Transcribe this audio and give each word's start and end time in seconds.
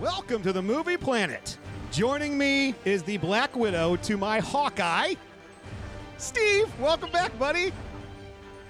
Welcome 0.00 0.44
to 0.44 0.52
the 0.52 0.62
Movie 0.62 0.96
Planet. 0.96 1.58
Joining 1.90 2.38
me 2.38 2.76
is 2.84 3.02
the 3.02 3.16
Black 3.16 3.56
Widow 3.56 3.96
to 3.96 4.16
my 4.16 4.38
Hawkeye, 4.38 5.14
Steve. 6.18 6.72
Welcome 6.78 7.10
back, 7.10 7.36
buddy. 7.36 7.72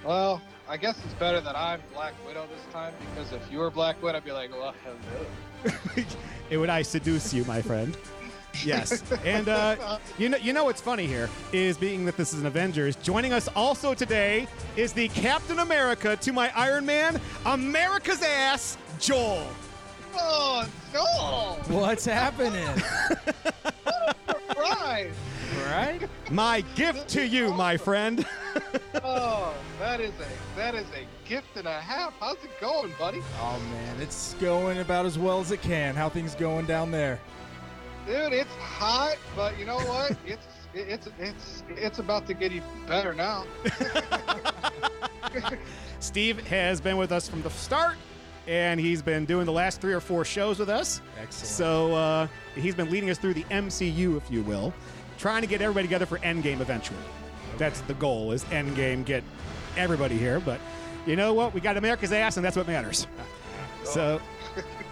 Well, 0.03 0.41
I 0.67 0.75
guess 0.77 0.97
it's 1.05 1.13
better 1.13 1.39
that 1.39 1.55
I'm 1.55 1.81
Black 1.93 2.15
Widow 2.25 2.47
this 2.47 2.73
time 2.73 2.95
because 3.13 3.31
if 3.31 3.43
you 3.51 3.59
were 3.59 3.69
Black 3.69 4.01
Widow, 4.01 4.17
I'd 4.17 4.25
be 4.25 4.31
like, 4.31 4.51
well, 4.51 4.73
hello. 4.83 6.05
it 6.49 6.57
would 6.57 6.71
I 6.71 6.81
seduce 6.81 7.31
you, 7.31 7.45
my 7.45 7.61
friend. 7.61 7.95
Yes, 8.65 9.03
and 9.23 9.49
uh, 9.49 9.99
you 10.17 10.29
know, 10.29 10.37
you 10.37 10.51
know 10.51 10.63
what's 10.63 10.81
funny 10.81 11.05
here 11.05 11.29
is 11.53 11.77
being 11.77 12.05
that 12.05 12.17
this 12.17 12.33
is 12.33 12.39
an 12.39 12.47
Avengers. 12.47 12.95
Joining 12.95 13.33
us 13.33 13.47
also 13.49 13.93
today 13.93 14.47
is 14.75 14.93
the 14.93 15.09
Captain 15.09 15.59
America 15.59 16.15
to 16.15 16.33
my 16.33 16.51
Iron 16.55 16.87
Man, 16.87 17.21
America's 17.45 18.23
ass, 18.23 18.79
Joel. 18.99 19.45
Oh, 20.15 20.67
What's 21.67 22.05
happening? 22.05 22.67
What 23.83 24.15
a 24.27 24.35
surprise! 24.47 25.15
right? 25.67 26.09
My 26.31 26.61
gift 26.75 27.07
to 27.09 27.25
you, 27.25 27.53
my 27.53 27.77
friend. 27.77 28.25
Oh, 29.03 29.53
that 29.79 30.01
is 30.01 30.11
a 30.19 30.57
that 30.57 30.75
is 30.75 30.85
a 30.89 31.07
gift 31.27 31.55
and 31.55 31.67
a 31.67 31.79
half. 31.79 32.13
How's 32.19 32.43
it 32.43 32.59
going, 32.59 32.91
buddy? 32.99 33.21
Oh 33.39 33.59
man, 33.71 34.01
it's 34.01 34.33
going 34.35 34.79
about 34.79 35.05
as 35.05 35.17
well 35.17 35.39
as 35.39 35.51
it 35.51 35.61
can. 35.61 35.95
How 35.95 36.09
things 36.09 36.35
going 36.35 36.65
down 36.65 36.91
there? 36.91 37.19
Dude, 38.05 38.33
it's 38.33 38.53
hot, 38.55 39.15
but 39.35 39.57
you 39.57 39.65
know 39.65 39.77
what? 39.77 40.17
It's 40.25 40.47
it's 40.73 41.09
it's 41.19 41.63
it's 41.69 41.99
about 41.99 42.27
to 42.27 42.33
get 42.33 42.51
even 42.51 42.67
better 42.87 43.13
now. 43.13 43.45
Steve 45.99 46.45
has 46.47 46.81
been 46.81 46.97
with 46.97 47.11
us 47.11 47.29
from 47.29 47.41
the 47.41 47.49
start, 47.51 47.97
and 48.49 48.79
he's 48.79 49.03
been 49.03 49.25
doing 49.25 49.45
the 49.45 49.51
last 49.51 49.79
three 49.79 49.93
or 49.93 49.99
four 49.99 50.25
shows 50.25 50.57
with 50.57 50.69
us. 50.69 51.01
Excellent. 51.21 51.47
So 51.47 51.93
uh, 51.93 52.27
he's 52.55 52.73
been 52.73 52.89
leading 52.89 53.11
us 53.11 53.19
through 53.19 53.35
the 53.35 53.43
MCU, 53.43 54.17
if 54.17 54.29
you 54.31 54.41
will, 54.41 54.73
trying 55.19 55.41
to 55.41 55.47
get 55.47 55.61
everybody 55.61 55.87
together 55.87 56.07
for 56.07 56.17
Endgame 56.19 56.59
eventually. 56.59 56.99
That's 57.59 57.81
the 57.81 57.93
goal: 57.93 58.31
is 58.31 58.43
Endgame 58.45 59.05
get 59.05 59.23
everybody 59.77 60.17
here. 60.17 60.39
But 60.39 60.59
you 61.05 61.15
know 61.15 61.35
what? 61.35 61.53
We 61.53 61.61
got 61.61 61.77
America's 61.77 62.11
ass, 62.11 62.37
and 62.37 62.45
that's 62.45 62.57
what 62.57 62.67
matters. 62.67 63.07
So. 63.85 64.19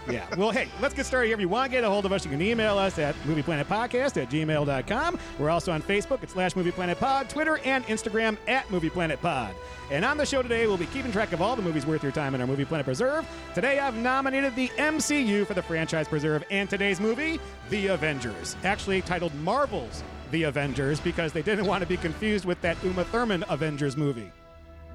Yeah. 0.10 0.26
Well, 0.36 0.52
hey, 0.52 0.70
let's 0.82 0.94
get 0.94 1.06
started 1.06 1.28
here. 1.28 1.36
If 1.36 1.42
you 1.42 1.50
want 1.50 1.72
to 1.72 1.78
get 1.78 1.84
a 1.84 1.90
hold 1.90 2.06
of 2.06 2.12
us, 2.12 2.24
you 2.24 2.32
can 2.32 2.42
email 2.42 2.78
us 2.78 2.98
at 2.98 3.16
movieplanetpodcast 3.24 4.22
at 4.22 4.30
gmail.com. 4.30 5.20
We're 5.38 5.50
also 5.50 5.72
on 5.72 5.82
Facebook 5.82 6.24
at 6.24 6.30
slash 6.30 6.54
movieplanetpod, 6.54 7.30
Twitter, 7.30 7.60
and 7.66 7.86
Instagram 7.86 8.38
at 8.48 8.66
movieplanetpod. 8.68 9.52
And 9.92 10.04
on 10.06 10.18
the 10.18 10.26
show 10.26 10.42
today, 10.42 10.68
we'll 10.68 10.78
be 10.78 10.86
keeping 10.88 11.12
track 11.12 11.34
of 11.34 11.42
all 11.42 11.56
the 11.56 11.62
movies 11.62 11.86
worth 11.86 12.04
your 12.04 12.12
time 12.12 12.36
in 12.36 12.42
our 12.42 12.48
Movie 12.48 12.66
Planet 12.66 12.86
Preserve. 12.86 13.28
Today, 13.54 13.80
I've 13.80 13.96
nominated 13.96 14.56
the 14.56 14.70
MCU 14.78 15.46
for 15.46 15.54
the 15.54 15.62
franchise 15.62 16.08
preserve, 16.08 16.44
and 16.52 16.70
today's 16.70 17.00
movie, 17.00 17.40
The 17.70 17.88
Avengers. 17.88 18.56
Actually 18.64 19.02
titled 19.02 19.34
Marvel's 19.36 20.04
The 20.32 20.44
Avengers 20.44 21.00
because 21.00 21.32
they 21.32 21.42
didn't 21.42 21.66
want 21.66 21.82
to 21.82 21.88
be 21.88 21.98
confused 21.98 22.46
with 22.46 22.60
that 22.62 22.82
Uma 22.84 23.04
Thurman 23.06 23.44
Avengers 23.50 23.96
movie. 23.96 24.32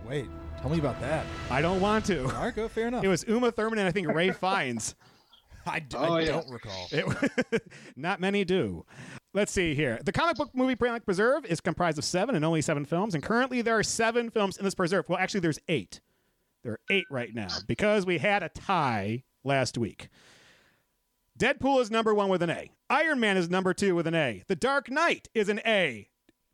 Wait, 0.06 0.28
tell 0.62 0.70
me 0.70 0.78
about 0.78 1.00
that. 1.00 1.26
I 1.50 1.60
don't 1.60 1.80
want 1.80 2.04
to. 2.06 2.22
All 2.24 2.44
right, 2.44 2.54
go. 2.54 2.68
Fair 2.68 2.88
enough. 2.88 3.04
It 3.04 3.08
was 3.08 3.24
Uma 3.28 3.50
Thurman 3.52 3.78
and 3.78 3.88
I 3.88 3.92
think 3.92 4.08
Ray 4.08 4.30
Fiennes. 4.32 4.94
I, 5.66 5.78
d- 5.80 5.96
Oh, 5.96 6.14
I 6.14 6.20
yeah. 6.22 6.26
don't 6.32 6.50
recall. 6.50 6.88
It- 6.90 7.62
not 7.96 8.20
many 8.20 8.44
do. 8.44 8.84
Let's 9.34 9.52
see 9.52 9.74
here. 9.74 9.98
The 10.04 10.12
comic 10.12 10.36
book 10.36 10.50
movie 10.54 10.74
Planet 10.74 11.04
Preserve 11.04 11.44
is 11.46 11.60
comprised 11.60 11.98
of 11.98 12.04
seven 12.04 12.34
and 12.34 12.44
only 12.44 12.62
seven 12.62 12.84
films, 12.84 13.14
and 13.14 13.22
currently 13.22 13.62
there 13.62 13.78
are 13.78 13.82
seven 13.82 14.28
films 14.30 14.56
in 14.56 14.64
this 14.64 14.74
preserve. 14.74 15.08
Well, 15.08 15.18
actually, 15.18 15.40
there's 15.40 15.60
eight. 15.68 16.00
There 16.64 16.72
are 16.72 16.80
eight 16.90 17.06
right 17.10 17.34
now 17.34 17.48
because 17.66 18.04
we 18.06 18.18
had 18.18 18.42
a 18.42 18.48
tie 18.48 19.24
last 19.44 19.78
week. 19.78 20.08
Deadpool 21.38 21.80
is 21.80 21.90
number 21.90 22.12
one 22.14 22.28
with 22.28 22.42
an 22.42 22.50
A. 22.50 22.70
Iron 22.90 23.18
Man 23.20 23.36
is 23.36 23.48
number 23.48 23.72
two 23.72 23.94
with 23.94 24.06
an 24.06 24.14
A. 24.14 24.42
The 24.48 24.56
Dark 24.56 24.90
Knight 24.90 25.28
is 25.34 25.48
an 25.48 25.60
A. 25.66 26.08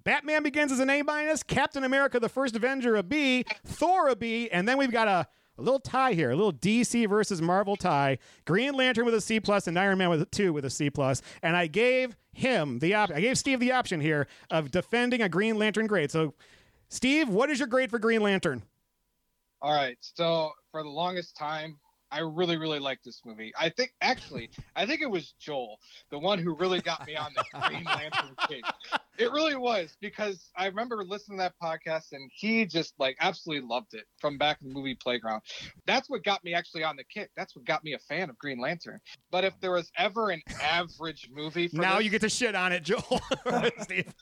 Batman 0.08 0.42
Begins 0.42 0.72
is 0.72 0.80
an 0.80 0.88
A 0.88 1.02
minus. 1.02 1.42
Captain 1.42 1.84
America: 1.84 2.18
The 2.18 2.30
First 2.30 2.56
Avenger 2.56 2.96
a 2.96 3.02
B. 3.02 3.44
Thor 3.66 4.08
a 4.08 4.16
B, 4.16 4.48
and 4.48 4.66
then 4.66 4.78
we've 4.78 4.90
got 4.90 5.06
a, 5.06 5.28
a 5.58 5.60
little 5.62 5.78
tie 5.78 6.14
here, 6.14 6.30
a 6.30 6.34
little 6.34 6.50
DC 6.50 7.06
versus 7.06 7.42
Marvel 7.42 7.76
tie. 7.76 8.16
Green 8.46 8.72
Lantern 8.72 9.04
with 9.04 9.12
a 9.12 9.20
C 9.20 9.38
plus 9.38 9.66
and 9.66 9.78
Iron 9.78 9.98
Man 9.98 10.08
with 10.08 10.22
a 10.22 10.24
two 10.24 10.54
with 10.54 10.64
a 10.64 10.70
C 10.70 10.88
plus. 10.88 11.20
And 11.42 11.54
I 11.54 11.66
gave 11.66 12.16
him 12.32 12.78
the 12.78 12.94
op- 12.94 13.10
I 13.10 13.20
gave 13.20 13.36
Steve 13.36 13.60
the 13.60 13.72
option 13.72 14.00
here 14.00 14.26
of 14.50 14.70
defending 14.70 15.20
a 15.20 15.28
Green 15.28 15.58
Lantern 15.58 15.86
grade. 15.86 16.10
So, 16.10 16.32
Steve, 16.88 17.28
what 17.28 17.50
is 17.50 17.58
your 17.58 17.68
grade 17.68 17.90
for 17.90 17.98
Green 17.98 18.22
Lantern? 18.22 18.62
All 19.60 19.74
right. 19.74 19.98
So 20.00 20.52
for 20.70 20.82
the 20.82 20.88
longest 20.88 21.36
time, 21.36 21.76
I 22.10 22.20
really, 22.20 22.56
really 22.56 22.78
liked 22.78 23.04
this 23.04 23.20
movie. 23.24 23.52
I 23.58 23.68
think 23.68 23.92
actually, 24.00 24.50
I 24.74 24.86
think 24.86 25.02
it 25.02 25.10
was 25.10 25.34
Joel, 25.38 25.78
the 26.10 26.18
one 26.18 26.38
who 26.38 26.54
really 26.54 26.80
got 26.80 27.06
me 27.06 27.16
on 27.16 27.32
the 27.34 27.44
Green 27.68 27.84
Lantern 27.84 28.34
kick. 28.48 28.62
It 29.18 29.30
really 29.32 29.56
was 29.56 29.96
because 30.00 30.50
I 30.56 30.66
remember 30.66 31.04
listening 31.04 31.38
to 31.38 31.42
that 31.44 31.54
podcast 31.62 32.12
and 32.12 32.30
he 32.32 32.64
just 32.64 32.94
like 32.98 33.16
absolutely 33.20 33.66
loved 33.68 33.94
it 33.94 34.04
from 34.20 34.38
back 34.38 34.58
in 34.62 34.68
the 34.68 34.74
movie 34.74 34.94
Playground. 34.94 35.42
That's 35.86 36.08
what 36.08 36.24
got 36.24 36.42
me 36.44 36.54
actually 36.54 36.84
on 36.84 36.96
the 36.96 37.04
kick. 37.04 37.30
That's 37.36 37.54
what 37.54 37.64
got 37.64 37.84
me 37.84 37.94
a 37.94 37.98
fan 37.98 38.30
of 38.30 38.38
Green 38.38 38.58
Lantern. 38.58 39.00
But 39.30 39.44
if 39.44 39.58
there 39.60 39.72
was 39.72 39.90
ever 39.96 40.30
an 40.30 40.42
average 40.62 41.28
movie 41.32 41.68
for 41.68 41.76
now 41.76 41.96
this, 41.96 42.04
you 42.04 42.10
get 42.10 42.20
to 42.22 42.28
shit 42.28 42.54
on 42.54 42.72
it, 42.72 42.84
Joel. 42.84 43.20
Steve. 43.80 44.14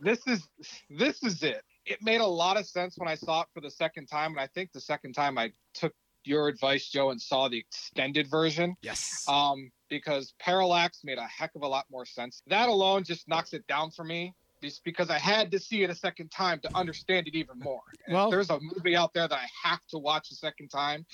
this 0.00 0.20
is 0.26 0.48
this 0.90 1.22
is 1.22 1.42
it. 1.42 1.62
It 1.84 1.98
made 2.00 2.20
a 2.20 2.26
lot 2.26 2.56
of 2.56 2.66
sense 2.66 2.96
when 2.96 3.08
I 3.08 3.16
saw 3.16 3.42
it 3.42 3.48
for 3.52 3.60
the 3.60 3.70
second 3.70 4.06
time, 4.06 4.32
and 4.32 4.40
I 4.40 4.46
think 4.46 4.72
the 4.72 4.80
second 4.80 5.14
time 5.14 5.36
I 5.36 5.52
took 5.74 5.92
your 6.24 6.48
advice, 6.48 6.88
Joe, 6.88 7.10
and 7.10 7.20
saw 7.20 7.48
the 7.48 7.58
extended 7.58 8.28
version. 8.28 8.76
Yes. 8.82 9.24
Um, 9.28 9.70
because 9.88 10.34
Parallax 10.38 11.00
made 11.04 11.18
a 11.18 11.26
heck 11.26 11.54
of 11.54 11.62
a 11.62 11.68
lot 11.68 11.84
more 11.90 12.06
sense. 12.06 12.42
That 12.46 12.68
alone 12.68 13.04
just 13.04 13.28
knocks 13.28 13.52
it 13.52 13.66
down 13.66 13.90
for 13.90 14.04
me. 14.04 14.34
Just 14.62 14.84
because 14.84 15.10
I 15.10 15.18
had 15.18 15.50
to 15.50 15.58
see 15.58 15.82
it 15.82 15.90
a 15.90 15.94
second 15.94 16.30
time 16.30 16.60
to 16.60 16.76
understand 16.76 17.26
it 17.26 17.34
even 17.34 17.58
more. 17.58 17.82
And 18.06 18.14
Well- 18.14 18.30
there's 18.30 18.48
a 18.48 18.60
movie 18.60 18.94
out 18.94 19.12
there 19.12 19.26
that 19.26 19.34
I 19.36 19.48
have 19.68 19.80
to 19.88 19.98
watch 19.98 20.30
a 20.30 20.36
second 20.36 20.68
time 20.68 21.04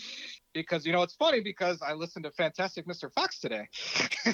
because 0.53 0.85
you 0.85 0.93
know 0.93 1.03
it's 1.03 1.15
funny 1.15 1.41
because 1.41 1.81
I 1.81 1.95
listened 1.95 2.27
to 2.27 2.31
Fantastic 2.33 2.87
Mr. 2.87 3.11
Fox 3.11 3.39
today, 3.39 3.67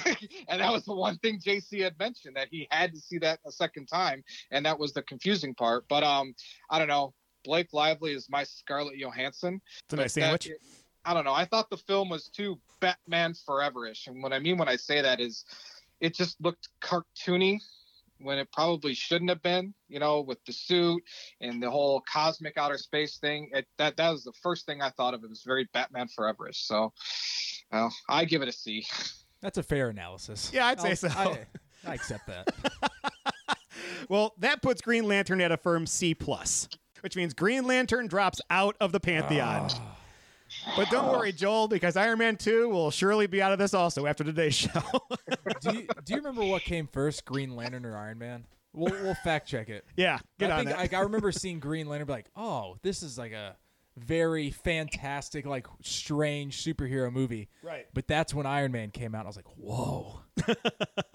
and 0.49 0.59
that 0.59 0.71
was 0.71 0.83
the 0.83 0.93
one 0.93 1.17
thing 1.19 1.39
JC 1.39 1.81
had 1.81 1.97
mentioned 1.97 2.35
that 2.35 2.49
he 2.51 2.67
had 2.71 2.93
to 2.93 2.99
see 2.99 3.17
that 3.19 3.39
a 3.45 3.53
second 3.53 3.85
time, 3.85 4.21
and 4.51 4.65
that 4.65 4.77
was 4.77 4.91
the 4.91 5.03
confusing 5.03 5.55
part. 5.55 5.85
But 5.87 6.03
um, 6.03 6.35
I 6.69 6.77
don't 6.77 6.89
know. 6.89 7.13
Blake 7.45 7.71
Lively 7.73 8.11
is 8.13 8.27
my 8.29 8.43
Scarlett 8.43 8.97
Johansson. 8.97 9.61
It's 9.85 9.93
a 9.93 9.95
nice 9.95 10.13
But 10.15 10.19
that- 10.21 10.43
sandwich. 10.43 10.49
I 11.07 11.13
don't 11.13 11.23
know. 11.23 11.33
I 11.33 11.45
thought 11.45 11.69
the 11.69 11.77
film 11.77 12.09
was 12.09 12.29
too 12.29 12.59
Batman 12.79 13.35
Forever-ish, 13.45 14.07
and 14.07 14.23
what 14.23 14.33
I 14.33 14.39
mean 14.39 14.57
when 14.57 14.67
I 14.67 14.75
say 14.75 15.01
that 15.01 15.19
is, 15.21 15.45
it 16.01 16.15
just 16.15 16.41
looked 16.41 16.69
cartoony 16.81 17.59
when 18.19 18.39
it 18.39 18.51
probably 18.51 18.95
shouldn't 18.95 19.29
have 19.29 19.43
been. 19.43 19.71
You 19.87 19.99
know, 19.99 20.21
with 20.21 20.43
the 20.45 20.51
suit 20.53 21.03
and 21.41 21.61
the 21.61 21.69
whole 21.69 22.01
cosmic 22.11 22.57
outer 22.57 22.79
space 22.79 23.17
thing. 23.19 23.51
It, 23.53 23.67
that 23.77 23.95
that 23.97 24.09
was 24.09 24.23
the 24.23 24.33
first 24.41 24.65
thing 24.65 24.81
I 24.81 24.89
thought 24.89 25.13
of. 25.13 25.23
It 25.23 25.29
was 25.29 25.43
very 25.43 25.69
Batman 25.73 26.07
Forever-ish. 26.07 26.63
So, 26.65 26.91
well, 27.71 27.93
I 28.09 28.25
give 28.25 28.41
it 28.41 28.47
a 28.47 28.51
C. 28.51 28.83
That's 29.41 29.59
a 29.59 29.63
fair 29.63 29.89
analysis. 29.89 30.49
Yeah, 30.51 30.65
I'd 30.65 30.81
say 30.81 30.89
I'll- 30.89 30.95
so. 30.95 31.09
I, 31.85 31.91
I 31.91 31.93
accept 31.93 32.25
that. 32.25 32.47
Well, 34.09 34.33
that 34.39 34.61
puts 34.61 34.81
Green 34.81 35.05
Lantern 35.07 35.41
at 35.41 35.51
a 35.51 35.57
firm 35.57 35.85
C 35.87 36.13
plus, 36.13 36.67
which 37.05 37.15
means 37.15 37.35
Green 37.35 37.65
Lantern 37.65 38.07
drops 38.07 38.41
out 38.49 38.75
of 38.81 38.91
the 38.91 38.99
pantheon. 38.99 39.69
Ah. 39.69 39.97
But 40.75 40.89
don't 40.89 41.11
worry, 41.11 41.31
Joel, 41.31 41.67
because 41.67 41.95
Iron 41.95 42.17
Man 42.17 42.35
2 42.35 42.67
will 42.67 42.89
surely 42.89 43.27
be 43.27 43.43
out 43.43 43.51
of 43.51 43.59
this 43.59 43.75
also 43.75 44.07
after 44.07 44.23
today's 44.23 44.55
show. 44.55 44.81
do 45.61 45.75
you 45.75 45.87
do 46.03 46.13
you 46.13 46.15
remember 46.15 46.43
what 46.43 46.63
came 46.63 46.87
first, 46.87 47.23
Green 47.23 47.55
Lantern 47.55 47.85
or 47.85 47.95
Iron 47.95 48.17
Man? 48.17 48.45
We'll 48.73 48.91
we'll 49.03 49.13
fact 49.23 49.47
check 49.47 49.69
it. 49.69 49.85
yeah, 49.95 50.17
get 50.39 50.49
I 50.49 50.53
on 50.53 50.59
think 50.61 50.69
that. 50.71 50.79
like 50.79 50.93
I 50.95 51.01
remember 51.01 51.31
seeing 51.31 51.59
Green 51.59 51.87
Lantern, 51.87 52.07
be 52.07 52.13
like, 52.13 52.31
oh, 52.35 52.77
this 52.81 53.03
is 53.03 53.19
like 53.19 53.33
a 53.33 53.55
very 53.97 54.49
fantastic, 54.49 55.45
like 55.45 55.67
strange 55.83 56.63
superhero 56.63 57.13
movie. 57.13 57.49
Right. 57.61 57.85
But 57.93 58.07
that's 58.07 58.33
when 58.33 58.47
Iron 58.47 58.71
Man 58.71 58.89
came 58.89 59.13
out. 59.13 59.25
I 59.25 59.27
was 59.27 59.35
like, 59.35 59.45
whoa. 59.57 60.21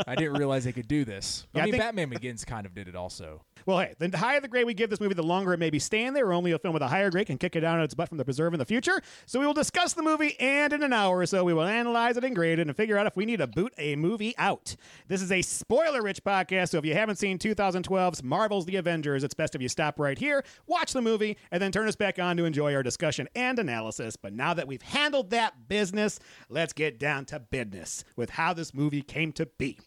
I 0.06 0.14
didn't 0.14 0.34
realize 0.34 0.64
they 0.64 0.72
could 0.72 0.88
do 0.88 1.04
this. 1.04 1.46
Yeah, 1.54 1.60
I 1.60 1.62
I 1.62 1.64
mean, 1.66 1.72
think- 1.72 1.82
Batman 1.84 2.08
Begins 2.10 2.44
kind 2.44 2.66
of 2.66 2.74
did 2.74 2.88
it 2.88 2.96
also. 2.96 3.44
Well, 3.66 3.78
hey, 3.80 3.94
the 3.98 4.16
higher 4.16 4.40
the 4.40 4.48
grade 4.48 4.64
we 4.64 4.72
give 4.72 4.88
this 4.88 5.00
movie, 5.00 5.12
the 5.12 5.22
longer 5.22 5.52
it 5.52 5.58
may 5.58 5.68
be 5.68 5.78
staying 5.78 6.14
there. 6.14 6.26
Or 6.28 6.32
only 6.32 6.52
a 6.52 6.58
film 6.58 6.72
with 6.72 6.82
a 6.82 6.88
higher 6.88 7.10
grade 7.10 7.26
can 7.26 7.36
kick 7.36 7.54
it 7.56 7.60
down 7.60 7.76
on 7.76 7.84
its 7.84 7.92
butt 7.92 8.08
from 8.08 8.16
the 8.16 8.24
preserve 8.24 8.54
in 8.54 8.58
the 8.58 8.64
future. 8.64 9.02
So 9.26 9.38
we 9.38 9.44
will 9.46 9.52
discuss 9.52 9.92
the 9.92 10.02
movie, 10.02 10.34
and 10.40 10.72
in 10.72 10.82
an 10.82 10.94
hour 10.94 11.18
or 11.18 11.26
so, 11.26 11.44
we 11.44 11.52
will 11.52 11.64
analyze 11.64 12.16
it 12.16 12.24
and 12.24 12.34
grade 12.34 12.58
it 12.58 12.66
and 12.66 12.74
figure 12.76 12.96
out 12.96 13.06
if 13.06 13.16
we 13.16 13.26
need 13.26 13.36
to 13.38 13.46
boot 13.46 13.74
a 13.76 13.96
movie 13.96 14.34
out. 14.38 14.76
This 15.08 15.20
is 15.20 15.30
a 15.30 15.42
spoiler-rich 15.42 16.24
podcast, 16.24 16.70
so 16.70 16.78
if 16.78 16.86
you 16.86 16.94
haven't 16.94 17.16
seen 17.16 17.38
2012's 17.38 18.22
Marvel's 18.22 18.64
The 18.64 18.76
Avengers, 18.76 19.24
it's 19.24 19.34
best 19.34 19.54
if 19.54 19.60
you 19.60 19.68
stop 19.68 20.00
right 20.00 20.18
here, 20.18 20.42
watch 20.66 20.94
the 20.94 21.02
movie, 21.02 21.36
and 21.50 21.62
then 21.62 21.70
turn 21.70 21.86
us 21.86 21.96
back 21.96 22.18
on 22.18 22.38
to 22.38 22.44
enjoy 22.46 22.74
our 22.74 22.82
discussion 22.82 23.28
and 23.34 23.58
analysis. 23.58 24.16
But 24.16 24.32
now 24.32 24.54
that 24.54 24.66
we've 24.66 24.82
handled 24.82 25.30
that 25.30 25.68
business, 25.68 26.18
let's 26.48 26.72
get 26.72 26.98
down 26.98 27.26
to 27.26 27.38
business 27.38 28.04
with 28.16 28.30
how 28.30 28.54
this 28.54 28.72
movie 28.72 29.02
came 29.10 29.32
to 29.32 29.46
be. 29.58 29.78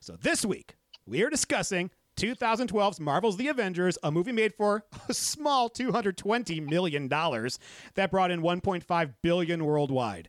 So 0.00 0.16
this 0.16 0.44
week, 0.44 0.74
we 1.06 1.22
are 1.22 1.28
discussing 1.30 1.90
2012's 2.16 2.98
Marvel's 2.98 3.36
The 3.36 3.48
Avengers, 3.48 3.98
a 4.02 4.10
movie 4.10 4.32
made 4.32 4.54
for 4.54 4.84
a 5.08 5.14
small 5.14 5.68
$220 5.68 6.66
million 6.66 7.06
that 7.08 8.10
brought 8.10 8.30
in 8.30 8.40
1.5 8.40 9.14
billion 9.22 9.64
worldwide. 9.64 10.28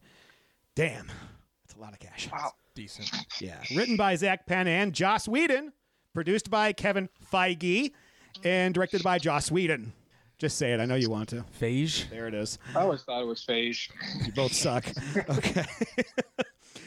Damn. 0.76 1.08
that's 1.64 1.78
a 1.78 1.82
lot 1.82 1.94
of 1.94 2.00
cash. 2.00 2.30
Wow. 2.32 2.52
Decent. 2.76 3.10
Yeah. 3.40 3.62
Written 3.76 3.98
by 3.98 4.16
Zak 4.16 4.46
Penn 4.46 4.68
and 4.68 4.94
Joss 4.94 5.28
Whedon. 5.28 5.74
Produced 6.14 6.50
by 6.50 6.74
Kevin 6.74 7.10
Feige. 7.32 7.92
And 8.44 8.74
directed 8.74 9.04
by 9.04 9.18
Joss 9.18 9.50
Whedon. 9.52 9.94
Just 10.38 10.58
say 10.58 10.74
it. 10.74 10.80
I 10.80 10.86
know 10.86 10.96
you 10.96 11.10
want 11.10 11.30
to. 11.30 11.46
Phage. 11.60 12.10
There 12.10 12.28
it 12.28 12.34
is. 12.34 12.58
I 12.76 12.80
always 12.80 13.02
thought 13.04 13.22
it 13.22 13.28
was 13.28 13.46
Phage. 13.46 13.90
You 14.26 14.32
both 14.34 14.54
suck. 14.54 14.86
Okay. 15.30 15.66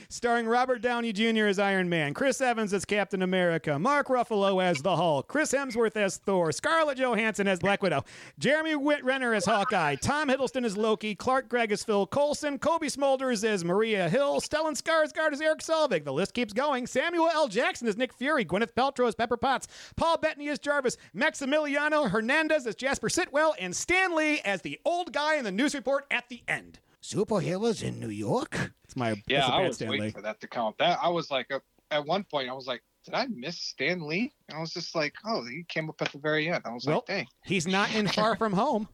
Starring 0.09 0.47
Robert 0.47 0.83
Downey 0.83 1.12
Jr. 1.12 1.47
as 1.47 1.59
Iron 1.59 1.89
Man, 1.89 2.15
Chris 2.15 2.41
Evans 2.41 2.73
as 2.73 2.85
Captain 2.85 3.23
America, 3.23 3.79
Mark 3.79 4.09
Ruffalo 4.09 4.62
as 4.62 4.83
the 4.83 4.97
Hulk, 4.97 5.29
Chris 5.29 5.53
Hemsworth 5.53 5.97
as 5.97 6.19
Thor, 6.19 6.53
Scarlett 6.53 6.99
Johansson 6.99 7.49
as 7.49 7.59
Black 7.59 7.83
Widow, 7.83 8.05
Jeremy 8.39 8.75
Renner 9.03 9.35
as 9.35 9.45
Hawkeye, 9.45 9.97
Tom 9.97 10.29
Hiddleston 10.29 10.65
as 10.65 10.77
Loki, 10.77 11.15
Clark 11.15 11.49
Gregg 11.49 11.73
as 11.73 11.83
Phil 11.85 12.06
Coulson, 12.06 12.59
Cobie 12.59 12.89
Smulders 12.89 13.45
as 13.45 13.65
Maria 13.65 14.09
Hill, 14.09 14.41
Stellan 14.41 14.81
Skarsgård 14.81 15.33
as 15.33 15.41
Erik 15.41 15.61
Selvig. 15.61 16.05
The 16.05 16.12
list 16.12 16.35
keeps 16.35 16.53
going. 16.53 16.87
Samuel 16.87 17.31
L. 17.33 17.49
Jackson 17.49 17.89
as 17.89 17.97
Nick 17.97 18.12
Fury, 18.12 18.45
Gwyneth 18.45 18.75
Paltrow 18.75 19.09
as 19.09 19.15
Pepper 19.15 19.37
Potts, 19.37 19.69
Paul 19.97 20.19
Bettany 20.19 20.49
as 20.49 20.59
Jarvis, 20.59 20.97
Maximiliano 21.15 22.09
Hernandez 22.11 22.67
as 22.67 22.75
Jasper 22.75 23.09
Sitwell, 23.09 23.55
and 23.59 23.75
Stan 23.75 24.15
Lee 24.15 24.41
as 24.45 24.62
the 24.62 24.79
old 24.85 25.12
guy 25.12 25.37
in 25.37 25.45
the 25.45 25.53
news 25.53 25.75
report 25.75 26.06
at 26.11 26.29
the 26.29 26.43
end. 26.47 26.79
Superheroes 27.05 27.83
in 27.83 28.01
New 28.01 28.09
York. 28.09 28.73
It's 28.85 28.97
my 28.97 29.11
Yeah, 29.27 29.41
that's 29.41 29.49
a 29.51 29.53
I 29.53 29.67
was 29.67 29.77
Stan 29.77 29.89
waiting 29.91 30.06
Lee. 30.06 30.11
for 30.12 30.23
that 30.23 30.41
to 30.41 30.47
come 30.49 30.67
up. 30.67 30.79
That 30.79 30.99
I 31.03 31.09
was 31.09 31.31
like, 31.31 31.51
uh, 31.53 31.59
at 31.91 32.05
one 32.06 32.25
point, 32.25 32.49
I 32.49 32.53
was 32.55 32.67
like, 32.67 32.83
did 33.05 33.12
I 33.15 33.27
miss 33.27 33.59
Stan 33.59 34.06
Lee? 34.06 34.33
And 34.49 34.56
I 34.56 34.61
was 34.61 34.73
just 34.73 34.95
like, 34.95 35.15
oh, 35.27 35.45
he 35.45 35.65
came 35.69 35.91
up 35.91 36.01
at 36.01 36.11
the 36.12 36.19
very 36.19 36.49
end. 36.49 36.62
I 36.65 36.73
was 36.73 36.87
Well, 36.87 37.05
like, 37.06 37.06
dang. 37.19 37.27
He's 37.45 37.67
not 37.67 37.95
in 37.95 38.09
Far 38.09 38.37
From 38.39 38.55
Home. 38.55 38.89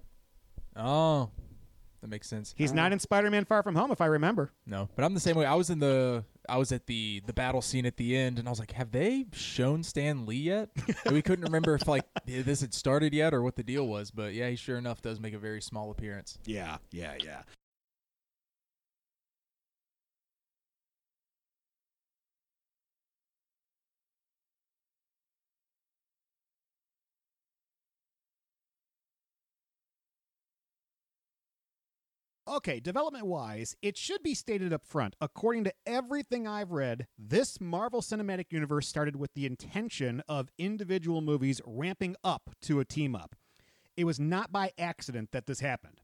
Oh, 0.74 1.30
that 2.00 2.08
makes 2.08 2.28
sense. 2.28 2.54
He's 2.56 2.72
not 2.72 2.92
in 2.92 2.98
Spider-Man 2.98 3.44
Far 3.44 3.62
From 3.62 3.76
Home, 3.76 3.92
if 3.92 4.00
I 4.00 4.06
remember. 4.06 4.50
No, 4.66 4.88
but 4.96 5.04
I'm 5.04 5.14
the 5.14 5.20
same 5.20 5.36
way. 5.36 5.44
I 5.46 5.54
was 5.54 5.70
in 5.70 5.78
the 5.78 6.24
I 6.48 6.56
was 6.56 6.72
at 6.72 6.86
the 6.86 7.22
the 7.26 7.32
battle 7.32 7.60
scene 7.62 7.84
at 7.86 7.96
the 7.96 8.16
end, 8.16 8.38
and 8.38 8.48
I 8.48 8.50
was 8.50 8.58
like, 8.58 8.72
have 8.72 8.90
they 8.90 9.26
shown 9.32 9.82
Stan 9.82 10.26
Lee 10.26 10.36
yet? 10.36 10.70
and 11.04 11.14
we 11.14 11.22
couldn't 11.22 11.44
remember 11.44 11.74
if 11.74 11.86
like 11.86 12.04
this 12.26 12.62
had 12.62 12.72
started 12.74 13.12
yet 13.12 13.34
or 13.34 13.42
what 13.42 13.54
the 13.56 13.62
deal 13.62 13.86
was. 13.86 14.10
But 14.10 14.32
yeah, 14.32 14.48
he 14.48 14.56
sure 14.56 14.78
enough 14.78 15.02
does 15.02 15.20
make 15.20 15.34
a 15.34 15.38
very 15.38 15.60
small 15.60 15.90
appearance. 15.90 16.38
Yeah, 16.46 16.78
yeah, 16.90 17.14
yeah. 17.22 17.42
Okay, 32.50 32.80
development 32.80 33.26
wise, 33.26 33.76
it 33.80 33.96
should 33.96 34.24
be 34.24 34.34
stated 34.34 34.72
up 34.72 34.84
front. 34.84 35.14
According 35.20 35.62
to 35.64 35.72
everything 35.86 36.48
I've 36.48 36.72
read, 36.72 37.06
this 37.16 37.60
Marvel 37.60 38.00
Cinematic 38.02 38.46
Universe 38.50 38.88
started 38.88 39.14
with 39.14 39.32
the 39.34 39.46
intention 39.46 40.20
of 40.28 40.50
individual 40.58 41.20
movies 41.20 41.60
ramping 41.64 42.16
up 42.24 42.50
to 42.62 42.80
a 42.80 42.84
team 42.84 43.14
up. 43.14 43.36
It 43.96 44.02
was 44.02 44.18
not 44.18 44.50
by 44.50 44.72
accident 44.76 45.28
that 45.30 45.46
this 45.46 45.60
happened. 45.60 46.00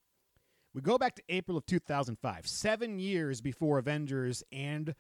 We 0.73 0.83
go 0.83 0.99
back 0.99 1.17
to 1.17 1.23
April 1.29 1.59
of 1.59 1.67
2005, 1.67 2.47
seven 2.47 3.01
years 3.01 3.41
before 3.41 3.79
Avengers 3.79 4.45
and 4.53 4.95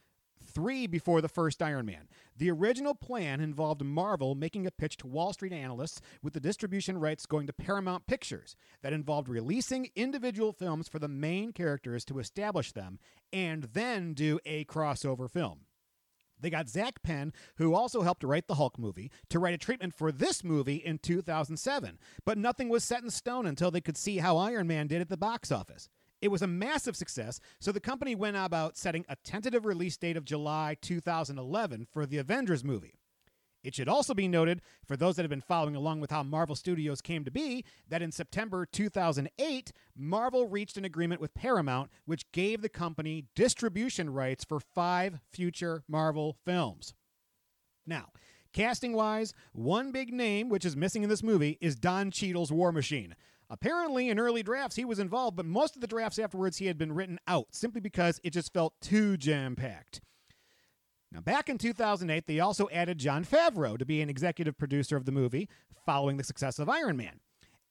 three 0.57 0.87
before 0.87 1.21
the 1.21 1.29
first 1.29 1.63
Iron 1.63 1.85
Man. 1.85 2.09
The 2.35 2.51
original 2.51 2.95
plan 2.95 3.43
involved 3.43 3.85
Marvel 3.85 4.35
making 4.35 4.67
a 4.67 4.71
pitch 4.71 4.97
to 4.97 5.07
Wall 5.07 5.35
Street 5.35 5.53
analysts 5.53 6.01
with 6.23 6.33
the 6.33 6.41
distribution 6.41 6.99
rights 6.99 7.27
going 7.27 7.47
to 7.47 7.53
Paramount 7.53 8.07
Pictures 8.07 8.57
that 8.83 8.95
involved 8.95 9.29
releasing 9.29 9.91
individual 9.95 10.55
films 10.55 10.89
for 10.89 10.99
the 10.99 11.09
main 11.09 11.53
characters 11.53 12.07
to 12.07 12.19
establish 12.19 12.73
them 12.73 12.99
and 13.35 13.65
then 13.75 14.15
do 14.15 14.41
a 14.47 14.65
crossover 14.65 15.31
film. 15.31 15.67
They 16.41 16.49
got 16.49 16.71
Zak 16.71 17.03
Penn, 17.03 17.35
who 17.57 17.75
also 17.75 18.01
helped 18.01 18.25
write 18.25 18.49
the 18.49 18.55
Hulk 18.55 18.79
movie, 18.79 19.11
to 19.29 19.39
write 19.39 19.55
a 19.55 19.59
treatment 19.59 19.93
for 19.93 20.11
this 20.11 20.43
movie 20.43 20.77
in 20.77 20.97
2007. 20.97 21.99
But 22.25 22.39
nothing 22.39 22.71
was 22.71 22.83
set 22.83 23.03
in 23.03 23.11
stone 23.11 23.45
until 23.45 23.71
they 23.71 23.83
could 23.83 23.99
see 23.99 24.19
how 24.19 24.39
Iron 24.39 24.67
Man 24.67 24.87
did 24.87 25.03
at 25.03 25.11
the 25.11 25.19
box 25.19 25.53
office. 25.53 25.91
It 26.23 26.29
was 26.29 26.43
a 26.43 26.47
massive 26.47 26.97
success, 26.97 27.41
so 27.61 27.73
the 27.73 27.81
company 27.81 28.15
went 28.15 28.37
about 28.37 28.77
setting 28.77 29.05
a 29.09 29.17
tentative 29.17 29.67
release 29.67 29.97
date 29.97 30.17
of 30.17 30.25
July 30.25 30.77
2011 30.81 31.87
for 31.93 32.07
the 32.07 32.19
Avengers 32.19 32.65
movie. 32.65 32.95
It 33.67 33.75
should 33.75 33.89
also 33.89 34.15
be 34.15 34.29
noted, 34.29 34.63
for 34.87 34.97
those 34.97 35.17
that 35.17 35.23
have 35.23 35.31
been 35.31 35.41
following 35.41 35.75
along 35.75 36.01
with 36.01 36.13
how 36.13 36.23
Marvel 36.23 36.55
Studios 36.55 37.01
came 37.01 37.25
to 37.25 37.33
be, 37.33 37.65
that 37.89 38.01
in 38.01 38.13
September 38.13 38.65
2008, 38.65 39.73
Marvel 39.97 40.47
reached 40.47 40.77
an 40.77 40.85
agreement 40.85 41.21
with 41.21 41.35
Paramount, 41.35 41.91
which 42.05 42.31
gave 42.31 42.63
the 42.63 42.69
company 42.69 43.25
distribution 43.35 44.11
rights 44.11 44.45
for 44.45 44.61
five 44.61 45.19
future 45.33 45.83
Marvel 45.89 46.37
films. 46.45 46.95
Now, 47.85 48.11
casting 48.53 48.93
wise, 48.93 49.35
one 49.53 49.91
big 49.91 50.13
name 50.13 50.49
which 50.49 50.65
is 50.65 50.77
missing 50.77 51.03
in 51.03 51.09
this 51.09 51.25
movie 51.25 51.59
is 51.61 51.75
Don 51.75 52.13
Cheadle's 52.13 52.53
War 52.53 52.71
Machine. 52.71 53.17
Apparently, 53.49 54.09
in 54.09 54.19
early 54.19 54.43
drafts, 54.43 54.77
he 54.77 54.85
was 54.85 54.99
involved, 54.99 55.37
but 55.37 55.47
most 55.47 55.77
of 55.77 55.81
the 55.81 55.87
drafts 55.87 56.19
afterwards, 56.19 56.57
he 56.57 56.67
had 56.67 56.77
been 56.77 56.93
written 56.93 57.19
out 57.29 57.49
simply 57.53 57.81
because 57.81 58.21
it 58.25 58.33
just 58.33 58.53
felt 58.53 58.75
too 58.81 59.17
jam 59.17 59.55
packed. 59.55 60.01
Now, 61.13 61.21
back 61.21 61.49
in 61.49 61.57
2008, 61.57 62.27
they 62.27 62.41
also 62.41 62.69
added 62.73 62.99
Jon 62.99 63.25
Favreau 63.25 63.79
to 63.79 63.87
be 63.87 64.03
an 64.03 64.11
executive 64.11 64.59
producer 64.59 64.97
of 64.97 65.05
the 65.05 65.13
movie 65.13 65.49
following 65.85 66.17
the 66.17 66.25
success 66.25 66.59
of 66.59 66.69
Iron 66.69 66.97
Man. 66.97 67.21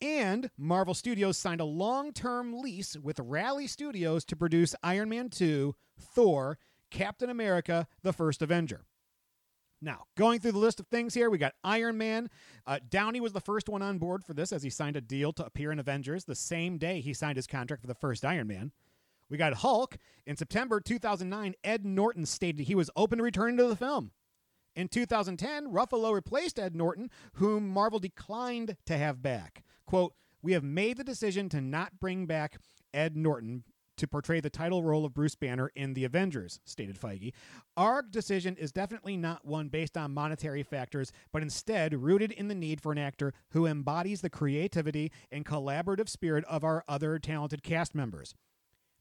And 0.02 0.50
Marvel 0.58 0.94
Studios 0.94 1.38
signed 1.38 1.62
a 1.62 1.66
long 1.66 2.14
term 2.14 2.62
lease 2.62 2.96
with 2.98 3.20
Raleigh 3.20 3.68
Studios 3.68 4.24
to 4.26 4.36
produce 4.36 4.76
Iron 4.84 5.10
Man 5.10 5.30
2, 5.30 5.76
Thor, 6.00 6.58
Captain 6.90 7.30
America, 7.30 7.88
The 8.02 8.14
First 8.14 8.42
Avenger. 8.42 8.86
Now, 9.86 10.06
going 10.18 10.40
through 10.40 10.54
the 10.54 10.58
list 10.58 10.80
of 10.80 10.88
things 10.88 11.14
here, 11.14 11.30
we 11.30 11.38
got 11.38 11.54
Iron 11.64 11.96
Man. 11.96 12.32
Uh, 12.66 12.80
Downey 12.90 13.22
was 13.22 13.34
the 13.34 13.40
first 13.40 13.70
one 13.70 13.84
on 13.84 14.00
board 14.00 14.24
for 14.24 14.34
this 14.34 14.52
as 14.52 14.64
he 14.64 14.70
signed 14.72 14.98
a 14.98 15.02
deal 15.02 15.32
to 15.34 15.46
appear 15.46 15.72
in 15.72 15.78
Avengers 15.78 16.26
the 16.26 16.34
same 16.34 16.80
day 16.80 17.02
he 17.02 17.14
signed 17.14 17.36
his 17.36 17.46
contract 17.46 17.82
for 17.82 17.88
the 17.88 17.94
first 17.94 18.26
Iron 18.26 18.48
Man. 18.48 18.72
We 19.30 19.38
got 19.38 19.54
Hulk. 19.54 19.98
In 20.26 20.38
September 20.38 20.80
2009, 20.80 21.54
Ed 21.64 21.86
Norton 21.86 22.26
stated 22.26 22.64
he 22.64 22.74
was 22.74 22.90
open 22.96 23.20
to 23.20 23.24
returning 23.24 23.58
to 23.58 23.68
the 23.68 23.76
film. 23.76 24.10
In 24.76 24.88
2010, 24.88 25.72
Ruffalo 25.72 26.16
replaced 26.16 26.58
Ed 26.58 26.76
Norton, 26.76 27.12
whom 27.34 27.70
Marvel 27.70 28.00
declined 28.00 28.78
to 28.88 28.98
have 28.98 29.22
back. 29.22 29.64
Quote, 29.86 30.16
We 30.42 30.54
have 30.54 30.64
made 30.64 30.98
the 30.98 31.04
decision 31.04 31.48
to 31.50 31.62
not 31.62 32.00
bring 32.00 32.26
back 32.26 32.58
Ed 32.92 33.16
Norton 33.16 33.64
to 33.98 34.08
portray 34.08 34.40
the 34.40 34.50
title 34.50 34.84
role 34.84 35.06
of 35.06 35.14
Bruce 35.14 35.36
Banner 35.36 35.72
in 35.76 35.94
The 35.94 36.06
Avengers, 36.06 36.60
stated 36.66 37.00
Feige. 37.00 37.34
Our 37.78 38.02
decision 38.02 38.56
is 38.58 38.72
definitely 38.72 39.18
not 39.18 39.46
one 39.46 39.70
based 39.70 39.98
on 39.98 40.14
monetary 40.14 40.64
factors, 40.64 41.12
but 41.32 41.42
instead 41.42 41.94
rooted 41.94 42.32
in 42.32 42.48
the 42.48 42.56
need 42.56 42.82
for 42.82 42.92
an 42.92 42.98
actor 42.98 43.34
who 43.52 43.66
embodies 43.66 44.22
the 44.22 44.30
creativity 44.30 45.12
and 45.32 45.46
collaborative 45.46 46.10
spirit 46.10 46.46
of 46.46 46.64
our 46.64 46.84
other 46.88 47.20
talented 47.20 47.64
cast 47.64 47.96
members. 47.96 48.36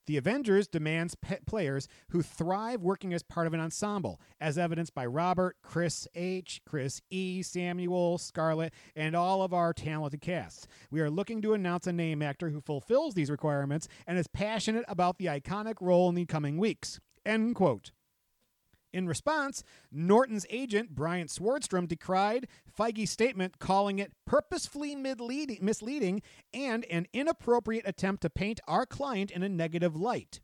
The 0.07 0.17
Avengers 0.19 0.69
demands 0.69 1.17
players 1.47 1.89
who 2.11 2.21
thrive 2.21 2.83
working 2.83 3.15
as 3.15 3.23
part 3.23 3.47
of 3.47 3.55
an 3.55 3.61
ensemble, 3.61 4.21
as 4.39 4.59
evidenced 4.59 4.95
by 4.95 5.07
Robert, 5.07 5.57
Chris 5.63 6.07
H., 6.15 6.61
Chris 6.67 7.01
E., 7.11 7.43
Samuel, 7.43 8.19
Scarlett, 8.19 8.75
and 8.95 9.17
all 9.17 9.43
of 9.43 9.55
our 9.55 9.73
talented 9.73 10.21
casts. 10.21 10.69
We 10.91 11.01
are 11.01 11.11
looking 11.11 11.41
to 11.43 11.55
announce 11.55 11.87
a 11.87 11.93
name 11.93 12.21
actor 12.21 12.51
who 12.51 12.61
fulfills 12.61 13.15
these 13.15 13.31
requirements 13.31 13.89
and 14.07 14.19
is 14.19 14.27
passionate 14.27 14.85
about 14.89 15.17
the 15.17 15.27
iconic 15.27 15.77
role 15.81 16.11
in 16.11 16.15
the 16.15 16.27
coming 16.27 16.59
weeks. 16.59 17.01
End 17.25 17.55
quote. 17.55 17.93
In 18.95 19.09
response, 19.09 19.65
Norton's 19.91 20.47
agent, 20.51 20.95
Brian 20.95 21.27
Swardstrom, 21.27 21.89
decried 21.89 22.47
Feige's 22.79 23.11
statement, 23.11 23.59
calling 23.59 23.99
it 23.99 24.13
purposefully 24.25 24.95
misleading 24.95 26.23
and 26.53 26.85
an 26.85 27.09
inappropriate 27.13 27.89
attempt 27.89 28.23
to 28.23 28.31
paint 28.31 28.61
our 28.69 28.87
client 28.87 29.33
in 29.33 29.43
a 29.43 29.49
negative 29.49 29.97
light. 29.97 30.39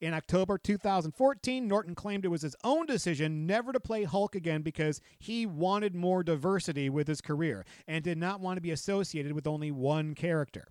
In 0.00 0.12
October 0.12 0.58
2014, 0.58 1.68
Norton 1.68 1.94
claimed 1.94 2.24
it 2.24 2.28
was 2.28 2.42
his 2.42 2.56
own 2.64 2.84
decision 2.84 3.46
never 3.46 3.72
to 3.72 3.78
play 3.78 4.02
Hulk 4.02 4.34
again 4.34 4.62
because 4.62 5.00
he 5.20 5.46
wanted 5.46 5.94
more 5.94 6.24
diversity 6.24 6.90
with 6.90 7.06
his 7.06 7.20
career 7.20 7.64
and 7.86 8.02
did 8.02 8.18
not 8.18 8.40
want 8.40 8.56
to 8.56 8.60
be 8.60 8.72
associated 8.72 9.34
with 9.34 9.46
only 9.46 9.70
one 9.70 10.16
character. 10.16 10.66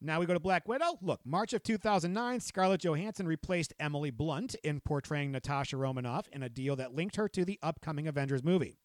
Now 0.00 0.20
we 0.20 0.26
go 0.26 0.34
to 0.34 0.40
Black 0.40 0.68
Widow. 0.68 0.96
Look, 1.02 1.20
March 1.24 1.52
of 1.52 1.64
2009, 1.64 2.38
Scarlett 2.38 2.84
Johansson 2.84 3.26
replaced 3.26 3.74
Emily 3.80 4.10
Blunt 4.10 4.54
in 4.62 4.80
portraying 4.80 5.32
Natasha 5.32 5.76
Romanoff 5.76 6.28
in 6.32 6.44
a 6.44 6.48
deal 6.48 6.76
that 6.76 6.94
linked 6.94 7.16
her 7.16 7.28
to 7.30 7.44
the 7.44 7.58
upcoming 7.64 8.06
Avengers 8.06 8.44
movie. 8.44 8.76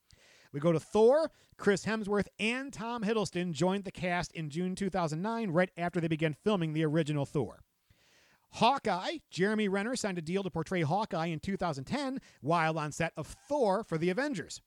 We 0.52 0.60
go 0.60 0.72
to 0.72 0.80
Thor. 0.80 1.30
Chris 1.56 1.86
Hemsworth 1.86 2.28
and 2.40 2.74
Tom 2.74 3.04
Hiddleston 3.04 3.52
joined 3.52 3.84
the 3.84 3.92
cast 3.92 4.32
in 4.32 4.50
June 4.50 4.74
2009, 4.74 5.52
right 5.52 5.70
after 5.78 6.02
they 6.02 6.08
began 6.08 6.36
filming 6.44 6.74
the 6.74 6.84
original 6.84 7.26
Thor. 7.26 7.60
Hawkeye, 8.54 9.18
Jeremy 9.30 9.68
Renner 9.68 9.96
signed 9.96 10.18
a 10.18 10.22
deal 10.22 10.42
to 10.44 10.50
portray 10.50 10.82
Hawkeye 10.82 11.28
in 11.28 11.40
2010 11.40 12.20
while 12.42 12.80
on 12.80 12.92
set 12.92 13.14
of 13.18 13.36
Thor 13.48 13.84
for 13.84 14.00
the 14.00 14.10
Avengers. 14.10 14.62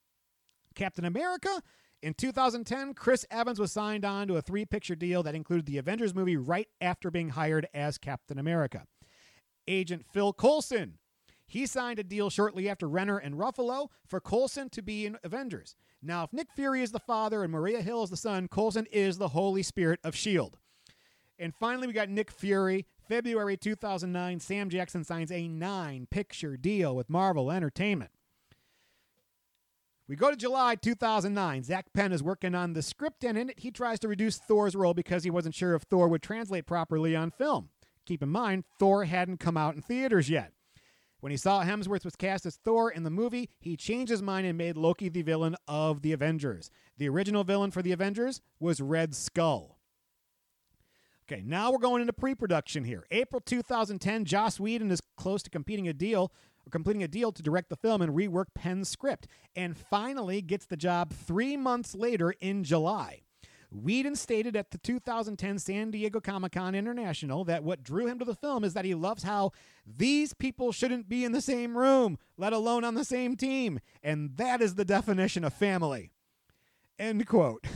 Captain 0.76 1.04
America, 1.04 1.62
in 2.06 2.14
2010, 2.14 2.94
Chris 2.94 3.26
Evans 3.32 3.58
was 3.58 3.72
signed 3.72 4.04
on 4.04 4.28
to 4.28 4.36
a 4.36 4.40
three 4.40 4.64
picture 4.64 4.94
deal 4.94 5.24
that 5.24 5.34
included 5.34 5.66
the 5.66 5.78
Avengers 5.78 6.14
movie 6.14 6.36
right 6.36 6.68
after 6.80 7.10
being 7.10 7.30
hired 7.30 7.66
as 7.74 7.98
Captain 7.98 8.38
America. 8.38 8.84
Agent 9.66 10.04
Phil 10.12 10.32
Coulson, 10.32 10.98
He 11.48 11.66
signed 11.66 11.98
a 11.98 12.04
deal 12.04 12.30
shortly 12.30 12.68
after 12.68 12.88
Renner 12.88 13.18
and 13.18 13.34
Ruffalo 13.34 13.88
for 14.06 14.20
Coulson 14.20 14.70
to 14.70 14.82
be 14.82 15.04
in 15.04 15.18
Avengers. 15.24 15.74
Now, 16.00 16.22
if 16.22 16.32
Nick 16.32 16.52
Fury 16.54 16.80
is 16.80 16.92
the 16.92 17.00
father 17.00 17.42
and 17.42 17.50
Maria 17.50 17.82
Hill 17.82 18.04
is 18.04 18.10
the 18.10 18.16
son, 18.16 18.46
Coulson 18.46 18.86
is 18.92 19.18
the 19.18 19.28
Holy 19.28 19.64
Spirit 19.64 19.98
of 20.04 20.14
S.H.I.E.L.D. 20.14 20.56
And 21.40 21.52
finally, 21.56 21.88
we 21.88 21.92
got 21.92 22.08
Nick 22.08 22.30
Fury. 22.30 22.86
February 23.08 23.56
2009, 23.56 24.38
Sam 24.38 24.70
Jackson 24.70 25.02
signs 25.02 25.32
a 25.32 25.48
nine 25.48 26.06
picture 26.08 26.56
deal 26.56 26.94
with 26.94 27.10
Marvel 27.10 27.50
Entertainment. 27.50 28.12
We 30.08 30.14
go 30.14 30.30
to 30.30 30.36
July 30.36 30.76
2009. 30.76 31.64
Zak 31.64 31.92
Penn 31.92 32.12
is 32.12 32.22
working 32.22 32.54
on 32.54 32.74
the 32.74 32.82
script, 32.82 33.24
and 33.24 33.36
in 33.36 33.50
it, 33.50 33.58
he 33.58 33.72
tries 33.72 33.98
to 34.00 34.08
reduce 34.08 34.38
Thor's 34.38 34.76
role 34.76 34.94
because 34.94 35.24
he 35.24 35.30
wasn't 35.30 35.56
sure 35.56 35.74
if 35.74 35.82
Thor 35.82 36.06
would 36.06 36.22
translate 36.22 36.64
properly 36.64 37.16
on 37.16 37.32
film. 37.32 37.70
Keep 38.04 38.22
in 38.22 38.28
mind, 38.28 38.64
Thor 38.78 39.04
hadn't 39.04 39.40
come 39.40 39.56
out 39.56 39.74
in 39.74 39.82
theaters 39.82 40.30
yet. 40.30 40.52
When 41.18 41.32
he 41.32 41.36
saw 41.36 41.64
Hemsworth 41.64 42.04
was 42.04 42.14
cast 42.14 42.46
as 42.46 42.54
Thor 42.54 42.88
in 42.88 43.02
the 43.02 43.10
movie, 43.10 43.50
he 43.58 43.76
changed 43.76 44.10
his 44.10 44.22
mind 44.22 44.46
and 44.46 44.56
made 44.56 44.76
Loki 44.76 45.08
the 45.08 45.22
villain 45.22 45.56
of 45.66 46.02
the 46.02 46.12
Avengers. 46.12 46.70
The 46.98 47.08
original 47.08 47.42
villain 47.42 47.72
for 47.72 47.82
the 47.82 47.90
Avengers 47.90 48.40
was 48.60 48.80
Red 48.80 49.12
Skull. 49.12 49.76
Okay, 51.28 51.42
now 51.44 51.72
we're 51.72 51.78
going 51.78 52.00
into 52.00 52.12
pre-production 52.12 52.84
here. 52.84 53.04
April 53.10 53.40
2010, 53.40 54.24
Joss 54.24 54.60
Whedon 54.60 54.92
is 54.92 55.00
close 55.16 55.42
to 55.42 55.50
completing 55.50 55.88
a 55.88 55.92
deal 55.92 56.30
completing 56.70 57.02
a 57.02 57.08
deal 57.08 57.32
to 57.32 57.42
direct 57.42 57.68
the 57.68 57.76
film 57.76 58.02
and 58.02 58.14
rework 58.14 58.46
Penn's 58.54 58.88
script, 58.88 59.26
and 59.54 59.76
finally 59.76 60.42
gets 60.42 60.66
the 60.66 60.76
job 60.76 61.12
three 61.12 61.56
months 61.56 61.94
later 61.94 62.34
in 62.40 62.64
July. 62.64 63.22
Whedon 63.70 64.16
stated 64.16 64.56
at 64.56 64.70
the 64.70 64.78
2010 64.78 65.58
San 65.58 65.90
Diego 65.90 66.20
Comic 66.20 66.52
Con 66.52 66.74
International 66.74 67.44
that 67.44 67.64
what 67.64 67.82
drew 67.82 68.06
him 68.06 68.18
to 68.18 68.24
the 68.24 68.34
film 68.34 68.64
is 68.64 68.74
that 68.74 68.84
he 68.84 68.94
loves 68.94 69.22
how 69.22 69.52
these 69.86 70.32
people 70.34 70.72
shouldn't 70.72 71.08
be 71.08 71.24
in 71.24 71.32
the 71.32 71.40
same 71.40 71.76
room, 71.76 72.18
let 72.36 72.52
alone 72.52 72.84
on 72.84 72.94
the 72.94 73.04
same 73.04 73.36
team, 73.36 73.80
and 74.02 74.36
that 74.36 74.62
is 74.62 74.74
the 74.74 74.84
definition 74.84 75.44
of 75.44 75.52
family. 75.52 76.12
End 76.98 77.26
quote. 77.26 77.66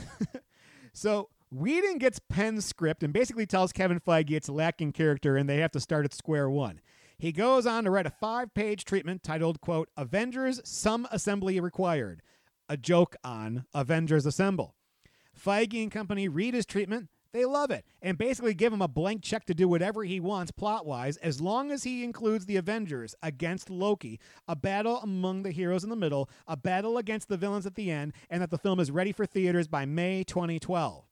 so 0.93 1.29
Whedon 1.51 1.97
gets 1.97 2.19
Penn's 2.29 2.65
script 2.65 3.03
and 3.03 3.11
basically 3.13 3.45
tells 3.45 3.71
Kevin 3.71 3.99
Feige 3.99 4.31
it's 4.31 4.49
lacking 4.49 4.93
character 4.93 5.35
and 5.35 5.49
they 5.49 5.57
have 5.57 5.71
to 5.71 5.79
start 5.79 6.05
at 6.05 6.13
square 6.13 6.49
one. 6.49 6.79
He 7.21 7.31
goes 7.31 7.67
on 7.67 7.83
to 7.83 7.91
write 7.91 8.07
a 8.07 8.09
five 8.09 8.51
page 8.55 8.83
treatment 8.83 9.21
titled, 9.21 9.61
quote, 9.61 9.89
Avengers 9.95 10.59
Some 10.63 11.07
Assembly 11.11 11.59
Required, 11.59 12.23
a 12.67 12.77
joke 12.77 13.15
on 13.23 13.65
Avengers 13.75 14.25
Assemble. 14.25 14.73
Feige 15.39 15.83
and 15.83 15.91
company 15.91 16.27
read 16.27 16.55
his 16.55 16.65
treatment, 16.65 17.09
they 17.31 17.45
love 17.45 17.69
it, 17.69 17.85
and 18.01 18.17
basically 18.17 18.55
give 18.55 18.73
him 18.73 18.81
a 18.81 18.87
blank 18.87 19.21
check 19.21 19.45
to 19.45 19.53
do 19.53 19.67
whatever 19.67 20.03
he 20.03 20.19
wants 20.19 20.49
plot 20.49 20.87
wise, 20.87 21.17
as 21.17 21.39
long 21.39 21.69
as 21.69 21.83
he 21.83 22.03
includes 22.03 22.47
the 22.47 22.57
Avengers 22.57 23.13
against 23.21 23.69
Loki, 23.69 24.19
a 24.47 24.55
battle 24.55 24.97
among 25.03 25.43
the 25.43 25.51
heroes 25.51 25.83
in 25.83 25.91
the 25.91 25.95
middle, 25.95 26.27
a 26.47 26.57
battle 26.57 26.97
against 26.97 27.27
the 27.27 27.37
villains 27.37 27.67
at 27.67 27.75
the 27.75 27.91
end, 27.91 28.13
and 28.31 28.41
that 28.41 28.49
the 28.49 28.57
film 28.57 28.79
is 28.79 28.89
ready 28.89 29.11
for 29.11 29.27
theaters 29.27 29.67
by 29.67 29.85
May 29.85 30.23
2012. 30.23 31.10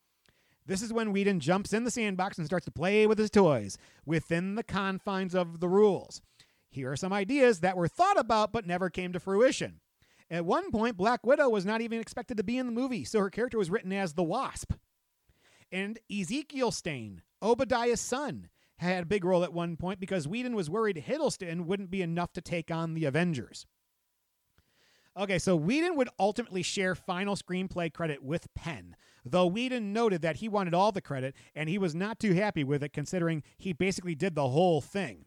This 0.70 0.84
is 0.84 0.94
when 0.94 1.12
Whedon 1.12 1.40
jumps 1.40 1.74
in 1.74 1.84
the 1.84 1.90
sandbox 1.90 2.38
and 2.38 2.46
starts 2.46 2.66
to 2.66 2.72
play 2.72 3.08
with 3.08 3.18
his 3.18 3.32
toys 3.32 3.76
within 4.06 4.54
the 4.54 4.62
confines 4.62 5.34
of 5.34 5.62
the 5.62 5.68
rules. 5.68 6.22
Here 6.70 6.92
are 6.92 6.96
some 6.96 7.12
ideas 7.12 7.62
that 7.62 7.76
were 7.76 7.88
thought 7.88 8.20
about 8.20 8.54
but 8.54 8.68
never 8.68 8.92
came 8.92 9.12
to 9.14 9.20
fruition. 9.20 9.80
At 10.30 10.46
one 10.46 10.70
point, 10.70 10.96
Black 10.96 11.26
Widow 11.26 11.50
was 11.50 11.66
not 11.66 11.82
even 11.82 12.00
expected 12.00 12.38
to 12.38 12.44
be 12.44 12.60
in 12.60 12.68
the 12.68 12.72
movie, 12.72 13.04
so 13.04 13.20
her 13.20 13.32
character 13.32 13.58
was 13.58 13.72
written 13.72 13.92
as 13.92 14.14
the 14.14 14.22
Wasp. 14.22 14.74
And 15.72 15.98
Ezekiel 16.08 16.70
Stane, 16.70 17.24
Obadiah's 17.42 18.00
son, 18.00 18.50
had 18.78 19.02
a 19.02 19.08
big 19.08 19.26
role 19.26 19.44
at 19.44 19.52
one 19.52 19.76
point 19.76 20.00
because 20.00 20.28
Whedon 20.28 20.56
was 20.56 20.70
worried 20.70 21.04
Hiddleston 21.08 21.66
wouldn't 21.66 21.90
be 21.90 22.04
enough 22.04 22.32
to 22.34 22.42
take 22.42 22.70
on 22.70 22.94
the 22.94 23.06
Avengers. 23.06 23.66
Okay, 25.18 25.40
so 25.40 25.56
Whedon 25.56 25.96
would 25.96 26.10
ultimately 26.20 26.62
share 26.62 26.94
final 26.94 27.36
screenplay 27.36 27.92
credit 27.92 28.24
with 28.24 28.54
Penn, 28.54 28.96
though 29.26 29.48
Whedon 29.48 29.94
noted 29.94 30.22
that 30.22 30.38
he 30.38 30.50
wanted 30.50 30.74
all 30.74 30.92
the 30.92 31.02
credit 31.02 31.36
and 31.56 31.70
he 31.70 31.78
was 31.78 31.96
not 31.96 32.20
too 32.20 32.34
happy 32.34 32.64
with 32.64 32.84
it 32.84 32.94
considering 32.94 33.44
he 33.58 33.74
basically 33.74 34.16
did 34.16 34.36
the 34.36 34.50
whole 34.50 34.82
thing. 34.82 35.26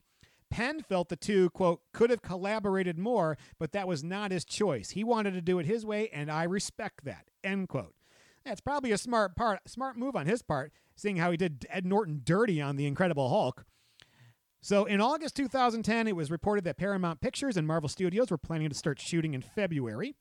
Penn 0.50 0.82
felt 0.82 1.08
the 1.08 1.16
two, 1.16 1.48
quote, 1.50 1.80
could 1.94 2.10
have 2.10 2.20
collaborated 2.20 2.98
more, 2.98 3.38
but 3.58 3.72
that 3.72 3.88
was 3.88 4.04
not 4.04 4.30
his 4.30 4.44
choice. 4.44 4.90
He 4.90 5.02
wanted 5.02 5.32
to 5.32 5.40
do 5.40 5.58
it 5.58 5.64
his 5.64 5.86
way, 5.86 6.10
and 6.12 6.30
I 6.30 6.44
respect 6.44 7.04
that, 7.04 7.30
end 7.42 7.68
quote. 7.70 7.94
That's 8.44 8.60
probably 8.60 8.92
a 8.92 8.98
smart 8.98 9.34
part, 9.34 9.60
smart 9.66 9.96
move 9.96 10.14
on 10.14 10.26
his 10.26 10.42
part, 10.42 10.72
seeing 10.94 11.16
how 11.16 11.30
he 11.30 11.38
did 11.38 11.66
Ed 11.70 11.86
Norton 11.86 12.20
dirty 12.22 12.60
on 12.60 12.76
The 12.76 12.86
Incredible 12.86 13.30
Hulk. 13.30 13.64
So 14.60 14.84
in 14.84 15.00
August 15.00 15.36
2010, 15.36 16.06
it 16.06 16.14
was 16.14 16.30
reported 16.30 16.64
that 16.64 16.76
Paramount 16.76 17.20
Pictures 17.20 17.56
and 17.56 17.66
Marvel 17.66 17.88
Studios 17.88 18.30
were 18.30 18.38
planning 18.38 18.68
to 18.68 18.74
start 18.74 19.00
shooting 19.00 19.34
in 19.34 19.42
February. 19.42 20.14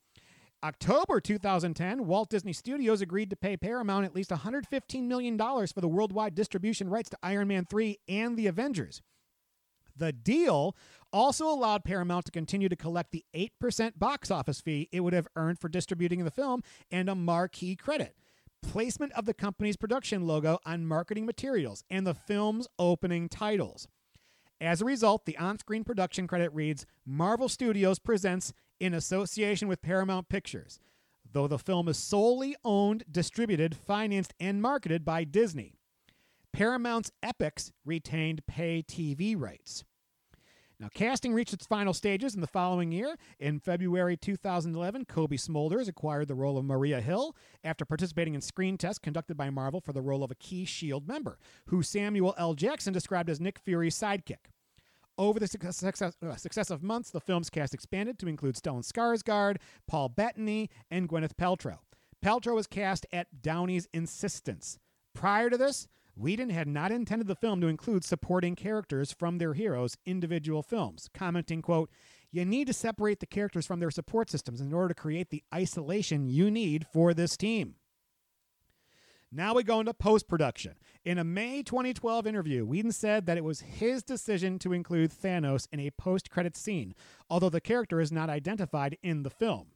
October 0.64 1.20
2010, 1.20 2.06
Walt 2.06 2.30
Disney 2.30 2.54
Studios 2.54 3.02
agreed 3.02 3.32
to 3.32 3.36
pay 3.36 3.58
Paramount 3.58 4.06
at 4.06 4.14
least 4.14 4.30
$115 4.30 5.04
million 5.04 5.38
for 5.38 5.82
the 5.82 5.88
worldwide 5.88 6.36
distribution 6.36 6.88
rights 6.88 7.10
to 7.10 7.18
Iron 7.24 7.48
Man 7.48 7.66
3 7.66 7.98
and 8.08 8.38
the 8.38 8.46
Avengers. 8.46 9.02
The 9.96 10.14
deal 10.14 10.76
also 11.12 11.48
allowed 11.48 11.84
Paramount 11.84 12.26
to 12.26 12.32
continue 12.32 12.70
to 12.70 12.76
collect 12.76 13.12
the 13.12 13.26
8% 13.34 13.98
box 13.98 14.30
office 14.30 14.62
fee 14.62 14.88
it 14.92 15.00
would 15.02 15.14
have 15.14 15.28
earned 15.36 15.60
for 15.60 15.68
distributing 15.68 16.24
the 16.24 16.32
film 16.32 16.62
and 16.92 17.10
a 17.10 17.16
marquee 17.16 17.76
credit 17.76 18.16
placement 18.62 19.12
of 19.14 19.26
the 19.26 19.34
company's 19.34 19.76
production 19.76 20.28
logo 20.28 20.60
on 20.66 20.86
marketing 20.86 21.26
materials 21.26 21.84
and 21.90 22.06
the 22.06 22.14
film's 22.14 22.68
opening 22.78 23.28
titles. 23.28 23.88
As 24.60 24.82
a 24.82 24.86
result, 24.86 25.26
the 25.26 25.38
on 25.38 25.58
screen 25.58 25.84
production 25.84 26.28
credit 26.28 26.54
reads 26.54 26.86
Marvel 27.06 27.50
Studios 27.50 27.98
presents 27.98 28.54
in 28.82 28.96
association 28.96 29.68
with 29.68 29.84
Paramount 29.84 30.28
Pictures, 30.28 30.80
though 31.32 31.48
the 31.48 31.60
film 31.60 31.88
is 31.88 31.98
solely 31.98 32.56
owned, 32.66 33.04
distributed, 33.10 33.78
financed, 33.78 34.34
and 34.40 34.60
marketed 34.60 35.06
by 35.06 35.24
Disney. 35.24 35.76
Paramount's 36.52 37.12
Epix 37.24 37.72
retained 37.86 38.46
pay 38.48 38.82
TV 38.82 39.40
rights. 39.40 39.84
Now, 40.80 40.90
casting 40.96 41.32
reached 41.32 41.54
its 41.54 41.68
final 41.68 41.94
stages 41.94 42.34
in 42.34 42.42
the 42.42 42.48
following 42.48 42.92
year. 42.92 43.16
In 43.40 43.60
February 43.60 44.18
2011, 44.18 45.06
Cobie 45.06 45.38
Smulders 45.38 45.88
acquired 45.88 46.28
the 46.28 46.34
role 46.34 46.58
of 46.58 46.66
Maria 46.66 47.02
Hill 47.02 47.36
after 47.64 47.86
participating 47.86 48.34
in 48.34 48.42
screen 48.42 48.80
tests 48.80 48.98
conducted 48.98 49.38
by 49.38 49.52
Marvel 49.52 49.80
for 49.80 49.94
the 49.94 50.02
role 50.02 50.24
of 50.24 50.32
a 50.32 50.36
key 50.36 50.64
S.H.I.E.L.D. 50.64 51.06
member, 51.06 51.38
who 51.68 51.84
Samuel 51.84 52.34
L. 52.36 52.56
Jackson 52.56 52.94
described 52.94 53.30
as 53.30 53.40
Nick 53.40 53.60
Fury's 53.60 53.96
sidekick. 53.96 54.50
Over 55.22 55.40
the 55.40 55.48
success, 55.48 55.78
success, 55.78 56.16
uh, 56.26 56.36
successive 56.36 56.82
months, 56.82 57.12
the 57.12 57.20
film's 57.20 57.52
cast 57.52 57.76
expanded 57.76 58.18
to 58.18 58.28
include 58.28 58.56
Stellan 58.56 58.84
Skarsgård, 58.84 59.58
Paul 59.88 60.10
Bettany, 60.10 60.68
and 60.90 61.08
Gwyneth 61.08 61.36
Paltrow. 61.36 61.78
Paltrow 62.26 62.56
was 62.56 62.66
cast 62.66 63.06
at 63.14 63.28
Downey's 63.40 63.88
insistence. 63.94 64.80
Prior 65.14 65.52
to 65.52 65.58
this, 65.58 65.88
Whedon 66.16 66.50
had 66.50 66.68
not 66.68 66.92
intended 66.92 67.28
the 67.28 67.36
film 67.36 67.62
to 67.62 67.68
include 67.68 68.04
supporting 68.04 68.56
characters 68.56 69.12
from 69.12 69.38
their 69.38 69.54
heroes' 69.54 69.96
individual 70.08 70.64
films, 70.64 71.08
commenting, 71.14 71.62
quote, 71.62 71.92
You 72.32 72.44
need 72.44 72.66
to 72.66 72.74
separate 72.74 73.20
the 73.20 73.28
characters 73.28 73.68
from 73.68 73.80
their 73.80 73.92
support 73.92 74.32
systems 74.32 74.60
in 74.60 74.74
order 74.74 74.88
to 74.88 75.00
create 75.00 75.30
the 75.30 75.44
isolation 75.54 76.26
you 76.26 76.50
need 76.50 76.88
for 76.92 77.14
this 77.14 77.38
team. 77.38 77.76
Now 79.34 79.54
we 79.54 79.64
go 79.64 79.80
into 79.80 79.94
post 79.94 80.28
production. 80.28 80.76
In 81.06 81.18
a 81.18 81.24
May 81.24 81.64
2012 81.64 82.28
interview, 82.28 82.66
Whedon 82.66 82.92
said 82.92 83.26
that 83.26 83.38
it 83.38 83.46
was 83.46 83.62
his 83.62 84.04
decision 84.04 84.60
to 84.60 84.74
include 84.74 85.10
Thanos 85.10 85.70
in 85.72 85.80
a 85.80 85.92
post 85.92 86.30
credit 86.30 86.58
scene, 86.58 86.94
although 87.30 87.50
the 87.50 87.62
character 87.62 88.02
is 88.02 88.12
not 88.12 88.30
identified 88.30 88.98
in 89.02 89.24
the 89.24 89.30
film. 89.30 89.68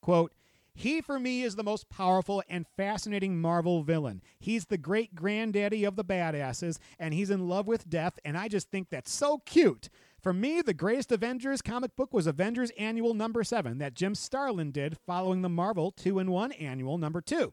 Quote, 0.00 0.32
he, 0.72 1.00
for 1.00 1.18
me, 1.18 1.42
is 1.42 1.56
the 1.56 1.64
most 1.64 1.90
powerful 1.90 2.40
and 2.48 2.68
fascinating 2.76 3.40
Marvel 3.40 3.82
villain. 3.82 4.22
He's 4.38 4.66
the 4.66 4.78
great 4.78 5.16
granddaddy 5.16 5.82
of 5.82 5.96
the 5.96 6.04
badasses, 6.04 6.78
and 6.96 7.12
he's 7.12 7.30
in 7.30 7.48
love 7.48 7.66
with 7.66 7.90
death, 7.90 8.16
and 8.24 8.38
I 8.38 8.46
just 8.46 8.70
think 8.70 8.90
that's 8.90 9.10
so 9.10 9.38
cute. 9.38 9.88
For 10.22 10.32
me, 10.32 10.62
the 10.62 10.72
greatest 10.72 11.10
Avengers 11.10 11.62
comic 11.62 11.96
book 11.96 12.14
was 12.14 12.28
Avengers 12.28 12.70
Annual 12.78 13.14
number 13.14 13.42
7 13.42 13.78
that 13.78 13.94
Jim 13.94 14.14
Starlin 14.14 14.70
did 14.70 14.96
following 15.04 15.42
the 15.42 15.48
Marvel 15.48 15.90
2 15.90 16.20
in 16.20 16.30
1 16.30 16.52
Annual 16.52 16.98
number 16.98 17.20
2 17.20 17.52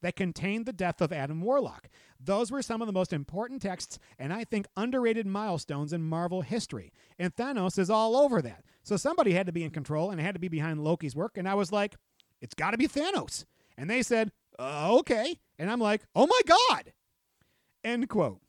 that 0.00 0.16
contained 0.16 0.66
the 0.66 0.72
death 0.72 1.00
of 1.00 1.12
Adam 1.12 1.40
Warlock. 1.40 1.88
Those 2.20 2.50
were 2.50 2.62
some 2.62 2.82
of 2.82 2.86
the 2.86 2.92
most 2.92 3.12
important 3.12 3.62
texts 3.62 3.98
and 4.18 4.32
I 4.32 4.44
think 4.44 4.66
underrated 4.76 5.26
milestones 5.26 5.92
in 5.92 6.02
Marvel 6.02 6.42
history. 6.42 6.92
And 7.18 7.34
Thanos 7.34 7.78
is 7.78 7.90
all 7.90 8.16
over 8.16 8.42
that. 8.42 8.64
So 8.82 8.96
somebody 8.96 9.32
had 9.32 9.46
to 9.46 9.52
be 9.52 9.64
in 9.64 9.70
control 9.70 10.10
and 10.10 10.20
it 10.20 10.24
had 10.24 10.34
to 10.34 10.40
be 10.40 10.48
behind 10.48 10.82
Loki's 10.82 11.16
work. 11.16 11.36
And 11.36 11.48
I 11.48 11.54
was 11.54 11.72
like, 11.72 11.96
it's 12.40 12.54
got 12.54 12.70
to 12.72 12.78
be 12.78 12.88
Thanos. 12.88 13.44
And 13.76 13.88
they 13.88 14.02
said, 14.02 14.32
uh, 14.58 14.96
okay. 14.98 15.38
And 15.58 15.70
I'm 15.70 15.80
like, 15.80 16.02
oh 16.14 16.26
my 16.26 16.40
God. 16.46 16.92
End 17.84 18.08
quote. 18.08 18.40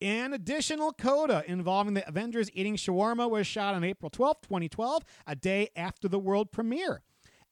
An 0.00 0.32
additional 0.32 0.92
coda 0.92 1.42
involving 1.46 1.94
the 1.94 2.06
Avengers 2.08 2.50
eating 2.54 2.76
shawarma 2.76 3.28
was 3.28 3.46
shot 3.48 3.74
on 3.74 3.82
April 3.82 4.10
12, 4.10 4.42
2012, 4.42 5.02
a 5.26 5.34
day 5.34 5.70
after 5.74 6.06
the 6.06 6.20
world 6.20 6.52
premiere. 6.52 7.02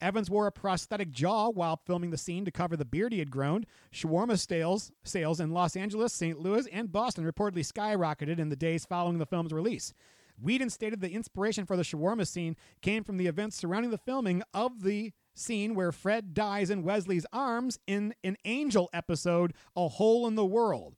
Evans 0.01 0.29
wore 0.29 0.47
a 0.47 0.53
prosthetic 0.53 1.11
jaw 1.11 1.49
while 1.49 1.81
filming 1.87 2.11
the 2.11 2.19
scene 2.19 2.45
to 2.45 2.51
cover 2.51 2.77
the 2.77 2.85
beard 2.85 3.13
he 3.13 3.19
had 3.19 3.31
grown. 3.31 3.65
Shawarma 3.93 4.39
sales, 4.39 4.93
sales 5.05 5.41
in 5.41 5.53
Los 5.53 5.75
Angeles, 5.75 6.13
St. 6.13 6.39
Louis, 6.39 6.67
and 6.67 6.93
Boston 6.93 7.25
reportedly 7.25 7.67
skyrocketed 7.67 8.39
in 8.39 8.51
the 8.51 8.57
days 8.57 8.85
following 8.85 9.19
the 9.19 9.27
film's 9.27 9.53
release. 9.53 9.95
Whedon 10.39 10.69
stated 10.69 11.01
the 11.01 11.13
inspiration 11.13 11.65
for 11.65 11.77
the 11.77 11.83
shawarma 11.83 12.27
scene 12.27 12.57
came 12.83 13.05
from 13.05 13.17
the 13.17 13.27
events 13.27 13.57
surrounding 13.57 13.91
the 13.91 13.97
filming 13.97 14.43
of 14.53 14.83
the 14.83 15.13
scene 15.35 15.75
where 15.75 15.93
Fred 15.93 16.35
dies 16.35 16.69
in 16.69 16.83
Wesley's 16.83 17.27
arms 17.33 17.79
in 17.87 18.15
an 18.23 18.37
Angel 18.45 18.91
episode, 18.93 19.55
A 19.75 19.89
Hole 19.89 20.27
in 20.27 20.35
the 20.35 20.45
World. 20.45 20.97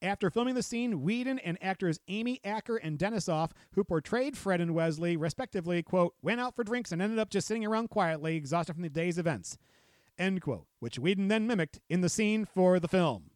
After 0.00 0.30
filming 0.30 0.54
the 0.54 0.62
scene, 0.62 1.02
Whedon 1.02 1.40
and 1.40 1.58
actors 1.60 1.98
Amy 2.06 2.40
Acker 2.44 2.76
and 2.76 2.98
Denisof, 2.98 3.50
who 3.72 3.82
portrayed 3.82 4.36
Fred 4.36 4.60
and 4.60 4.72
Wesley, 4.72 5.16
respectively, 5.16 5.82
quote, 5.82 6.14
went 6.22 6.40
out 6.40 6.54
for 6.54 6.62
drinks 6.62 6.92
and 6.92 7.02
ended 7.02 7.18
up 7.18 7.30
just 7.30 7.48
sitting 7.48 7.66
around 7.66 7.90
quietly, 7.90 8.36
exhausted 8.36 8.74
from 8.74 8.82
the 8.82 8.88
day's 8.88 9.18
events, 9.18 9.58
end 10.16 10.40
quote, 10.40 10.66
which 10.78 11.00
Whedon 11.00 11.26
then 11.26 11.48
mimicked 11.48 11.80
in 11.88 12.00
the 12.00 12.08
scene 12.08 12.44
for 12.44 12.78
the 12.78 12.86
film. 12.86 13.30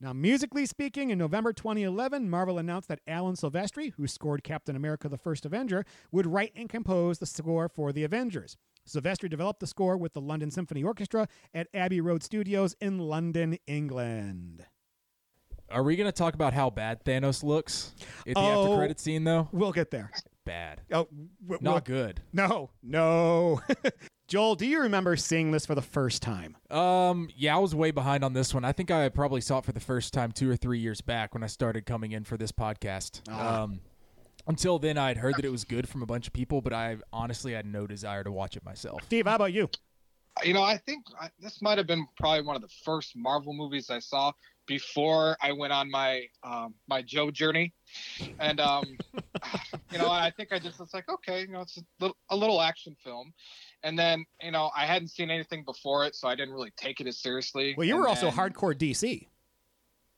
Now, 0.00 0.12
musically 0.12 0.66
speaking, 0.66 1.10
in 1.10 1.18
November 1.18 1.52
2011, 1.52 2.28
Marvel 2.28 2.58
announced 2.58 2.88
that 2.88 3.00
Alan 3.06 3.36
Silvestri, 3.36 3.92
who 3.94 4.08
scored 4.08 4.42
Captain 4.42 4.74
America 4.74 5.08
the 5.08 5.16
First 5.16 5.46
Avenger, 5.46 5.84
would 6.10 6.26
write 6.26 6.52
and 6.56 6.68
compose 6.68 7.20
the 7.20 7.26
score 7.26 7.68
for 7.68 7.92
the 7.92 8.02
Avengers. 8.02 8.56
Silvestri 8.86 9.30
developed 9.30 9.60
the 9.60 9.66
score 9.68 9.96
with 9.96 10.12
the 10.12 10.20
London 10.20 10.50
Symphony 10.50 10.82
Orchestra 10.82 11.28
at 11.54 11.68
Abbey 11.72 12.00
Road 12.00 12.24
Studios 12.24 12.74
in 12.80 12.98
London, 12.98 13.56
England. 13.68 14.66
Are 15.74 15.82
we 15.82 15.96
gonna 15.96 16.12
talk 16.12 16.34
about 16.34 16.52
how 16.54 16.70
bad 16.70 17.04
Thanos 17.04 17.42
looks 17.42 17.92
at 18.26 18.34
the 18.34 18.40
Oh. 18.40 18.62
after 18.64 18.76
credit 18.76 19.00
scene 19.00 19.24
though? 19.24 19.48
We'll 19.52 19.72
get 19.72 19.90
there. 19.90 20.10
Bad. 20.44 20.82
Oh, 20.92 21.08
w- 21.42 21.58
Not 21.60 21.62
we'll- 21.62 21.80
good. 21.80 22.22
No, 22.32 22.70
no. 22.82 23.60
Joel, 24.28 24.54
do 24.54 24.66
you 24.66 24.80
remember 24.80 25.16
seeing 25.16 25.50
this 25.50 25.66
for 25.66 25.74
the 25.74 25.82
first 25.82 26.22
time? 26.22 26.56
Um, 26.70 27.28
yeah, 27.36 27.54
I 27.56 27.58
was 27.58 27.74
way 27.74 27.90
behind 27.90 28.24
on 28.24 28.32
this 28.32 28.54
one. 28.54 28.64
I 28.64 28.72
think 28.72 28.90
I 28.90 29.08
probably 29.10 29.40
saw 29.42 29.58
it 29.58 29.64
for 29.66 29.72
the 29.72 29.80
first 29.80 30.14
time 30.14 30.32
two 30.32 30.50
or 30.50 30.56
three 30.56 30.78
years 30.78 31.00
back 31.02 31.34
when 31.34 31.42
I 31.42 31.46
started 31.46 31.84
coming 31.84 32.12
in 32.12 32.24
for 32.24 32.36
this 32.38 32.50
podcast. 32.52 33.20
Ah. 33.28 33.62
Um, 33.64 33.80
until 34.46 34.78
then, 34.78 34.96
I'd 34.96 35.18
heard 35.18 35.34
that 35.36 35.44
it 35.44 35.50
was 35.50 35.64
good 35.64 35.88
from 35.88 36.02
a 36.02 36.06
bunch 36.06 36.26
of 36.26 36.32
people, 36.32 36.60
but 36.62 36.72
I 36.72 36.96
honestly 37.12 37.52
had 37.52 37.66
no 37.66 37.86
desire 37.86 38.22
to 38.24 38.30
watch 38.32 38.56
it 38.56 38.64
myself. 38.64 39.02
Steve, 39.04 39.26
how 39.26 39.34
about 39.36 39.52
you? 39.52 39.68
You 40.42 40.52
know, 40.54 40.62
I 40.62 40.78
think 40.78 41.04
I, 41.20 41.30
this 41.38 41.60
might 41.62 41.78
have 41.78 41.86
been 41.86 42.06
probably 42.18 42.42
one 42.42 42.56
of 42.56 42.62
the 42.62 42.68
first 42.84 43.12
Marvel 43.16 43.52
movies 43.54 43.88
I 43.90 43.98
saw 44.00 44.32
before 44.66 45.36
I 45.40 45.52
went 45.52 45.72
on 45.72 45.90
my 45.90 46.26
um, 46.42 46.74
my 46.88 47.02
Joe 47.02 47.30
journey, 47.30 47.72
and 48.38 48.60
um, 48.60 48.84
you 49.92 49.98
know, 49.98 50.10
I 50.10 50.30
think 50.36 50.52
I 50.52 50.58
just 50.58 50.78
was 50.78 50.92
like, 50.94 51.08
okay, 51.08 51.42
you 51.42 51.48
know, 51.48 51.60
it's 51.60 51.76
a 51.76 51.82
little, 52.00 52.16
a 52.30 52.36
little 52.36 52.60
action 52.60 52.96
film, 53.02 53.32
and 53.82 53.98
then 53.98 54.24
you 54.42 54.50
know, 54.50 54.70
I 54.76 54.86
hadn't 54.86 55.08
seen 55.08 55.30
anything 55.30 55.64
before 55.64 56.04
it, 56.06 56.14
so 56.14 56.28
I 56.28 56.34
didn't 56.34 56.54
really 56.54 56.72
take 56.76 57.00
it 57.00 57.06
as 57.06 57.18
seriously. 57.18 57.74
Well, 57.76 57.86
you 57.86 57.96
were 57.96 58.08
also 58.08 58.30
then- 58.30 58.36
hardcore 58.36 58.74
DC. 58.74 59.26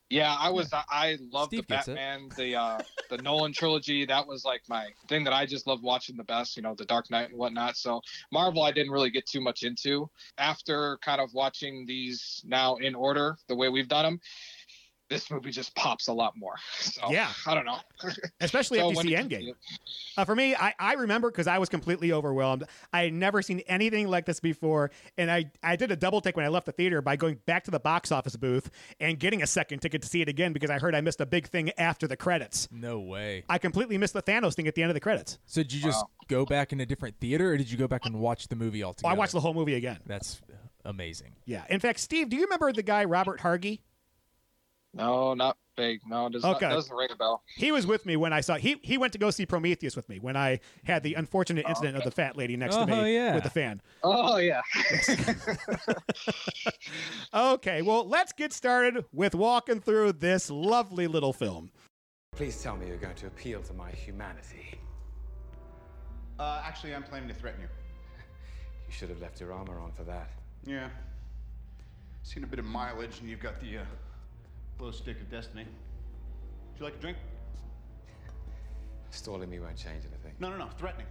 Yeah, 0.08 0.34
I 0.38 0.50
was. 0.50 0.72
I, 0.72 0.84
I 0.88 1.18
love 1.32 1.50
the. 1.50 1.62
Batman, 1.62 2.28
the 2.36 2.54
uh, 2.54 2.78
the 3.10 3.18
Nolan 3.18 3.52
trilogy. 3.52 4.06
That 4.06 4.26
was 4.26 4.44
like 4.44 4.62
my 4.68 4.86
thing 5.08 5.24
that 5.24 5.32
I 5.32 5.46
just 5.46 5.66
loved 5.66 5.82
watching 5.82 6.16
the 6.16 6.24
best. 6.24 6.56
You 6.56 6.62
know, 6.62 6.74
the 6.74 6.84
Dark 6.84 7.10
Knight 7.10 7.30
and 7.30 7.38
whatnot. 7.38 7.76
So 7.76 8.00
Marvel, 8.30 8.62
I 8.62 8.70
didn't 8.70 8.92
really 8.92 9.10
get 9.10 9.26
too 9.26 9.40
much 9.40 9.64
into. 9.64 10.08
After 10.38 10.98
kind 11.02 11.20
of 11.20 11.34
watching 11.34 11.86
these 11.86 12.42
now 12.46 12.76
in 12.76 12.94
order, 12.94 13.36
the 13.48 13.56
way 13.56 13.68
we've 13.68 13.88
done 13.88 14.04
them, 14.04 14.20
this 15.08 15.30
movie 15.30 15.50
just 15.50 15.74
pops 15.76 16.08
a 16.08 16.12
lot 16.12 16.34
more. 16.36 16.54
So 16.80 17.10
Yeah. 17.10 17.30
I 17.46 17.54
don't 17.54 17.64
know. 17.66 17.78
Especially 18.40 18.78
So 18.78 18.90
if 18.90 18.96
you 18.96 19.02
see 19.02 19.14
Endgame. 19.16 19.52
Uh, 20.16 20.24
for 20.24 20.34
me, 20.34 20.54
I, 20.54 20.74
I 20.78 20.94
remember 20.94 21.30
because 21.30 21.46
I 21.46 21.58
was 21.58 21.68
completely 21.68 22.12
overwhelmed. 22.12 22.64
I 22.92 23.02
had 23.02 23.12
never 23.12 23.42
seen 23.42 23.60
anything 23.66 24.08
like 24.08 24.24
this 24.24 24.40
before. 24.40 24.90
And 25.18 25.30
I, 25.30 25.50
I 25.62 25.76
did 25.76 25.90
a 25.92 25.96
double 25.96 26.20
take 26.20 26.36
when 26.36 26.44
I 26.44 26.48
left 26.48 26.66
the 26.66 26.72
theater 26.72 27.02
by 27.02 27.16
going 27.16 27.38
back 27.46 27.64
to 27.64 27.70
the 27.70 27.80
box 27.80 28.10
office 28.12 28.36
booth 28.36 28.70
and 29.00 29.18
getting 29.18 29.42
a 29.42 29.46
second 29.46 29.80
ticket 29.80 30.02
to 30.02 30.08
see 30.08 30.22
it 30.22 30.28
again 30.28 30.52
because 30.52 30.70
I 30.70 30.78
heard 30.78 30.94
I 30.94 31.00
missed 31.02 31.20
a 31.20 31.26
big 31.26 31.48
thing 31.48 31.70
after 31.78 32.06
the 32.08 32.16
credits. 32.16 32.68
No 32.72 32.98
way. 33.00 33.44
I 33.48 33.58
completely 33.58 33.98
missed 33.98 34.14
the 34.14 34.22
Thanos 34.22 34.54
thing 34.54 34.66
at 34.68 34.74
the 34.74 34.82
end 34.82 34.90
of 34.90 34.94
the 34.94 35.00
credits. 35.00 35.38
So 35.46 35.62
did 35.62 35.72
you 35.72 35.80
just 35.82 35.98
Wow. 35.98 36.10
go 36.28 36.44
back 36.46 36.72
in 36.72 36.80
a 36.80 36.86
different 36.86 37.18
theater, 37.20 37.52
or 37.52 37.56
did 37.56 37.70
you 37.70 37.76
go 37.78 37.86
back 37.88 38.06
and 38.06 38.18
watch 38.18 38.48
the 38.48 38.56
movie 38.56 38.82
Oh, 38.82 38.88
altogether? 38.88 39.12
I 39.12 39.16
watched 39.16 39.32
the 39.32 39.40
whole 39.40 39.54
movie 39.54 39.74
again. 39.74 39.98
That's 40.06 40.40
amazing. 40.84 41.32
Yeah. 41.44 41.64
In 41.68 41.80
fact, 41.80 42.00
Steve, 42.00 42.28
do 42.28 42.36
you 42.36 42.44
remember 42.44 42.72
the 42.72 42.82
guy 42.82 43.04
Robert 43.04 43.40
Hargy? 43.40 43.80
No, 44.96 45.34
not 45.34 45.56
big. 45.76 46.00
No, 46.06 46.26
it 46.26 46.32
does 46.32 46.44
Okay. 46.44 46.66
not, 46.68 46.74
doesn't 46.74 46.96
ring 46.96 47.08
a 47.12 47.16
bell. 47.16 47.42
He 47.56 47.70
was 47.70 47.86
with 47.86 48.06
me 48.06 48.16
when 48.16 48.32
I 48.32 48.40
saw 48.40 48.56
he 48.56 48.80
he 48.82 48.96
went 48.96 49.12
to 49.12 49.18
go 49.18 49.30
see 49.30 49.44
Prometheus 49.44 49.94
with 49.94 50.08
me 50.08 50.18
when 50.18 50.36
I 50.36 50.60
had 50.84 51.02
the 51.02 51.14
unfortunate 51.14 51.66
incident 51.68 51.96
of 51.98 52.04
the 52.04 52.10
fat 52.10 52.34
lady 52.36 52.56
next 52.56 52.76
to 52.76 52.82
Oh, 52.82 52.86
me 52.86 53.14
yeah. 53.14 53.34
with 53.34 53.44
the 53.44 53.50
fan. 53.50 53.82
Oh 54.02 54.38
yeah. 54.38 54.62
Okay, 57.34 57.82
well, 57.82 58.06
let's 58.08 58.32
get 58.32 58.52
started 58.52 59.04
with 59.12 59.34
walking 59.34 59.80
through 59.80 60.12
this 60.12 60.50
lovely 60.50 61.06
little 61.06 61.32
film. 61.32 61.70
Please 62.34 62.62
tell 62.62 62.76
me 62.76 62.86
you're 62.86 62.96
going 62.96 63.14
to 63.16 63.26
appeal 63.26 63.62
to 63.62 63.72
my 63.74 63.90
humanity. 63.90 64.78
Uh, 66.38 66.62
actually, 66.64 66.94
I'm 66.94 67.02
planning 67.02 67.28
to 67.28 67.34
threaten 67.34 67.60
you. 67.62 67.68
You 68.88 68.92
should 68.92 69.08
have 69.08 69.20
left 69.20 69.40
your 69.40 69.52
armor 69.52 69.80
on 69.80 69.90
for 69.92 70.04
that. 70.04 70.30
Yeah. 70.64 70.88
Seen 72.22 72.44
a 72.44 72.46
bit 72.46 72.60
of 72.60 72.64
mileage, 72.64 73.18
and 73.20 73.28
you've 73.28 73.40
got 73.40 73.60
the 73.60 73.78
uh, 73.78 73.84
glow 74.78 74.90
stick 74.90 75.20
of 75.20 75.30
destiny. 75.30 75.64
Would 75.64 76.78
you 76.78 76.84
like 76.84 76.94
a 76.94 76.98
drink? 76.98 77.16
Stalling 79.10 79.48
me 79.48 79.58
won't 79.58 79.76
change 79.76 80.02
anything. 80.10 80.32
No, 80.38 80.50
no, 80.50 80.56
no. 80.56 80.68
Threatening. 80.78 81.06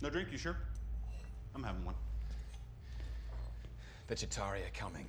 No 0.00 0.10
drink, 0.10 0.28
you 0.32 0.38
sure? 0.38 0.56
I'm 1.54 1.62
having 1.62 1.84
one. 1.84 1.94
The 4.08 4.14
Chitauri 4.14 4.66
are 4.66 4.72
coming. 4.74 5.06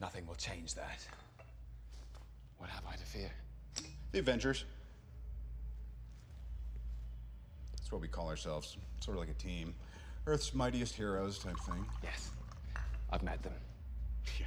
Nothing 0.00 0.26
will 0.26 0.36
change 0.36 0.74
that. 0.74 1.06
What 2.56 2.70
have 2.70 2.84
I 2.90 2.96
to 2.96 3.04
fear? 3.04 3.30
The 4.12 4.20
Avengers. 4.20 4.64
That's 7.76 7.92
what 7.92 8.00
we 8.00 8.08
call 8.08 8.28
ourselves. 8.28 8.78
Sort 9.00 9.16
of 9.16 9.20
like 9.20 9.30
a 9.30 9.34
team. 9.34 9.74
Earth's 10.26 10.54
mightiest 10.54 10.94
heroes 10.94 11.38
type 11.38 11.58
thing. 11.60 11.84
Yes. 12.02 12.30
I've 13.10 13.22
met 13.22 13.42
them. 13.42 13.52
Yeah. 14.40 14.46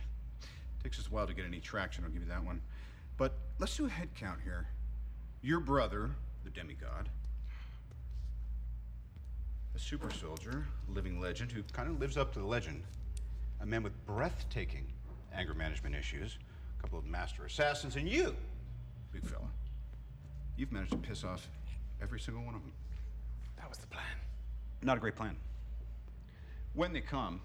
Takes 0.83 0.99
us 0.99 1.07
a 1.07 1.09
while 1.09 1.27
to 1.27 1.33
get 1.33 1.45
any 1.45 1.59
traction, 1.59 2.03
I'll 2.03 2.09
give 2.09 2.23
you 2.23 2.29
that 2.29 2.43
one. 2.43 2.61
But 3.17 3.33
let's 3.59 3.75
do 3.77 3.85
a 3.85 3.89
head 3.89 4.09
count 4.15 4.39
here. 4.43 4.67
Your 5.41 5.59
brother, 5.59 6.11
the 6.43 6.49
demigod, 6.49 7.09
a 9.75 9.79
super 9.79 10.11
soldier, 10.11 10.65
a 10.89 10.91
living 10.91 11.21
legend 11.21 11.51
who 11.51 11.63
kind 11.71 11.89
of 11.89 11.99
lives 11.99 12.17
up 12.17 12.33
to 12.33 12.39
the 12.39 12.45
legend, 12.45 12.83
a 13.61 13.65
man 13.65 13.83
with 13.83 13.93
breathtaking 14.05 14.85
anger 15.33 15.53
management 15.53 15.95
issues, 15.95 16.37
a 16.77 16.81
couple 16.81 16.99
of 16.99 17.05
master 17.05 17.45
assassins, 17.45 17.95
and 17.95 18.07
you, 18.09 18.35
big 19.11 19.23
fella. 19.25 19.47
You've 20.57 20.71
managed 20.71 20.91
to 20.91 20.97
piss 20.97 21.23
off 21.23 21.47
every 22.01 22.19
single 22.19 22.43
one 22.43 22.55
of 22.55 22.61
them. 22.61 22.73
That 23.57 23.69
was 23.69 23.77
the 23.77 23.87
plan. 23.87 24.03
Not 24.81 24.97
a 24.97 24.99
great 24.99 25.15
plan. 25.15 25.35
When 26.73 26.91
they 26.91 27.01
come, 27.01 27.39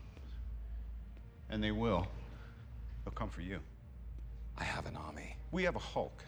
and 1.50 1.62
they 1.62 1.70
will, 1.70 2.06
they'll 3.06 3.14
come 3.14 3.30
for 3.30 3.40
you. 3.40 3.60
I 4.58 4.64
have 4.64 4.86
an 4.86 4.96
army. 4.96 5.36
We 5.52 5.62
have 5.62 5.76
a 5.76 5.80
Hulk. 5.80 6.22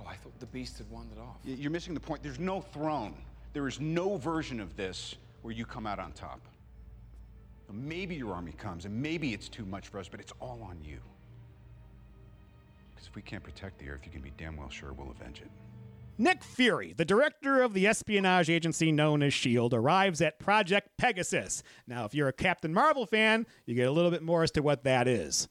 Oh, 0.00 0.06
I 0.06 0.14
thought 0.14 0.38
the 0.38 0.46
beast 0.46 0.78
had 0.78 0.88
wandered 0.90 1.18
off. 1.18 1.36
You're 1.44 1.70
missing 1.70 1.92
the 1.92 2.00
point. 2.00 2.22
There's 2.22 2.38
no 2.38 2.60
throne. 2.60 3.14
There 3.52 3.66
is 3.68 3.80
no 3.80 4.16
version 4.16 4.60
of 4.60 4.76
this 4.76 5.16
where 5.42 5.52
you 5.52 5.66
come 5.66 5.86
out 5.86 5.98
on 5.98 6.12
top. 6.12 6.40
Maybe 7.72 8.14
your 8.14 8.34
army 8.34 8.52
comes, 8.52 8.84
and 8.84 8.94
maybe 8.94 9.32
it's 9.32 9.48
too 9.48 9.64
much 9.64 9.88
for 9.88 9.98
us, 9.98 10.06
but 10.06 10.20
it's 10.20 10.32
all 10.40 10.62
on 10.62 10.78
you. 10.84 10.98
Because 12.90 13.08
if 13.08 13.14
we 13.14 13.22
can't 13.22 13.42
protect 13.42 13.78
the 13.78 13.88
Earth, 13.88 14.02
you 14.04 14.12
can 14.12 14.20
be 14.20 14.32
damn 14.36 14.56
well 14.56 14.68
sure 14.68 14.92
we'll 14.92 15.10
avenge 15.10 15.40
it. 15.40 15.50
Nick 16.18 16.44
Fury, 16.44 16.92
the 16.94 17.06
director 17.06 17.62
of 17.62 17.72
the 17.72 17.86
espionage 17.86 18.50
agency 18.50 18.92
known 18.92 19.22
as 19.22 19.32
S.H.I.E.L.D., 19.32 19.74
arrives 19.74 20.20
at 20.20 20.38
Project 20.38 20.90
Pegasus. 20.98 21.62
Now, 21.86 22.04
if 22.04 22.14
you're 22.14 22.28
a 22.28 22.32
Captain 22.32 22.74
Marvel 22.74 23.06
fan, 23.06 23.46
you 23.64 23.74
get 23.74 23.88
a 23.88 23.90
little 23.90 24.10
bit 24.10 24.22
more 24.22 24.42
as 24.42 24.50
to 24.52 24.60
what 24.60 24.84
that 24.84 25.08
is 25.08 25.48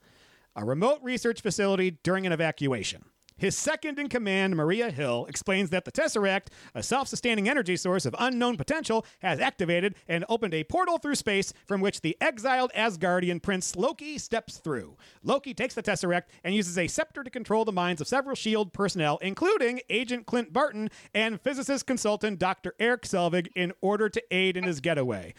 a 0.55 0.65
remote 0.65 0.99
research 1.01 1.41
facility 1.41 1.97
during 2.03 2.25
an 2.25 2.31
evacuation. 2.31 3.05
His 3.41 3.57
second 3.57 3.97
in 3.97 4.07
command, 4.07 4.55
Maria 4.55 4.91
Hill, 4.91 5.25
explains 5.27 5.71
that 5.71 5.83
the 5.83 5.91
Tesseract, 5.91 6.49
a 6.75 6.83
self 6.83 7.07
sustaining 7.07 7.49
energy 7.49 7.75
source 7.75 8.05
of 8.05 8.15
unknown 8.19 8.55
potential, 8.55 9.03
has 9.17 9.39
activated 9.39 9.95
and 10.07 10.23
opened 10.29 10.53
a 10.53 10.63
portal 10.63 10.99
through 10.99 11.15
space 11.15 11.51
from 11.65 11.81
which 11.81 12.01
the 12.01 12.15
exiled 12.21 12.71
Asgardian 12.75 13.41
prince 13.41 13.75
Loki 13.75 14.19
steps 14.19 14.59
through. 14.59 14.95
Loki 15.23 15.55
takes 15.55 15.73
the 15.73 15.81
Tesseract 15.81 16.25
and 16.43 16.53
uses 16.53 16.77
a 16.77 16.85
scepter 16.85 17.23
to 17.23 17.31
control 17.31 17.65
the 17.65 17.71
minds 17.71 17.99
of 17.99 18.07
several 18.07 18.33
S.H.I.E.L.D. 18.33 18.69
Personnel, 18.75 19.17
including 19.23 19.81
Agent 19.89 20.27
Clint 20.27 20.53
Barton 20.53 20.91
and 21.15 21.41
physicist 21.41 21.87
consultant 21.87 22.37
Dr. 22.37 22.75
Erik 22.79 23.07
Selvig, 23.07 23.47
in 23.55 23.73
order 23.81 24.07
to 24.07 24.21
aid 24.29 24.55
in 24.55 24.65
his 24.65 24.81
getaway. 24.81 25.33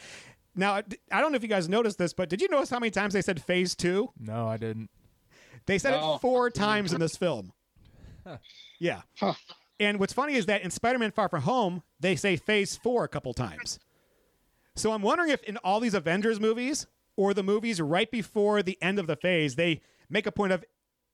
Now, 0.56 0.82
I 1.12 1.20
don't 1.20 1.30
know 1.30 1.36
if 1.36 1.42
you 1.44 1.48
guys 1.48 1.68
noticed 1.68 1.98
this, 1.98 2.12
but 2.12 2.28
did 2.28 2.42
you 2.42 2.48
notice 2.48 2.70
how 2.70 2.80
many 2.80 2.90
times 2.90 3.14
they 3.14 3.22
said 3.22 3.40
phase 3.40 3.76
two? 3.76 4.10
No, 4.18 4.48
I 4.48 4.56
didn't. 4.56 4.90
They 5.66 5.78
said 5.78 5.92
No. 5.92 5.96
it 5.96 6.02
oh. 6.02 6.18
four 6.18 6.50
times 6.50 6.92
in 6.92 7.00
this 7.00 7.16
film. 7.16 7.52
Yeah. 8.78 9.02
Huh. 9.20 9.34
And 9.78 10.00
what's 10.00 10.12
funny 10.12 10.34
is 10.34 10.46
that 10.46 10.62
in 10.62 10.72
Spider 10.72 10.98
Man 10.98 11.12
Far 11.12 11.28
From 11.28 11.42
Home, 11.42 11.84
they 12.00 12.16
say 12.16 12.34
phase 12.34 12.76
four 12.76 13.04
a 13.04 13.08
couple 13.08 13.32
times. 13.32 13.78
So 14.74 14.90
I'm 14.90 15.02
wondering 15.02 15.30
if 15.30 15.40
in 15.44 15.56
all 15.58 15.78
these 15.78 15.94
Avengers 15.94 16.40
movies 16.40 16.88
or 17.16 17.32
the 17.32 17.44
movies 17.44 17.80
right 17.80 18.10
before 18.10 18.60
the 18.60 18.76
end 18.82 18.98
of 18.98 19.06
the 19.06 19.14
phase, 19.14 19.54
they 19.54 19.82
make 20.10 20.26
a 20.26 20.32
point 20.32 20.52
of 20.52 20.64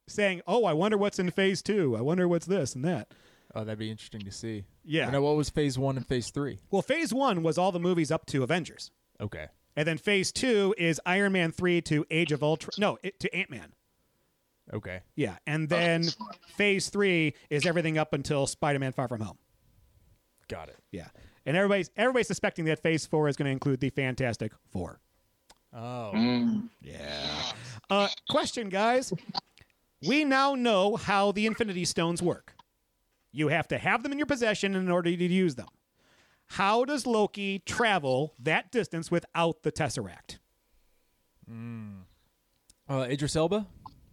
saying, 0.07 0.41
oh, 0.47 0.65
I 0.65 0.73
wonder 0.73 0.97
what's 0.97 1.19
in 1.19 1.31
phase 1.31 1.61
two. 1.61 1.95
I 1.95 2.01
wonder 2.01 2.27
what's 2.27 2.47
this 2.47 2.75
and 2.75 2.83
that. 2.87 3.13
Oh, 3.55 3.65
that'd 3.65 3.79
be 3.79 3.91
interesting 3.91 4.23
to 4.23 4.33
see. 4.33 4.65
Yeah. 4.83 5.07
You 5.07 5.13
know 5.13 5.23
what 5.23 5.37
was 5.37 5.51
Phase 5.51 5.79
One 5.79 5.99
and 5.99 6.07
Phase 6.07 6.31
Three? 6.31 6.59
Well, 6.71 6.83
phase 6.83 7.13
one 7.13 7.43
was 7.43 7.59
all 7.59 7.73
the 7.73 7.79
movies 7.81 8.11
up 8.11 8.25
to 8.27 8.43
Avengers. 8.43 8.91
Okay. 9.21 9.49
And 9.77 9.87
then 9.87 9.99
phase 9.99 10.33
two 10.33 10.75
is 10.77 11.01
Iron 11.07 11.33
Man 11.33 11.53
3 11.53 11.81
to 11.83 12.05
Age 12.11 12.33
of 12.33 12.43
Ultron. 12.43 12.73
No, 12.79 12.99
it, 13.03 13.21
to 13.21 13.35
Ant 13.35 13.51
Man. 13.51 13.73
Okay. 14.73 15.01
Yeah. 15.17 15.37
And 15.47 15.69
then 15.69 16.05
phase 16.57 16.89
three 16.91 17.35
is 17.51 17.67
everything 17.67 17.99
up 17.99 18.13
until 18.13 18.47
Spider 18.47 18.79
Man 18.79 18.93
Far 18.93 19.09
From 19.09 19.21
Home. 19.21 19.39
Got 20.49 20.69
it. 20.69 20.77
Yeah. 20.91 21.09
And 21.47 21.57
everybody's 21.57 21.91
everybody's 21.97 22.27
suspecting 22.27 22.67
that 22.67 22.83
phase 22.83 23.07
four 23.07 23.29
is 23.29 23.37
going 23.37 23.47
to 23.47 23.53
include 23.53 23.81
the 23.81 23.91
Fantastic 23.91 24.53
Four. 24.71 25.01
Oh. 25.75 26.13
Yeah. 26.83 27.53
Uh, 27.91 28.09
question, 28.29 28.69
guys. 28.69 29.13
We 30.07 30.25
now 30.25 30.55
know 30.55 30.97
how 30.97 31.33
the 31.33 31.47
Infinity 31.47 31.85
Stones 31.85 32.23
work. 32.23 32.55
You 33.33 33.49
have 33.49 33.69
to 33.69 33.79
have 33.79 34.03
them 34.03 34.13
in 34.13 34.19
your 34.19 34.27
possession 34.27 34.75
in 34.75 34.91
order 34.91 35.15
to 35.15 35.25
use 35.25 35.55
them. 35.55 35.69
How 36.47 36.85
does 36.85 37.07
Loki 37.07 37.59
travel 37.59 38.35
that 38.39 38.71
distance 38.73 39.11
without 39.11 39.63
the 39.63 39.73
Tesseract? 39.73 40.39
Uh, 42.89 43.07
Idris 43.11 43.37
Elba. 43.37 43.67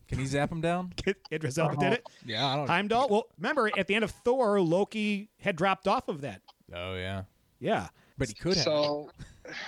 Can 0.07 0.19
he 0.19 0.25
zap 0.25 0.51
him 0.51 0.61
down? 0.61 0.93
Idris 1.31 1.57
Elba 1.57 1.77
did 1.77 1.93
it. 1.93 2.07
Yeah, 2.25 2.45
I 2.45 2.55
don't. 2.55 2.65
Know. 2.65 2.73
Heimdall. 2.73 3.09
Well, 3.09 3.23
remember 3.37 3.71
at 3.77 3.87
the 3.87 3.95
end 3.95 4.03
of 4.03 4.11
Thor, 4.11 4.61
Loki 4.61 5.29
had 5.39 5.55
dropped 5.55 5.87
off 5.87 6.07
of 6.07 6.21
that. 6.21 6.41
Oh 6.73 6.95
yeah. 6.95 7.23
Yeah. 7.59 7.87
But 8.17 8.29
he 8.29 8.33
could 8.33 8.55
have. 8.55 8.63
So, 8.63 9.09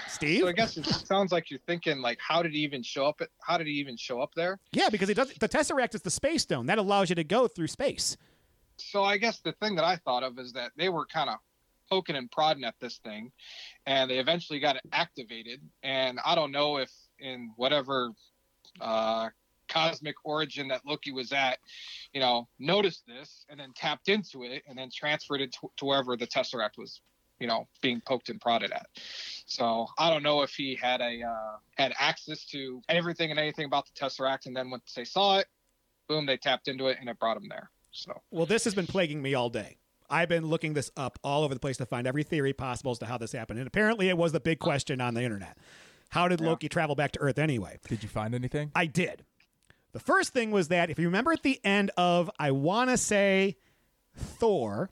Steve. 0.07 0.41
so 0.41 0.47
I 0.47 0.51
guess 0.53 0.77
it 0.77 0.85
sounds 0.85 1.31
like 1.31 1.49
you're 1.49 1.59
thinking 1.67 1.99
like, 1.99 2.19
how 2.25 2.41
did 2.41 2.53
he 2.53 2.59
even 2.59 2.81
show 2.81 3.05
up? 3.05 3.19
At, 3.21 3.29
how 3.41 3.57
did 3.57 3.67
he 3.67 3.73
even 3.73 3.97
show 3.97 4.21
up 4.21 4.33
there? 4.35 4.59
yeah, 4.71 4.89
because 4.89 5.09
it 5.09 5.15
does. 5.15 5.33
The 5.33 5.49
Tesseract 5.49 5.95
is 5.95 6.01
the 6.01 6.11
space 6.11 6.43
stone 6.43 6.67
that 6.67 6.77
allows 6.77 7.09
you 7.09 7.15
to 7.15 7.23
go 7.23 7.47
through 7.47 7.67
space. 7.67 8.15
So 8.77 9.03
I 9.03 9.17
guess 9.17 9.39
the 9.39 9.53
thing 9.53 9.75
that 9.75 9.85
I 9.85 9.95
thought 9.97 10.23
of 10.23 10.37
is 10.39 10.53
that 10.53 10.71
they 10.77 10.89
were 10.89 11.05
kind 11.05 11.29
of 11.29 11.37
poking 11.89 12.15
and 12.15 12.29
prodding 12.31 12.63
at 12.63 12.75
this 12.79 12.97
thing, 12.97 13.31
and 13.85 14.09
they 14.09 14.19
eventually 14.19 14.59
got 14.59 14.75
it 14.75 14.83
activated. 14.91 15.61
And 15.83 16.19
I 16.23 16.35
don't 16.35 16.51
know 16.51 16.77
if 16.77 16.91
in 17.19 17.51
whatever 17.55 18.11
uh, 18.79 19.29
cosmic 19.67 20.15
origin 20.23 20.67
that 20.69 20.81
Loki 20.85 21.11
was 21.11 21.31
at, 21.31 21.59
you 22.13 22.19
know, 22.19 22.47
noticed 22.59 23.05
this 23.07 23.45
and 23.49 23.59
then 23.59 23.71
tapped 23.75 24.09
into 24.09 24.43
it 24.43 24.63
and 24.67 24.77
then 24.77 24.89
transferred 24.93 25.41
it 25.41 25.51
to, 25.53 25.69
to 25.77 25.85
wherever 25.85 26.15
the 26.17 26.27
Tesseract 26.27 26.77
was, 26.77 27.01
you 27.39 27.47
know, 27.47 27.67
being 27.81 28.01
poked 28.05 28.29
and 28.29 28.41
prodded 28.41 28.71
at. 28.71 28.87
So 29.45 29.87
I 29.97 30.09
don't 30.09 30.23
know 30.23 30.41
if 30.41 30.51
he 30.51 30.75
had 30.75 31.01
a 31.01 31.21
uh, 31.23 31.57
had 31.77 31.93
access 31.99 32.45
to 32.47 32.81
everything 32.89 33.31
and 33.31 33.39
anything 33.39 33.65
about 33.65 33.85
the 33.85 33.93
Tesseract, 33.99 34.45
and 34.45 34.55
then 34.55 34.69
once 34.69 34.93
they 34.95 35.05
saw 35.05 35.37
it, 35.37 35.47
boom, 36.07 36.25
they 36.25 36.37
tapped 36.37 36.67
into 36.67 36.87
it 36.87 36.97
and 36.99 37.09
it 37.09 37.19
brought 37.19 37.37
him 37.37 37.47
there. 37.49 37.69
So. 37.91 38.21
Well, 38.31 38.45
this 38.45 38.63
has 38.65 38.75
been 38.75 38.87
plaguing 38.87 39.21
me 39.21 39.33
all 39.33 39.49
day. 39.49 39.77
I've 40.09 40.29
been 40.29 40.45
looking 40.45 40.73
this 40.73 40.91
up 40.95 41.19
all 41.23 41.43
over 41.43 41.53
the 41.53 41.59
place 41.59 41.77
to 41.77 41.85
find 41.85 42.07
every 42.07 42.23
theory 42.23 42.53
possible 42.53 42.91
as 42.91 42.99
to 42.99 43.05
how 43.05 43.17
this 43.17 43.33
happened. 43.33 43.59
And 43.59 43.67
apparently, 43.67 44.09
it 44.09 44.17
was 44.17 44.31
the 44.31 44.39
big 44.39 44.59
question 44.59 45.01
on 45.01 45.13
the 45.13 45.21
internet. 45.21 45.57
How 46.09 46.27
did 46.27 46.39
Loki 46.39 46.69
travel 46.69 46.95
back 46.95 47.11
to 47.13 47.19
Earth 47.19 47.37
anyway? 47.37 47.79
Did 47.87 48.03
you 48.03 48.09
find 48.09 48.33
anything? 48.33 48.71
I 48.73 48.85
did. 48.85 49.25
The 49.93 49.99
first 49.99 50.33
thing 50.33 50.51
was 50.51 50.67
that 50.67 50.89
if 50.89 50.99
you 50.99 51.07
remember 51.07 51.31
at 51.31 51.43
the 51.43 51.59
end 51.63 51.91
of, 51.97 52.29
I 52.39 52.51
want 52.51 52.89
to 52.89 52.97
say, 52.97 53.57
Thor, 54.15 54.89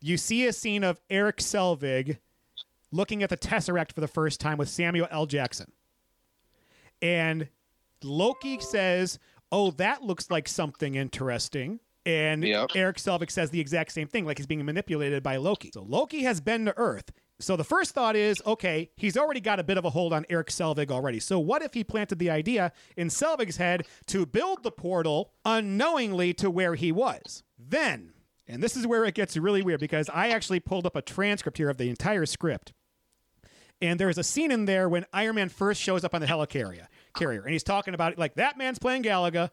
you 0.00 0.16
see 0.16 0.46
a 0.46 0.52
scene 0.52 0.84
of 0.84 1.00
Erik 1.10 1.38
Selvig 1.38 2.18
looking 2.92 3.22
at 3.22 3.30
the 3.30 3.36
Tesseract 3.36 3.92
for 3.92 4.00
the 4.00 4.08
first 4.08 4.40
time 4.40 4.56
with 4.58 4.68
Samuel 4.68 5.08
L. 5.10 5.26
Jackson. 5.26 5.72
And 7.02 7.48
Loki 8.02 8.60
says, 8.60 9.18
Oh, 9.52 9.70
that 9.72 10.02
looks 10.02 10.30
like 10.30 10.48
something 10.48 10.94
interesting. 10.94 11.80
And 12.04 12.44
Yep. 12.44 12.70
Erik 12.74 12.96
Selvig 12.96 13.30
says 13.30 13.50
the 13.50 13.60
exact 13.60 13.92
same 13.92 14.08
thing, 14.08 14.24
like 14.24 14.38
he's 14.38 14.46
being 14.46 14.64
manipulated 14.64 15.22
by 15.22 15.36
Loki. 15.36 15.70
So 15.72 15.82
Loki 15.82 16.22
has 16.22 16.40
been 16.40 16.64
to 16.66 16.74
Earth. 16.76 17.10
So 17.38 17.56
the 17.56 17.64
first 17.64 17.92
thought 17.92 18.16
is, 18.16 18.40
okay, 18.46 18.90
he's 18.96 19.16
already 19.16 19.40
got 19.40 19.60
a 19.60 19.64
bit 19.64 19.76
of 19.76 19.84
a 19.84 19.90
hold 19.90 20.12
on 20.12 20.24
Erik 20.30 20.48
Selvig 20.48 20.90
already. 20.90 21.20
So 21.20 21.38
what 21.38 21.62
if 21.62 21.74
he 21.74 21.84
planted 21.84 22.18
the 22.18 22.30
idea 22.30 22.72
in 22.96 23.08
Selvig's 23.08 23.58
head 23.58 23.86
to 24.06 24.24
build 24.24 24.62
the 24.62 24.70
portal 24.70 25.32
unknowingly 25.44 26.32
to 26.34 26.50
where 26.50 26.74
he 26.76 26.92
was? 26.92 27.42
Then, 27.58 28.14
and 28.48 28.62
this 28.62 28.74
is 28.74 28.86
where 28.86 29.04
it 29.04 29.14
gets 29.14 29.36
really 29.36 29.62
weird 29.62 29.80
because 29.80 30.08
I 30.08 30.28
actually 30.28 30.60
pulled 30.60 30.86
up 30.86 30.96
a 30.96 31.02
transcript 31.02 31.58
here 31.58 31.68
of 31.68 31.76
the 31.76 31.90
entire 31.90 32.24
script. 32.24 32.72
And 33.82 34.00
there's 34.00 34.16
a 34.16 34.24
scene 34.24 34.50
in 34.50 34.64
there 34.64 34.88
when 34.88 35.04
Iron 35.12 35.34
Man 35.34 35.50
first 35.50 35.82
shows 35.82 36.04
up 36.04 36.14
on 36.14 36.22
the 36.22 36.26
helicarrier, 36.26 36.86
carrier, 37.14 37.42
and 37.42 37.52
he's 37.52 37.62
talking 37.62 37.92
about 37.92 38.12
it 38.12 38.18
like 38.18 38.36
that 38.36 38.56
man's 38.56 38.78
playing 38.78 39.02
Galaga. 39.02 39.50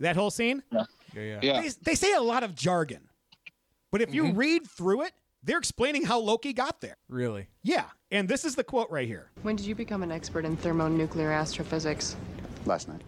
That 0.00 0.16
whole 0.16 0.30
scene. 0.30 0.64
Yeah, 0.72 0.84
yeah. 1.14 1.38
Yeah. 1.42 1.60
They, 1.60 1.68
they 1.82 1.94
say 1.94 2.12
a 2.14 2.20
lot 2.20 2.42
of 2.42 2.56
jargon, 2.56 3.08
but 3.92 4.02
if 4.02 4.12
you 4.12 4.24
mm-hmm. 4.24 4.36
read 4.36 4.66
through 4.66 5.02
it, 5.02 5.12
they're 5.42 5.58
explaining 5.58 6.04
how 6.04 6.18
Loki 6.18 6.52
got 6.52 6.80
there. 6.80 6.96
Really? 7.08 7.48
Yeah, 7.62 7.84
and 8.10 8.28
this 8.28 8.44
is 8.44 8.54
the 8.54 8.64
quote 8.64 8.90
right 8.90 9.06
here. 9.06 9.30
When 9.42 9.56
did 9.56 9.66
you 9.66 9.74
become 9.74 10.02
an 10.02 10.12
expert 10.12 10.44
in 10.44 10.56
thermonuclear 10.56 11.30
astrophysics? 11.32 12.16
Last 12.64 12.88
night. 12.88 13.02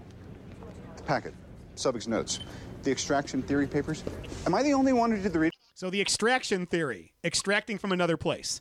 The 0.96 1.02
packet. 1.02 1.34
Selvig's 1.76 2.08
notes. 2.08 2.40
The 2.82 2.90
extraction 2.90 3.42
theory 3.42 3.66
papers. 3.66 4.04
Am 4.46 4.54
I 4.54 4.62
the 4.62 4.74
only 4.74 4.92
one 4.92 5.10
who 5.10 5.22
did 5.22 5.32
the 5.32 5.38
reading? 5.38 5.58
So 5.74 5.90
the 5.90 6.00
extraction 6.00 6.66
theory, 6.66 7.14
extracting 7.24 7.78
from 7.78 7.92
another 7.92 8.16
place. 8.16 8.60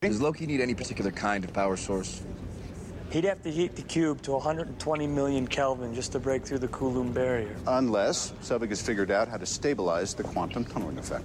Does 0.00 0.20
Loki 0.20 0.46
need 0.46 0.60
any 0.60 0.74
particular 0.74 1.10
kind 1.10 1.44
of 1.44 1.52
power 1.52 1.76
source? 1.76 2.22
He'd 3.10 3.24
have 3.24 3.42
to 3.42 3.50
heat 3.50 3.74
the 3.74 3.82
cube 3.82 4.22
to 4.22 4.32
120 4.32 5.06
million 5.06 5.48
Kelvin 5.48 5.94
just 5.94 6.12
to 6.12 6.18
break 6.18 6.44
through 6.44 6.58
the 6.58 6.68
Coulomb 6.68 7.12
barrier. 7.12 7.56
Unless 7.66 8.32
Selvig 8.42 8.68
has 8.68 8.80
figured 8.82 9.10
out 9.10 9.28
how 9.28 9.38
to 9.38 9.46
stabilize 9.46 10.14
the 10.14 10.22
quantum 10.22 10.64
tunneling 10.64 10.98
effect. 10.98 11.24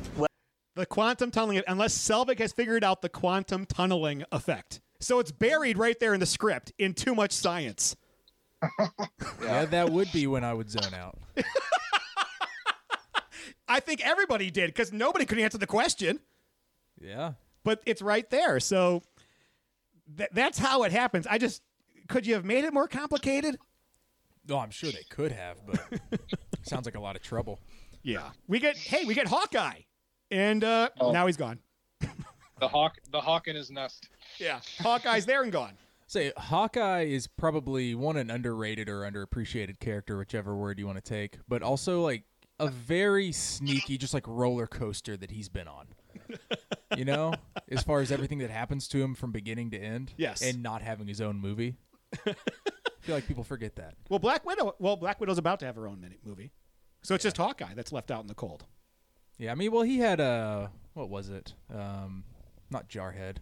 The 0.75 0.85
quantum 0.85 1.29
tunneling, 1.31 1.61
unless 1.67 1.95
Selvig 1.97 2.39
has 2.39 2.51
figured 2.51 2.83
out 2.83 3.01
the 3.01 3.09
quantum 3.09 3.65
tunneling 3.65 4.23
effect. 4.31 4.81
So 4.99 5.19
it's 5.19 5.31
buried 5.31 5.77
right 5.77 5.99
there 5.99 6.13
in 6.13 6.19
the 6.19 6.25
script 6.25 6.71
in 6.79 6.93
too 6.93 7.13
much 7.15 7.31
science. 7.31 7.95
Yeah. 9.41 9.65
that 9.65 9.89
would 9.91 10.09
be 10.13 10.25
when 10.25 10.43
I 10.45 10.53
would 10.53 10.69
zone 10.69 10.93
out. 10.93 11.17
I 13.67 13.79
think 13.81 14.05
everybody 14.05 14.49
did 14.51 14.67
because 14.67 14.91
nobody 14.93 15.25
could 15.25 15.39
answer 15.39 15.57
the 15.57 15.67
question, 15.67 16.19
Yeah. 17.01 17.33
but 17.63 17.81
it's 17.85 18.01
right 18.01 18.29
there. 18.29 18.59
So 18.59 19.03
th- 20.17 20.29
that's 20.33 20.57
how 20.57 20.83
it 20.83 20.91
happens. 20.91 21.27
I 21.27 21.37
just 21.37 21.61
could 22.07 22.25
you 22.27 22.33
have 22.35 22.45
made 22.45 22.63
it 22.63 22.73
more 22.73 22.87
complicated? 22.87 23.57
Oh, 24.49 24.57
I'm 24.59 24.71
sure 24.71 24.91
they 24.91 25.03
could 25.09 25.31
have, 25.31 25.57
but 25.65 25.79
sounds 26.63 26.85
like 26.85 26.95
a 26.95 26.99
lot 26.99 27.15
of 27.15 27.21
trouble. 27.21 27.59
Yeah. 28.01 28.29
We 28.47 28.59
get 28.59 28.77
hey, 28.77 29.05
we 29.05 29.13
get 29.13 29.27
Hawkeye, 29.27 29.81
and 30.33 30.63
uh, 30.63 30.89
now 30.99 31.27
he's 31.27 31.37
gone. 31.37 31.59
The 32.59 32.67
hawk, 32.69 32.95
the 33.11 33.19
hawk 33.19 33.49
in 33.49 33.57
his 33.57 33.69
nest. 33.69 34.07
Yeah, 34.39 34.61
Hawkeye's 34.79 35.25
there 35.25 35.43
and 35.43 35.51
gone. 35.51 35.73
Say 36.07 36.31
Hawkeye 36.37 37.01
is 37.01 37.27
probably 37.27 37.93
one 37.93 38.15
an 38.15 38.29
underrated 38.31 38.87
or 38.87 39.01
underappreciated 39.01 39.81
character, 39.81 40.17
whichever 40.17 40.55
word 40.55 40.79
you 40.79 40.85
want 40.85 40.97
to 40.97 41.03
take, 41.03 41.39
but 41.49 41.61
also 41.61 42.01
like 42.01 42.23
a 42.59 42.69
very 42.69 43.33
sneaky, 43.33 43.97
just 43.97 44.13
like 44.13 44.23
roller 44.27 44.67
coaster 44.67 45.17
that 45.17 45.31
he's 45.31 45.49
been 45.49 45.67
on. 45.67 45.87
You 46.95 47.05
know, 47.05 47.33
as 47.69 47.81
far 47.81 48.01
as 48.01 48.11
everything 48.11 48.37
that 48.37 48.51
happens 48.51 48.87
to 48.89 49.01
him 49.01 49.15
from 49.15 49.31
beginning 49.31 49.71
to 49.71 49.79
end. 49.79 50.13
Yes. 50.15 50.43
And 50.43 50.61
not 50.61 50.83
having 50.83 51.07
his 51.07 51.19
own 51.21 51.37
movie. 51.39 51.75
I 52.27 52.35
feel 53.01 53.15
like 53.15 53.27
people 53.27 53.43
forget 53.43 53.75
that. 53.77 53.95
Well, 54.09 54.19
Black 54.19 54.45
Widow. 54.45 54.75
Well, 54.77 54.95
Black 54.95 55.19
Widow's 55.19 55.39
about 55.39 55.59
to 55.61 55.65
have 55.65 55.75
her 55.75 55.87
own 55.87 55.99
mini 55.99 56.19
movie, 56.23 56.51
so 57.01 57.15
it's 57.15 57.23
just 57.23 57.37
Hawkeye 57.37 57.73
that's 57.73 57.91
left 57.91 58.11
out 58.11 58.21
in 58.21 58.27
the 58.27 58.35
cold. 58.35 58.65
Yeah, 59.43 59.51
I 59.51 59.55
mean, 59.55 59.73
well, 59.73 59.83
he 59.83 59.99
had 59.99 60.21
a 60.21 60.71
what 60.93 61.09
was 61.09 61.27
it? 61.27 61.53
Um, 61.73 62.23
not 62.71 62.87
Jarhead, 62.87 63.37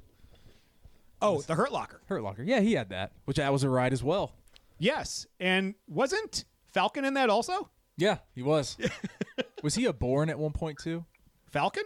Oh, 1.21 1.41
the 1.41 1.53
Hurt 1.53 1.71
Locker. 1.71 2.01
Hurt 2.07 2.23
Locker. 2.23 2.41
Yeah, 2.41 2.59
he 2.61 2.73
had 2.73 2.89
that, 2.89 3.11
which 3.25 3.37
that 3.37 3.53
was 3.53 3.63
a 3.63 3.69
ride 3.69 3.93
as 3.93 4.01
well. 4.03 4.33
Yes, 4.79 5.27
and 5.39 5.75
wasn't 5.87 6.45
Falcon 6.73 7.05
in 7.05 7.13
that 7.13 7.29
also? 7.29 7.69
Yeah, 7.97 8.17
he 8.33 8.41
was. 8.41 8.77
was 9.63 9.75
he 9.75 9.85
a 9.85 9.93
Bourne 9.93 10.31
at 10.31 10.39
one 10.39 10.53
point 10.53 10.79
too? 10.79 11.05
Falcon? 11.51 11.83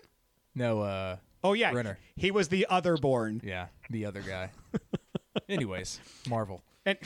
No, 0.55 0.79
uh, 0.79 1.17
Oh 1.43 1.51
yeah, 1.51 1.73
Renner. 1.73 1.99
he 2.15 2.31
was 2.31 2.47
the 2.47 2.65
other 2.69 2.95
Bourne. 2.95 3.41
yeah, 3.43 3.67
the 3.89 4.05
other 4.05 4.21
guy. 4.21 4.51
Anyways, 5.49 5.99
Marvel. 6.29 6.63
And 6.85 6.97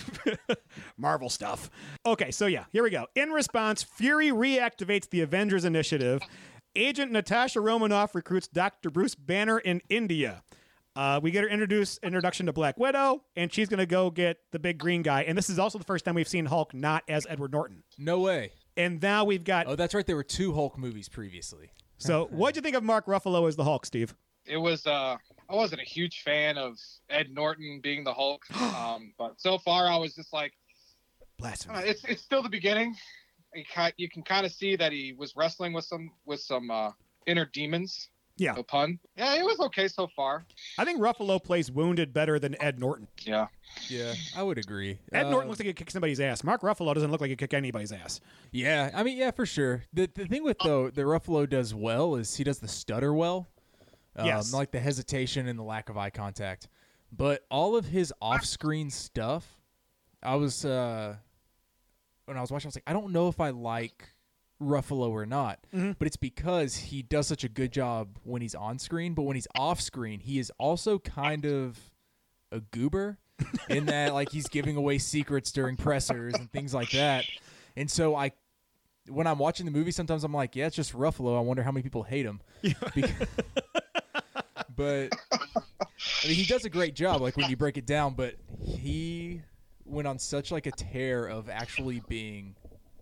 Marvel 0.97 1.29
stuff. 1.29 1.71
Okay, 2.05 2.29
so 2.29 2.45
yeah, 2.45 2.65
here 2.71 2.83
we 2.83 2.91
go. 2.91 3.07
In 3.15 3.29
response, 3.29 3.81
Fury 3.81 4.27
reactivates 4.29 5.09
the 5.09 5.21
Avengers 5.21 5.65
Initiative. 5.65 6.21
Agent 6.79 7.11
Natasha 7.11 7.59
Romanoff 7.59 8.15
recruits 8.15 8.47
Dr. 8.47 8.89
Bruce 8.89 9.13
Banner 9.13 9.59
in 9.59 9.81
India. 9.89 10.43
Uh, 10.95 11.19
we 11.21 11.29
get 11.29 11.43
her 11.43 11.49
introduce 11.49 11.99
introduction 12.01 12.45
to 12.45 12.53
Black 12.53 12.79
Widow, 12.79 13.21
and 13.35 13.51
she's 13.51 13.67
gonna 13.67 13.85
go 13.85 14.09
get 14.09 14.37
the 14.51 14.59
big 14.59 14.77
green 14.77 15.01
guy. 15.01 15.23
And 15.23 15.37
this 15.37 15.49
is 15.49 15.59
also 15.59 15.77
the 15.77 15.83
first 15.83 16.05
time 16.05 16.15
we've 16.15 16.27
seen 16.27 16.45
Hulk 16.45 16.73
not 16.73 17.03
as 17.09 17.27
Edward 17.29 17.51
Norton. 17.51 17.83
No 17.97 18.19
way. 18.19 18.53
And 18.77 19.01
now 19.01 19.25
we've 19.25 19.43
got. 19.43 19.67
Oh, 19.67 19.75
that's 19.75 19.93
right. 19.93 20.05
There 20.05 20.15
were 20.15 20.23
two 20.23 20.53
Hulk 20.53 20.77
movies 20.77 21.09
previously. 21.09 21.69
so, 21.97 22.27
what'd 22.31 22.55
you 22.55 22.61
think 22.61 22.77
of 22.77 22.83
Mark 22.83 23.07
Ruffalo 23.07 23.45
as 23.49 23.57
the 23.57 23.65
Hulk, 23.65 23.85
Steve? 23.85 24.15
It 24.45 24.57
was. 24.57 24.87
uh 24.87 25.17
I 25.49 25.55
wasn't 25.55 25.81
a 25.81 25.85
huge 25.85 26.21
fan 26.21 26.57
of 26.57 26.77
Ed 27.09 27.27
Norton 27.31 27.81
being 27.83 28.05
the 28.05 28.13
Hulk, 28.13 28.43
um, 28.61 29.13
but 29.17 29.33
so 29.41 29.57
far 29.57 29.87
I 29.87 29.97
was 29.97 30.15
just 30.15 30.31
like, 30.31 30.53
uh, 31.21 31.25
Blasphemy. 31.39 31.79
it's 31.79 32.05
it's 32.05 32.21
still 32.21 32.41
the 32.41 32.49
beginning. 32.49 32.95
He 33.53 33.63
ki- 33.63 33.93
you 33.97 34.09
can 34.09 34.21
kind 34.23 34.45
of 34.45 34.51
see 34.51 34.75
that 34.75 34.91
he 34.91 35.13
was 35.17 35.33
wrestling 35.35 35.73
with 35.73 35.85
some 35.85 36.12
with 36.25 36.39
some 36.41 36.69
uh, 36.71 36.91
inner 37.25 37.45
demons. 37.51 38.09
Yeah. 38.38 38.53
No 38.53 38.63
pun. 38.63 38.97
Yeah, 39.17 39.35
it 39.35 39.43
was 39.43 39.59
okay 39.59 39.89
so 39.89 40.07
far. 40.15 40.45
I 40.77 40.85
think 40.85 41.01
Ruffalo 41.01 41.43
plays 41.43 41.69
wounded 41.69 42.13
better 42.13 42.39
than 42.39 42.55
Ed 42.62 42.79
Norton. 42.79 43.09
Yeah. 43.25 43.47
Yeah, 43.89 44.13
I 44.33 44.43
would 44.43 44.57
agree. 44.57 44.97
Ed 45.12 45.25
Uh, 45.25 45.29
Norton 45.31 45.49
looks 45.49 45.59
like 45.59 45.67
he 45.67 45.73
kicked 45.73 45.91
somebody's 45.91 46.21
ass. 46.21 46.41
Mark 46.43 46.62
Ruffalo 46.62 46.93
doesn't 46.93 47.12
look 47.12 47.19
like 47.19 47.29
he 47.31 47.35
kicked 47.35 47.53
anybody's 47.53 47.91
ass. 47.91 48.21
Yeah, 48.53 48.91
I 48.93 49.03
mean, 49.03 49.17
yeah, 49.17 49.31
for 49.31 49.45
sure. 49.45 49.83
The 49.91 50.09
the 50.15 50.25
thing 50.25 50.43
with 50.45 50.57
though 50.63 50.89
the 50.89 51.01
Ruffalo 51.01 51.49
does 51.49 51.75
well 51.75 52.15
is 52.15 52.33
he 52.38 52.45
does 52.45 52.59
the 52.59 52.67
stutter 52.69 53.13
well. 53.13 53.49
Um, 54.15 54.25
Yes. 54.25 54.53
like 54.53 54.71
the 54.71 54.79
hesitation 54.79 55.47
and 55.47 55.59
the 55.59 55.63
lack 55.63 55.89
of 55.89 55.97
eye 55.97 56.09
contact. 56.09 56.67
But 57.12 57.45
all 57.51 57.75
of 57.75 57.85
his 57.88 58.13
off-screen 58.21 58.89
stuff, 58.89 59.57
I 60.23 60.35
was 60.35 60.63
uh 60.63 61.17
when 62.29 62.37
I 62.37 62.41
was 62.41 62.51
watching, 62.51 62.67
I 62.67 62.69
was 62.69 62.75
like, 62.75 62.83
I 62.87 62.93
don't 62.93 63.11
know 63.11 63.27
if 63.27 63.41
I 63.41 63.49
like 63.49 64.13
Ruffalo 64.61 65.09
or 65.09 65.25
not. 65.25 65.59
Mm-hmm. 65.75 65.93
But 65.97 66.07
it's 66.07 66.17
because 66.17 66.75
he 66.75 67.01
does 67.01 67.27
such 67.27 67.43
a 67.43 67.49
good 67.49 67.73
job 67.73 68.17
when 68.23 68.41
he's 68.41 68.55
on 68.55 68.79
screen, 68.79 69.13
but 69.13 69.23
when 69.23 69.35
he's 69.35 69.47
off 69.55 69.81
screen, 69.81 70.19
he 70.19 70.39
is 70.39 70.51
also 70.57 70.99
kind 70.99 71.45
of 71.45 71.77
a 72.51 72.61
goober 72.61 73.17
in 73.69 73.85
that 73.85 74.13
like 74.13 74.29
he's 74.31 74.47
giving 74.47 74.75
away 74.75 74.97
secrets 74.97 75.51
during 75.51 75.75
pressers 75.75 76.35
and 76.35 76.51
things 76.51 76.73
like 76.73 76.91
that. 76.91 77.25
And 77.75 77.89
so 77.89 78.15
I 78.15 78.31
when 79.07 79.25
I'm 79.25 79.39
watching 79.39 79.65
the 79.65 79.71
movie 79.71 79.91
sometimes 79.91 80.23
I'm 80.23 80.33
like, 80.33 80.55
yeah, 80.55 80.67
it's 80.67 80.75
just 80.75 80.93
Ruffalo. 80.93 81.37
I 81.37 81.41
wonder 81.41 81.63
how 81.63 81.71
many 81.71 81.83
people 81.83 82.03
hate 82.03 82.25
him. 82.25 82.41
But 84.79 85.09
I 85.33 86.27
mean, 86.27 86.35
he 86.35 86.45
does 86.45 86.63
a 86.63 86.69
great 86.69 86.95
job 86.95 87.19
like 87.19 87.35
when 87.35 87.49
you 87.49 87.57
break 87.57 87.77
it 87.77 87.85
down, 87.85 88.13
but 88.13 88.35
he 88.63 89.41
went 89.89 90.08
on 90.08 90.19
such 90.19 90.52
like 90.52 90.65
a 90.67 90.71
tear 90.71 91.25
of 91.25 91.49
actually 91.49 92.02
being 92.08 92.56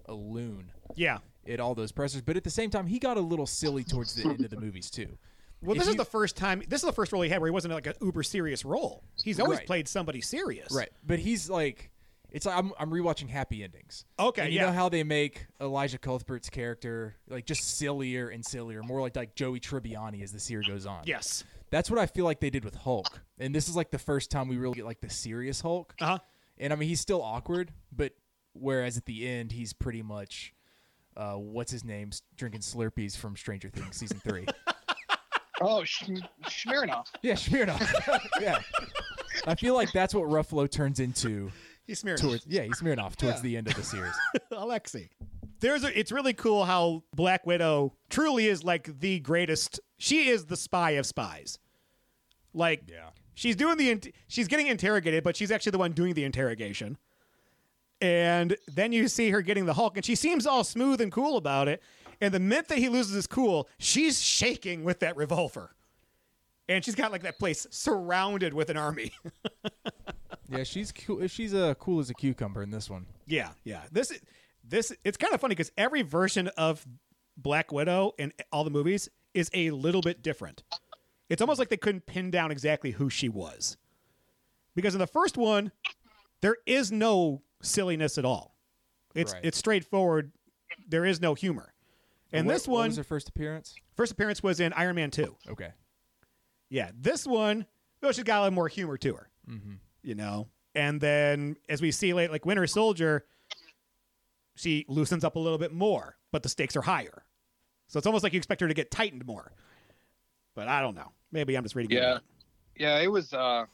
a 0.05 0.13
loon 0.13 0.71
Yeah. 0.95 1.17
at 1.47 1.59
all 1.59 1.75
those 1.75 1.91
pressers, 1.91 2.21
but 2.21 2.37
at 2.37 2.43
the 2.43 2.49
same 2.49 2.69
time, 2.69 2.87
he 2.87 2.99
got 2.99 3.17
a 3.17 3.21
little 3.21 3.45
silly 3.47 3.83
towards 3.83 4.15
the 4.15 4.23
end 4.29 4.43
of 4.43 4.49
the 4.49 4.59
movies 4.59 4.89
too. 4.89 5.17
Well, 5.61 5.75
If 5.75 5.79
this 5.79 5.87
is 5.89 5.95
the 5.95 6.05
first 6.05 6.37
time. 6.37 6.61
This 6.67 6.81
is 6.81 6.85
the 6.87 6.93
first 6.93 7.11
role 7.11 7.21
he 7.23 7.29
had 7.29 7.39
where 7.41 7.47
he 7.47 7.51
wasn't 7.51 7.73
like 7.73 7.87
an 7.87 7.95
uber 8.01 8.21
serious 8.23 8.63
role. 8.63 9.03
He's 9.23 9.39
always 9.39 9.57
Right. 9.59 9.67
played 9.67 9.87
somebody 9.87 10.21
serious. 10.21 10.71
right, 10.71 10.89
but 11.03 11.17
he's 11.19 11.49
like, 11.49 11.89
it's 12.29 12.45
like 12.45 12.55
I'm 12.57 12.73
I'm 12.77 12.91
rewatching 12.91 13.29
Happy 13.29 13.63
Endings. 13.63 14.05
Okay, 14.19 14.43
and 14.43 14.53
you 14.53 14.59
yeah. 14.59 14.67
know 14.67 14.71
how 14.73 14.87
they 14.89 15.03
make 15.03 15.47
Elisha 15.59 15.97
Cuthbert's 15.97 16.49
character 16.49 17.15
like 17.27 17.45
just 17.45 17.63
sillier 17.77 18.29
and 18.29 18.45
sillier, 18.45 18.83
more 18.83 19.01
like 19.01 19.15
like 19.15 19.33
Joey 19.33 19.59
Tribbiani 19.59 20.21
as 20.21 20.31
the 20.31 20.39
series 20.39 20.67
goes 20.67 20.85
on. 20.85 21.03
Yes. 21.05 21.43
That's 21.69 21.89
what 21.89 21.99
I 21.99 22.05
feel 22.05 22.23
like 22.25 22.39
they 22.39 22.49
did 22.49 22.63
with 22.63 22.75
Hulk, 22.75 23.21
and 23.39 23.53
this 23.55 23.67
is 23.67 23.75
like 23.75 23.89
the 23.91 23.99
first 23.99 24.29
time 24.29 24.47
we 24.47 24.57
really 24.57 24.75
get 24.75 24.85
like 24.85 25.01
the 25.01 25.09
serious 25.09 25.59
Hulk. 25.61 25.95
Uh 25.99 26.05
huh. 26.05 26.17
And 26.59 26.73
I 26.73 26.75
mean, 26.75 26.89
he's 26.89 27.01
still 27.01 27.21
awkward, 27.21 27.71
but 27.95 28.13
whereas 28.53 28.97
at 28.97 29.05
the 29.05 29.27
end, 29.27 29.51
he's 29.51 29.73
pretty 29.73 30.01
much, 30.01 30.53
uh, 31.15 31.33
what's 31.33 31.71
his 31.71 31.83
name, 31.83 32.11
drinking 32.35 32.61
Slurpees 32.61 33.15
from 33.17 33.35
Stranger 33.35 33.69
Things 33.69 33.95
season 33.97 34.19
three. 34.19 34.45
Oh, 35.59 35.83
Sh- 35.83 36.03
Smirnoff. 36.45 37.07
yeah, 37.23 37.33
Smirnoff. 37.33 37.81
yeah, 38.39 38.59
I 39.47 39.55
feel 39.55 39.73
like 39.73 39.91
that's 39.91 40.13
what 40.13 40.25
Ruffalo 40.29 40.69
turns 40.69 40.99
into 40.99 41.49
He's 41.87 41.97
smearing. 41.97 42.19
towards. 42.19 42.45
Yeah, 42.45 42.61
he's 42.61 42.79
Smirnoff 42.79 43.15
towards 43.15 43.37
Yeah. 43.37 43.41
the 43.41 43.57
end 43.57 43.67
of 43.67 43.73
the 43.73 43.81
series. 43.81 44.13
Alexi. 44.51 45.09
There's 45.59 45.83
a, 45.83 45.99
it's 45.99 46.11
really 46.11 46.33
cool 46.35 46.65
how 46.65 47.01
Black 47.15 47.47
Widow 47.47 47.95
truly 48.11 48.45
is 48.45 48.63
like 48.63 48.99
the 48.99 49.19
greatest. 49.21 49.79
She 49.97 50.29
is 50.29 50.45
the 50.45 50.55
spy 50.55 50.91
of 50.91 51.07
spies. 51.07 51.57
Like 52.53 52.83
Yeah. 52.87 53.09
She's 53.37 53.55
doing 53.55 53.77
the 53.77 54.13
she's 54.27 54.47
getting 54.47 54.67
interrogated, 54.67 55.23
but 55.23 55.35
she's 55.37 55.51
actually 55.51 55.71
the 55.71 55.77
one 55.77 55.93
doing 55.93 56.13
the 56.13 56.23
interrogation. 56.23 56.97
And 58.01 58.57
then 58.67 58.91
you 58.91 59.07
see 59.07 59.29
her 59.31 59.41
getting 59.41 59.65
the 59.65 59.73
Hulk, 59.73 59.95
and 59.95 60.05
she 60.05 60.15
seems 60.15 60.45
all 60.45 60.63
smooth 60.63 61.01
and 61.01 61.11
cool 61.11 61.37
about 61.37 61.67
it. 61.67 61.81
And 62.19 62.33
the 62.33 62.39
minute 62.39 62.67
that 62.67 62.77
he 62.77 62.89
loses 62.89 63.13
his 63.13 63.27
cool, 63.27 63.69
she's 63.79 64.21
shaking 64.21 64.83
with 64.83 64.99
that 64.99 65.15
revolver. 65.15 65.71
And 66.69 66.83
she's 66.83 66.95
got 66.95 67.11
like 67.11 67.23
that 67.23 67.39
place 67.39 67.65
surrounded 67.71 68.53
with 68.53 68.69
an 68.69 68.77
army. 68.77 69.13
Yeah, 70.49 70.63
she's 70.63 70.91
cool. 70.91 71.27
She's 71.27 71.53
uh, 71.53 71.73
cool 71.75 71.99
as 71.99 72.09
a 72.09 72.13
cucumber 72.13 72.63
in 72.63 72.71
this 72.71 72.89
one. 72.89 73.05
Yeah, 73.25 73.49
yeah. 73.65 73.81
This 73.91 74.17
this 74.63 74.93
it's 75.03 75.17
kind 75.17 75.33
of 75.33 75.41
funny 75.41 75.55
because 75.55 75.71
every 75.77 76.03
version 76.03 76.47
of 76.57 76.85
Black 77.35 77.71
Widow 77.71 78.13
in 78.17 78.31
all 78.51 78.63
the 78.63 78.69
movies 78.69 79.09
is 79.33 79.49
a 79.53 79.71
little 79.71 80.01
bit 80.01 80.23
different. 80.23 80.63
It's 81.29 81.41
almost 81.41 81.59
like 81.59 81.69
they 81.69 81.77
couldn't 81.77 82.05
pin 82.05 82.31
down 82.31 82.51
exactly 82.51 82.91
who 82.91 83.09
she 83.09 83.27
was. 83.29 83.77
Because 84.75 84.93
in 84.95 84.99
the 84.99 85.07
first 85.07 85.37
one, 85.37 85.71
there 86.41 86.57
is 86.65 86.91
no 86.91 87.41
silliness 87.61 88.17
at 88.17 88.25
all. 88.25 88.55
It's 89.15 89.33
Right. 89.33 89.43
it's 89.45 89.57
straightforward. 89.57 90.31
There 90.87 91.05
is 91.05 91.19
no 91.19 91.33
humor. 91.33 91.73
And 92.31 92.45
What- 92.45 92.53
this 92.53 92.67
what 92.67 92.73
one, 92.79 92.89
was 92.89 92.97
her 92.97 93.03
first 93.03 93.29
appearance? 93.29 93.75
first 93.95 94.11
appearance 94.11 94.43
was 94.43 94.59
in 94.59 94.71
Iron 94.73 94.95
Man 94.95 95.11
2. 95.11 95.35
Okay. 95.49 95.73
Yeah, 96.69 96.91
this 96.93 97.25
one, 97.25 97.65
well, 98.01 98.11
she's 98.11 98.23
got 98.23 98.39
a 98.39 98.41
little 98.43 98.53
more 98.55 98.67
humor 98.67 98.97
to 98.97 99.15
her. 99.15 99.29
Mm-hmm. 99.49 99.75
You 100.03 100.15
know, 100.15 100.49
and 100.75 101.01
then 101.01 101.55
as 101.67 101.81
we 101.81 101.91
see 101.91 102.13
late, 102.13 102.29
like 102.31 102.45
Winter 102.45 102.67
Soldier, 102.67 103.25
she 104.55 104.85
loosens 104.87 105.23
up 105.23 105.35
a 105.35 105.39
little 105.39 105.57
bit 105.57 105.71
more, 105.73 106.17
but 106.31 106.43
the 106.43 106.49
stakes 106.49 106.75
are 106.75 106.81
higher. 106.81 107.25
So 107.87 107.97
it's 107.97 108.05
almost 108.07 108.23
like 108.23 108.33
you 108.33 108.37
expect 108.37 108.61
her 108.61 108.67
to 108.67 108.73
get 108.73 108.91
tightened 108.91 109.25
more. 109.25 109.51
But 110.55 110.67
I 110.67 110.81
don't 110.81 110.95
know. 110.95 111.11
Maybe 111.31 111.55
I'm 111.57 111.63
just 111.63 111.75
reading. 111.75 111.97
Yeah. 111.97 112.17
it. 112.17 112.21
Yeah, 112.77 112.99
it 112.99 113.11
was. 113.11 113.33
uh 113.33 113.65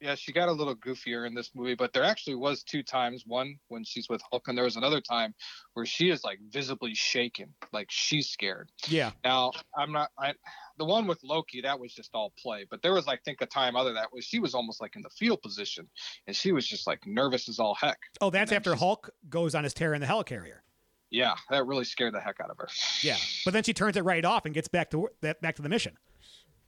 Yeah, 0.00 0.14
she 0.14 0.32
got 0.32 0.48
a 0.48 0.52
little 0.52 0.74
goofier 0.74 1.26
in 1.26 1.34
this 1.34 1.50
movie, 1.54 1.74
but 1.74 1.92
there 1.92 2.02
actually 2.04 2.34
was 2.36 2.62
two 2.62 2.82
times. 2.82 3.24
One 3.26 3.58
when 3.68 3.84
she's 3.84 4.08
with 4.08 4.20
Hulk, 4.30 4.48
and 4.48 4.56
there 4.56 4.64
was 4.64 4.76
another 4.76 5.00
time 5.00 5.34
where 5.74 5.84
she 5.86 6.10
is 6.10 6.24
like 6.24 6.38
visibly 6.50 6.94
shaken, 6.94 7.54
like 7.72 7.86
she's 7.90 8.28
scared. 8.28 8.70
Yeah. 8.88 9.10
Now 9.24 9.52
I'm 9.76 9.92
not. 9.92 10.10
I 10.18 10.34
the 10.78 10.84
one 10.86 11.06
with 11.06 11.22
Loki 11.22 11.60
that 11.60 11.78
was 11.78 11.92
just 11.92 12.10
all 12.14 12.32
play, 12.38 12.66
but 12.70 12.82
there 12.82 12.94
was 12.94 13.06
like 13.06 13.22
think 13.24 13.40
a 13.42 13.46
time 13.46 13.76
other 13.76 13.92
that 13.92 14.12
was 14.12 14.24
she 14.24 14.38
was 14.40 14.54
almost 14.54 14.80
like 14.80 14.96
in 14.96 15.02
the 15.02 15.10
field 15.10 15.40
position, 15.42 15.86
and 16.26 16.34
she 16.34 16.52
was 16.52 16.66
just 16.66 16.86
like 16.86 17.06
nervous 17.06 17.48
as 17.48 17.58
all 17.58 17.74
heck. 17.74 17.98
Oh, 18.20 18.30
that's 18.30 18.52
after 18.52 18.70
she's- 18.70 18.80
Hulk 18.80 19.10
goes 19.28 19.54
on 19.54 19.64
his 19.64 19.74
tear 19.74 19.94
in 19.94 20.00
the 20.00 20.06
helicarrier. 20.06 20.60
Yeah, 21.12 21.34
that 21.50 21.66
really 21.66 21.84
scared 21.84 22.14
the 22.14 22.20
heck 22.20 22.38
out 22.40 22.50
of 22.50 22.56
her. 22.58 22.68
Yeah. 23.02 23.16
But 23.44 23.52
then 23.52 23.64
she 23.64 23.72
turns 23.74 23.96
it 23.96 24.04
right 24.04 24.24
off 24.24 24.44
and 24.46 24.54
gets 24.54 24.68
back 24.68 24.90
to 24.92 25.08
that 25.20 25.40
back 25.42 25.56
to 25.56 25.62
the 25.62 25.68
mission. 25.68 25.96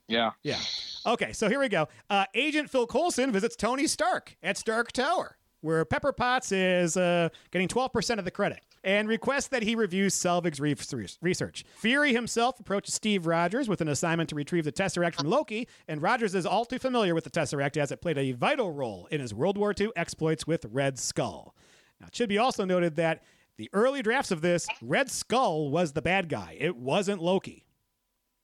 Yeah. 0.08 0.32
Yeah. 0.42 0.58
Okay, 1.06 1.32
so 1.32 1.48
here 1.48 1.58
we 1.60 1.68
go. 1.68 1.88
Uh, 2.10 2.24
Agent 2.34 2.70
Phil 2.70 2.86
Coulson 2.86 3.32
visits 3.32 3.56
Tony 3.56 3.86
Stark 3.86 4.36
at 4.42 4.56
Stark 4.56 4.92
Tower, 4.92 5.36
where 5.60 5.84
Pepper 5.84 6.12
Potts 6.12 6.52
is 6.52 6.96
uh, 6.96 7.28
getting 7.50 7.68
12% 7.68 8.18
of 8.18 8.24
the 8.24 8.30
credit, 8.30 8.60
and 8.84 9.08
requests 9.08 9.48
that 9.48 9.62
he 9.62 9.74
reviews 9.74 10.14
Selvig's 10.14 10.60
re- 10.60 10.76
research. 11.20 11.64
Fury 11.76 12.12
himself 12.12 12.60
approaches 12.60 12.94
Steve 12.94 13.26
Rogers 13.26 13.68
with 13.68 13.80
an 13.80 13.88
assignment 13.88 14.28
to 14.30 14.34
retrieve 14.36 14.64
the 14.64 14.72
Tesseract 14.72 15.16
from 15.16 15.28
Loki, 15.28 15.66
and 15.88 16.02
Rogers 16.02 16.34
is 16.34 16.46
all 16.46 16.64
too 16.64 16.78
familiar 16.78 17.14
with 17.14 17.24
the 17.24 17.30
Tesseract 17.30 17.76
as 17.76 17.90
it 17.90 18.00
played 18.00 18.18
a 18.18 18.32
vital 18.32 18.72
role 18.72 19.08
in 19.10 19.20
his 19.20 19.34
World 19.34 19.58
War 19.58 19.74
II 19.78 19.90
exploits 19.96 20.46
with 20.46 20.66
Red 20.70 20.98
Skull. 20.98 21.54
Now, 22.00 22.08
it 22.08 22.14
should 22.14 22.28
be 22.28 22.38
also 22.38 22.64
noted 22.64 22.96
that 22.96 23.22
the 23.56 23.70
early 23.72 24.02
drafts 24.02 24.30
of 24.30 24.40
this, 24.40 24.66
Red 24.80 25.10
Skull 25.10 25.70
was 25.70 25.92
the 25.92 26.02
bad 26.02 26.28
guy. 26.28 26.56
It 26.58 26.76
wasn't 26.76 27.22
Loki. 27.22 27.64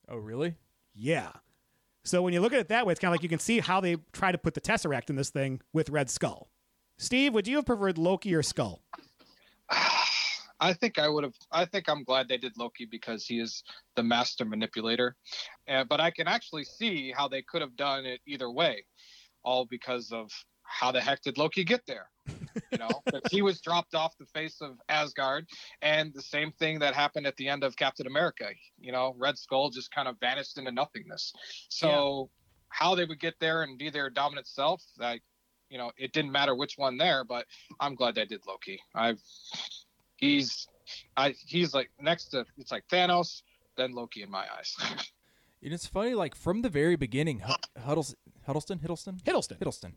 Oh, 0.09 0.17
really? 0.17 0.57
Yeah. 0.95 1.33
So 2.09 2.23
when 2.23 2.33
you 2.33 2.41
look 2.41 2.55
at 2.55 2.59
it 2.59 2.69
that 2.69 2.87
way, 2.87 2.93
it's 2.93 3.01
kind 3.01 3.13
of 3.13 3.15
like 3.15 3.23
you 3.23 3.29
can 3.29 3.39
see 3.39 3.61
how 3.61 3.81
they 3.81 3.97
try 4.13 4.33
to 4.33 4.39
put 4.39 4.55
the 4.55 4.63
Tesseract 4.63 5.11
in 5.11 5.17
this 5.17 5.29
thing 5.29 5.61
with 5.75 5.91
Red 5.91 6.09
Skull. 6.09 6.49
Steve, 6.97 7.35
would 7.35 7.47
you 7.47 7.57
have 7.57 7.67
preferred 7.67 7.99
Loki 7.99 8.35
or 8.35 8.43
Skull? 8.43 8.83
I 10.61 10.73
think 10.73 10.99
I 10.99 11.07
would 11.07 11.23
have. 11.23 11.35
I 11.53 11.67
think 11.67 11.89
I'm 11.89 12.03
glad 12.03 12.27
they 12.27 12.39
did 12.39 12.57
Loki 12.57 12.85
because 12.85 13.27
he 13.27 13.39
is 13.39 13.63
the 13.95 14.03
master 14.03 14.45
manipulator. 14.45 15.15
Uh, 15.69 15.85
but 15.85 16.01
I 16.01 16.11
can 16.11 16.27
actually 16.27 16.65
see 16.65 17.13
how 17.15 17.29
they 17.29 17.43
could 17.43 17.61
have 17.61 17.77
done 17.77 18.07
it 18.07 18.21
either 18.27 18.51
way, 18.51 18.85
all 19.45 19.67
because 19.67 20.11
of 20.11 20.31
how 20.63 20.91
the 20.91 21.01
heck 21.01 21.21
did 21.23 21.39
Loki 21.39 21.63
get 21.63 21.83
there? 21.87 22.09
You 22.71 22.79
know, 22.79 22.89
he 23.31 23.43
was 23.43 23.61
dropped 23.61 23.95
off 23.95 24.17
the 24.19 24.27
face 24.27 24.61
of 24.61 24.79
Asgard, 24.89 25.47
and 25.83 26.13
the 26.15 26.23
same 26.23 26.53
thing 26.53 26.79
that 26.81 26.95
happened 26.95 27.27
at 27.27 27.37
the 27.37 27.49
end 27.49 27.65
of 27.65 27.77
Captain 27.77 28.07
America. 28.07 28.49
You 28.79 28.93
know, 28.93 29.15
Red 29.19 29.39
Skull 29.39 29.71
just 29.71 29.91
kind 29.91 30.09
of 30.09 30.17
vanished 30.21 30.59
into 30.59 30.73
nothingness. 30.73 31.33
So 31.69 32.31
how 32.69 32.95
they 32.95 33.05
would 33.05 33.21
get 33.21 33.35
there 33.41 33.63
and 33.63 33.79
be 33.79 33.91
their 33.91 34.11
dominant 34.11 34.47
self, 34.47 34.83
like 34.99 35.23
you 35.71 35.79
know, 35.79 35.91
it 35.99 36.13
didn't 36.13 36.33
matter 36.33 36.55
which 36.55 36.75
one 36.77 36.97
there. 36.97 37.25
But 37.25 37.47
I'm 37.81 37.95
glad 37.95 38.15
they 38.15 38.25
did 38.25 38.43
Loki. 38.47 38.81
I've 38.95 39.21
he's 40.17 40.67
I 41.17 41.35
he's 41.47 41.75
like 41.75 41.91
next 42.01 42.29
to 42.29 42.45
it's 42.57 42.73
like 42.73 42.85
Thanos, 42.89 43.43
then 43.77 43.93
Loki 43.93 44.23
in 44.23 44.31
my 44.31 44.47
eyes. 44.57 44.77
And 45.61 45.73
it's 45.73 45.87
funny, 45.87 46.15
like 46.15 46.37
from 46.37 46.63
the 46.63 46.69
very 46.69 46.95
beginning, 46.95 47.41
Hud- 47.41 47.67
Huddles- 47.85 48.15
Huddleston, 48.47 48.79
Hiddleston, 48.79 49.21
Hiddleston. 49.23 49.59
Hiddleston, 49.59 49.93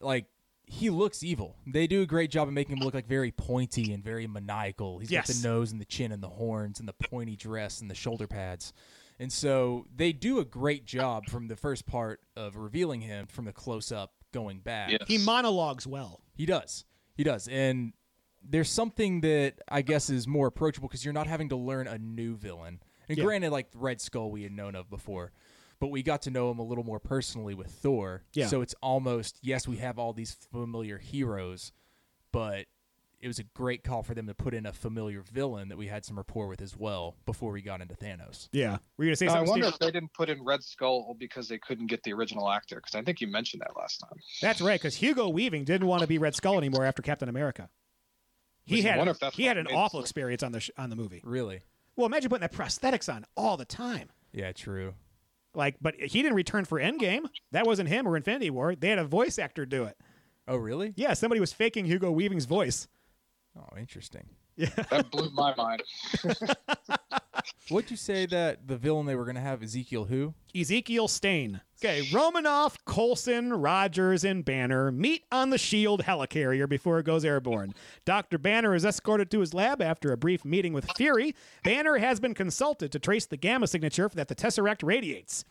like 0.00 0.26
he 0.66 0.90
looks 0.90 1.22
evil. 1.22 1.56
They 1.66 1.86
do 1.86 2.02
a 2.02 2.06
great 2.06 2.30
job 2.30 2.48
of 2.48 2.54
making 2.54 2.76
him 2.76 2.84
look 2.84 2.94
like 2.94 3.06
very 3.06 3.30
pointy 3.30 3.92
and 3.92 4.02
very 4.02 4.26
maniacal. 4.26 4.98
He's 4.98 5.10
got 5.10 5.26
the 5.26 5.40
nose 5.46 5.72
and 5.72 5.80
the 5.80 5.84
chin 5.84 6.12
and 6.12 6.22
the 6.22 6.28
horns 6.28 6.78
and 6.80 6.88
the 6.88 6.92
pointy 6.94 7.36
dress 7.36 7.80
and 7.80 7.90
the 7.90 7.94
shoulder 7.94 8.26
pads. 8.26 8.72
And 9.18 9.32
so 9.32 9.86
they 9.94 10.12
do 10.12 10.38
a 10.40 10.44
great 10.44 10.84
job 10.86 11.28
from 11.28 11.48
the 11.48 11.56
first 11.56 11.86
part 11.86 12.20
of 12.36 12.56
revealing 12.56 13.00
him 13.02 13.26
from 13.26 13.44
the 13.44 13.52
close 13.52 13.92
up 13.92 14.12
going 14.32 14.60
back. 14.60 14.90
Yes. 14.90 15.02
He 15.06 15.18
monologues 15.18 15.86
well. 15.86 16.22
He 16.34 16.46
does. 16.46 16.84
He 17.14 17.22
does. 17.22 17.46
And 17.48 17.92
there's 18.42 18.70
something 18.70 19.20
that 19.20 19.56
I 19.68 19.82
guess 19.82 20.10
is 20.10 20.26
more 20.26 20.46
approachable 20.46 20.88
because 20.88 21.04
you're 21.04 21.14
not 21.14 21.26
having 21.26 21.50
to 21.50 21.56
learn 21.56 21.86
a 21.86 21.98
new 21.98 22.34
villain. 22.36 22.80
And 23.08 23.18
Yeah. 23.18 23.24
granted, 23.24 23.50
like 23.52 23.68
Red 23.74 24.00
Skull, 24.00 24.30
we 24.30 24.42
had 24.44 24.52
known 24.52 24.74
of 24.74 24.88
before, 24.88 25.32
but 25.82 25.88
we 25.88 26.00
got 26.00 26.22
to 26.22 26.30
know 26.30 26.48
him 26.48 26.60
a 26.60 26.62
little 26.62 26.84
more 26.84 27.00
personally 27.00 27.56
with 27.56 27.66
Thor. 27.66 28.22
Yeah. 28.34 28.46
So 28.46 28.60
it's 28.62 28.72
almost 28.80 29.40
yes, 29.42 29.66
we 29.66 29.78
have 29.78 29.98
all 29.98 30.12
these 30.12 30.30
familiar 30.52 30.96
heroes, 30.96 31.72
but 32.30 32.66
it 33.18 33.26
was 33.26 33.40
a 33.40 33.42
great 33.42 33.82
call 33.82 34.04
for 34.04 34.14
them 34.14 34.28
to 34.28 34.34
put 34.34 34.54
in 34.54 34.64
a 34.64 34.72
familiar 34.72 35.22
villain 35.22 35.70
that 35.70 35.76
we 35.76 35.88
had 35.88 36.04
some 36.04 36.16
rapport 36.16 36.46
with 36.46 36.62
as 36.62 36.76
well 36.76 37.16
before 37.26 37.50
we 37.50 37.62
got 37.62 37.80
into 37.80 37.96
Thanos. 37.96 38.48
Yeah. 38.52 38.78
Were 38.96 39.06
you 39.06 39.08
gonna 39.10 39.16
say 39.16 39.26
Now, 39.26 39.34
I 39.34 39.40
wonder 39.40 39.64
Steve? 39.64 39.72
if 39.74 39.78
they 39.80 39.90
didn't 39.90 40.12
put 40.14 40.30
in 40.30 40.44
Red 40.44 40.62
Skull 40.62 41.16
because 41.18 41.48
they 41.48 41.58
couldn't 41.58 41.88
get 41.88 42.04
the 42.04 42.12
original 42.12 42.48
actor. 42.48 42.76
Because 42.76 42.94
I 42.94 43.02
think 43.02 43.20
you 43.20 43.26
mentioned 43.26 43.62
that 43.62 43.76
last 43.76 43.98
time. 43.98 44.20
That's 44.40 44.60
right, 44.60 44.80
because 44.80 44.94
Hugo 44.94 45.30
Weaving 45.30 45.64
didn't 45.64 45.88
want 45.88 46.02
to 46.02 46.06
be 46.06 46.18
Red 46.18 46.36
Skull 46.36 46.58
anymore 46.58 46.84
after 46.84 47.02
Captain 47.02 47.28
America. 47.28 47.68
He 48.64 48.76
Which 48.76 48.84
I 48.84 48.88
had 48.90 48.98
wonder 48.98 49.10
if 49.10 49.18
that's 49.18 49.34
he 49.34 49.46
had 49.46 49.58
an 49.58 49.66
awful 49.66 49.98
experience 49.98 50.44
on 50.44 50.52
the 50.52 50.60
sh- 50.60 50.70
on 50.78 50.90
the 50.90 50.96
movie. 50.96 51.22
Really? 51.24 51.62
Well, 51.96 52.06
imagine 52.06 52.30
putting 52.30 52.42
that 52.42 52.52
prosthetics 52.52 53.12
on 53.12 53.26
all 53.36 53.56
the 53.56 53.64
time. 53.64 54.10
Yeah, 54.32 54.52
true. 54.52 54.94
Like, 55.54 55.76
but 55.80 55.94
he 56.00 56.22
didn't 56.22 56.34
return 56.34 56.64
for 56.64 56.80
Endgame. 56.80 57.24
That 57.50 57.66
wasn't 57.66 57.88
him 57.88 58.06
or 58.06 58.16
Infinity 58.16 58.50
War. 58.50 58.74
They 58.74 58.88
had 58.88 58.98
a 58.98 59.04
voice 59.04 59.38
actor 59.38 59.66
do 59.66 59.84
it. 59.84 59.96
Oh, 60.48 60.56
really? 60.56 60.92
Yeah, 60.96 61.12
somebody 61.14 61.40
was 61.40 61.52
faking 61.52 61.84
Hugo 61.84 62.10
Weaving's 62.10 62.46
voice. 62.46 62.88
Oh, 63.56 63.76
interesting. 63.78 64.28
That 64.56 65.10
blew 65.10 65.30
my 65.30 65.54
mind. 65.54 65.82
What'd 67.68 67.90
you 67.90 67.96
say 67.96 68.26
that 68.26 68.68
the 68.68 68.76
villain 68.76 69.06
they 69.06 69.14
were 69.14 69.24
going 69.24 69.36
to 69.36 69.40
have 69.40 69.62
Ezekiel 69.62 70.04
who? 70.04 70.34
Ezekiel 70.54 71.08
Stane. 71.08 71.60
Okay, 71.82 72.08
Romanoff, 72.12 72.76
Coulson, 72.84 73.52
Rogers, 73.52 74.24
and 74.24 74.44
Banner 74.44 74.92
meet 74.92 75.24
on 75.32 75.50
the 75.50 75.58
Shield 75.58 76.04
helicarrier 76.04 76.68
before 76.68 76.98
it 76.98 77.06
goes 77.06 77.24
airborne. 77.24 77.74
Dr. 78.04 78.38
Banner 78.38 78.74
is 78.74 78.84
escorted 78.84 79.30
to 79.32 79.40
his 79.40 79.54
lab 79.54 79.82
after 79.82 80.12
a 80.12 80.16
brief 80.16 80.44
meeting 80.44 80.72
with 80.72 80.88
Fury. 80.96 81.34
Banner 81.64 81.96
has 81.96 82.20
been 82.20 82.34
consulted 82.34 82.92
to 82.92 82.98
trace 82.98 83.26
the 83.26 83.36
gamma 83.36 83.66
signature 83.66 84.08
that 84.14 84.28
the 84.28 84.34
Tesseract 84.34 84.82
radiates. 84.84 85.44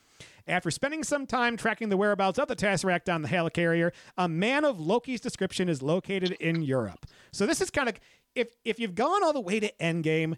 After 0.47 0.71
spending 0.71 1.03
some 1.03 1.27
time 1.27 1.57
tracking 1.57 1.89
the 1.89 1.97
whereabouts 1.97 2.39
of 2.39 2.47
the 2.47 2.55
Tesseract 2.55 3.13
on 3.13 3.21
the 3.21 3.27
helicarrier, 3.27 3.91
a 4.17 4.27
man 4.27 4.65
of 4.65 4.79
Loki's 4.79 5.21
description 5.21 5.69
is 5.69 5.81
located 5.81 6.31
in 6.33 6.61
Europe. 6.61 7.05
So 7.31 7.45
this 7.45 7.61
is 7.61 7.69
kind 7.69 7.89
of 7.89 7.95
if 8.35 8.55
if 8.65 8.79
you've 8.79 8.95
gone 8.95 9.23
all 9.23 9.33
the 9.33 9.41
way 9.41 9.59
to 9.59 9.71
Endgame, 9.79 10.37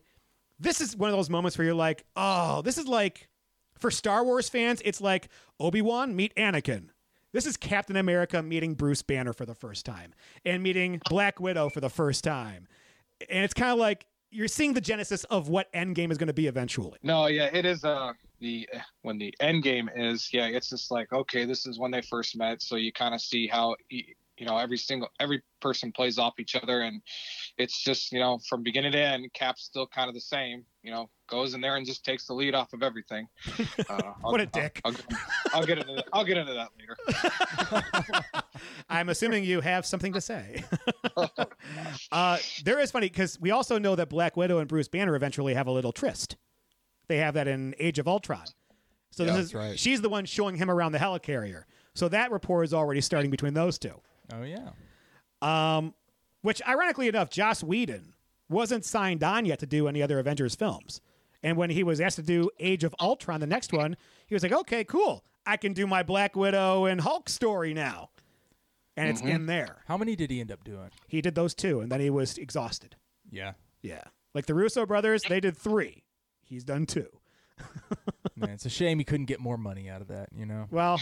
this 0.59 0.81
is 0.81 0.95
one 0.95 1.09
of 1.09 1.15
those 1.15 1.29
moments 1.29 1.57
where 1.57 1.65
you're 1.65 1.75
like, 1.75 2.05
oh, 2.15 2.61
this 2.61 2.77
is 2.77 2.87
like 2.87 3.29
for 3.77 3.91
Star 3.91 4.23
Wars 4.23 4.49
fans, 4.49 4.81
it's 4.85 5.01
like 5.01 5.29
Obi 5.59 5.81
Wan 5.81 6.15
meet 6.15 6.33
Anakin. 6.35 6.89
This 7.31 7.45
is 7.45 7.57
Captain 7.57 7.95
America 7.95 8.43
meeting 8.43 8.75
Bruce 8.75 9.01
Banner 9.01 9.33
for 9.33 9.45
the 9.45 9.55
first 9.55 9.85
time 9.85 10.13
and 10.45 10.61
meeting 10.61 11.01
Black 11.09 11.39
Widow 11.39 11.69
for 11.69 11.81
the 11.81 11.89
first 11.89 12.23
time. 12.23 12.67
And 13.29 13.43
it's 13.43 13.55
kind 13.55 13.71
of 13.71 13.79
like 13.79 14.05
you're 14.29 14.47
seeing 14.47 14.73
the 14.73 14.81
genesis 14.81 15.23
of 15.25 15.49
what 15.49 15.71
Endgame 15.73 16.11
is 16.11 16.17
going 16.17 16.27
to 16.27 16.33
be 16.33 16.47
eventually. 16.47 16.99
No, 17.01 17.27
yeah, 17.27 17.49
it 17.51 17.65
is. 17.65 17.83
Uh, 17.83 18.13
the 18.39 18.67
when 19.01 19.17
the 19.17 19.33
Endgame 19.41 19.89
is, 19.95 20.29
yeah, 20.31 20.45
it's 20.45 20.69
just 20.69 20.91
like 20.91 21.11
okay, 21.11 21.45
this 21.45 21.65
is 21.65 21.79
when 21.79 21.91
they 21.91 22.01
first 22.01 22.37
met, 22.37 22.61
so 22.61 22.75
you 22.75 22.91
kind 22.91 23.15
of 23.15 23.21
see 23.21 23.47
how 23.47 23.75
you 24.37 24.45
know 24.45 24.57
every 24.57 24.77
single 24.77 25.09
every 25.19 25.41
person 25.61 25.91
plays 25.91 26.17
off 26.17 26.33
each 26.39 26.55
other, 26.55 26.81
and 26.81 27.01
it's 27.57 27.81
just 27.83 28.11
you 28.11 28.19
know 28.19 28.39
from 28.49 28.63
beginning 28.63 28.91
to 28.93 28.99
end, 28.99 29.29
Cap's 29.33 29.63
still 29.63 29.87
kind 29.87 30.07
of 30.09 30.15
the 30.15 30.21
same. 30.21 30.63
You 30.81 30.91
know, 30.91 31.09
goes 31.29 31.53
in 31.53 31.61
there 31.61 31.75
and 31.77 31.85
just 31.85 32.03
takes 32.03 32.25
the 32.27 32.33
lead 32.33 32.55
off 32.55 32.73
of 32.73 32.83
everything. 32.83 33.27
Uh, 33.89 34.13
What 34.21 34.39
a 34.41 34.43
I'll- 34.43 34.49
dick. 34.49 34.81
I'll, 34.85 34.95
I'll 35.53 35.65
get 35.65 35.77
into 35.79 35.93
that. 35.95 36.05
I'll 36.13 36.23
get 36.25 36.37
into 36.37 36.53
that 36.53 36.69
later. 36.79 38.41
I'm 38.89 39.09
assuming 39.09 39.43
you 39.43 39.61
have 39.61 39.85
something 39.85 40.13
to 40.13 40.21
say. 40.21 40.63
uh, 42.11 42.37
there 42.63 42.79
is 42.79 42.91
funny 42.91 43.07
because 43.09 43.39
we 43.39 43.51
also 43.51 43.77
know 43.77 43.95
that 43.95 44.09
Black 44.09 44.37
Widow 44.37 44.59
and 44.59 44.67
Bruce 44.67 44.87
Banner 44.87 45.15
eventually 45.15 45.53
have 45.53 45.67
a 45.67 45.71
little 45.71 45.91
tryst. 45.91 46.35
They 47.07 47.17
have 47.17 47.33
that 47.33 47.47
in 47.47 47.75
Age 47.79 47.99
of 47.99 48.07
Ultron. 48.07 48.45
So 49.11 49.25
this 49.25 49.33
Yeah, 49.35 49.39
is 49.41 49.53
right. 49.53 49.79
she's 49.79 50.01
the 50.01 50.09
one 50.09 50.25
showing 50.25 50.55
him 50.55 50.69
around 50.71 50.91
the 50.93 50.97
helicarrier. 50.99 51.63
So 51.95 52.07
that 52.09 52.31
rapport 52.31 52.63
is 52.63 52.73
already 52.73 53.01
starting 53.01 53.29
between 53.29 53.53
those 53.53 53.77
two. 53.77 54.01
Oh, 54.39 54.43
yeah. 54.43 54.69
Um, 55.41 55.93
which, 56.41 56.61
ironically 56.67 57.07
enough, 57.07 57.29
Joss 57.29 57.63
Whedon 57.63 58.13
wasn't 58.49 58.85
signed 58.85 59.23
on 59.23 59.45
yet 59.45 59.59
to 59.59 59.65
do 59.65 59.87
any 59.87 60.01
other 60.01 60.19
Avengers 60.19 60.55
films. 60.55 61.01
And 61.41 61.57
when 61.57 61.69
he 61.69 61.83
was 61.83 61.99
asked 61.99 62.15
to 62.15 62.23
do 62.23 62.49
Age 62.59 62.83
of 62.83 62.95
Ultron, 62.99 63.39
the 63.41 63.47
next 63.47 63.73
one, 63.73 63.97
he 64.27 64.35
was 64.35 64.43
like, 64.43 64.53
okay, 64.53 64.83
cool. 64.83 65.25
I 65.45 65.57
can 65.57 65.73
do 65.73 65.85
my 65.85 66.03
Black 66.03 66.35
Widow 66.35 66.85
and 66.85 67.01
Hulk 67.01 67.27
story 67.27 67.73
now. 67.73 68.09
And 68.95 69.09
it's 69.09 69.21
in 69.21 69.47
there. 69.47 69.77
How 69.87 69.97
many 69.97 70.15
did 70.15 70.29
he 70.29 70.39
end 70.39 70.51
up 70.51 70.63
doing? 70.63 70.91
He 71.07 71.19
did 71.19 71.35
those 71.35 71.53
two, 71.55 71.79
and 71.79 71.91
then 71.91 71.99
he 71.99 72.11
was 72.11 72.37
exhausted. 72.37 72.95
Yeah. 73.31 73.53
Yeah. 73.81 74.03
Like 74.33 74.45
the 74.45 74.53
Russo 74.53 74.85
brothers, 74.85 75.23
they 75.27 75.39
did 75.39 75.57
three. 75.57 76.03
He's 76.43 76.63
done 76.63 76.85
two. 76.85 77.07
Man, 78.35 78.51
it's 78.51 78.65
a 78.65 78.69
shame 78.69 78.99
he 78.99 79.03
couldn't 79.05 79.25
get 79.25 79.39
more 79.39 79.57
money 79.57 79.89
out 79.89 80.01
of 80.01 80.07
that, 80.09 80.29
you 80.35 80.45
know? 80.45 80.67
Well, 80.69 80.99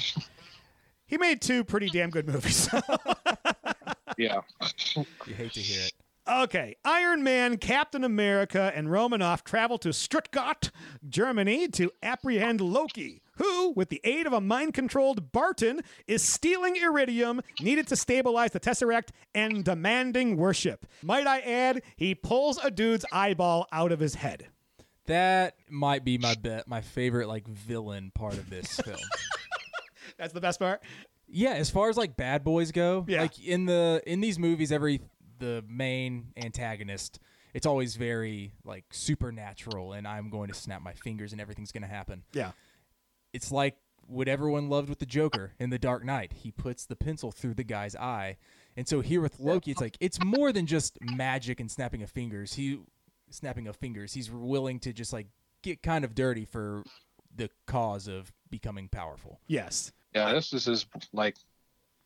he 1.05 1.17
made 1.17 1.41
two 1.41 1.63
pretty 1.63 1.89
damn 1.89 2.09
good 2.09 2.27
movies. 2.27 2.69
Yeah. 4.17 4.41
You 4.95 5.33
hate 5.33 5.53
to 5.53 5.59
hear 5.59 5.81
it. 5.85 5.93
Okay, 6.29 6.75
Iron 6.85 7.23
Man, 7.23 7.57
Captain 7.57 8.03
America, 8.03 8.71
and 8.75 8.91
Romanoff 8.91 9.43
travel 9.43 9.79
to 9.79 9.91
Stuttgart, 9.91 10.69
Germany 11.09 11.67
to 11.69 11.91
apprehend 12.03 12.61
Loki, 12.61 13.23
who, 13.37 13.71
with 13.71 13.89
the 13.89 13.99
aid 14.03 14.27
of 14.27 14.33
a 14.33 14.39
mind 14.39 14.75
controlled 14.75 15.31
Barton, 15.31 15.81
is 16.07 16.21
stealing 16.21 16.75
iridium 16.75 17.41
needed 17.59 17.87
to 17.87 17.95
stabilize 17.95 18.51
the 18.51 18.59
Tesseract 18.59 19.09
and 19.33 19.65
demanding 19.65 20.37
worship. 20.37 20.85
Might 21.01 21.25
I 21.25 21.39
add, 21.39 21.81
he 21.95 22.13
pulls 22.13 22.63
a 22.63 22.69
dude's 22.69 23.05
eyeball 23.11 23.67
out 23.71 23.91
of 23.91 23.99
his 23.99 24.15
head. 24.15 24.47
That 25.07 25.55
might 25.69 26.05
be 26.05 26.19
my 26.19 26.35
bet, 26.35 26.67
my 26.67 26.81
favorite 26.81 27.27
like 27.27 27.47
villain 27.47 28.11
part 28.13 28.33
of 28.33 28.49
this 28.49 28.79
film. 28.79 28.99
That's 30.17 30.33
the 30.33 30.41
best 30.41 30.59
part. 30.59 30.83
Yeah, 31.33 31.51
as 31.53 31.69
far 31.69 31.89
as 31.89 31.97
like 31.97 32.17
bad 32.17 32.43
boys 32.43 32.71
go, 32.71 33.05
Yeah. 33.07 33.21
like 33.21 33.39
in 33.43 33.65
the 33.65 34.01
in 34.05 34.21
these 34.21 34.37
movies, 34.37 34.71
every 34.71 35.01
the 35.39 35.63
main 35.67 36.27
antagonist, 36.37 37.19
it's 37.53 37.65
always 37.65 37.95
very 37.95 38.53
like 38.63 38.85
supernatural, 38.91 39.93
and 39.93 40.07
I'm 40.07 40.29
going 40.29 40.49
to 40.49 40.53
snap 40.53 40.81
my 40.81 40.93
fingers 40.93 41.31
and 41.31 41.41
everything's 41.41 41.71
going 41.71 41.83
to 41.83 41.87
happen. 41.89 42.23
Yeah. 42.33 42.51
It's 43.33 43.51
like 43.51 43.75
what 44.07 44.27
everyone 44.27 44.69
loved 44.69 44.89
with 44.89 44.99
the 44.99 45.05
Joker 45.05 45.53
in 45.59 45.69
The 45.69 45.79
Dark 45.79 46.03
Knight. 46.03 46.33
He 46.33 46.51
puts 46.51 46.85
the 46.85 46.95
pencil 46.97 47.31
through 47.31 47.53
the 47.53 47.63
guy's 47.63 47.95
eye, 47.95 48.37
and 48.75 48.87
so 48.87 48.99
here 49.01 49.21
with 49.21 49.39
Loki, 49.39 49.71
it's 49.71 49.81
like 49.81 49.95
it's 49.99 50.21
more 50.23 50.51
than 50.51 50.65
just 50.65 50.97
magic 51.01 51.59
and 51.59 51.71
snapping 51.71 52.03
of 52.03 52.09
fingers. 52.09 52.53
He 52.53 52.79
snapping 53.29 53.67
of 53.67 53.77
fingers. 53.77 54.13
He's 54.13 54.29
willing 54.29 54.79
to 54.81 54.91
just 54.91 55.13
like 55.13 55.27
get 55.63 55.81
kind 55.81 56.03
of 56.03 56.13
dirty 56.13 56.43
for 56.45 56.83
the 57.33 57.49
cause 57.67 58.07
of 58.09 58.33
becoming 58.49 58.89
powerful. 58.89 59.39
Yes. 59.47 59.93
Yeah, 60.13 60.33
this 60.33 60.53
is 60.53 60.65
his 60.65 60.85
like, 61.13 61.35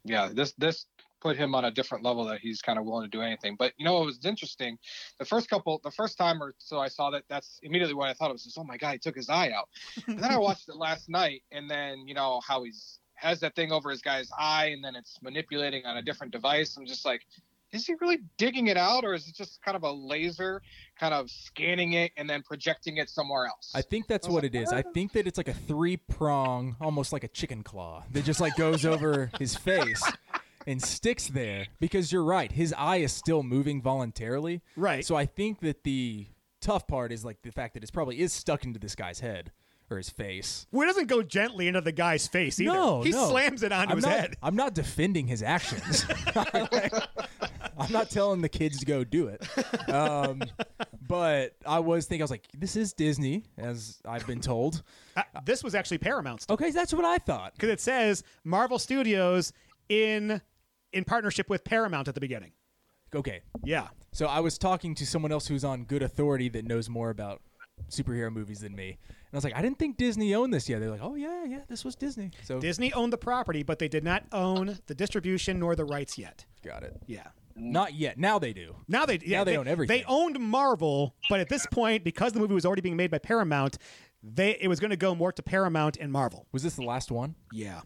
yeah, 0.03 0.29
this 0.31 0.53
this 0.57 0.85
put 1.25 1.37
him 1.37 1.55
on 1.55 1.65
a 1.65 1.71
different 1.71 2.03
level 2.03 2.25
that 2.25 2.39
he's 2.39 2.61
kind 2.61 2.77
of 2.77 2.85
willing 2.85 3.09
to 3.09 3.17
do 3.17 3.23
anything. 3.23 3.55
But 3.57 3.73
you 3.77 3.85
know, 3.85 4.01
it 4.03 4.05
was 4.05 4.23
interesting. 4.25 4.77
The 5.17 5.25
first 5.25 5.49
couple, 5.49 5.81
the 5.83 5.89
first 5.89 6.19
time 6.19 6.41
or 6.41 6.53
so 6.59 6.79
I 6.79 6.87
saw 6.87 7.09
that, 7.11 7.23
that's 7.29 7.59
immediately 7.63 7.95
what 7.95 8.09
I 8.09 8.13
thought 8.13 8.29
it 8.29 8.33
was. 8.33 8.43
Just, 8.43 8.59
oh 8.59 8.63
my 8.63 8.77
god, 8.77 8.91
he 8.93 8.99
took 8.99 9.15
his 9.15 9.29
eye 9.29 9.51
out. 9.51 9.69
and 10.07 10.19
then 10.19 10.31
I 10.31 10.37
watched 10.37 10.69
it 10.69 10.75
last 10.75 11.09
night, 11.09 11.41
and 11.51 11.69
then 11.69 12.07
you 12.07 12.13
know 12.13 12.41
how 12.47 12.63
he's 12.63 12.99
has 13.15 13.39
that 13.39 13.55
thing 13.55 13.71
over 13.71 13.89
his 13.89 14.01
guy's 14.01 14.29
eye, 14.37 14.67
and 14.67 14.83
then 14.83 14.95
it's 14.95 15.17
manipulating 15.23 15.85
on 15.85 15.97
a 15.97 16.01
different 16.01 16.31
device. 16.31 16.77
I'm 16.77 16.85
just 16.85 17.05
like. 17.05 17.21
Is 17.71 17.85
he 17.85 17.95
really 17.99 18.19
digging 18.37 18.67
it 18.67 18.77
out, 18.77 19.03
or 19.03 19.13
is 19.13 19.27
it 19.27 19.35
just 19.35 19.61
kind 19.61 19.75
of 19.75 19.83
a 19.83 19.91
laser, 19.91 20.61
kind 20.99 21.13
of 21.13 21.29
scanning 21.29 21.93
it 21.93 22.11
and 22.15 22.29
then 22.29 22.41
projecting 22.43 22.97
it 22.97 23.09
somewhere 23.09 23.47
else? 23.47 23.71
I 23.75 23.81
think 23.81 24.07
that's 24.07 24.29
what 24.29 24.43
it 24.43 24.55
is. 24.55 24.71
I 24.71 24.81
think 24.81 25.13
that 25.13 25.27
it's 25.27 25.37
like 25.37 25.47
a 25.47 25.53
three 25.53 25.97
prong, 25.97 26.75
almost 26.79 27.11
like 27.11 27.23
a 27.23 27.27
chicken 27.27 27.63
claw 27.63 28.03
that 28.11 28.23
just 28.23 28.39
like 28.39 28.55
goes 28.55 28.85
over 28.85 29.29
his 29.39 29.55
face 29.55 30.03
and 30.67 30.81
sticks 30.81 31.27
there 31.27 31.67
because 31.79 32.11
you're 32.11 32.23
right. 32.23 32.51
His 32.51 32.73
eye 32.77 32.97
is 32.97 33.11
still 33.11 33.43
moving 33.43 33.81
voluntarily. 33.81 34.61
Right. 34.75 35.05
So 35.05 35.15
I 35.15 35.25
think 35.25 35.59
that 35.61 35.83
the 35.83 36.27
tough 36.61 36.87
part 36.87 37.11
is 37.11 37.23
like 37.23 37.41
the 37.43 37.51
fact 37.51 37.73
that 37.75 37.83
it's 37.83 37.91
probably 37.91 38.19
is 38.21 38.33
stuck 38.33 38.63
into 38.63 38.79
this 38.79 38.95
guy's 38.95 39.19
head 39.19 39.51
or 39.89 39.97
his 39.97 40.09
face. 40.09 40.65
Well, 40.71 40.83
it 40.83 40.87
doesn't 40.91 41.07
go 41.07 41.21
gently 41.21 41.67
into 41.67 41.81
the 41.81 41.91
guy's 41.91 42.27
face 42.27 42.59
either. 42.59 42.73
No, 42.73 43.03
he 43.03 43.11
no. 43.11 43.27
slams 43.29 43.63
it 43.63 43.71
onto 43.71 43.91
I'm 43.91 43.97
his 43.97 44.05
not, 44.05 44.19
head. 44.19 44.35
I'm 44.41 44.55
not 44.55 44.73
defending 44.73 45.27
his 45.27 45.43
actions. 45.43 46.05
I'm 47.77 47.91
not 47.91 48.09
telling 48.09 48.41
the 48.41 48.49
kids 48.49 48.79
to 48.79 48.85
go 48.85 49.03
do 49.03 49.27
it. 49.27 49.45
Um, 49.89 50.41
but 51.07 51.55
I 51.65 51.79
was 51.79 52.05
thinking, 52.05 52.21
I 52.21 52.25
was 52.25 52.31
like, 52.31 52.47
this 52.57 52.75
is 52.75 52.93
Disney, 52.93 53.43
as 53.57 53.99
I've 54.05 54.25
been 54.25 54.41
told. 54.41 54.81
Uh, 55.15 55.23
this 55.45 55.63
was 55.63 55.75
actually 55.75 55.97
Paramount's 55.99 56.45
Okay, 56.49 56.71
that's 56.71 56.93
what 56.93 57.05
I 57.05 57.17
thought. 57.17 57.53
because 57.53 57.69
it 57.69 57.79
says 57.81 58.23
Marvel 58.43 58.79
Studios 58.79 59.53
in 59.89 60.41
in 60.93 61.03
partnership 61.03 61.49
with 61.49 61.63
Paramount 61.63 62.07
at 62.07 62.15
the 62.15 62.21
beginning. 62.21 62.51
Okay, 63.13 63.41
Yeah. 63.63 63.87
So 64.11 64.27
I 64.27 64.39
was 64.39 64.57
talking 64.57 64.95
to 64.95 65.05
someone 65.05 65.33
else 65.33 65.45
who's 65.47 65.65
on 65.65 65.83
good 65.83 66.01
authority 66.01 66.47
that 66.49 66.65
knows 66.65 66.89
more 66.89 67.09
about 67.09 67.41
superhero 67.89 68.31
movies 68.31 68.61
than 68.61 68.73
me. 68.73 68.97
And 69.35 69.37
I 69.37 69.39
was 69.39 69.43
like, 69.43 69.57
I 69.57 69.61
didn't 69.61 69.79
think 69.79 69.97
Disney 69.97 70.33
owned 70.33 70.53
this 70.53 70.69
yet. 70.69 70.79
They're 70.79 70.89
like, 70.89 71.03
oh, 71.03 71.15
yeah, 71.15 71.43
yeah, 71.43 71.59
this 71.67 71.83
was 71.83 71.93
Disney. 71.97 72.31
So 72.45 72.57
Disney 72.57 72.93
owned 72.93 73.11
the 73.11 73.17
property, 73.17 73.63
but 73.63 73.79
they 73.79 73.89
did 73.89 74.01
not 74.01 74.23
own 74.31 74.79
the 74.87 74.95
distribution 74.95 75.59
nor 75.59 75.75
the 75.75 75.83
rights 75.83 76.17
yet. 76.17 76.45
got 76.63 76.83
it. 76.83 76.95
Yeah. 77.05 77.27
Not 77.53 77.95
yet. 77.95 78.17
Now 78.17 78.39
they 78.39 78.53
do. 78.53 78.77
Now 78.87 79.05
they 79.05 79.19
yeah, 79.21 79.39
Now 79.39 79.43
they 79.43 79.57
own 79.57 79.67
everything. 79.67 79.97
They 79.97 80.05
owned 80.05 80.39
Marvel, 80.39 81.15
but 81.29 81.41
at 81.41 81.49
this 81.49 81.65
point, 81.65 82.05
because 82.05 82.31
the 82.31 82.39
movie 82.39 82.53
was 82.53 82.65
already 82.65 82.81
being 82.81 82.95
made 82.95 83.11
by 83.11 83.17
Paramount, 83.17 83.77
they 84.23 84.57
it 84.61 84.69
was 84.69 84.79
going 84.79 84.91
to 84.91 84.97
go 84.97 85.13
more 85.13 85.33
to 85.33 85.43
Paramount 85.43 85.97
and 85.97 86.13
Marvel. 86.13 86.47
Was 86.53 86.63
this 86.63 86.75
the 86.75 86.83
last 86.83 87.11
one? 87.11 87.35
Yeah. 87.51 87.81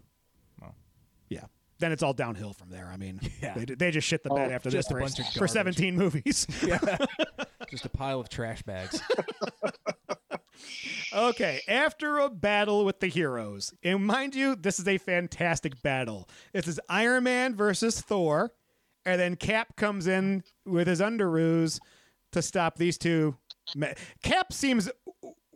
Yeah. 1.30 1.46
Then 1.80 1.94
it's 1.94 2.04
all 2.04 2.14
downhill 2.14 2.54
from 2.54 2.70
there. 2.70 2.92
I 2.94 2.98
mean, 2.98 3.22
Yeah. 3.42 3.56
they, 3.56 3.66
they 3.66 3.92
just 3.92 4.08
shit 4.08 4.22
the 4.24 4.30
bed 4.30 4.52
oh, 4.52 4.54
after 4.54 4.70
this 4.70 4.86
a 4.86 4.90
for, 4.90 5.00
bunch 5.00 5.18
of 5.18 5.26
for 5.28 5.48
17 5.48 5.96
movies. 5.96 6.46
yeah. 6.66 6.98
Just 7.70 7.86
a 7.86 7.90
pile 7.90 8.20
of 8.20 8.30
trash 8.30 8.64
bags. 8.64 9.00
Okay, 11.14 11.62
after 11.68 12.20
a 12.20 12.30
battle 12.30 12.86
with 12.86 13.00
the 13.00 13.08
heroes, 13.08 13.74
and 13.84 14.06
mind 14.06 14.36
you, 14.36 14.56
this 14.56 14.80
is 14.80 14.88
a 14.88 14.98
fantastic 14.98 15.82
battle. 15.82 16.30
This 16.54 16.68
is 16.68 16.80
Iron 16.90 17.24
Man 17.24 17.56
versus 17.56 18.00
Thor, 18.02 18.52
and 19.06 19.20
then 19.20 19.36
Cap 19.36 19.76
comes 19.76 20.08
in 20.08 20.44
with 20.66 20.88
his 20.88 21.02
underoos 21.02 21.80
to 22.32 22.42
stop 22.42 22.78
these 22.78 22.98
two. 22.98 23.36
Cap 24.24 24.54
seems 24.54 24.90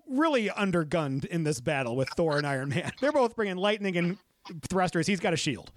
really 0.10 0.50
undergunned 0.50 1.26
in 1.26 1.44
this 1.44 1.60
battle 1.60 1.96
with 1.96 2.10
Thor 2.16 2.38
and 2.38 2.48
Iron 2.48 2.70
Man. 2.70 2.92
They're 3.02 3.12
both 3.12 3.36
bringing 3.36 3.58
lightning 3.58 3.98
and 3.98 4.18
thrusters. 4.70 5.08
He's 5.08 5.20
got 5.20 5.34
a 5.34 5.38
shield. 5.38 5.72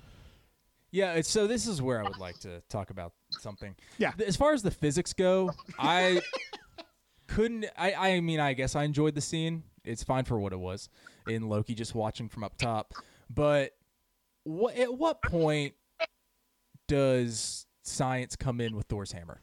Yeah, 0.91 1.21
so 1.23 1.47
this 1.47 1.67
is 1.67 1.83
where 1.83 2.01
I 2.01 2.05
would 2.05 2.19
like 2.19 2.39
to 2.41 2.63
talk 2.69 2.91
about 2.91 3.13
something. 3.31 3.75
Yeah. 3.99 4.13
As 4.25 4.37
far 4.37 4.53
as 4.53 4.63
the 4.63 4.71
physics 4.71 5.13
go, 5.13 5.51
I 5.79 6.23
couldn't. 7.27 7.67
I, 7.77 7.95
I 7.95 8.21
mean, 8.21 8.41
I 8.41 8.53
guess 8.53 8.77
I 8.77 8.85
enjoyed 8.85 9.15
the 9.15 9.21
scene. 9.21 9.63
It's 9.85 10.03
fine 10.03 10.25
for 10.25 10.39
what 10.39 10.53
it 10.53 10.59
was 10.59 10.89
in 11.27 11.49
Loki, 11.49 11.75
just 11.75 11.95
watching 11.95 12.29
from 12.29 12.45
up 12.45 12.57
top. 12.57 12.95
But 13.31 13.73
what, 14.45 14.77
at 14.77 14.97
what 14.97 15.23
point 15.23 15.75
does 16.89 17.67
science 17.83 18.37
come 18.37 18.61
in 18.61 18.77
with 18.77 18.87
Thor's 18.87 19.13
hammer? 19.13 19.41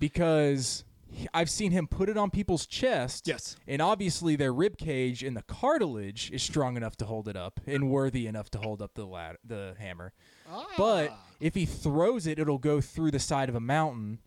Because 0.00 0.84
I've 1.32 1.50
seen 1.50 1.72
him 1.72 1.86
put 1.86 2.08
it 2.08 2.16
on 2.16 2.30
people's 2.30 2.66
chest. 2.66 3.26
Yes. 3.26 3.56
And 3.66 3.80
obviously 3.80 4.36
their 4.36 4.52
rib 4.52 4.76
cage 4.76 5.22
and 5.22 5.36
the 5.36 5.42
cartilage 5.42 6.30
is 6.32 6.42
strong 6.42 6.76
enough 6.76 6.96
to 6.96 7.06
hold 7.06 7.28
it 7.28 7.36
up 7.36 7.60
and 7.66 7.90
worthy 7.90 8.26
enough 8.26 8.50
to 8.50 8.58
hold 8.58 8.82
up 8.82 8.94
the 8.94 9.06
lad- 9.06 9.38
the 9.44 9.74
hammer. 9.78 10.12
Ah. 10.50 10.66
But 10.76 11.16
if 11.40 11.54
he 11.54 11.64
throws 11.64 12.26
it, 12.26 12.38
it'll 12.38 12.58
go 12.58 12.80
through 12.80 13.12
the 13.12 13.18
side 13.18 13.48
of 13.48 13.54
a 13.54 13.60
mountain 13.60 14.18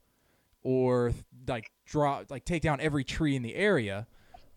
or 0.64 1.14
like 1.48 1.72
drop 1.86 2.30
like 2.30 2.46
take 2.46 2.62
down 2.62 2.80
every 2.82 3.04
tree 3.04 3.36
in 3.36 3.42
the 3.42 3.56
area. 3.56 4.08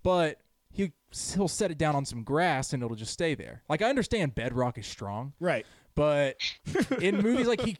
But 0.03 0.39
he 0.71 0.93
he'll 1.35 1.49
set 1.49 1.71
it 1.71 1.79
down 1.79 1.95
on 1.95 2.05
some 2.05 2.23
grass 2.25 2.73
and 2.73 2.83
it'll 2.83 2.97
just 2.97 3.13
stay 3.13 3.35
there. 3.35 3.63
Like 3.69 3.83
I 3.83 3.89
understand 3.89 4.35
bedrock 4.35 4.79
is 4.79 4.87
strong, 4.87 5.33
Right. 5.39 5.67
but 5.95 6.37
in 7.01 7.19
movies 7.19 7.47
like 7.47 7.61
he, 7.61 7.77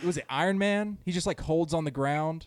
he- 0.00 0.06
was 0.06 0.16
it 0.16 0.24
Iron 0.30 0.58
Man, 0.58 0.98
he 1.04 1.12
just 1.12 1.26
like 1.26 1.40
holds 1.40 1.74
on 1.74 1.84
the 1.84 1.90
ground. 1.90 2.46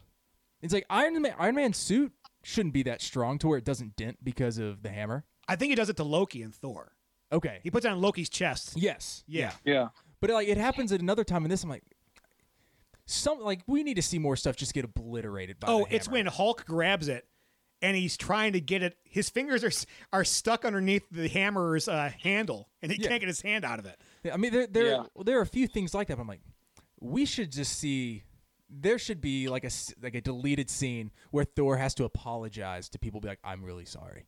It's 0.61 0.73
like 0.73 0.85
Iron 0.89 1.21
Man 1.21 1.35
Iron 1.37 1.55
Man's 1.55 1.77
suit 1.77 2.11
shouldn't 2.43 2.73
be 2.73 2.83
that 2.83 3.01
strong 3.01 3.37
to 3.39 3.47
where 3.47 3.57
it 3.57 3.65
doesn't 3.65 3.95
dent 3.95 4.17
because 4.23 4.57
of 4.57 4.81
the 4.83 4.89
hammer. 4.89 5.25
I 5.47 5.55
think 5.55 5.69
he 5.71 5.75
does 5.75 5.89
it 5.89 5.97
to 5.97 6.03
Loki 6.03 6.41
and 6.41 6.53
Thor. 6.55 6.93
Okay. 7.31 7.59
He 7.63 7.69
puts 7.71 7.85
it 7.85 7.91
on 7.91 8.01
Loki's 8.01 8.29
chest. 8.29 8.73
Yes. 8.75 9.23
Yeah. 9.27 9.51
Yeah. 9.65 9.89
But 10.21 10.29
like 10.31 10.47
it 10.47 10.57
happens 10.57 10.91
at 10.91 11.01
another 11.01 11.23
time 11.23 11.43
in 11.45 11.49
this 11.49 11.63
I'm 11.63 11.69
like 11.69 11.83
some 13.11 13.39
like 13.41 13.61
we 13.67 13.83
need 13.83 13.95
to 13.95 14.01
see 14.01 14.19
more 14.19 14.35
stuff 14.35 14.55
just 14.55 14.73
get 14.73 14.85
obliterated 14.85 15.59
by 15.59 15.67
Oh, 15.69 15.85
the 15.89 15.95
it's 15.95 16.07
when 16.07 16.25
Hulk 16.25 16.65
grabs 16.65 17.07
it 17.07 17.25
and 17.81 17.95
he's 17.97 18.15
trying 18.17 18.53
to 18.53 18.61
get 18.61 18.83
it. 18.83 18.95
His 19.03 19.29
fingers 19.29 19.63
are 19.63 19.71
are 20.13 20.23
stuck 20.23 20.65
underneath 20.65 21.03
the 21.11 21.27
hammer's 21.27 21.87
uh, 21.87 22.11
handle, 22.21 22.69
and 22.81 22.91
he 22.91 23.01
Yeah. 23.01 23.09
can't 23.09 23.19
get 23.21 23.27
his 23.27 23.41
hand 23.41 23.65
out 23.65 23.79
of 23.79 23.85
it. 23.85 23.99
I 24.31 24.37
mean, 24.37 24.51
there 24.53 24.67
there 24.67 24.85
Yeah. 24.91 25.03
there 25.23 25.39
are 25.39 25.43
a 25.43 25.47
few 25.47 25.67
things 25.67 25.93
like 25.93 26.07
that. 26.07 26.15
But 26.17 26.21
I'm 26.21 26.27
like, 26.27 26.41
we 26.99 27.25
should 27.25 27.51
just 27.51 27.77
see. 27.77 28.23
There 28.73 28.97
should 28.97 29.19
be 29.19 29.49
like 29.49 29.63
a 29.63 29.67
s- 29.67 29.93
like 30.01 30.15
a 30.15 30.21
deleted 30.21 30.69
scene 30.69 31.11
where 31.31 31.43
Thor 31.43 31.75
has 31.75 31.93
to 31.95 32.05
apologize 32.05 32.87
to 32.89 32.99
people. 32.99 33.19
Be 33.19 33.27
like, 33.27 33.39
I'm 33.43 33.65
really 33.65 33.83
sorry. 33.83 34.23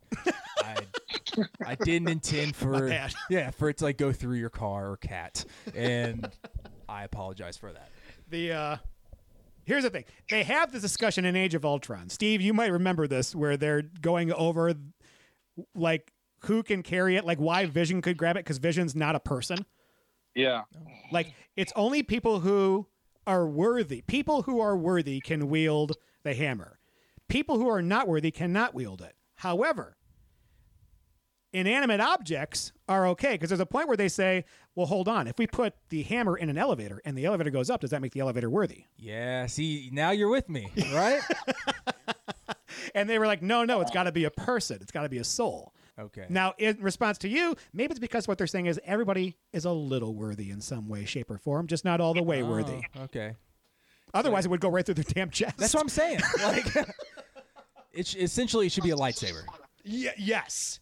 I 0.57 0.75
I 1.65 1.75
didn't 1.75 2.09
intend 2.09 2.53
for 2.55 2.89
yeah 3.29 3.51
for 3.51 3.69
it 3.69 3.77
to 3.77 3.85
like 3.85 3.97
go 3.97 4.11
through 4.11 4.35
your 4.37 4.49
car 4.49 4.89
or 4.91 4.97
cat, 4.97 5.45
and 5.73 6.27
I 6.89 7.03
apologize 7.05 7.55
for 7.55 7.71
that. 7.71 7.89
The 8.33 8.51
uh, 8.51 8.77
here's 9.63 9.83
the 9.83 9.91
thing: 9.91 10.05
they 10.27 10.41
have 10.41 10.71
this 10.71 10.81
discussion 10.81 11.23
in 11.23 11.35
Age 11.35 11.53
of 11.53 11.63
Ultron. 11.63 12.09
Steve, 12.09 12.41
you 12.41 12.51
might 12.51 12.71
remember 12.71 13.05
this, 13.05 13.35
where 13.35 13.57
they're 13.57 13.83
going 13.83 14.33
over 14.33 14.73
like 15.75 16.11
who 16.39 16.63
can 16.63 16.81
carry 16.81 17.15
it, 17.15 17.25
like 17.25 17.37
why 17.37 17.67
Vision 17.67 18.01
could 18.01 18.17
grab 18.17 18.35
it 18.35 18.39
because 18.43 18.57
Vision's 18.57 18.95
not 18.95 19.15
a 19.15 19.19
person. 19.19 19.59
Yeah. 20.33 20.63
Like 21.11 21.35
it's 21.55 21.71
only 21.75 22.01
people 22.01 22.39
who 22.39 22.87
are 23.27 23.47
worthy. 23.47 24.01
People 24.01 24.41
who 24.41 24.59
are 24.59 24.75
worthy 24.75 25.19
can 25.19 25.47
wield 25.47 25.95
the 26.23 26.33
hammer. 26.33 26.79
People 27.29 27.59
who 27.59 27.69
are 27.69 27.83
not 27.83 28.07
worthy 28.07 28.31
cannot 28.31 28.73
wield 28.73 29.03
it. 29.03 29.13
However, 29.35 29.95
inanimate 31.53 32.01
objects 32.01 32.73
are 32.89 33.07
okay 33.07 33.33
because 33.33 33.49
there's 33.49 33.59
a 33.59 33.65
point 33.65 33.87
where 33.87 33.97
they 33.97 34.09
say, 34.09 34.45
"Well, 34.75 34.87
hold 34.87 35.07
on. 35.07 35.27
If 35.27 35.37
we 35.37 35.47
put 35.47 35.75
the 35.89 36.03
hammer 36.03 36.37
in 36.37 36.49
an 36.49 36.57
elevator 36.57 37.01
and 37.05 37.17
the 37.17 37.25
elevator 37.25 37.51
goes 37.51 37.69
up, 37.69 37.81
does 37.81 37.91
that 37.91 38.01
make 38.01 38.11
the 38.11 38.19
elevator 38.19 38.49
worthy?" 38.49 38.85
Yeah, 38.97 39.45
see 39.45 39.89
now 39.93 40.11
you're 40.11 40.29
with 40.29 40.49
me, 40.49 40.71
right? 40.93 41.21
And 42.95 43.09
they 43.09 43.17
were 43.17 43.27
like, 43.27 43.41
"No, 43.41 43.63
no. 43.63 43.81
It's 43.81 43.91
got 43.91 44.03
to 44.03 44.11
be 44.11 44.25
a 44.25 44.31
person. 44.31 44.77
It's 44.81 44.91
got 44.91 45.03
to 45.03 45.09
be 45.09 45.17
a 45.17 45.23
soul." 45.23 45.73
okay. 45.97 46.25
Now, 46.29 46.53
in 46.57 46.77
response 46.81 47.17
to 47.19 47.29
you, 47.29 47.55
maybe 47.71 47.91
it's 47.91 47.99
because 47.99 48.27
what 48.27 48.37
they're 48.37 48.47
saying 48.47 48.65
is 48.65 48.79
everybody 48.83 49.37
is 49.51 49.65
a 49.65 49.71
little 49.71 50.15
worthy 50.15 50.49
in 50.49 50.61
some 50.61 50.87
way, 50.87 51.05
shape, 51.05 51.29
or 51.29 51.37
form, 51.37 51.67
just 51.67 51.85
not 51.85 52.01
all 52.01 52.13
the 52.13 52.23
way 52.23 52.41
oh, 52.41 52.49
worthy. 52.49 52.81
Oh, 52.95 53.03
okay. 53.03 53.35
Otherwise, 54.13 54.45
it 54.45 54.49
would 54.49 54.59
go 54.59 54.69
right 54.69 54.85
through 54.85 54.95
their 54.95 55.05
damn 55.07 55.29
chest. 55.29 55.57
That's 55.57 55.73
what 55.73 55.81
I'm 55.81 55.89
saying. 55.89 56.19
Like, 56.43 56.65
it 57.91 58.15
essentially 58.15 58.67
it 58.67 58.71
should 58.71 58.83
be 58.83 58.91
a 58.91 58.95
lightsaber. 58.95 59.43
Y- 59.85 60.13
yes. 60.17 60.79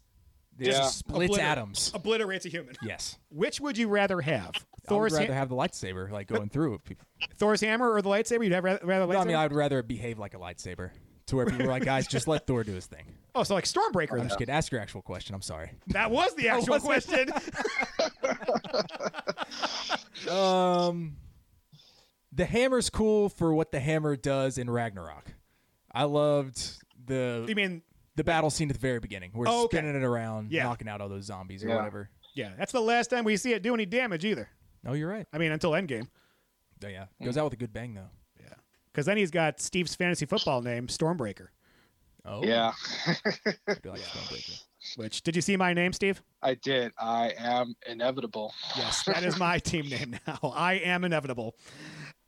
It 0.62 0.68
Yeah. 0.68 0.74
just 0.74 1.00
splits 1.00 1.36
Obliter- 1.36 1.40
atoms. 1.42 1.92
Obliterates 1.94 2.46
a 2.46 2.50
human. 2.50 2.76
Yes. 2.84 3.18
Which 3.30 3.60
would 3.60 3.78
you 3.80 3.88
rather 3.88 4.22
have? 4.22 4.52
I 4.54 4.60
would 4.60 4.88
Thor's, 4.88 5.14
rather 5.14 5.26
ha- 5.28 5.34
have 5.34 5.50
the 5.50 5.56
lightsaber, 5.56 6.12
like 6.12 6.28
going 6.28 6.50
through. 6.50 6.78
People- 6.80 7.06
Thor's 7.38 7.62
hammer 7.62 7.92
or 7.92 8.02
the 8.04 8.10
lightsaber? 8.10 8.44
You'd 8.44 8.54
have 8.54 8.64
rather, 8.64 8.86
rather 8.86 9.12
No, 9.12 9.20
I 9.20 9.24
mean, 9.26 9.36
I 9.36 9.44
would 9.44 9.54
rather 9.54 9.80
it 9.80 9.88
behave 9.88 10.20
like 10.20 10.34
a 10.36 10.38
lightsaber, 10.38 10.92
to 11.28 11.36
where 11.36 11.46
people 11.48 11.64
are 11.64 11.70
like, 11.70 11.84
guys, 11.84 12.08
just 12.08 12.28
let 12.28 12.46
Thor 12.46 12.64
do 12.64 12.74
his 12.74 12.86
thing. 12.86 13.06
oh, 13.36 13.42
so 13.44 13.56
like 13.56 13.66
Stormbreaker. 13.66 14.12
I'm 14.12 14.18
then. 14.20 14.28
just 14.28 14.38
kidding. 14.40 14.54
Ask 14.54 14.72
your 14.72 14.82
actual 14.82 15.02
question. 15.02 15.34
I'm 15.34 15.42
sorry. 15.42 15.72
That 15.88 16.12
was 16.12 16.36
the 16.36 16.50
actual 16.56 16.74
was 16.76 16.84
question. 16.84 17.30
Um, 20.30 21.18
the 22.32 22.46
hammer's 22.46 22.90
cool 22.90 23.30
for 23.30 23.54
what 23.54 23.72
the 23.72 23.80
hammer 23.80 24.16
does 24.16 24.58
in 24.58 24.70
Ragnarok. 24.70 25.34
I 25.92 26.04
loved 26.04 26.62
the 27.06 27.46
you 27.48 27.56
mean, 27.56 27.82
the 28.16 28.24
battle 28.24 28.50
scene 28.50 28.70
at 28.70 28.74
the 28.76 28.80
very 28.80 29.00
beginning, 29.00 29.32
We're 29.34 29.46
Oh, 29.48 29.66
okay. 29.66 29.78
spinning 29.78 29.96
it 29.96 30.04
around, 30.04 30.52
Yeah. 30.52 30.64
knocking 30.64 30.88
out 30.90 31.02
all 31.02 31.10
those 31.10 31.26
zombies 31.26 31.64
or 31.64 31.70
Yeah. 31.70 31.76
whatever. 31.78 32.10
yeah, 32.34 32.54
that's 32.58 32.72
the 32.72 32.82
last 32.82 33.10
time 33.10 33.24
we 33.24 33.38
see 33.38 33.54
it 33.54 33.62
do 33.64 33.74
any 33.74 33.86
damage 33.86 34.26
either. 34.26 34.50
No, 34.84 34.94
you're 34.94 35.10
right. 35.10 35.28
I 35.32 35.38
mean, 35.38 35.52
until 35.52 35.72
Endgame. 35.72 36.08
Oh, 36.84 36.88
yeah, 36.88 37.06
goes 37.24 37.38
out 37.38 37.44
with 37.46 37.54
a 37.54 37.58
good 37.58 37.72
bang 37.74 37.94
though. 37.94 38.10
Yeah. 38.40 38.54
Because 38.92 39.06
then 39.06 39.18
he's 39.18 39.32
got 39.32 39.60
Steve's 39.60 39.96
fantasy 39.96 40.26
football 40.26 40.62
name, 40.62 40.88
Stormbreaker. 40.88 41.48
Oh, 42.26 42.44
Yeah. 42.44 42.74
I 43.08 43.76
do 43.82 43.90
like 43.92 44.02
Stormbreaker. 44.02 44.64
Which, 44.98 45.22
did 45.22 45.36
you 45.36 45.42
see 45.44 45.56
my 45.58 45.74
name, 45.74 45.94
Steve? 45.94 46.22
I 46.42 46.56
did. 46.56 46.92
I 46.98 47.34
am 47.38 47.76
inevitable. 47.88 48.54
Yes, 48.76 49.04
that 49.08 49.24
is 49.24 49.38
my 49.38 49.60
team 49.60 49.88
name 49.90 50.20
now. 50.28 50.40
I 50.56 50.74
am 50.74 51.04
inevitable. 51.04 51.56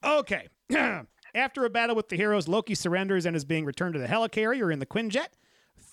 Okay. 0.03 0.47
After 1.35 1.65
a 1.65 1.69
battle 1.69 1.95
with 1.95 2.09
the 2.09 2.15
heroes, 2.15 2.47
Loki 2.47 2.75
surrenders 2.75 3.25
and 3.25 3.35
is 3.35 3.43
being 3.43 3.65
returned 3.65 3.93
to 3.95 3.99
the 3.99 4.05
helicarrier 4.07 4.71
in 4.71 4.77
the 4.79 4.85
Quinjet. 4.85 5.29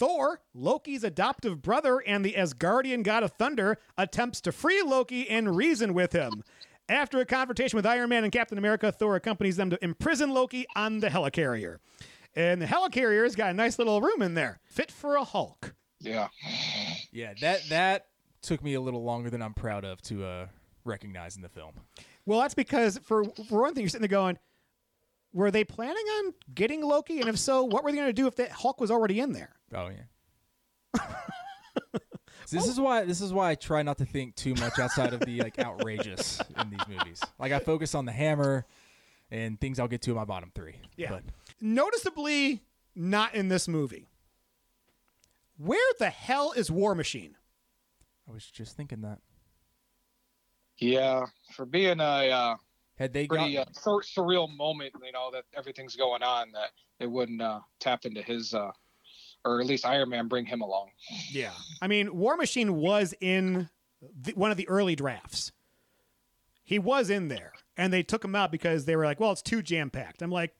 Thor, 0.00 0.40
Loki's 0.54 1.04
adoptive 1.04 1.60
brother 1.60 1.98
and 1.98 2.24
the 2.24 2.32
Asgardian 2.32 3.02
god 3.02 3.22
of 3.22 3.32
thunder, 3.32 3.76
attempts 3.98 4.40
to 4.40 4.50
free 4.50 4.82
Loki 4.82 5.28
and 5.28 5.54
reason 5.54 5.92
with 5.92 6.12
him. 6.12 6.42
After 6.88 7.20
a 7.20 7.26
confrontation 7.26 7.76
with 7.76 7.84
Iron 7.84 8.08
Man 8.08 8.24
and 8.24 8.32
Captain 8.32 8.56
America, 8.56 8.90
Thor 8.90 9.14
accompanies 9.16 9.56
them 9.56 9.68
to 9.68 9.84
imprison 9.84 10.30
Loki 10.30 10.64
on 10.74 11.00
the 11.00 11.08
helicarrier. 11.08 11.76
And 12.34 12.62
the 12.62 12.66
helicarrier's 12.66 13.36
got 13.36 13.50
a 13.50 13.52
nice 13.52 13.78
little 13.78 14.00
room 14.00 14.22
in 14.22 14.32
there, 14.32 14.58
fit 14.64 14.90
for 14.90 15.16
a 15.16 15.22
Hulk. 15.22 15.74
Yeah. 16.00 16.28
Yeah, 17.12 17.34
that 17.42 17.68
that 17.68 18.06
took 18.40 18.64
me 18.64 18.72
a 18.74 18.80
little 18.80 19.04
longer 19.04 19.28
than 19.28 19.42
I'm 19.42 19.52
proud 19.52 19.84
of 19.84 20.00
to 20.04 20.24
uh, 20.24 20.46
recognize 20.86 21.36
in 21.36 21.42
the 21.42 21.50
film. 21.50 21.74
Well, 22.24 22.40
that's 22.40 22.54
because 22.54 22.98
for 23.02 23.24
for 23.48 23.60
one 23.60 23.74
thing, 23.74 23.82
you're 23.82 23.90
sitting 23.90 24.08
there 24.08 24.08
going, 24.08 24.38
were 25.32 25.50
they 25.50 25.64
planning 25.64 25.96
on 25.96 26.34
getting 26.54 26.82
Loki? 26.82 27.20
And 27.20 27.28
if 27.28 27.38
so, 27.38 27.64
what 27.64 27.84
were 27.84 27.90
they 27.90 27.96
going 27.96 28.08
to 28.08 28.12
do 28.12 28.26
if 28.26 28.36
that 28.36 28.50
Hulk 28.50 28.80
was 28.80 28.90
already 28.90 29.20
in 29.20 29.32
there? 29.32 29.54
Oh 29.74 29.88
yeah. 29.88 31.02
So 32.46 32.56
this 32.56 32.66
is 32.66 32.80
why 32.80 33.04
this 33.04 33.20
is 33.20 33.32
why 33.32 33.50
I 33.50 33.54
try 33.54 33.82
not 33.82 33.98
to 33.98 34.04
think 34.04 34.34
too 34.34 34.54
much 34.54 34.78
outside 34.78 35.12
of 35.12 35.20
the 35.20 35.40
like 35.40 35.58
outrageous 35.58 36.40
in 36.60 36.70
these 36.70 36.86
movies. 36.88 37.22
Like 37.38 37.52
I 37.52 37.60
focus 37.60 37.94
on 37.94 38.06
the 38.06 38.12
hammer 38.12 38.66
and 39.30 39.60
things 39.60 39.78
I'll 39.78 39.88
get 39.88 40.02
to 40.02 40.10
in 40.10 40.16
my 40.16 40.24
bottom 40.24 40.50
three. 40.54 40.76
Yeah. 40.96 41.10
But 41.10 41.22
Noticeably 41.60 42.62
not 42.94 43.34
in 43.34 43.48
this 43.48 43.68
movie. 43.68 44.08
Where 45.58 45.92
the 45.98 46.08
hell 46.08 46.52
is 46.52 46.70
War 46.70 46.94
Machine? 46.94 47.36
I 48.28 48.32
was 48.32 48.46
just 48.46 48.76
thinking 48.76 49.02
that. 49.02 49.18
Yeah. 50.78 51.26
For 51.54 51.66
being 51.66 52.00
a 52.00 52.30
uh, 52.30 52.56
Had 53.00 53.14
they 53.14 53.26
pretty 53.26 53.54
got 53.54 53.68
uh, 53.68 53.72
sur- 53.72 54.02
surreal 54.02 54.54
moment, 54.54 54.92
you 55.02 55.10
know, 55.10 55.30
that 55.32 55.44
everything's 55.56 55.96
going 55.96 56.22
on 56.22 56.52
that 56.52 56.68
they 56.98 57.06
wouldn't 57.06 57.40
uh, 57.40 57.60
tap 57.80 58.04
into 58.04 58.20
his, 58.20 58.52
uh, 58.52 58.70
or 59.42 59.58
at 59.58 59.66
least 59.66 59.86
Iron 59.86 60.10
Man 60.10 60.28
bring 60.28 60.44
him 60.44 60.60
along. 60.60 60.90
Yeah. 61.30 61.52
I 61.80 61.86
mean, 61.86 62.14
War 62.14 62.36
Machine 62.36 62.76
was 62.76 63.14
in 63.22 63.70
the, 64.20 64.32
one 64.32 64.50
of 64.50 64.58
the 64.58 64.68
early 64.68 64.96
drafts. 64.96 65.50
He 66.62 66.78
was 66.78 67.08
in 67.08 67.28
there, 67.28 67.52
and 67.74 67.90
they 67.90 68.02
took 68.02 68.22
him 68.22 68.34
out 68.34 68.52
because 68.52 68.84
they 68.84 68.96
were 68.96 69.06
like, 69.06 69.18
well, 69.18 69.32
it's 69.32 69.40
too 69.40 69.62
jam 69.62 69.88
packed. 69.88 70.20
I'm 70.20 70.30
like, 70.30 70.54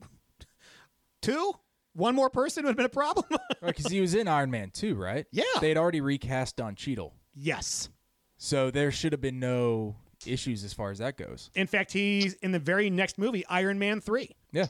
two? 1.20 1.52
One 1.92 2.14
more 2.14 2.30
person 2.30 2.64
would 2.64 2.70
have 2.70 2.76
been 2.78 2.86
a 2.86 2.88
problem? 2.88 3.26
because 3.62 3.88
he 3.88 4.00
was 4.00 4.14
in 4.14 4.28
Iron 4.28 4.50
Man 4.50 4.70
2, 4.70 4.94
right? 4.94 5.26
Yeah. 5.30 5.44
They 5.60 5.68
had 5.68 5.76
already 5.76 6.00
recast 6.00 6.56
Don 6.56 6.74
Cheadle. 6.74 7.14
yes. 7.34 7.90
So 8.38 8.70
there 8.70 8.90
should 8.90 9.12
have 9.12 9.20
been 9.20 9.38
no 9.38 9.96
issues 10.26 10.64
as 10.64 10.72
far 10.72 10.90
as 10.90 10.98
that 10.98 11.16
goes. 11.16 11.50
In 11.54 11.66
fact, 11.66 11.92
he's 11.92 12.34
in 12.34 12.52
the 12.52 12.58
very 12.58 12.90
next 12.90 13.18
movie, 13.18 13.44
Iron 13.46 13.78
Man 13.78 14.00
3. 14.00 14.30
Yeah. 14.52 14.66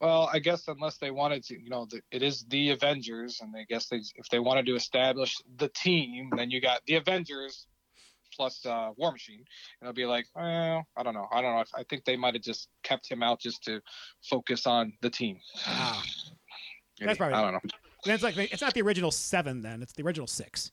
Well, 0.00 0.30
I 0.32 0.38
guess 0.38 0.66
unless 0.68 0.96
they 0.96 1.10
wanted 1.10 1.44
to, 1.44 1.60
you 1.62 1.68
know, 1.68 1.86
the, 1.90 2.00
it 2.10 2.22
is 2.22 2.44
the 2.48 2.70
Avengers, 2.70 3.40
and 3.42 3.54
I 3.54 3.64
guess 3.68 3.86
they, 3.88 3.98
if 4.16 4.28
they 4.30 4.38
wanted 4.38 4.64
to 4.66 4.74
establish 4.74 5.36
the 5.58 5.68
team, 5.68 6.30
then 6.36 6.50
you 6.50 6.60
got 6.60 6.80
the 6.86 6.94
Avengers 6.94 7.66
plus 8.34 8.64
uh, 8.64 8.90
War 8.96 9.12
Machine, 9.12 9.44
and 9.80 9.88
it'll 9.88 9.92
be 9.92 10.06
like, 10.06 10.24
well, 10.34 10.86
I 10.96 11.02
don't 11.02 11.12
know, 11.14 11.26
I 11.30 11.42
don't 11.42 11.54
know. 11.54 11.64
I 11.76 11.82
think 11.90 12.04
they 12.04 12.16
might 12.16 12.34
have 12.34 12.42
just 12.42 12.68
kept 12.82 13.10
him 13.10 13.22
out 13.22 13.40
just 13.40 13.62
to 13.64 13.80
focus 14.22 14.66
on 14.66 14.92
the 15.02 15.10
team. 15.10 15.38
Ah. 15.66 16.02
Maybe. 16.98 17.06
That's 17.06 17.18
probably- 17.18 17.34
I 17.34 17.42
don't 17.42 17.52
know. 17.54 17.60
And 18.06 18.14
it's 18.14 18.22
like, 18.22 18.38
it's 18.38 18.62
not 18.62 18.72
the 18.72 18.80
original 18.82 19.10
seven 19.10 19.60
then, 19.60 19.82
it's 19.82 19.92
the 19.92 20.02
original 20.02 20.26
six. 20.26 20.72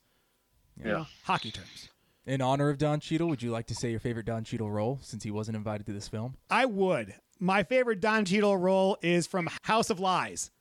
You 0.78 0.86
Yeah. 0.86 0.92
know, 1.00 1.08
hockey 1.24 1.52
terms. 1.52 1.90
In 2.28 2.42
honor 2.42 2.70
of 2.70 2.78
Don 2.78 3.00
Cheadle, 3.00 3.30
would 3.30 3.42
you 3.42 3.52
like 3.52 3.68
to 3.68 3.74
say 3.74 3.90
your 3.90 4.02
favorite 4.02 4.26
Don 4.26 4.44
Cheadle 4.44 4.70
role 4.70 5.00
since 5.02 5.24
he 5.24 5.32
wasn't 5.32 5.56
invited 5.56 5.86
to 5.86 5.94
this 5.94 6.10
film? 6.10 6.36
I 6.50 6.66
would. 6.66 7.14
My 7.40 7.64
favorite 7.64 8.02
Don 8.02 8.26
Cheadle 8.26 8.58
role 8.58 8.98
is 9.02 9.26
from 9.26 9.48
House 9.64 9.90
of 9.90 10.02
Lies. 10.02 10.52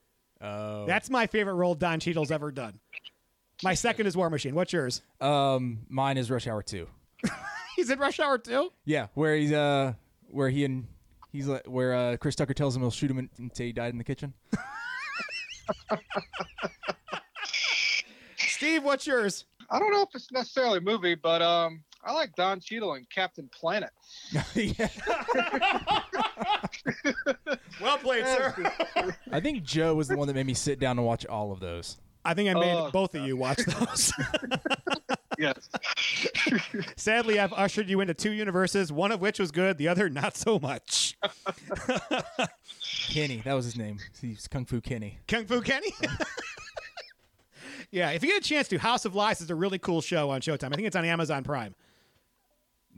Oh. 0.41 0.87
That's 0.87 1.11
my 1.11 1.27
favorite 1.27 1.55
role 1.55 1.75
Don 1.75 1.99
Cheadle's 1.99 2.31
ever 2.31 2.53
done. 2.53 2.79
My 3.65 3.75
second 3.75 4.07
is 4.07 4.17
War 4.17 4.31
Machine. 4.31 4.55
What's 4.55 4.73
yours? 4.73 5.03
Um, 5.21 5.81
mine 5.89 6.19
is 6.19 6.31
Rush 6.31 6.47
Hour 6.47 6.63
2. 6.63 6.87
He's 7.77 7.91
in 7.91 7.99
Rush 7.99 8.21
Hour 8.21 8.39
too. 8.39 8.71
Yeah, 8.85 9.09
where 9.15 9.35
he's 9.37 9.53
uh, 9.53 9.95
where 10.31 10.49
he 10.49 10.65
and 10.65 10.87
he's 11.33 11.47
like 11.47 11.67
where 11.67 11.93
uh, 11.95 12.17
Chris 12.17 12.35
Tucker 12.35 12.55
tells 12.55 12.75
him 12.77 12.81
he'll 12.83 12.91
shoot 12.91 13.11
him 13.11 13.19
in- 13.19 13.29
until 13.39 13.67
he 13.67 13.73
died 13.73 13.93
in 13.93 13.99
the 13.99 14.05
kitchen. 14.05 14.33
Steve, 18.37 18.83
what's 18.83 19.07
yours? 19.07 19.45
I 19.71 19.79
don't 19.79 19.93
know 19.93 20.03
if 20.03 20.09
it's 20.15 20.31
necessarily 20.33 20.79
a 20.79 20.81
movie, 20.81 21.15
but 21.15 21.43
um, 21.43 21.83
I 22.05 22.13
like 22.13 22.35
Don 22.37 22.61
Cheadle 22.61 22.95
and 22.95 23.09
Captain 23.11 23.49
Planet. 23.53 23.91
Well 27.81 27.99
played, 27.99 28.25
sir. 28.25 28.73
I 29.31 29.41
think 29.41 29.63
Joe 29.63 29.95
was 29.95 30.09
the 30.09 30.17
one 30.17 30.27
that 30.29 30.35
made 30.35 30.47
me 30.47 30.55
sit 30.55 30.81
down 30.81 30.99
and 30.99 31.07
watch 31.07 31.27
all 31.27 31.53
of 31.53 31.61
those. 31.61 31.99
I 32.25 32.33
think 32.35 32.49
I 32.49 32.55
made 32.55 32.75
Oh, 32.75 32.91
both 32.91 33.15
of 33.15 33.27
you 33.27 33.37
watch 33.37 33.59
those. 33.59 34.13
Yes. 35.39 35.69
Sadly, 36.97 37.39
I've 37.39 37.53
ushered 37.53 37.91
you 37.91 38.01
into 38.01 38.15
two 38.15 38.31
universes, 38.31 38.91
one 38.91 39.13
of 39.13 39.21
which 39.21 39.39
was 39.39 39.51
good, 39.51 39.77
the 39.77 39.87
other 39.87 40.09
not 40.09 40.35
so 40.35 40.59
much. 40.59 41.15
Kenny, 43.09 43.43
that 43.45 43.53
was 43.53 43.67
his 43.67 43.77
name. 43.77 43.99
He's 44.19 44.49
Kung 44.49 44.65
Fu 44.65 44.81
Kenny. 44.81 45.19
Kung 45.29 45.45
Fu 45.45 45.61
Kenny? 45.61 45.93
Yeah, 47.91 48.11
if 48.11 48.23
you 48.23 48.29
get 48.29 48.45
a 48.45 48.49
chance 48.49 48.69
to, 48.69 48.79
House 48.79 49.05
of 49.05 49.15
Lies 49.15 49.41
is 49.41 49.51
a 49.51 49.55
really 49.55 49.79
cool 49.79 50.01
show 50.01 50.31
on 50.31 50.41
Showtime. 50.41 50.73
I 50.73 50.77
think 50.77 50.87
it's 50.87 50.97
on 50.97 51.05
Amazon 51.05 51.45
Prime. 51.45 51.75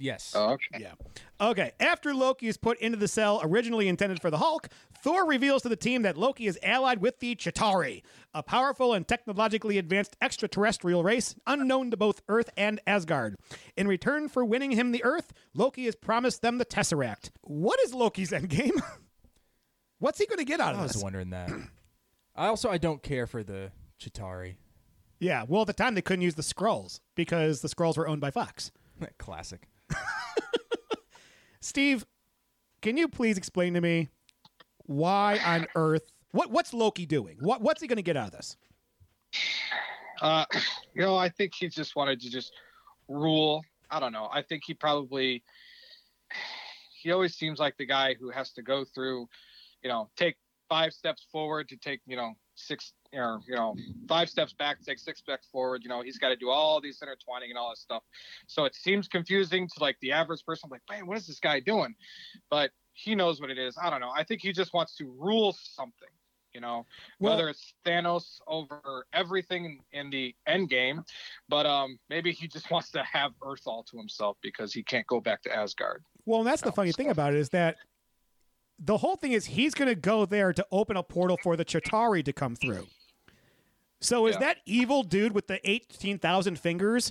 Yes. 0.01 0.33
Oh, 0.37 0.53
okay. 0.53 0.79
Yeah. 0.79 0.93
Okay. 1.41 1.73
After 1.81 2.15
Loki 2.15 2.47
is 2.47 2.57
put 2.57 2.79
into 2.79 2.97
the 2.97 3.09
cell 3.09 3.41
originally 3.43 3.89
intended 3.89 4.21
for 4.21 4.31
the 4.31 4.39
Hulk, 4.39 4.69
Thor 5.03 5.27
reveals 5.27 5.63
to 5.63 5.69
the 5.69 5.77
team 5.77 6.03
that 6.03 6.17
Loki 6.17 6.47
is 6.47 6.59
allied 6.63 7.01
with 7.01 7.19
the 7.19 7.35
Chitauri, 7.35 8.03
a 8.33 8.43
powerful 8.43 8.95
and 8.95 9.07
technologically 9.07 9.77
advanced 9.77 10.17
extraterrestrial 10.23 11.03
race 11.03 11.35
unknown 11.47 11.91
to 11.91 11.97
both 11.97 12.23
Earth 12.29 12.51
and 12.57 12.81
Asgard. 12.87 13.37
In 13.77 13.89
return 13.89 14.29
for 14.29 14.45
winning 14.45 14.71
him 14.73 14.93
the 14.93 15.03
Earth, 15.05 15.33
Loki 15.55 15.87
has 15.87 15.97
promised 15.97 16.43
them 16.43 16.59
the 16.59 16.65
Tesseract. 16.65 17.31
What 17.43 17.81
is 17.81 17.93
Loki's 17.93 18.31
endgame? 18.31 18.81
What's 19.99 20.19
he 20.21 20.27
going 20.27 20.39
to 20.39 20.45
get 20.45 20.61
out 20.61 20.75
of 20.75 20.77
this? 20.77 20.81
I 20.81 20.85
was 20.85 20.93
this? 20.95 21.03
wondering 21.03 21.31
that. 21.31 21.51
I 22.37 22.47
also 22.47 22.71
I 22.71 22.79
don't 22.79 23.03
care 23.03 23.27
for 23.27 23.43
the 23.43 23.73
Chitauri. 24.01 24.57
Yeah. 25.19 25.45
Well, 25.47 25.63
at 25.63 25.67
the 25.67 25.73
time 25.73 25.95
they 25.95 26.03
couldn't 26.03 26.23
use 26.23 26.35
the 26.35 26.43
Skrulls 26.43 27.01
because 27.15 27.61
the 27.61 27.69
Skrulls 27.69 27.97
were 27.97 28.09
owned 28.09 28.21
by 28.21 28.31
Fox. 28.31 28.71
Classic. 29.19 29.69
Steve, 31.61 32.07
can 32.83 32.97
you 32.97 33.09
please 33.09 33.37
explain 33.37 33.75
to 33.75 33.81
me 33.81 34.09
why 34.87 35.39
on 35.45 35.67
earth 35.75 36.03
what 36.33 36.51
what's 36.51 36.73
Loki 36.73 37.07
doing? 37.07 37.37
What 37.41 37.61
what's 37.61 37.81
he 37.81 37.89
going 37.89 37.97
to 37.97 38.03
get 38.03 38.17
out 38.17 38.29
of 38.29 38.33
this? 38.33 38.57
Uh, 40.21 40.45
you 40.95 41.03
know, 41.03 41.17
I 41.17 41.29
think 41.29 41.55
he 41.55 41.69
just 41.69 41.97
wanted 41.97 42.21
to 42.21 42.31
just 42.31 42.53
rule. 43.09 43.65
I 43.91 44.01
don't 44.01 44.13
know. 44.13 44.29
I 44.33 44.43
think 44.43 44.63
he 44.67 44.75
probably 44.75 45.43
he 47.03 47.13
always 47.13 47.35
seems 47.35 47.59
like 47.59 47.77
the 47.77 47.87
guy 47.87 48.15
who 48.19 48.31
has 48.31 48.53
to 48.53 48.63
go 48.63 48.85
through, 48.85 49.29
you 49.83 49.89
know, 49.89 50.11
take 50.17 50.37
five 50.69 50.93
steps 50.93 51.27
forward 51.33 51.69
to 51.69 51.77
take, 51.77 52.01
you 52.07 52.17
know, 52.17 52.33
six 52.55 52.93
or 53.15 53.41
you 53.47 53.55
know, 53.55 53.75
five 54.09 54.29
steps 54.29 54.53
back 54.53 54.85
take 54.85 54.99
six 54.99 55.21
steps 55.21 55.47
forward. 55.51 55.83
You 55.83 55.89
know, 55.89 56.03
he's 56.03 56.19
got 56.19 56.29
to 56.29 56.37
do 56.37 56.51
all 56.51 56.81
these 56.81 57.01
intertwining 57.01 57.51
and 57.51 57.59
all 57.59 57.71
this 57.71 57.81
stuff. 57.81 58.03
So 58.47 58.65
it 58.65 58.75
seems 58.75 59.09
confusing 59.09 59.69
to 59.69 59.83
like 59.83 59.97
the 60.01 60.13
average 60.13 60.45
person. 60.45 60.69
Like, 60.71 60.83
man, 60.91 61.07
what 61.07 61.17
is 61.17 61.27
this 61.27 61.41
guy 61.41 61.61
doing? 61.61 61.95
But 62.51 62.71
he 62.93 63.15
knows 63.15 63.41
what 63.41 63.51
it 63.51 63.59
is. 63.59 63.77
I 63.81 63.91
don't 63.91 64.01
know. 64.01 64.13
I 64.15 64.25
think 64.25 64.43
he 64.43 64.53
just 64.53 64.75
wants 64.75 64.97
to 64.97 65.07
rule 65.19 65.57
something. 65.59 66.09
You 66.55 66.63
know, 66.63 66.87
Well- 67.21 67.35
whether 67.37 67.49
it's 67.51 67.75
Thanos 67.85 68.41
over 68.47 69.07
everything 69.13 69.81
in, 69.93 70.01
in 70.01 70.11
the 70.11 70.35
end 70.47 70.71
game, 70.71 71.05
but 71.49 71.67
um, 71.67 71.99
maybe 72.09 72.33
he 72.33 72.49
just 72.49 72.71
wants 72.71 72.91
to 72.93 73.03
have 73.05 73.33
Earth 73.47 73.63
all 73.67 73.85
to 73.85 73.97
himself 73.97 74.37
because 74.43 74.73
he 74.73 74.83
can't 74.83 75.07
go 75.07 75.21
back 75.21 75.43
to 75.43 75.55
Asgard. 75.55 76.03
Well, 76.25 76.41
and 76.41 76.47
that's 76.49 76.63
the 76.63 76.73
funny 76.73 76.93
thing 76.93 77.11
about 77.11 77.35
it 77.35 77.39
is 77.39 77.51
that 77.51 77.77
the 78.79 78.97
whole 78.97 79.17
thing 79.17 79.33
is 79.33 79.45
he's 79.45 79.75
going 79.75 79.89
to 79.89 79.95
go 79.95 80.25
there 80.25 80.53
to 80.53 80.67
open 80.73 80.97
a 80.97 81.03
portal 81.03 81.37
for 81.43 81.57
the 81.57 81.65
Chitauri 81.65 82.25
to 82.25 82.33
come 82.33 82.57
through. 82.57 82.87
So 84.01 84.27
is 84.27 84.35
Yeah. 84.35 84.41
that 84.41 84.59
evil 84.67 85.03
dude 85.03 85.33
with 85.33 85.47
the 85.49 85.61
18,000 85.69 86.59
fingers 86.59 87.11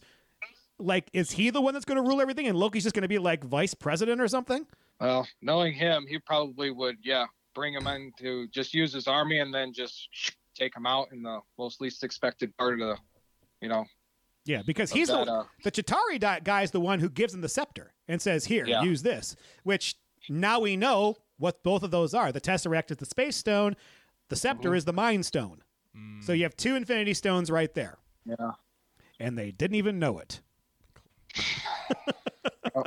like 0.80 1.10
is 1.12 1.32
he 1.32 1.50
the 1.50 1.60
one 1.62 1.74
that's 1.74 1.86
going 1.86 1.96
to 2.02 2.08
rule 2.08 2.22
everything 2.22 2.46
and 2.48 2.56
Loki's 2.58 2.84
just 2.84 2.94
going 2.94 3.02
to 3.02 3.08
be 3.08 3.18
like 3.18 3.44
vice 3.44 3.74
president 3.74 4.22
or 4.22 4.28
something? 4.28 4.66
Well, 5.00 5.28
knowing 5.42 5.74
him, 5.74 6.06
he 6.08 6.20
probably 6.20 6.70
would, 6.72 6.98
yeah, 7.04 7.26
bring 7.56 7.74
him 7.74 7.88
in 7.88 8.12
to 8.20 8.48
just 8.50 8.74
use 8.74 8.94
his 8.94 9.08
army 9.08 9.40
and 9.40 9.54
then 9.54 9.74
just 9.74 10.08
take 10.56 10.76
him 10.76 10.86
out 10.86 11.12
in 11.12 11.24
the 11.24 11.40
most 11.58 11.82
least 11.82 12.04
expected 12.04 12.56
part 12.58 12.74
of 12.74 12.80
the, 12.80 12.98
you 13.62 13.70
know, 13.70 13.86
Yeah, 14.46 14.62
because 14.66 14.92
he's 14.92 15.08
that, 15.10 15.26
the 15.26 15.32
uh, 15.32 15.44
the 15.64 15.72
Chitauri 15.72 16.20
guy 16.44 16.62
is 16.62 16.72
the 16.72 16.80
one 16.80 17.00
who 17.00 17.10
gives 17.10 17.34
him 17.34 17.42
the 17.42 17.50
scepter 17.50 17.94
and 18.08 18.22
says, 18.22 18.46
"Here, 18.46 18.66
Yeah. 18.66 18.82
use 18.84 19.02
this." 19.04 19.36
Which 19.64 19.96
now 20.30 20.60
we 20.62 20.78
know 20.78 21.18
what 21.38 21.64
both 21.64 21.84
of 21.84 21.92
those 21.92 22.14
are. 22.14 22.32
The 22.32 22.40
Tesseract 22.42 22.92
is 22.92 22.98
the 22.98 23.06
Space 23.06 23.36
Stone. 23.36 23.76
The 24.30 24.36
scepter 24.36 24.72
Mhm. 24.72 24.78
is 24.78 24.86
the 24.86 24.94
Mind 24.94 25.26
Stone. 25.26 25.64
So 26.22 26.34
you 26.34 26.44
have 26.44 26.58
two 26.58 26.76
Infinity 26.76 27.14
Stones 27.14 27.50
right 27.50 27.74
there, 27.74 27.98
yeah. 28.26 28.52
and 29.20 29.38
they 29.38 29.52
didn't 29.52 29.76
even 29.76 30.00
know 30.00 30.20
it. 30.20 30.42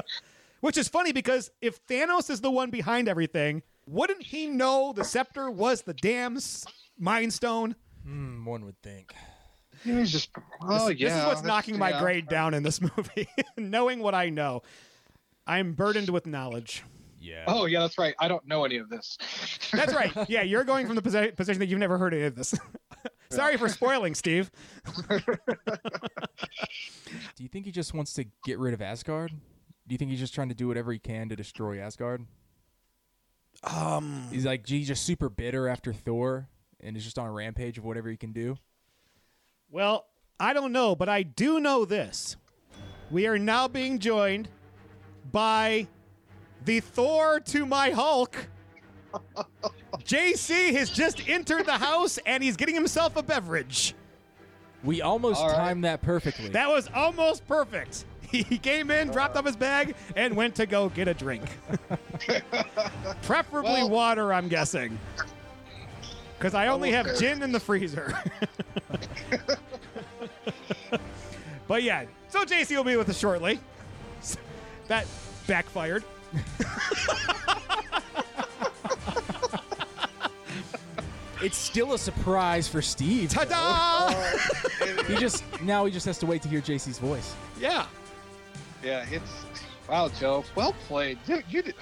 Which 0.61 0.77
is 0.77 0.89
funny 0.89 1.13
because 1.13 1.51
if 1.63 1.85
Thanos 1.87 2.29
is 2.29 2.43
the 2.43 2.51
one 2.51 2.71
behind 2.71 3.09
everything, 3.09 3.63
wouldn't 3.87 4.23
he 4.23 4.47
know 4.47 4.93
the 4.95 5.05
scepter 5.05 5.51
was 5.51 5.83
the 5.83 5.95
damn 5.95 6.37
s- 6.37 6.67
Mind 6.99 7.33
Stone? 7.33 7.77
Hmm, 8.05 8.45
one 8.45 8.65
would 8.67 8.81
think. 8.83 9.15
He's 9.83 10.13
just, 10.13 10.31
oh 10.63 10.89
this, 10.89 10.99
yeah. 10.99 11.09
this 11.09 11.19
is 11.19 11.27
what's 11.27 11.43
knocking 11.43 11.79
my 11.79 11.91
yeah. 11.91 12.01
grade 12.01 12.29
down 12.29 12.53
in 12.53 12.63
this 12.63 12.81
movie. 12.97 13.29
Knowing 13.57 14.01
what 14.01 14.15
I 14.15 14.29
know, 14.29 14.63
I'm 15.47 15.73
burdened 15.73 16.11
with 16.11 16.27
knowledge. 16.27 16.83
Yeah. 17.21 17.45
Oh 17.47 17.67
yeah, 17.67 17.81
that's 17.81 17.99
right. 17.99 18.15
I 18.19 18.29
don't 18.29 18.47
know 18.49 18.65
any 18.65 18.79
of 18.79 18.89
this. 18.89 19.19
That's 19.73 19.93
right. 19.95 20.11
Yeah, 20.29 20.41
you're 20.43 20.65
going 20.65 20.87
from 20.87 20.97
the 20.97 21.03
posi- 21.03 21.37
position 21.37 21.61
that 21.61 21.67
you've 21.67 21.79
never 21.79 21.99
heard 21.99 22.15
any 22.15 22.23
of 22.25 22.35
this. 22.35 22.55
Sorry 23.31 23.57
for 23.59 23.69
spoiling, 23.69 24.15
Steve. 24.15 24.51
Do 27.37 27.43
you 27.43 27.49
think 27.49 27.67
he 27.67 27.73
just 27.73 27.95
wants 27.95 28.15
to 28.15 28.25
get 28.45 28.59
rid 28.59 28.75
of 28.75 28.81
Asgard? 28.83 29.31
Do 29.31 29.93
you 29.95 29.99
think 29.99 30.11
he's 30.11 30.21
just 30.21 30.35
trying 30.35 30.49
to 30.49 30.55
do 30.55 30.67
whatever 30.69 30.93
he 30.93 30.99
can 30.99 31.29
to 31.29 31.37
destroy 31.37 31.79
Asgard? 31.81 32.25
Um, 33.65 34.29
He's 34.31 34.47
like 34.47 34.67
he's 34.67 34.89
just 34.89 35.05
super 35.05 35.29
bitter 35.29 35.69
after 35.69 35.93
Thor 35.93 36.49
and 36.81 36.97
is 36.97 37.05
just 37.05 37.19
on 37.19 37.27
a 37.27 37.33
rampage 37.33 37.77
of 37.77 37.85
whatever 37.85 38.09
he 38.09 38.17
can 38.17 38.33
do. 38.33 38.57
well, 39.71 40.07
I 40.39 40.55
don't 40.55 40.73
know, 40.73 40.97
but 40.97 41.11
I 41.11 41.23
do 41.23 41.61
know 41.61 41.85
this. 41.85 42.37
We 43.11 43.27
are 43.27 43.39
now 43.39 43.69
being 43.69 43.99
joined 43.99 44.49
by 45.31 45.87
the 46.65 46.81
Thor 46.81 47.41
to 47.41 47.67
my 47.67 47.91
Hulk. 47.91 48.37
JC 50.05 50.73
has 50.73 50.91
just 50.91 51.29
entered 51.29 51.67
the 51.67 51.79
house 51.79 52.19
and 52.27 52.43
he's 52.43 52.57
getting 52.57 52.75
himself 52.75 53.17
a 53.17 53.23
beverage. 53.23 53.95
We 54.83 55.03
almost 55.03 55.41
All 55.41 55.49
right. 55.49 55.57
timed 55.57 55.85
that 55.85 56.01
perfectly. 56.01 56.49
That 56.49 56.69
was 56.69 56.89
almost 56.95 57.47
perfect. 57.47 58.05
he 58.23 58.59
came 58.59 58.91
in, 58.91 59.09
dropped 59.09 59.37
off 59.37 59.45
his 59.45 59.57
bag, 59.57 59.95
and 60.17 60.37
went 60.37 60.55
to 60.55 60.67
go 60.67 60.89
get 60.89 61.09
a 61.09 61.15
drink. 61.15 61.43
Preferably 63.23 63.71
Well- 63.73 63.91
water, 63.91 64.33
I'm 64.33 64.49
guessing. 64.49 64.99
Because 66.39 66.55
I 66.55 66.69
only 66.69 66.91
have 66.93 67.19
gin 67.19 67.43
in 67.43 67.53
the 67.53 67.61
freezer. 67.61 68.15
but 71.69 71.83
yeah, 71.83 72.07
so 72.31 72.45
JC 72.45 72.75
will 72.75 72.85
be 72.85 72.97
with 72.97 73.11
us 73.11 73.19
shortly. 73.19 73.61
That 74.89 75.07
backfired. 75.47 76.03
It's 81.43 81.57
still 81.57 81.95
a 81.95 81.99
surprise 81.99 82.69
for 82.69 82.83
Steve. 82.83 83.31
Ta-da! 83.31 84.13
Oh, 84.15 85.05
he 85.07 85.17
just 85.17 85.43
now 85.63 85.87
he 85.87 85.91
just 85.91 86.05
has 86.05 86.19
to 86.19 86.27
wait 86.27 86.43
to 86.43 86.49
hear 86.49 86.61
JC's 86.61 86.99
voice. 86.99 87.35
yeah. 87.59 87.87
Yeah, 88.83 89.05
it's 89.11 89.31
wow, 89.89 90.09
Joe. 90.09 90.45
Well 90.55 90.75
played. 90.87 91.19
You, 91.27 91.43
you 91.51 91.63
did 91.63 91.75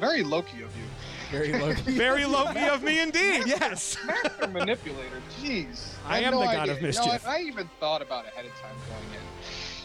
very 0.00 0.22
Loki 0.22 0.62
of 0.62 0.70
you. 0.76 0.84
Very 1.30 1.52
low. 1.58 1.72
Very 1.86 2.24
Loki 2.26 2.60
of 2.66 2.82
me 2.82 3.00
indeed. 3.00 3.44
Yes. 3.46 3.96
Master 4.06 4.46
manipulator. 4.48 5.22
Jeez. 5.40 5.94
I 6.06 6.16
had 6.16 6.24
am 6.24 6.32
no 6.34 6.40
the 6.40 6.46
god 6.46 6.68
idea. 6.68 6.72
of 6.74 6.82
You 6.82 6.88
know 6.92 7.00
what? 7.00 7.06
mischief. 7.12 7.26
I 7.26 7.40
even 7.40 7.70
thought 7.80 8.02
about 8.02 8.26
it 8.26 8.32
ahead 8.34 8.44
of 8.46 8.52
time 8.60 8.74
going 8.88 9.14
in. 9.14 9.20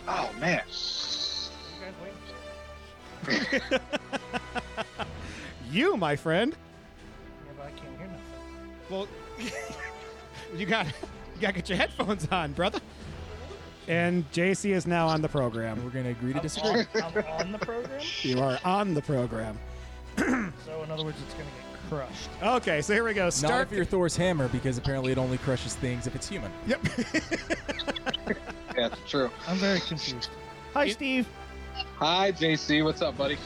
Oh 0.08 0.30
man. 0.40 0.64
You, 5.72 5.98
my 5.98 6.16
friend. 6.16 6.56
Yeah, 7.46 7.52
but 7.58 7.66
I 7.68 7.70
can't 7.72 7.98
hear 7.98 8.08
nothing. 8.08 8.28
Well, 8.90 9.08
you 10.58 10.66
got 10.66 10.88
you 10.88 11.42
got 11.42 11.50
to 11.50 11.54
get 11.54 11.70
your 11.70 11.78
headphones 11.78 12.28
on, 12.32 12.54
brother. 12.54 12.80
And 13.88 14.30
JC 14.32 14.72
is 14.72 14.86
now 14.86 15.08
on 15.08 15.22
the 15.22 15.30
program. 15.30 15.84
We're 15.84 15.90
gonna 15.90 16.10
agree 16.10 16.34
to 16.34 16.40
disagree. 16.40 16.86
I'm 16.96 17.24
on 17.28 17.52
the 17.52 17.58
program, 17.58 18.02
You 18.22 18.40
are 18.40 18.60
on 18.64 18.94
the 18.94 19.02
program. 19.02 19.58
so 20.18 20.84
in 20.84 20.92
other 20.92 21.04
words, 21.04 21.18
it's 21.26 21.34
gonna 21.34 21.46
get 21.46 21.90
crushed. 21.90 22.30
Okay, 22.44 22.82
so 22.82 22.94
here 22.94 23.04
we 23.04 23.14
go. 23.14 23.32
Start 23.32 23.52
Not 23.52 23.62
if 23.62 23.72
you're 23.72 23.86
Thor's 23.86 24.16
hammer, 24.16 24.48
because 24.50 24.78
apparently 24.78 25.12
it 25.12 25.18
only 25.18 25.40
crushes 25.40 25.76
things 25.76 26.06
if 26.06 26.16
it's 26.16 26.28
human. 26.28 26.52
Yep. 26.68 26.88
Yeah, 28.78 28.88
it's 28.88 29.10
true. 29.10 29.32
I'm 29.48 29.58
very 29.58 29.80
confused. 29.80 30.30
Hi, 30.74 30.90
Steve. 30.90 31.28
Hi, 31.98 32.32
JC. 32.32 32.84
What's 32.84 33.02
up, 33.02 33.18
buddy? 33.18 33.38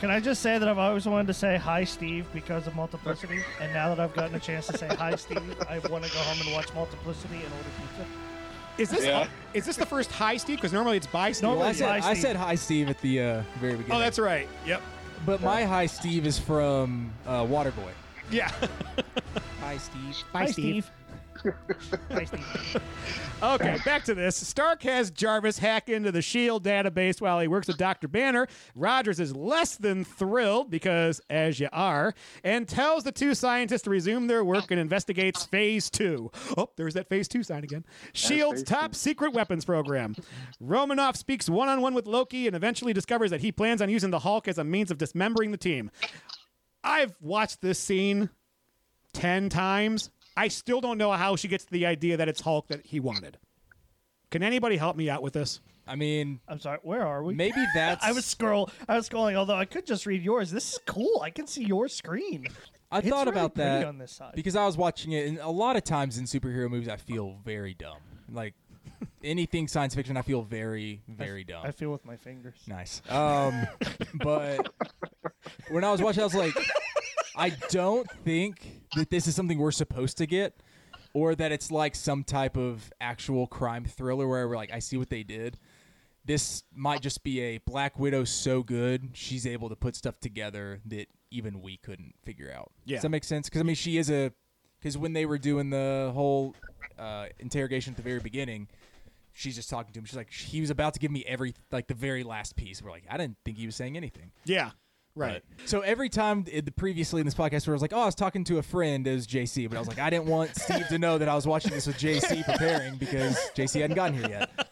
Can 0.00 0.10
I 0.10 0.20
just 0.20 0.42
say 0.42 0.58
that 0.58 0.68
I've 0.68 0.78
always 0.78 1.06
wanted 1.06 1.26
to 1.26 1.34
say 1.34 1.56
hi, 1.56 1.82
Steve, 1.84 2.26
because 2.32 2.66
of 2.68 2.76
Multiplicity, 2.76 3.40
and 3.60 3.72
now 3.72 3.88
that 3.88 3.98
I've 3.98 4.14
gotten 4.14 4.34
a 4.36 4.40
chance 4.40 4.68
to 4.68 4.78
say 4.78 4.86
hi, 4.86 5.16
Steve, 5.16 5.38
I 5.68 5.78
want 5.88 6.04
to 6.04 6.12
go 6.12 6.18
home 6.20 6.40
and 6.46 6.52
watch 6.52 6.72
Multiplicity 6.74 7.36
and 7.36 7.52
order 7.52 7.68
pizza. 7.80 8.06
Is 8.78 8.90
this 8.90 9.04
Yeah. 9.04 9.26
is 9.54 9.64
this 9.66 9.74
the 9.76 9.86
first 9.86 10.12
hi 10.12 10.36
Steve? 10.36 10.58
Because 10.58 10.72
normally 10.72 10.98
it's 10.98 11.08
bye 11.08 11.32
Steve. 11.32 11.42
Normally 11.48 11.58
Well, 11.58 11.66
I 11.66 11.70
it's 11.70 11.78
said 11.80 11.88
hi, 11.88 11.96
I 12.10 12.12
Steve. 12.14 12.22
said 12.22 12.36
hi, 12.36 12.54
Steve, 12.54 12.88
at 12.90 13.00
the 13.00 13.20
uh, 13.20 13.42
very 13.58 13.72
beginning. 13.72 13.96
Oh, 13.96 13.98
that's 13.98 14.20
right. 14.20 14.48
Yep. 14.64 14.82
But 15.26 15.42
my 15.42 15.64
hi, 15.64 15.86
Steve, 15.86 16.26
is 16.26 16.38
from 16.38 17.12
uh, 17.26 17.42
Waterboy. 17.44 17.90
Yeah. 18.30 18.52
Hi, 19.60 19.76
Steve. 19.78 20.22
Bye, 20.32 20.40
hi, 20.44 20.46
Steve. 20.52 20.88
Steve. 21.38 21.54
hi, 22.10 22.24
Steve. 22.24 22.82
Okay, 23.40 23.78
back 23.84 24.04
to 24.04 24.14
this. 24.14 24.36
Stark 24.36 24.82
has 24.82 25.12
Jarvis 25.12 25.58
hack 25.58 25.88
into 25.88 26.10
the 26.10 26.20
SHIELD 26.20 26.64
database 26.64 27.20
while 27.20 27.38
he 27.38 27.46
works 27.46 27.68
with 27.68 27.76
Dr. 27.76 28.08
Banner. 28.08 28.48
Rogers 28.74 29.20
is 29.20 29.34
less 29.36 29.76
than 29.76 30.04
thrilled 30.04 30.70
because, 30.70 31.20
as 31.30 31.60
you 31.60 31.68
are, 31.72 32.14
and 32.42 32.66
tells 32.66 33.04
the 33.04 33.12
two 33.12 33.36
scientists 33.36 33.82
to 33.82 33.90
resume 33.90 34.26
their 34.26 34.44
work 34.44 34.72
and 34.72 34.80
investigates 34.80 35.44
Phase 35.44 35.88
2. 35.90 36.30
Oh, 36.56 36.70
there's 36.76 36.94
that 36.94 37.08
Phase 37.08 37.28
2 37.28 37.44
sign 37.44 37.62
again. 37.62 37.84
SHIELD's 38.12 38.64
top 38.64 38.94
secret 38.94 39.32
weapons 39.32 39.64
program. 39.64 40.16
Romanoff 40.58 41.14
speaks 41.14 41.48
one 41.48 41.68
on 41.68 41.80
one 41.80 41.94
with 41.94 42.06
Loki 42.06 42.48
and 42.48 42.56
eventually 42.56 42.92
discovers 42.92 43.30
that 43.30 43.40
he 43.40 43.52
plans 43.52 43.80
on 43.80 43.88
using 43.88 44.10
the 44.10 44.18
Hulk 44.18 44.48
as 44.48 44.58
a 44.58 44.64
means 44.64 44.90
of 44.90 44.98
dismembering 44.98 45.52
the 45.52 45.56
team. 45.56 45.92
I've 46.82 47.14
watched 47.20 47.60
this 47.60 47.78
scene 47.78 48.30
10 49.12 49.48
times. 49.48 50.10
I 50.38 50.48
still 50.48 50.80
don't 50.80 50.98
know 50.98 51.10
how 51.12 51.34
she 51.36 51.48
gets 51.48 51.64
to 51.64 51.72
the 51.72 51.84
idea 51.86 52.16
that 52.16 52.28
it's 52.28 52.40
Hulk 52.40 52.68
that 52.68 52.86
he 52.86 53.00
wanted. 53.00 53.38
Can 54.30 54.42
anybody 54.42 54.76
help 54.76 54.96
me 54.96 55.10
out 55.10 55.22
with 55.22 55.32
this? 55.32 55.60
I 55.86 55.96
mean, 55.96 56.40
I'm 56.46 56.60
sorry. 56.60 56.78
Where 56.82 57.04
are 57.06 57.22
we? 57.22 57.34
maybe 57.34 57.64
that's. 57.74 58.04
I 58.04 58.12
was 58.12 58.24
scroll. 58.24 58.70
I 58.88 58.94
was 58.96 59.08
scrolling. 59.08 59.34
Although 59.34 59.56
I 59.56 59.64
could 59.64 59.86
just 59.86 60.06
read 60.06 60.22
yours. 60.22 60.50
This 60.50 60.74
is 60.74 60.78
cool. 60.86 61.20
I 61.22 61.30
can 61.30 61.46
see 61.46 61.64
your 61.64 61.88
screen. 61.88 62.46
I 62.90 62.98
It's 62.98 63.08
thought 63.08 63.26
really 63.26 63.38
about 63.38 63.54
that 63.56 63.84
on 63.86 63.98
this 63.98 64.12
side. 64.12 64.32
because 64.34 64.54
I 64.54 64.64
was 64.64 64.76
watching 64.76 65.12
it, 65.12 65.26
and 65.28 65.38
a 65.38 65.48
lot 65.50 65.76
of 65.76 65.84
times 65.84 66.18
in 66.18 66.24
superhero 66.24 66.70
movies, 66.70 66.88
I 66.88 66.96
feel 66.96 67.36
very 67.44 67.74
dumb. 67.74 67.98
Like 68.30 68.54
anything 69.24 69.66
science 69.66 69.94
fiction, 69.94 70.16
I 70.16 70.22
feel 70.22 70.42
very, 70.42 71.02
very 71.08 71.42
dumb. 71.44 71.62
I 71.64 71.70
feel 71.72 71.90
with 71.90 72.04
my 72.04 72.16
fingers. 72.16 72.58
Nice. 72.66 73.02
Um, 73.10 73.66
but 74.22 74.68
when 75.70 75.84
I 75.84 75.90
was 75.90 76.00
watching, 76.02 76.20
I 76.20 76.24
was 76.24 76.34
like, 76.34 76.54
I 77.36 77.50
don't 77.70 78.08
think 78.24 78.77
that 78.96 79.10
this 79.10 79.26
is 79.26 79.34
something 79.34 79.58
we're 79.58 79.70
supposed 79.70 80.18
to 80.18 80.26
get, 80.26 80.60
or 81.12 81.34
that 81.34 81.52
it's 81.52 81.70
like 81.70 81.94
some 81.94 82.24
type 82.24 82.56
of 82.56 82.92
actual 83.00 83.46
crime 83.46 83.84
thriller 83.84 84.26
where 84.26 84.48
we're 84.48 84.56
like, 84.56 84.72
I 84.72 84.78
see 84.78 84.96
what 84.96 85.10
they 85.10 85.22
did. 85.22 85.58
This 86.24 86.62
might 86.74 87.00
just 87.00 87.24
be 87.24 87.40
a 87.40 87.58
Black 87.58 87.98
Widow 87.98 88.24
so 88.24 88.62
good 88.62 89.10
she's 89.14 89.46
able 89.46 89.70
to 89.70 89.76
put 89.76 89.96
stuff 89.96 90.20
together 90.20 90.80
that 90.86 91.06
even 91.30 91.62
we 91.62 91.78
couldn't 91.78 92.14
figure 92.22 92.52
out. 92.54 92.70
Yeah. 92.84 92.96
Does 92.96 93.02
that 93.02 93.08
make 93.08 93.24
sense? 93.24 93.48
Because 93.48 93.60
I 93.60 93.64
mean, 93.64 93.76
she 93.76 93.96
is 93.96 94.10
a 94.10 94.32
because 94.78 94.96
when 94.96 95.12
they 95.12 95.26
were 95.26 95.38
doing 95.38 95.70
the 95.70 96.10
whole 96.14 96.54
uh, 96.98 97.26
interrogation 97.38 97.92
at 97.92 97.96
the 97.96 98.02
very 98.02 98.20
beginning, 98.20 98.68
she's 99.32 99.56
just 99.56 99.70
talking 99.70 99.92
to 99.92 99.98
him. 99.98 100.04
She's 100.04 100.16
like, 100.16 100.30
he 100.30 100.60
was 100.60 100.70
about 100.70 100.94
to 100.94 101.00
give 101.00 101.10
me 101.10 101.24
every 101.26 101.54
like 101.72 101.86
the 101.86 101.94
very 101.94 102.24
last 102.24 102.56
piece. 102.56 102.82
We're 102.82 102.90
like, 102.90 103.04
I 103.08 103.16
didn't 103.16 103.38
think 103.44 103.56
he 103.56 103.66
was 103.66 103.76
saying 103.76 103.96
anything. 103.96 104.32
Yeah. 104.44 104.70
Right. 105.18 105.42
But- 105.56 105.68
so 105.68 105.80
every 105.80 106.08
time 106.08 106.44
in 106.50 106.64
the 106.64 106.70
previously 106.72 107.20
in 107.20 107.26
this 107.26 107.34
podcast 107.34 107.66
where 107.66 107.74
I 107.74 107.76
was 107.76 107.82
like, 107.82 107.92
oh, 107.92 108.00
I 108.00 108.06
was 108.06 108.14
talking 108.14 108.44
to 108.44 108.58
a 108.58 108.62
friend 108.62 109.06
as 109.06 109.26
JC, 109.26 109.68
but 109.68 109.76
I 109.76 109.80
was 109.80 109.88
like, 109.88 109.98
I 109.98 110.10
didn't 110.10 110.26
want 110.26 110.54
Steve 110.56 110.86
to 110.88 110.98
know 110.98 111.18
that 111.18 111.28
I 111.28 111.34
was 111.34 111.46
watching 111.46 111.72
this 111.72 111.86
with 111.86 111.98
JC 111.98 112.44
preparing 112.48 112.96
because 112.96 113.36
JC 113.54 113.80
hadn't 113.82 113.96
gotten 113.96 114.16
here 114.16 114.28
yet. 114.28 114.68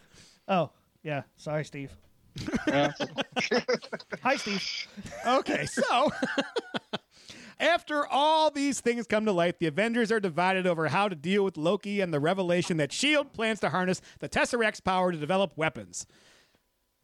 Oh, 0.48 0.70
yeah. 1.02 1.22
Sorry, 1.36 1.64
Steve. 1.64 1.90
Hi, 2.68 4.36
Steve. 4.36 4.88
Okay, 5.26 5.64
so 5.66 6.10
after 7.60 8.06
all 8.06 8.50
these 8.50 8.80
things 8.80 9.06
come 9.06 9.24
to 9.24 9.32
light, 9.32 9.58
the 9.58 9.66
Avengers 9.66 10.12
are 10.12 10.20
divided 10.20 10.66
over 10.66 10.88
how 10.88 11.08
to 11.08 11.14
deal 11.16 11.44
with 11.44 11.56
Loki 11.56 12.00
and 12.00 12.12
the 12.12 12.20
revelation 12.20 12.76
that 12.76 12.92
S.H.I.E.L.D. 12.92 13.30
plans 13.32 13.60
to 13.60 13.70
harness 13.70 14.00
the 14.20 14.28
Tesseract's 14.28 14.80
power 14.80 15.12
to 15.12 15.18
develop 15.18 15.52
weapons. 15.56 16.06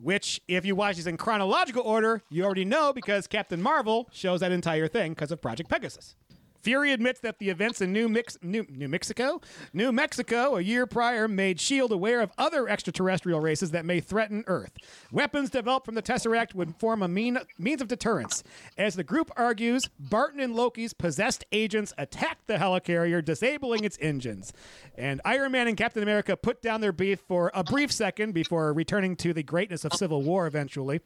Which, 0.03 0.41
if 0.49 0.65
you 0.65 0.75
watch 0.75 0.97
these 0.97 1.07
in 1.07 1.17
chronological 1.17 1.85
order, 1.85 2.25
you 2.29 2.43
already 2.45 2.65
know 2.65 2.93
because 2.93 3.29
Captain 3.29 3.63
Marvel 3.63 4.09
shows 4.11 4.41
that 4.41 4.51
entire 4.51 4.89
thing 4.89 5.13
because 5.13 5.31
of 5.31 5.41
Project 5.41 5.71
Pegasus. 5.71 6.17
Fury 6.63 6.93
admits 6.93 7.19
that 7.21 7.39
the 7.39 7.51
events 7.51 7.81
in 7.81 7.93
New, 7.93 8.09
Mix- 8.09 8.39
New, 8.41 8.65
New 8.71 8.89
Mexico, 8.89 9.41
New 9.73 9.91
Mexico, 9.91 10.57
a 10.57 10.61
year 10.61 10.87
prior, 10.87 11.27
made 11.27 11.61
Shield 11.61 11.91
aware 11.91 12.21
of 12.21 12.31
other 12.39 12.69
extraterrestrial 12.69 13.41
races 13.41 13.73
that 13.73 13.85
may 13.85 13.99
threaten 13.99 14.45
Earth. 14.47 14.73
Weapons 15.11 15.51
developed 15.51 15.87
from 15.87 15.97
the 15.97 16.03
Tesseract 16.03 16.55
would 16.55 16.77
form 16.77 17.03
a 17.03 17.09
mean, 17.09 17.39
means 17.59 17.83
of 17.83 17.89
deterrence. 17.89 18.45
As 18.79 18.95
the 18.95 19.03
group 19.03 19.31
argues, 19.37 19.89
Barton 19.99 20.39
and 20.39 20.55
Loki's 20.55 20.93
possessed 20.93 21.45
agents 21.51 21.93
attack 21.99 22.39
the 22.47 22.55
helicarrier, 22.55 23.25
disabling 23.25 23.83
its 23.83 23.99
engines. 24.01 24.53
And 24.97 25.21
Iron 25.25 25.51
Man 25.51 25.67
and 25.67 25.77
Captain 25.77 26.03
America 26.03 26.37
put 26.37 26.63
down 26.63 26.81
their 26.81 26.93
beef 26.93 27.21
for 27.27 27.51
a 27.55 27.65
brief 27.65 27.91
second 27.91 28.35
before 28.35 28.73
returning 28.73 29.17
to 29.17 29.33
the 29.33 29.43
greatness 29.43 29.85
of 29.85 29.95
Civil 29.95 30.23
War 30.23 30.47
eventually. 30.47 31.01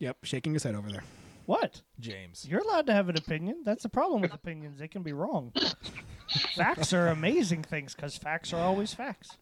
Yep, 0.00 0.18
shaking 0.24 0.54
his 0.54 0.64
head 0.64 0.74
over 0.74 0.90
there. 0.90 1.04
What? 1.46 1.82
James. 1.98 2.46
You're 2.48 2.60
allowed 2.60 2.86
to 2.86 2.92
have 2.92 3.08
an 3.08 3.16
opinion. 3.16 3.62
That's 3.64 3.82
the 3.82 3.88
problem 3.88 4.22
with 4.22 4.32
opinions. 4.32 4.78
They 4.78 4.88
can 4.88 5.02
be 5.02 5.12
wrong. 5.12 5.52
facts 6.56 6.92
are 6.92 7.08
amazing 7.08 7.62
things 7.64 7.94
because 7.94 8.16
facts 8.16 8.52
are 8.52 8.60
always 8.60 8.94
facts. 8.94 9.36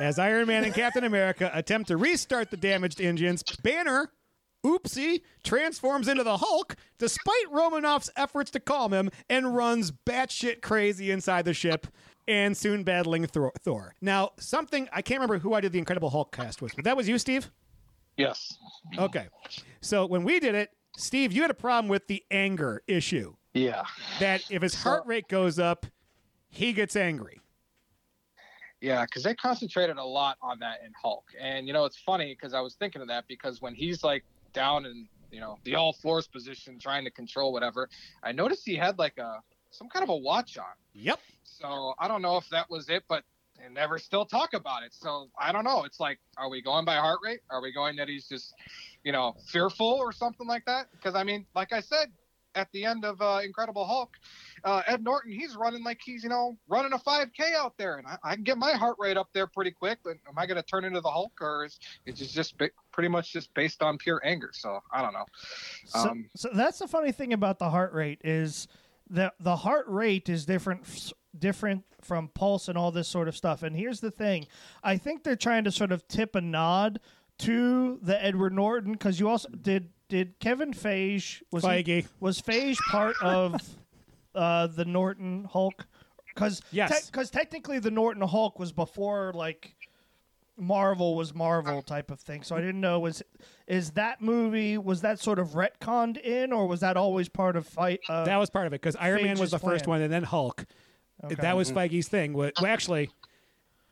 As 0.00 0.18
Iron 0.18 0.46
Man 0.48 0.64
and 0.64 0.74
Captain 0.74 1.04
America 1.04 1.50
attempt 1.54 1.88
to 1.88 1.96
restart 1.96 2.50
the 2.50 2.56
damaged 2.56 3.00
engines, 3.00 3.42
Banner, 3.62 4.10
oopsie, 4.64 5.22
transforms 5.42 6.08
into 6.08 6.24
the 6.24 6.38
Hulk 6.38 6.76
despite 6.98 7.50
Romanoff's 7.50 8.10
efforts 8.16 8.50
to 8.52 8.60
calm 8.60 8.92
him 8.92 9.10
and 9.28 9.54
runs 9.54 9.90
batshit 9.90 10.60
crazy 10.62 11.10
inside 11.10 11.44
the 11.44 11.54
ship 11.54 11.86
and 12.28 12.56
soon 12.56 12.84
battling 12.84 13.26
Thor. 13.26 13.52
Thor. 13.60 13.94
Now, 14.00 14.32
something 14.38 14.88
I 14.92 15.02
can't 15.02 15.20
remember 15.20 15.38
who 15.38 15.54
I 15.54 15.60
did 15.60 15.72
the 15.72 15.78
Incredible 15.78 16.10
Hulk 16.10 16.32
cast 16.34 16.62
with, 16.62 16.74
but 16.76 16.84
that 16.84 16.96
was 16.96 17.08
you, 17.08 17.18
Steve? 17.18 17.50
yes. 18.16 18.56
Okay. 18.98 19.26
So 19.80 20.06
when 20.06 20.22
we 20.22 20.38
did 20.38 20.54
it, 20.54 20.70
Steve, 20.96 21.32
you 21.32 21.42
had 21.42 21.50
a 21.50 21.54
problem 21.54 21.88
with 21.88 22.06
the 22.06 22.24
anger 22.30 22.82
issue. 22.86 23.34
Yeah. 23.54 23.84
That 24.20 24.42
if 24.50 24.62
his 24.62 24.74
heart 24.74 25.06
rate 25.06 25.28
goes 25.28 25.58
up, 25.58 25.86
he 26.48 26.72
gets 26.72 26.96
angry. 26.96 27.40
Yeah, 28.80 29.04
because 29.04 29.22
they 29.22 29.34
concentrated 29.34 29.96
a 29.96 30.04
lot 30.04 30.38
on 30.42 30.58
that 30.58 30.80
in 30.84 30.92
Hulk. 31.00 31.24
And, 31.40 31.66
you 31.66 31.72
know, 31.72 31.84
it's 31.84 31.98
funny 31.98 32.34
because 32.34 32.52
I 32.52 32.60
was 32.60 32.74
thinking 32.74 33.00
of 33.00 33.08
that 33.08 33.24
because 33.28 33.62
when 33.62 33.74
he's 33.74 34.02
like 34.02 34.24
down 34.52 34.86
in, 34.86 35.06
you 35.30 35.40
know, 35.40 35.58
the 35.64 35.76
all 35.76 35.92
force 35.92 36.26
position 36.26 36.78
trying 36.78 37.04
to 37.04 37.10
control 37.10 37.52
whatever, 37.52 37.88
I 38.22 38.32
noticed 38.32 38.62
he 38.66 38.74
had 38.74 38.98
like 38.98 39.18
a 39.18 39.38
some 39.70 39.88
kind 39.88 40.02
of 40.02 40.08
a 40.08 40.16
watch 40.16 40.58
on. 40.58 40.64
Yep. 40.94 41.20
So 41.44 41.94
I 41.98 42.08
don't 42.08 42.22
know 42.22 42.36
if 42.36 42.48
that 42.50 42.68
was 42.68 42.88
it, 42.88 43.04
but 43.08 43.24
and 43.64 43.74
never 43.74 43.98
still 43.98 44.24
talk 44.24 44.54
about 44.54 44.82
it. 44.82 44.92
So 44.92 45.28
I 45.38 45.52
don't 45.52 45.64
know. 45.64 45.84
It's 45.84 46.00
like, 46.00 46.18
are 46.36 46.48
we 46.48 46.60
going 46.60 46.84
by 46.84 46.96
heart 46.96 47.20
rate? 47.22 47.40
Are 47.50 47.62
we 47.62 47.72
going 47.72 47.96
that 47.96 48.08
he's 48.08 48.28
just, 48.28 48.54
you 49.04 49.12
know, 49.12 49.34
fearful 49.46 49.86
or 49.86 50.12
something 50.12 50.46
like 50.46 50.64
that? 50.66 50.88
Because 50.92 51.14
I 51.14 51.24
mean, 51.24 51.46
like 51.54 51.72
I 51.72 51.80
said, 51.80 52.12
at 52.54 52.70
the 52.72 52.84
end 52.84 53.04
of 53.04 53.20
uh, 53.22 53.40
Incredible 53.42 53.86
Hulk, 53.86 54.10
uh, 54.64 54.82
Ed 54.86 55.02
Norton, 55.02 55.32
he's 55.32 55.56
running 55.56 55.82
like 55.82 56.00
he's, 56.04 56.22
you 56.22 56.28
know, 56.28 56.56
running 56.68 56.92
a 56.92 56.98
5K 56.98 57.54
out 57.56 57.78
there, 57.78 57.96
and 57.96 58.06
I, 58.06 58.18
I 58.22 58.34
can 58.34 58.44
get 58.44 58.58
my 58.58 58.72
heart 58.72 58.96
rate 58.98 59.16
up 59.16 59.28
there 59.32 59.46
pretty 59.46 59.70
quick. 59.70 59.98
But 60.04 60.16
am 60.28 60.38
I 60.38 60.46
going 60.46 60.56
to 60.56 60.62
turn 60.62 60.84
into 60.84 61.00
the 61.00 61.10
Hulk, 61.10 61.32
or 61.40 61.64
is 61.64 61.78
it 62.06 62.16
just 62.16 62.34
just 62.34 62.54
pretty 62.92 63.08
much 63.08 63.32
just 63.32 63.52
based 63.54 63.82
on 63.82 63.98
pure 63.98 64.20
anger? 64.24 64.50
So 64.52 64.80
I 64.92 65.02
don't 65.02 65.12
know. 65.14 65.24
So, 65.86 65.98
Um, 66.10 66.30
so 66.36 66.50
that's 66.54 66.78
the 66.78 66.88
funny 66.88 67.12
thing 67.12 67.32
about 67.32 67.58
the 67.58 67.70
heart 67.70 67.92
rate 67.92 68.20
is 68.22 68.68
the 69.08 69.32
the 69.40 69.56
heart 69.56 69.86
rate 69.88 70.28
is 70.28 70.44
different 70.46 71.12
different 71.38 71.84
from 72.02 72.28
pulse 72.28 72.68
and 72.68 72.76
all 72.76 72.90
this 72.90 73.08
sort 73.08 73.28
of 73.28 73.36
stuff. 73.36 73.62
And 73.62 73.76
here's 73.76 74.00
the 74.00 74.10
thing, 74.10 74.46
I 74.82 74.96
think 74.96 75.22
they're 75.22 75.36
trying 75.36 75.64
to 75.64 75.72
sort 75.72 75.92
of 75.92 76.06
tip 76.08 76.34
a 76.34 76.40
nod 76.40 77.00
to 77.42 77.98
the 78.02 78.22
Edward 78.24 78.52
Norton 78.54 78.92
because 78.92 79.18
you 79.20 79.28
also 79.28 79.48
did 79.50 79.88
did 80.08 80.38
Kevin 80.40 80.72
Feige 80.72 81.42
was 81.50 81.62
he- 81.64 81.68
Feige. 81.70 82.06
was 82.20 82.40
Feige 82.40 82.76
part 82.90 83.16
of 83.22 83.60
uh, 84.34 84.66
the 84.66 84.84
Norton 84.84 85.44
Hulk? 85.50 85.86
Because 86.34 86.62
Yes. 86.70 87.10
because 87.10 87.30
technically 87.30 87.78
the 87.78 87.90
Norton 87.90 88.22
Hulk 88.22 88.58
was 88.58 88.72
before 88.72 89.32
like 89.34 89.74
Marvel 90.58 91.16
was 91.16 91.34
Marvel 91.34 91.82
type 91.82 92.10
of 92.10 92.20
thing. 92.20 92.42
So 92.42 92.54
I 92.56 92.60
didn't 92.60 92.80
know 92.80 93.00
was 93.00 93.22
is 93.66 93.92
that 93.92 94.20
movie 94.20 94.76
was 94.78 95.00
that 95.00 95.18
sort 95.18 95.38
of 95.38 95.50
retconned 95.50 96.18
in 96.20 96.52
or 96.52 96.66
was 96.66 96.80
that 96.80 96.96
always 96.96 97.28
part 97.28 97.56
of 97.56 97.66
fight? 97.66 98.00
Uh, 98.08 98.24
that 98.24 98.36
was 98.36 98.50
part 98.50 98.66
of 98.66 98.72
it 98.72 98.80
because 98.80 98.96
Iron 98.96 99.22
Man 99.22 99.38
was 99.38 99.50
the 99.50 99.58
first 99.58 99.84
plan. 99.84 99.94
one, 99.98 100.02
and 100.02 100.12
then 100.12 100.22
Hulk. 100.24 100.64
Okay. 101.24 101.36
That 101.36 101.56
was 101.56 101.70
Feige's 101.72 102.08
thing. 102.08 102.32
Well, 102.32 102.50
actually, 102.66 103.08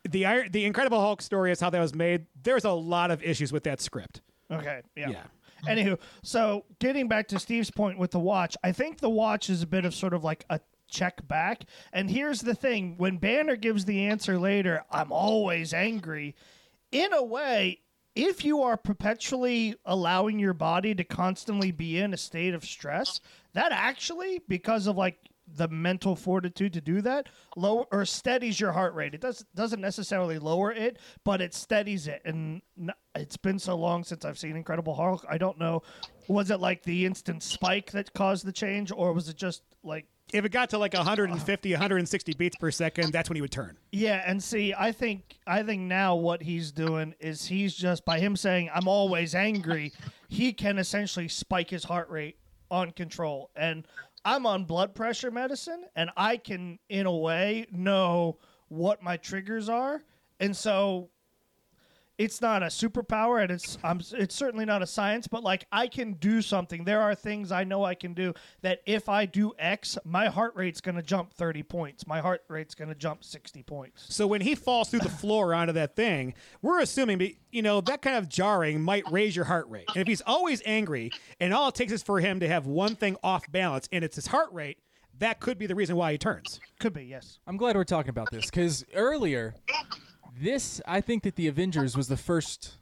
the 0.08 0.48
the 0.50 0.64
Incredible 0.64 1.00
Hulk 1.00 1.22
story 1.22 1.52
is 1.52 1.60
how 1.60 1.70
that 1.70 1.80
was 1.80 1.94
made. 1.94 2.26
There's 2.42 2.64
a 2.64 2.72
lot 2.72 3.10
of 3.10 3.22
issues 3.22 3.52
with 3.52 3.64
that 3.64 3.80
script. 3.80 4.20
okay. 4.50 4.82
Yeah. 4.96 5.10
Yeah. 5.10 5.22
Anywho, 5.66 5.98
so 6.22 6.64
getting 6.78 7.06
back 7.06 7.28
to 7.28 7.38
Steve's 7.38 7.70
point 7.70 7.98
with 7.98 8.12
the 8.12 8.18
watch, 8.18 8.56
I 8.64 8.72
think 8.72 8.98
the 8.98 9.10
watch 9.10 9.50
is 9.50 9.62
a 9.62 9.66
bit 9.66 9.84
of 9.84 9.94
sort 9.94 10.14
of 10.14 10.24
like 10.24 10.46
a 10.48 10.58
check 10.88 11.26
back. 11.28 11.64
And 11.92 12.10
here's 12.10 12.40
the 12.40 12.54
thing: 12.54 12.94
when 12.96 13.18
Banner 13.18 13.56
gives 13.56 13.84
the 13.84 14.06
answer 14.06 14.38
later, 14.38 14.84
I'm 14.90 15.12
always 15.12 15.74
angry. 15.74 16.34
In 16.92 17.12
a 17.12 17.22
way, 17.22 17.80
if 18.14 18.44
you 18.44 18.62
are 18.62 18.76
perpetually 18.76 19.76
allowing 19.84 20.38
your 20.38 20.54
body 20.54 20.94
to 20.94 21.04
constantly 21.04 21.70
be 21.72 21.98
in 21.98 22.12
a 22.12 22.16
state 22.16 22.54
of 22.54 22.64
stress, 22.64 23.20
that 23.52 23.70
actually, 23.70 24.40
because 24.48 24.86
of 24.86 24.96
like 24.96 25.18
the 25.56 25.68
mental 25.68 26.16
fortitude 26.16 26.72
to 26.74 26.80
do 26.80 27.00
that, 27.02 27.28
lower 27.56 27.84
or 27.92 28.04
steadies 28.04 28.60
your 28.60 28.72
heart 28.72 28.94
rate. 28.94 29.14
It 29.14 29.20
does 29.20 29.44
doesn't 29.54 29.80
necessarily 29.80 30.38
lower 30.38 30.72
it, 30.72 30.98
but 31.24 31.40
it 31.40 31.54
steadies 31.54 32.06
it. 32.06 32.22
And 32.24 32.62
it's 33.14 33.36
been 33.36 33.58
so 33.58 33.76
long 33.76 34.04
since 34.04 34.24
I've 34.24 34.38
seen 34.38 34.56
Incredible 34.56 34.94
Hulk. 34.94 35.24
I 35.28 35.38
don't 35.38 35.58
know, 35.58 35.82
was 36.28 36.50
it 36.50 36.60
like 36.60 36.82
the 36.82 37.06
instant 37.06 37.42
spike 37.42 37.90
that 37.92 38.12
caused 38.14 38.44
the 38.44 38.52
change, 38.52 38.92
or 38.92 39.12
was 39.12 39.28
it 39.28 39.36
just 39.36 39.62
like 39.82 40.06
If 40.32 40.44
it 40.44 40.52
got 40.52 40.70
to 40.70 40.78
like 40.78 40.94
150, 40.94 41.72
160 41.72 42.34
beats 42.34 42.56
per 42.56 42.70
second, 42.70 43.12
that's 43.12 43.28
when 43.28 43.36
he 43.36 43.42
would 43.42 43.50
turn. 43.50 43.76
Yeah, 43.92 44.22
and 44.24 44.42
see, 44.42 44.74
I 44.76 44.92
think 44.92 45.38
I 45.46 45.62
think 45.62 45.82
now 45.82 46.14
what 46.14 46.42
he's 46.42 46.70
doing 46.72 47.14
is 47.20 47.46
he's 47.46 47.74
just 47.74 48.04
by 48.04 48.20
him 48.20 48.36
saying 48.36 48.70
I'm 48.74 48.88
always 48.88 49.34
angry, 49.34 49.92
he 50.28 50.52
can 50.52 50.78
essentially 50.78 51.28
spike 51.28 51.70
his 51.70 51.84
heart 51.84 52.08
rate 52.10 52.36
on 52.70 52.92
control. 52.92 53.50
And 53.56 53.86
I'm 54.24 54.46
on 54.46 54.64
blood 54.64 54.94
pressure 54.94 55.30
medicine 55.30 55.84
and 55.96 56.10
I 56.16 56.36
can 56.36 56.78
in 56.88 57.06
a 57.06 57.16
way 57.16 57.66
know 57.70 58.38
what 58.68 59.02
my 59.02 59.16
triggers 59.16 59.68
are. 59.68 60.02
And 60.38 60.56
so 60.56 61.10
it's 62.20 62.42
not 62.42 62.62
a 62.62 62.66
superpower 62.66 63.42
and 63.42 63.50
it's 63.50 63.78
I'm 63.82 63.98
it's 64.12 64.34
certainly 64.34 64.66
not 64.66 64.82
a 64.82 64.86
science, 64.86 65.26
but 65.26 65.42
like 65.42 65.64
I 65.72 65.86
can 65.86 66.12
do 66.12 66.42
something. 66.42 66.84
There 66.84 67.00
are 67.00 67.14
things 67.14 67.50
I 67.50 67.64
know 67.64 67.82
I 67.82 67.94
can 67.94 68.12
do 68.12 68.34
that 68.60 68.82
if 68.84 69.08
I 69.08 69.24
do 69.24 69.54
X, 69.58 69.96
my 70.04 70.26
heart 70.26 70.54
rate's 70.54 70.82
going 70.82 70.96
to 70.96 71.02
jump 71.02 71.32
30 71.32 71.62
points. 71.62 72.06
My 72.06 72.20
heart 72.20 72.42
rate's 72.48 72.74
going 72.74 72.88
to 72.88 72.94
jump 72.94 73.24
60 73.24 73.62
points. 73.62 74.04
So 74.14 74.26
when 74.26 74.42
he 74.42 74.54
falls 74.54 74.90
through 74.90 75.00
the 75.00 75.08
floor 75.08 75.54
onto 75.60 75.72
that 75.72 75.96
thing, 75.96 76.34
we're 76.60 76.80
assuming, 76.80 77.16
be- 77.16 77.38
you 77.52 77.62
know, 77.62 77.80
that 77.80 78.02
kind 78.02 78.18
of 78.18 78.28
jarring 78.28 78.82
might 78.82 79.10
raise 79.10 79.34
your 79.34 79.46
heart 79.46 79.70
rate. 79.70 79.86
And 79.88 80.02
if 80.02 80.06
he's 80.06 80.20
always 80.26 80.60
angry, 80.66 81.12
and 81.40 81.54
all 81.54 81.68
it 81.68 81.74
takes 81.74 81.90
is 81.90 82.02
for 82.02 82.20
him 82.20 82.40
to 82.40 82.48
have 82.48 82.66
one 82.66 82.96
thing 82.96 83.16
off 83.24 83.50
balance, 83.50 83.88
and 83.92 84.04
it's 84.04 84.16
his 84.16 84.26
heart 84.26 84.52
rate, 84.52 84.76
that 85.20 85.40
could 85.40 85.56
be 85.56 85.66
the 85.66 85.74
reason 85.74 85.96
why 85.96 86.12
he 86.12 86.18
turns. 86.18 86.60
Could 86.80 86.92
be, 86.92 87.04
yes. 87.04 87.38
I'm 87.46 87.56
glad 87.56 87.76
we're 87.76 87.84
talking 87.84 88.10
about 88.10 88.30
this 88.30 88.46
because 88.46 88.84
earlier, 88.94 89.54
this 90.40 90.80
I 90.86 91.00
think 91.00 91.22
that 91.22 91.36
the 91.36 91.46
Avengers 91.48 91.96
was 91.96 92.08
the 92.08 92.16
first 92.16 92.76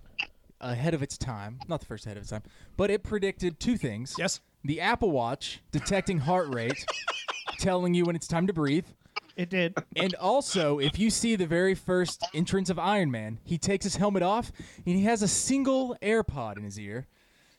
ahead 0.60 0.94
of 0.94 1.02
its 1.02 1.18
time. 1.18 1.60
Not 1.68 1.80
the 1.80 1.86
first 1.86 2.06
ahead 2.06 2.16
of 2.16 2.22
its 2.22 2.30
time, 2.30 2.42
but 2.76 2.90
it 2.90 3.02
predicted 3.02 3.60
two 3.60 3.76
things. 3.76 4.14
Yes. 4.18 4.40
The 4.64 4.80
Apple 4.80 5.10
Watch 5.10 5.60
detecting 5.70 6.18
heart 6.18 6.52
rate, 6.52 6.84
telling 7.58 7.94
you 7.94 8.04
when 8.04 8.16
it's 8.16 8.26
time 8.26 8.46
to 8.46 8.52
breathe. 8.52 8.86
It 9.36 9.50
did. 9.50 9.76
And 9.94 10.14
also, 10.16 10.80
if 10.80 10.98
you 10.98 11.10
see 11.10 11.36
the 11.36 11.46
very 11.46 11.76
first 11.76 12.26
entrance 12.34 12.70
of 12.70 12.78
Iron 12.78 13.10
Man, 13.10 13.38
he 13.44 13.56
takes 13.56 13.84
his 13.84 13.94
helmet 13.96 14.22
off 14.22 14.50
and 14.84 14.96
he 14.96 15.04
has 15.04 15.22
a 15.22 15.28
single 15.28 15.96
AirPod 16.02 16.56
in 16.56 16.64
his 16.64 16.78
ear 16.78 17.06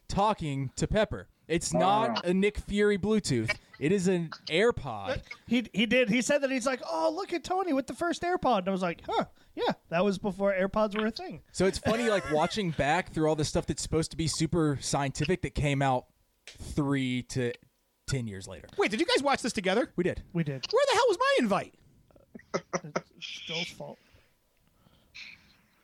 talking 0.10 0.72
to 0.76 0.88
Pepper. 0.88 1.28
It's 1.47 1.74
not 1.74 2.26
a 2.26 2.34
Nick 2.34 2.58
Fury 2.58 2.97
Bluetooth. 2.97 3.56
It 3.80 3.91
is 3.91 4.08
an 4.08 4.30
AirPod. 4.50 5.22
He 5.47 5.66
he 5.74 5.86
did. 5.86 6.10
He 6.10 6.22
said 6.22 6.41
that 6.43 6.52
he's 6.52 6.66
like, 6.66 6.82
"Oh, 6.88 7.12
look 7.16 7.34
at 7.34 7.43
Tony 7.43 7.74
with 7.74 7.88
the 7.88 7.95
first 7.95 8.22
AirPod." 8.22 8.60
And 8.60 8.68
I 8.68 8.72
was 8.72 8.84
like, 8.84 9.02
"Huh, 9.08 9.26
yeah, 9.66 9.74
that 9.89 10.03
was 10.05 10.18
before 10.18 10.53
AirPods 10.53 10.99
were 10.99 11.07
a 11.07 11.12
thing." 11.12 11.41
So 11.51 11.66
it's 11.66 11.78
funny, 11.80 12.10
like 12.10 12.32
watching 12.34 12.72
back 12.72 13.14
through 13.14 13.28
all 13.30 13.36
the 13.36 13.45
stuff 13.45 13.66
that's 13.66 13.82
supposed 13.82 14.12
to 14.12 14.18
be 14.18 14.28
super 14.28 14.78
scientific 14.82 15.41
that 15.43 15.55
came 15.55 15.82
out 15.82 16.05
three 16.47 17.24
to 17.24 17.51
ten 18.07 18.28
years 18.28 18.47
later. 18.47 18.68
Wait, 18.78 18.91
did 18.91 18.99
you 18.99 19.05
guys 19.05 19.22
watch 19.24 19.41
this 19.41 19.53
together? 19.53 19.91
We 19.95 20.03
did. 20.03 20.24
We 20.34 20.43
did. 20.43 20.66
Where 20.72 20.86
the 20.88 20.93
hell 20.93 21.05
was 21.07 21.18
my 21.20 21.36
invite? 21.39 21.74
Joel's 23.20 23.68
fault. 23.68 23.97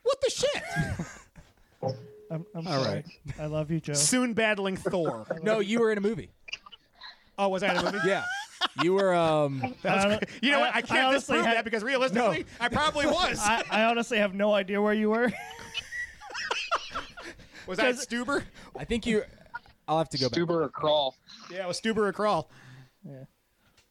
What 0.02 0.20
the 0.20 0.30
shit? 0.30 0.62
I'm, 2.30 2.44
I'm 2.54 2.66
All 2.66 2.82
sorry. 2.84 2.94
right. 2.96 3.04
I 3.40 3.46
love 3.46 3.70
you, 3.70 3.80
Joe. 3.80 3.92
Soon 3.92 4.34
battling 4.34 4.76
Thor. 4.76 5.26
No, 5.42 5.60
you 5.60 5.78
were 5.80 5.92
in 5.92 5.98
a 5.98 6.00
movie. 6.00 6.30
Oh, 7.38 7.48
was 7.48 7.62
I 7.62 7.70
in 7.70 7.76
a 7.76 7.82
movie? 7.84 7.98
Yeah, 8.06 8.24
you 8.82 8.94
were. 8.94 9.14
Um, 9.14 9.74
That 9.82 10.08
was 10.20 10.28
you 10.42 10.50
know 10.50 10.60
what? 10.60 10.70
I- 10.70 10.76
I 10.76 10.78
I 10.78 10.82
can't 10.82 11.06
honestly 11.06 11.36
disprove 11.36 11.46
had- 11.46 11.56
that 11.56 11.64
because 11.64 11.82
realistically, 11.82 12.46
I 12.60 12.68
probably 12.68 13.06
was. 13.18 13.38
I, 13.40 13.62
I 13.70 13.84
honestly 13.84 14.18
have 14.18 14.34
no 14.34 14.52
idea 14.54 14.80
where 14.82 14.94
you 14.94 15.10
were. 15.10 15.32
was 17.66 17.78
that 17.78 17.94
Stuber? 17.96 18.42
I 18.78 18.84
think 18.84 19.06
you. 19.06 19.22
I'll 19.88 19.98
have 19.98 20.08
to 20.10 20.18
go 20.18 20.28
back. 20.28 20.38
Stuber 20.38 20.64
or 20.64 20.68
crawl. 20.68 21.14
Yeah, 21.50 21.64
it 21.64 21.68
was 21.68 21.80
Stuber 21.80 22.08
or 22.08 22.12
Crawl. 22.12 22.50
Yeah. 23.04 23.24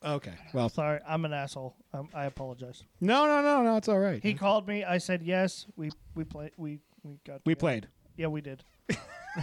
Okay. 0.04 0.34
Well, 0.54 0.70
Sorry, 0.70 1.00
I'm 1.08 1.24
an 1.26 1.34
asshole. 1.34 1.76
Um, 1.94 2.10
I 2.14 2.26
apologize. 2.26 2.84
no, 3.02 3.26
no, 3.26 3.42
no, 3.42 3.64
no. 3.64 3.78
It's 3.78 3.88
all 3.88 4.00
right. 4.00 4.22
He 4.22 4.34
called 4.34 4.68
me. 4.68 4.84
I 4.84 4.98
said 4.98 5.24
yes. 5.24 5.66
We 5.78 5.90
we 6.16 6.24
played. 6.26 6.52
We 6.58 6.80
we 7.04 7.20
got. 7.26 7.42
we 7.46 7.54
together. 7.56 7.60
played. 7.60 7.88
Yeah, 8.18 8.28
we 8.28 8.42
did. 8.42 8.64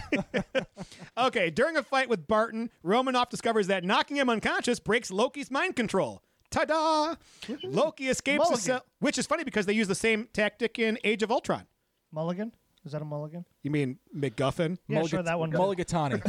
Okay, 1.17 1.49
during 1.49 1.77
a 1.77 1.83
fight 1.83 2.09
with 2.09 2.27
Barton, 2.27 2.69
Romanoff 2.81 3.29
discovers 3.29 3.67
that 3.67 3.83
knocking 3.83 4.17
him 4.17 4.29
unconscious 4.29 4.79
breaks 4.79 5.11
Loki's 5.11 5.51
mind 5.51 5.75
control. 5.75 6.23
Ta-da! 6.49 7.15
Loki 7.63 8.09
escapes 8.09 8.49
the 8.49 8.57
cell, 8.57 8.85
which 8.99 9.17
is 9.17 9.27
funny 9.27 9.43
because 9.43 9.65
they 9.65 9.73
use 9.73 9.87
the 9.87 9.95
same 9.95 10.27
tactic 10.33 10.79
in 10.79 10.97
Age 11.03 11.23
of 11.23 11.31
Ultron. 11.31 11.65
Mulligan. 12.11 12.51
Is 12.85 12.91
that 12.91 13.01
a 13.01 13.05
mulligan? 13.05 13.45
You 13.61 13.71
mean 13.71 13.99
McGuffin? 14.15 14.77
Yeah, 14.87 15.03
sure, 15.07 15.23
that 15.23 15.39
one. 15.39 15.51
Mulligatawny. 15.51 16.21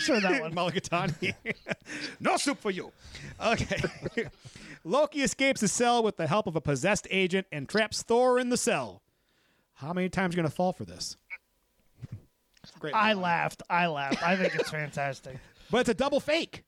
Sure, 0.00 0.20
that 0.20 0.42
one. 0.42 0.54
Mulligatawny. 0.54 1.34
no 2.20 2.36
soup 2.36 2.60
for 2.60 2.70
you. 2.70 2.92
Okay. 3.44 3.82
Loki 4.84 5.22
escapes 5.22 5.62
the 5.62 5.68
cell 5.68 6.02
with 6.02 6.18
the 6.18 6.26
help 6.26 6.46
of 6.46 6.56
a 6.56 6.60
possessed 6.60 7.08
agent 7.10 7.46
and 7.50 7.68
traps 7.68 8.02
Thor 8.02 8.38
in 8.38 8.50
the 8.50 8.56
cell. 8.56 9.02
How 9.74 9.92
many 9.92 10.08
times 10.08 10.34
are 10.34 10.36
you 10.36 10.42
going 10.42 10.50
to 10.50 10.54
fall 10.54 10.72
for 10.72 10.84
this? 10.84 11.16
Great. 12.84 12.94
I 12.94 13.14
laughed. 13.14 13.62
I 13.70 13.86
laughed. 13.86 14.22
I 14.22 14.36
think 14.36 14.54
it's 14.54 14.70
fantastic. 14.70 15.38
but 15.70 15.78
it's 15.78 15.88
a 15.88 15.94
double 15.94 16.20
fake. 16.20 16.64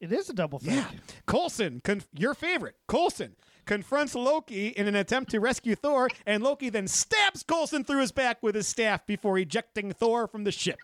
It 0.00 0.12
is 0.12 0.28
a 0.28 0.32
double 0.32 0.58
fake. 0.58 0.74
Yeah. 0.74 0.90
Coulson, 1.28 1.80
con- 1.84 2.02
your 2.12 2.34
favorite, 2.34 2.74
Coulson, 2.88 3.36
confronts 3.64 4.16
Loki 4.16 4.68
in 4.68 4.88
an 4.88 4.96
attempt 4.96 5.30
to 5.30 5.38
rescue 5.38 5.76
Thor, 5.76 6.08
and 6.26 6.42
Loki 6.42 6.70
then 6.70 6.88
stabs 6.88 7.44
Coulson 7.44 7.84
through 7.84 8.00
his 8.00 8.10
back 8.10 8.42
with 8.42 8.56
his 8.56 8.66
staff 8.66 9.06
before 9.06 9.38
ejecting 9.38 9.92
Thor 9.92 10.26
from 10.26 10.42
the 10.42 10.50
ship. 10.50 10.80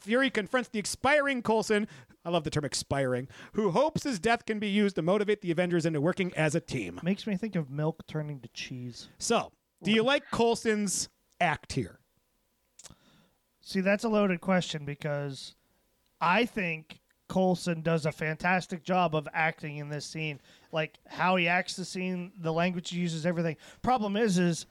Fury 0.00 0.28
confronts 0.28 0.68
the 0.68 0.78
expiring 0.78 1.40
Coulson, 1.40 1.88
I 2.22 2.28
love 2.28 2.44
the 2.44 2.50
term 2.50 2.66
expiring, 2.66 3.28
who 3.52 3.70
hopes 3.70 4.02
his 4.02 4.18
death 4.18 4.44
can 4.44 4.58
be 4.58 4.68
used 4.68 4.96
to 4.96 5.02
motivate 5.02 5.40
the 5.40 5.50
Avengers 5.50 5.86
into 5.86 6.02
working 6.02 6.34
as 6.34 6.54
a 6.54 6.60
team. 6.60 7.00
Makes 7.02 7.26
me 7.26 7.36
think 7.36 7.56
of 7.56 7.70
milk 7.70 8.06
turning 8.06 8.40
to 8.40 8.48
cheese. 8.48 9.08
So, 9.16 9.52
do 9.82 9.90
you 9.90 10.02
like 10.02 10.24
Coulson's 10.30 11.08
act 11.40 11.72
here? 11.72 12.00
See, 13.66 13.80
that's 13.80 14.04
a 14.04 14.08
loaded 14.08 14.40
question 14.40 14.84
because 14.84 15.56
I 16.20 16.44
think 16.44 17.00
Coulson 17.28 17.82
does 17.82 18.06
a 18.06 18.12
fantastic 18.12 18.84
job 18.84 19.16
of 19.16 19.26
acting 19.34 19.78
in 19.78 19.88
this 19.88 20.06
scene. 20.06 20.40
Like 20.70 21.00
how 21.08 21.34
he 21.34 21.48
acts 21.48 21.74
the 21.74 21.84
scene, 21.84 22.30
the 22.38 22.52
language 22.52 22.90
he 22.90 23.00
uses, 23.00 23.26
everything. 23.26 23.56
Problem 23.82 24.16
is, 24.16 24.38
is 24.38 24.66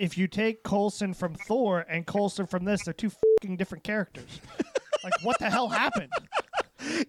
if 0.00 0.18
you 0.18 0.26
take 0.26 0.64
Coulson 0.64 1.14
from 1.14 1.36
Thor 1.36 1.86
and 1.88 2.04
Coulson 2.04 2.48
from 2.48 2.64
this, 2.64 2.82
they're 2.82 2.92
two 2.92 3.10
fucking 3.10 3.58
different 3.58 3.84
characters. 3.84 4.40
like 5.04 5.14
what 5.22 5.38
the 5.38 5.48
hell 5.48 5.68
happened? 5.68 6.10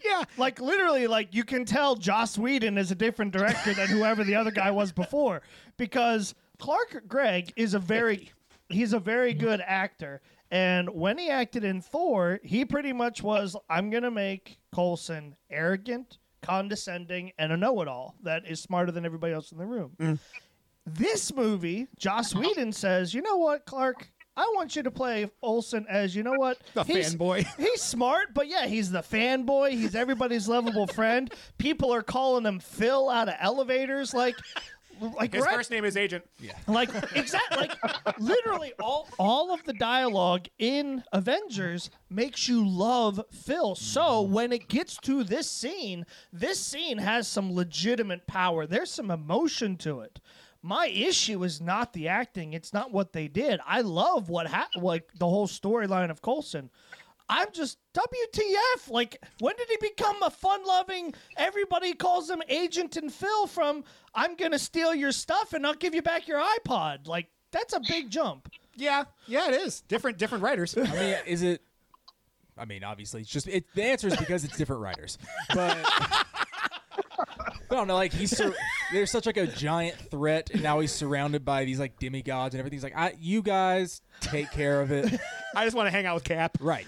Yeah. 0.05 0.23
Like 0.37 0.61
literally, 0.61 1.07
like 1.07 1.33
you 1.33 1.43
can 1.43 1.65
tell 1.65 1.95
Joss 1.95 2.37
Whedon 2.37 2.77
is 2.77 2.91
a 2.91 2.95
different 2.95 3.31
director 3.31 3.73
than 3.73 3.87
whoever 3.87 4.23
the 4.23 4.35
other 4.35 4.51
guy 4.51 4.69
was 4.69 4.91
before 4.91 5.41
because 5.77 6.35
Clark 6.59 7.07
Gregg 7.07 7.53
is 7.55 7.73
a 7.73 7.79
very 7.79 8.31
he's 8.69 8.93
a 8.93 8.99
very 8.99 9.33
good 9.33 9.61
actor. 9.65 10.21
And 10.51 10.89
when 10.89 11.17
he 11.17 11.29
acted 11.29 11.63
in 11.63 11.81
Thor, 11.81 12.39
he 12.43 12.63
pretty 12.65 12.93
much 12.93 13.21
was 13.21 13.55
I'm 13.69 13.89
gonna 13.89 14.11
make 14.11 14.59
Coulson 14.73 15.35
arrogant, 15.49 16.17
condescending, 16.41 17.31
and 17.37 17.51
a 17.51 17.57
know-it-all 17.57 18.15
that 18.23 18.47
is 18.47 18.61
smarter 18.61 18.91
than 18.91 19.05
everybody 19.05 19.33
else 19.33 19.51
in 19.51 19.57
the 19.57 19.65
room. 19.65 19.91
Mm. 19.99 20.19
This 20.85 21.33
movie, 21.33 21.87
Joss 21.97 22.33
Whedon 22.33 22.71
says, 22.71 23.13
you 23.13 23.21
know 23.21 23.35
what, 23.37 23.65
Clark? 23.65 24.07
I 24.37 24.43
want 24.55 24.75
you 24.75 24.83
to 24.83 24.91
play 24.91 25.29
Olsen 25.41 25.85
as 25.89 26.15
you 26.15 26.21
know 26.23 26.35
what 26.37 26.59
The 26.75 26.83
He's- 26.83 27.15
fanboy. 27.15 27.45
He's 27.57 27.81
smart, 27.81 28.33
but 28.35 28.47
yeah, 28.47 28.67
he's 28.67 28.91
the 28.91 29.01
fanboy. 29.01 29.71
He's 29.71 29.95
everybody's 29.95 30.47
lovable 30.47 30.85
friend. 30.87 31.33
People 31.57 31.91
are 31.93 32.03
calling 32.03 32.45
him 32.45 32.59
Phil 32.59 33.09
out 33.09 33.27
of 33.29 33.35
elevators. 33.39 34.13
Like, 34.13 34.35
like 35.01 35.33
His 35.33 35.43
right- 35.43 35.55
first 35.55 35.71
name 35.71 35.85
is 35.85 35.97
Agent. 35.97 36.25
Yeah. 36.39 36.53
like 36.67 36.89
exactly 37.15 37.57
like 37.57 38.19
literally 38.19 38.73
all 38.79 39.07
all 39.19 39.53
of 39.53 39.63
the 39.63 39.73
dialogue 39.73 40.47
in 40.59 41.03
Avengers 41.13 41.89
makes 42.09 42.47
you 42.47 42.67
love 42.67 43.21
Phil. 43.31 43.75
So 43.75 44.01
mm-hmm. 44.23 44.33
when 44.33 44.51
it 44.51 44.67
gets 44.67 44.97
to 45.01 45.23
this 45.23 45.49
scene, 45.49 46.05
this 46.31 46.59
scene 46.59 46.97
has 46.97 47.27
some 47.27 47.53
legitimate 47.53 48.27
power. 48.27 48.65
There's 48.65 48.91
some 48.91 49.11
emotion 49.11 49.77
to 49.77 50.01
it. 50.01 50.19
My 50.61 50.87
issue 50.87 51.43
is 51.43 51.61
not 51.61 51.93
the 51.93 52.07
acting. 52.07 52.53
It's 52.53 52.73
not 52.73 52.91
what 52.91 53.13
they 53.13 53.27
did. 53.27 53.59
I 53.65 53.81
love 53.81 54.29
what 54.29 54.47
happened, 54.47 54.83
like 54.83 55.09
the 55.17 55.27
whole 55.27 55.47
storyline 55.47 56.09
of 56.09 56.21
Coulson. 56.21 56.69
I'm 57.29 57.51
just 57.51 57.77
WTF. 57.93 58.89
Like, 58.89 59.21
when 59.39 59.55
did 59.57 59.67
he 59.69 59.77
become 59.89 60.21
a 60.23 60.29
fun 60.29 60.65
loving, 60.65 61.13
everybody 61.35 61.93
calls 61.93 62.29
him 62.29 62.41
Agent 62.47 62.95
and 62.97 63.11
Phil 63.11 63.47
from 63.47 63.83
I'm 64.15 64.35
going 64.35 64.51
to 64.51 64.59
steal 64.59 64.95
your 64.95 65.11
stuff 65.11 65.53
and 65.53 65.65
I'll 65.65 65.73
give 65.73 65.93
you 65.93 66.01
back 66.01 66.27
your 66.27 66.41
iPod? 66.41 67.07
Like, 67.07 67.27
that's 67.51 67.73
a 67.73 67.81
big 67.87 68.09
jump. 68.09 68.49
Yeah, 68.75 69.05
yeah, 69.25 69.47
it 69.49 69.55
is. 69.55 69.81
Different 69.81 70.17
different 70.17 70.43
writers. 70.43 70.77
I 70.77 70.81
mean, 70.83 71.15
is 71.25 71.41
it? 71.41 71.61
I 72.57 72.65
mean, 72.65 72.83
obviously, 72.83 73.21
it's 73.21 73.29
just 73.29 73.47
it, 73.47 73.65
the 73.73 73.83
answer 73.83 74.07
is 74.07 74.15
because 74.15 74.43
it's 74.43 74.57
different 74.57 74.81
writers. 74.81 75.17
But 75.53 75.77
I 75.83 76.23
don't 77.69 77.87
know. 77.87 77.95
Like 77.95 78.13
he's 78.13 78.35
sur- 78.35 78.53
there's 78.91 79.11
such 79.11 79.25
like 79.25 79.37
a 79.37 79.47
giant 79.47 79.97
threat, 80.09 80.49
and 80.51 80.63
now 80.63 80.79
he's 80.79 80.91
surrounded 80.91 81.43
by 81.45 81.65
these 81.65 81.79
like 81.79 81.99
demigods 81.99 82.53
and 82.55 82.59
everything. 82.59 82.77
He's 82.77 82.83
like, 82.83 82.97
I, 82.97 83.13
you 83.19 83.41
guys 83.41 84.01
take 84.21 84.51
care 84.51 84.81
of 84.81 84.91
it, 84.91 85.19
I 85.55 85.65
just 85.65 85.75
want 85.75 85.87
to 85.87 85.91
hang 85.91 86.05
out 86.05 86.15
with 86.15 86.23
Cap. 86.23 86.57
right? 86.61 86.87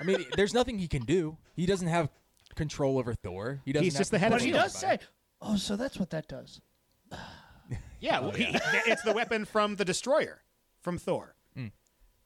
I 0.00 0.04
mean, 0.04 0.24
there's 0.36 0.54
nothing 0.54 0.78
he 0.78 0.88
can 0.88 1.02
do. 1.04 1.36
He 1.54 1.66
doesn't 1.66 1.88
have 1.88 2.08
control 2.56 2.98
over 2.98 3.14
Thor. 3.14 3.60
He 3.64 3.72
doesn't. 3.72 3.84
He's 3.84 3.94
have 3.94 4.00
just 4.00 4.10
the 4.10 4.18
head 4.18 4.32
of 4.32 4.38
But 4.38 4.42
he 4.42 4.48
control 4.50 4.64
does 4.64 4.82
over 4.84 4.94
say, 4.98 4.98
oh, 5.40 5.56
so 5.56 5.76
that's 5.76 5.98
what 5.98 6.10
that 6.10 6.28
does. 6.28 6.60
Yeah, 8.00 8.18
Oh, 8.18 8.22
well, 8.22 8.30
he, 8.32 8.48
it's 8.86 9.02
the 9.02 9.12
weapon 9.12 9.44
from 9.44 9.76
the 9.76 9.84
Destroyer, 9.84 10.42
from 10.82 10.98
Thor. 10.98 11.36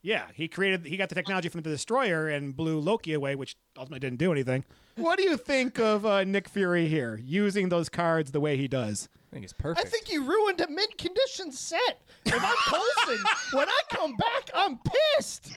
Yeah, 0.07 0.27
he 0.35 0.47
created, 0.47 0.87
he 0.87 0.97
got 0.97 1.09
the 1.09 1.17
technology 1.17 1.49
from 1.49 1.63
the 1.63 1.71
Destroyer 1.71 2.29
and 2.29 2.57
blew 2.57 2.79
Loki 2.79 3.13
away, 3.13 3.35
which 3.35 3.57
ultimately 3.77 3.99
didn't 3.99 4.21
do 4.21 4.31
anything. 4.31 4.65
What 4.95 5.19
do 5.19 5.25
you 5.25 5.37
think 5.37 5.81
of 5.81 6.07
uh, 6.07 6.23
Nick 6.23 6.49
Fury 6.49 6.87
here, 6.87 7.21
using 7.21 7.71
those 7.71 7.89
cards 7.89 8.31
the 8.31 8.39
way 8.39 8.57
he 8.57 8.69
does? 8.69 9.09
I 9.33 9.35
think 9.35 9.43
it's 9.43 9.53
perfect. 9.53 9.81
I 9.81 9.83
perfect. 9.83 10.07
think 10.07 10.15
you 10.15 10.23
ruined 10.23 10.61
a 10.61 10.71
mid 10.71 10.97
condition 10.97 11.51
set. 11.51 12.03
If 12.25 12.35
I'm 12.35 12.55
Coulson, 12.69 13.25
when 13.59 13.69
I 13.69 13.81
come 13.91 14.15
back, 14.15 14.49
I'm 14.55 14.79
pissed. 15.17 15.57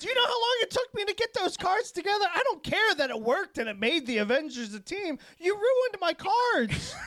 Do 0.00 0.08
you 0.08 0.14
know 0.16 0.26
how 0.26 0.32
long 0.32 0.56
it 0.62 0.70
took 0.72 0.92
me 0.92 1.04
to 1.04 1.14
get 1.14 1.32
those 1.34 1.56
cards 1.56 1.92
together? 1.92 2.24
I 2.34 2.42
don't 2.42 2.64
care 2.64 2.94
that 2.96 3.10
it 3.10 3.20
worked 3.22 3.56
and 3.58 3.68
it 3.68 3.78
made 3.78 4.04
the 4.08 4.18
Avengers 4.18 4.74
a 4.74 4.80
team. 4.80 5.16
You 5.38 5.54
ruined 5.54 5.96
my 6.00 6.12
cards. 6.12 6.92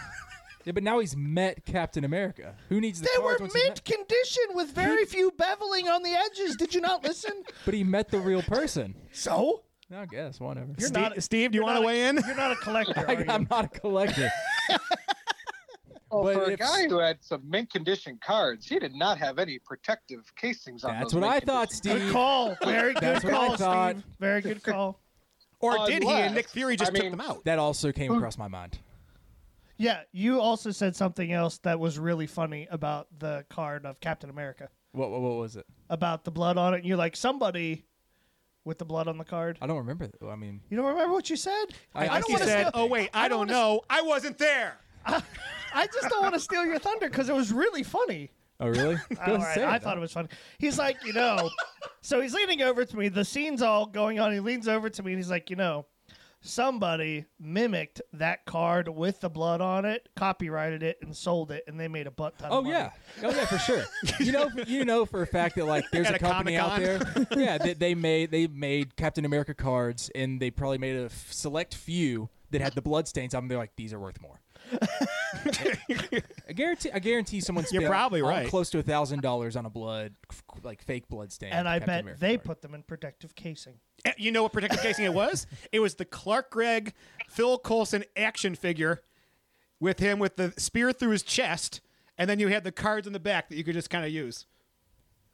yeah, 0.65 0.71
but 0.73 0.83
now 0.83 0.99
he's 0.99 1.15
met 1.15 1.65
Captain 1.65 2.03
America. 2.03 2.55
Who 2.69 2.79
needs 2.81 2.99
the 3.01 3.09
they 3.15 3.21
were 3.21 3.29
cards 3.37 3.41
once 3.41 3.53
he 3.53 3.59
mid 3.59 3.69
met- 3.69 3.85
condition 3.85 4.43
with 4.53 4.71
very 4.73 5.05
few 5.05 5.31
beveling 5.31 5.89
on 5.89 6.03
the 6.03 6.13
edges. 6.13 6.55
Did 6.57 6.73
you 6.75 6.81
not 6.81 7.03
listen? 7.07 7.43
But 7.65 7.73
he 7.73 7.83
met 7.83 8.09
the 8.09 8.19
real 8.19 8.41
person. 8.41 8.95
So 9.11 9.63
I 9.95 10.05
guess 10.05 10.39
whatever. 10.39 10.73
you're 10.77 10.87
Steve, 10.89 11.01
not. 11.01 11.23
Steve, 11.23 11.51
do 11.51 11.57
you 11.57 11.63
want 11.63 11.79
to 11.79 11.85
weigh 11.85 12.07
in? 12.07 12.19
You're 12.25 12.35
not 12.35 12.51
a 12.51 12.55
collector. 12.57 12.93
I, 13.07 13.15
Are 13.15 13.19
you? 13.21 13.25
I'm 13.29 13.47
not 13.49 13.65
a 13.65 13.69
collector. 13.79 14.29
Well, 14.69 14.79
oh, 16.11 16.23
But 16.23 16.33
for 16.35 16.43
a 16.43 16.49
if- 16.53 16.59
guy 16.59 16.87
who 16.87 16.99
had 16.99 17.17
some 17.23 17.41
mint 17.49 17.71
condition 17.71 18.19
cards, 18.23 18.67
he 18.67 18.77
did 18.79 18.93
not 18.95 19.17
have 19.17 19.39
any 19.39 19.59
protective 19.59 20.31
casings 20.35 20.83
on 20.83 20.91
them. 20.91 20.99
That's 21.01 21.13
those 21.13 21.21
what 21.21 21.27
I 21.29 21.33
mint 21.35 21.45
thought, 21.45 21.69
condition 21.69 21.93
Good 21.97 22.01
Steve. 22.03 22.13
call. 22.13 22.57
Very 22.63 22.93
good 22.93 23.01
That's 23.03 23.23
what 23.23 23.33
I 23.33 23.37
call, 23.37 23.57
thought. 23.57 23.95
Steve. 23.95 24.03
Very 24.19 24.41
good 24.41 24.63
call. 24.63 24.99
Or 25.61 25.85
did 25.87 26.03
he 26.03 26.09
and 26.09 26.35
Nick 26.35 26.47
Fury 26.49 26.77
just 26.77 26.91
I 26.91 26.95
took 26.99 27.11
them 27.11 27.19
out? 27.19 27.43
That 27.45 27.59
also 27.59 27.91
came 27.91 28.13
across 28.13 28.37
my 28.37 28.47
mind. 28.47 28.79
Yeah, 29.79 30.01
you 30.11 30.41
also 30.41 30.71
said 30.71 30.95
something 30.95 31.31
else 31.31 31.57
that 31.59 31.79
was 31.79 31.97
really 31.97 32.27
funny 32.27 32.67
about 32.69 33.07
the 33.17 33.45
card 33.49 33.85
of 33.85 33.99
Captain 34.01 34.29
America. 34.29 34.67
What, 34.91 35.09
what, 35.09 35.21
what 35.21 35.37
was 35.37 35.55
it? 35.55 35.65
About 35.89 36.25
the 36.25 36.31
blood 36.31 36.57
on 36.57 36.73
it. 36.73 36.77
And 36.77 36.85
you're 36.85 36.97
like, 36.97 37.15
somebody 37.15 37.85
with 38.65 38.77
the 38.77 38.83
blood 38.85 39.07
on 39.07 39.17
the 39.17 39.23
card. 39.23 39.57
I 39.61 39.67
don't 39.67 39.77
remember. 39.77 40.07
th- 40.07 40.29
I 40.29 40.35
mean, 40.35 40.59
You 40.69 40.75
don't 40.75 40.85
remember 40.85 41.13
what 41.13 41.29
you 41.29 41.37
said? 41.37 41.65
I- 41.95 42.01
I 42.01 42.05
don't 42.07 42.13
Like 42.13 42.29
wanna 42.29 42.45
said, 42.45 42.67
steal- 42.67 42.71
oh, 42.73 42.85
wait, 42.87 43.09
I, 43.13 43.29
don't 43.29 43.39
wanna 43.39 43.53
know. 43.53 43.81
I 43.89 44.01
wasn't 44.01 44.37
there. 44.37 44.75
I 45.05 45.87
just 45.87 46.09
don't 46.09 46.21
want 46.21 46.33
to 46.33 46.41
steal 46.41 46.65
your 46.65 46.77
thunder 46.77 47.09
because 47.09 47.29
it 47.29 47.33
was 47.35 47.53
really 47.53 47.83
funny. 47.83 48.31
oh 48.59 48.67
really? 48.67 48.97
Go 49.25 49.31
All 49.33 49.37
right, 49.37 49.55
say 49.55 49.63
I 49.63 49.77
it, 49.77 49.81
thought 49.81 49.95
it 49.95 50.01
was 50.01 50.11
funny. 50.11 50.27
He's 50.57 50.77
like, 50.77 50.97
you 51.05 51.13
know, 51.13 51.49
so 52.01 52.19
he's 52.19 52.33
leaning 52.33 52.61
over 52.63 52.83
to 52.83 52.97
me. 52.97 53.07
The 53.07 53.23
scene's 53.23 53.61
all 53.61 53.85
going 53.85 54.19
on. 54.19 54.33
He 54.33 54.41
leans 54.41 54.67
over 54.67 54.89
to 54.89 55.03
me 55.03 55.13
and 55.13 55.19
he's 55.19 55.29
like, 55.29 55.49
you 55.49 55.55
know, 55.55 55.85
somebody 56.41 57.25
mimicked 57.39 58.01
that 58.13 58.45
card 58.45 58.87
with 58.87 59.19
the 59.21 59.29
blood 59.29 59.61
on 59.61 59.85
it, 59.85 60.09
copyrighted 60.15 60.83
it, 60.83 60.97
and 61.01 61.15
sold 61.15 61.51
it, 61.51 61.63
and 61.67 61.79
they 61.79 61.87
made 61.87 62.07
a 62.07 62.11
butt 62.11 62.37
ton. 62.39 62.49
Oh 62.51 62.59
of 62.59 62.63
money. 62.65 62.75
yeah, 62.75 62.91
oh 63.23 63.29
yeah, 63.29 63.45
for 63.45 63.57
sure. 63.57 63.83
You 64.19 64.31
know, 64.31 64.49
you 64.67 64.85
know 64.85 65.05
for 65.05 65.21
a 65.21 65.27
fact 65.27 65.55
that 65.55 65.65
like 65.65 65.85
there's 65.91 66.07
At 66.07 66.13
a 66.13 66.15
a 66.15 66.19
company 66.19 66.57
out 66.57 66.79
there. 66.79 66.99
Yeah, 67.35 67.57
that 67.57 67.79
they 67.79 67.95
made 67.95 68.31
they 68.31 68.47
made 68.47 68.95
Captain 68.95 69.25
America 69.25 69.53
cards, 69.53 70.09
and 70.15 70.39
they 70.41 70.51
probably 70.51 70.77
made 70.77 70.95
a 70.95 71.05
f- 71.05 71.27
select 71.31 71.75
few 71.75 72.29
that 72.51 72.61
had 72.61 72.73
the 72.73 72.81
blood 72.81 73.07
stains 73.07 73.33
on 73.33 73.43
them. 73.43 73.47
They're 73.49 73.57
like, 73.57 73.75
these 73.75 73.93
are 73.93 73.99
worth 73.99 74.21
more. 74.21 74.41
I 76.47 76.53
guarantee. 76.53 76.91
I 76.91 76.99
guarantee 76.99 77.41
someone 77.41 77.65
You're 77.71 77.81
spent 77.81 77.91
probably 77.91 78.21
all- 78.21 78.29
right. 78.29 78.47
close 78.47 78.69
to 78.71 78.79
a 78.79 78.83
thousand 78.83 79.21
dollars 79.21 79.55
on 79.55 79.65
a 79.65 79.69
blood, 79.69 80.13
like 80.63 80.81
fake 80.81 81.07
blood 81.07 81.31
stain. 81.31 81.51
And 81.51 81.67
I 81.67 81.79
Captain 81.79 81.87
bet 81.93 81.99
America 82.01 82.19
they 82.19 82.37
card. 82.37 82.45
put 82.45 82.61
them 82.61 82.73
in 82.75 82.83
protective 82.83 83.35
casing. 83.35 83.75
Eh, 84.05 84.13
You 84.17 84.31
know 84.31 84.43
what 84.43 84.53
protective 84.53 84.81
casing 84.81 85.05
it 85.05 85.13
was? 85.13 85.45
It 85.71 85.79
was 85.79 85.95
the 85.95 86.05
Clark 86.05 86.49
Gregg, 86.51 86.93
Phil 87.29 87.57
Coulson 87.59 88.03
action 88.15 88.55
figure 88.55 89.01
with 89.79 89.99
him 89.99 90.19
with 90.19 90.35
the 90.35 90.53
spear 90.57 90.91
through 90.91 91.11
his 91.11 91.23
chest, 91.23 91.81
and 92.17 92.29
then 92.29 92.39
you 92.39 92.47
had 92.47 92.63
the 92.63 92.71
cards 92.71 93.07
in 93.07 93.13
the 93.13 93.19
back 93.19 93.49
that 93.49 93.55
you 93.55 93.63
could 93.63 93.73
just 93.75 93.89
kind 93.89 94.05
of 94.05 94.11
use. 94.11 94.45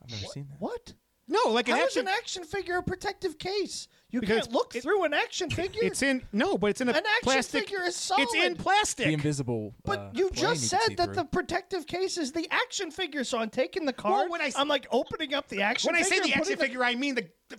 I've 0.03 0.11
never 0.11 0.25
seen 0.27 0.47
that. 0.49 0.59
What? 0.61 0.93
No, 1.27 1.39
like 1.51 1.67
an 1.69 1.75
How 1.75 1.81
is 1.81 1.85
action. 1.87 2.01
an 2.07 2.13
action 2.15 2.43
figure 2.43 2.77
a 2.77 2.83
protective 2.83 3.39
case? 3.39 3.87
You 4.15 4.21
Because 4.21 4.43
can't 4.43 4.53
look 4.53 4.73
it- 4.77 4.81
through 4.81 5.03
an 5.03 5.13
action 5.13 5.49
figure. 5.49 5.81
It's 5.83 6.01
in 6.01 6.21
no, 6.31 6.57
but 6.57 6.67
it's 6.69 6.79
in 6.79 6.87
a 6.87 6.91
An 6.91 6.97
action 6.99 7.09
plastic. 7.23 7.63
figure 7.67 7.83
is 7.83 8.11
It's 8.17 8.33
in 8.33 8.55
plastic. 8.55 9.07
The 9.07 9.13
invisible. 9.13 9.75
But 9.83 9.99
uh, 9.99 10.09
you 10.13 10.29
just 10.31 10.69
said 10.69 10.79
see 10.87 10.95
that 10.95 11.07
through. 11.07 11.15
the 11.15 11.25
protective 11.25 11.85
case 11.85 12.17
is 12.17 12.31
the 12.31 12.47
action 12.49 12.91
figure. 12.91 13.25
So 13.25 13.39
I'm 13.39 13.49
taking 13.49 13.85
the 13.85 13.91
card. 13.91 14.29
when 14.31 14.39
I 14.39 14.45
s- 14.45 14.53
I'm 14.55 14.69
like 14.69 14.87
opening 14.89 15.33
up 15.33 15.49
the 15.49 15.63
action. 15.63 15.91
when 15.91 16.01
I 16.01 16.03
say 16.03 16.19
the 16.21 16.29
action 16.29 16.39
putting 16.43 16.57
figure, 16.57 16.81
I 16.81 16.95
mean 16.95 17.15
the. 17.15 17.27
the 17.49 17.57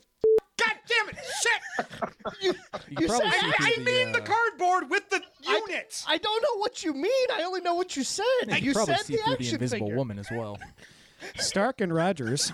God 0.58 0.74
damn 0.88 1.08
it! 1.10 1.16
Shit! 1.42 1.86
You, 2.40 2.54
You 2.88 2.96
you 3.02 3.08
said 3.08 3.20
I, 3.22 3.52
I 3.60 3.74
the, 3.76 3.82
mean 3.84 4.12
the 4.12 4.22
uh, 4.22 4.24
cardboard 4.24 4.88
with 4.90 5.10
the 5.10 5.20
I- 5.46 5.62
unit. 5.68 6.02
I 6.08 6.16
don't 6.16 6.42
know 6.42 6.58
what 6.58 6.82
you 6.82 6.94
mean. 6.94 7.26
I 7.34 7.42
only 7.42 7.60
know 7.60 7.74
what 7.74 7.94
you 7.98 8.02
said. 8.02 8.24
You, 8.48 8.56
you 8.56 8.72
probably 8.72 8.94
said 8.94 9.04
see 9.04 9.16
the 9.16 9.22
through 9.22 9.36
the 9.36 9.52
invisible 9.52 9.86
figure. 9.88 9.96
woman 9.96 10.18
as 10.18 10.28
well. 10.32 10.58
Stark 11.36 11.82
and 11.82 11.94
Rogers 11.94 12.52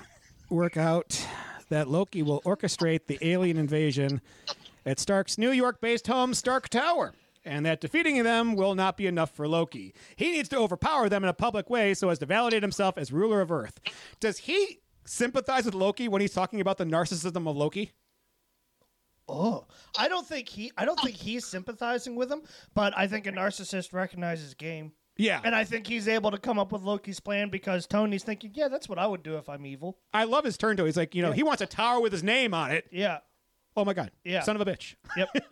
work 0.51 0.77
out 0.77 1.25
that 1.73 1.89
Loki 1.89 2.23
will 2.23 2.43
orchestrate 2.43 3.07
the 3.07 3.19
alien 3.23 3.57
invasion 3.57 4.21
at 4.85 4.99
Stark's 4.99 5.39
New 5.39 5.51
York 5.51 5.81
based 5.81 6.07
home, 6.07 6.35
Stark 6.35 6.69
Tower, 6.69 7.15
and 7.47 7.65
that 7.65 7.81
defeating 7.81 8.23
them 8.23 8.55
will 8.55 8.75
not 8.75 8.99
be 8.99 9.07
enough 9.07 9.31
for 9.31 9.49
Loki. 9.49 9.95
He 10.17 10.33
needs 10.33 10.51
to 10.51 10.59
overpower 10.59 11.09
them 11.09 11.23
in 11.23 11.31
a 11.31 11.35
public 11.35 11.71
way 11.71 11.95
so 11.95 12.11
as 12.11 12.19
to 12.19 12.27
validate 12.27 12.63
himself 12.63 12.99
as 12.99 13.11
ruler 13.11 13.41
of 13.41 13.51
Earth. 13.51 13.81
Does 14.21 14.37
he 14.39 14.81
sympathize 15.07 15.65
with 15.65 15.75
Loki 15.75 16.09
when 16.09 16.21
he's 16.21 16.35
talking 16.35 16.61
about 16.61 16.77
the 16.77 16.85
narcissism 16.85 17.49
of 17.49 17.57
Loki? 17.57 17.93
Oh, 19.27 19.67
I 19.99 20.09
don't 20.09 20.27
think 20.27 20.51
he. 20.51 20.73
I 20.77 20.85
don't 20.85 21.01
think 21.01 21.17
he's 21.17 21.47
sympathizing 21.47 22.17
with 22.17 22.31
him. 22.31 22.43
But 22.75 22.93
I 22.99 23.07
think 23.07 23.27
a 23.27 23.33
narcissist 23.33 23.95
recognizes 23.95 24.53
game. 24.53 24.93
Yeah. 25.17 25.41
And 25.45 25.55
I 25.55 25.65
think 25.65 25.87
he's 25.87 26.09
able 26.09 26.31
to 26.31 26.39
come 26.39 26.59
up 26.59 26.73
with 26.73 26.83
Loki's 26.83 27.21
plan 27.21 27.49
because 27.51 27.87
Tony's 27.87 28.25
thinking, 28.25 28.53
yeah, 28.55 28.69
that's 28.69 28.89
what 28.89 28.99
I 28.99 29.07
would 29.07 29.23
do 29.23 29.37
if 29.37 29.49
I'm 29.49 29.67
evil. 29.67 29.99
I 30.13 30.25
love 30.25 30.45
his 30.45 30.57
turn 30.57 30.77
to. 30.79 30.85
He's 30.85 30.97
like, 30.97 31.15
you 31.15 31.23
know, 31.23 31.33
he 31.33 31.43
wants 31.43 31.63
a 31.63 31.67
tower 31.67 32.01
with 32.01 32.13
his 32.13 32.23
name 32.23 32.55
on 32.55 32.71
it. 32.71 32.87
Yeah. 32.91 33.19
Oh 33.77 33.85
my 33.85 33.95
god. 33.95 34.11
Yeah. 34.25 34.41
Son 34.43 34.57
of 34.57 34.67
a 34.67 34.71
bitch. 34.71 34.97
Yep. 35.17 35.29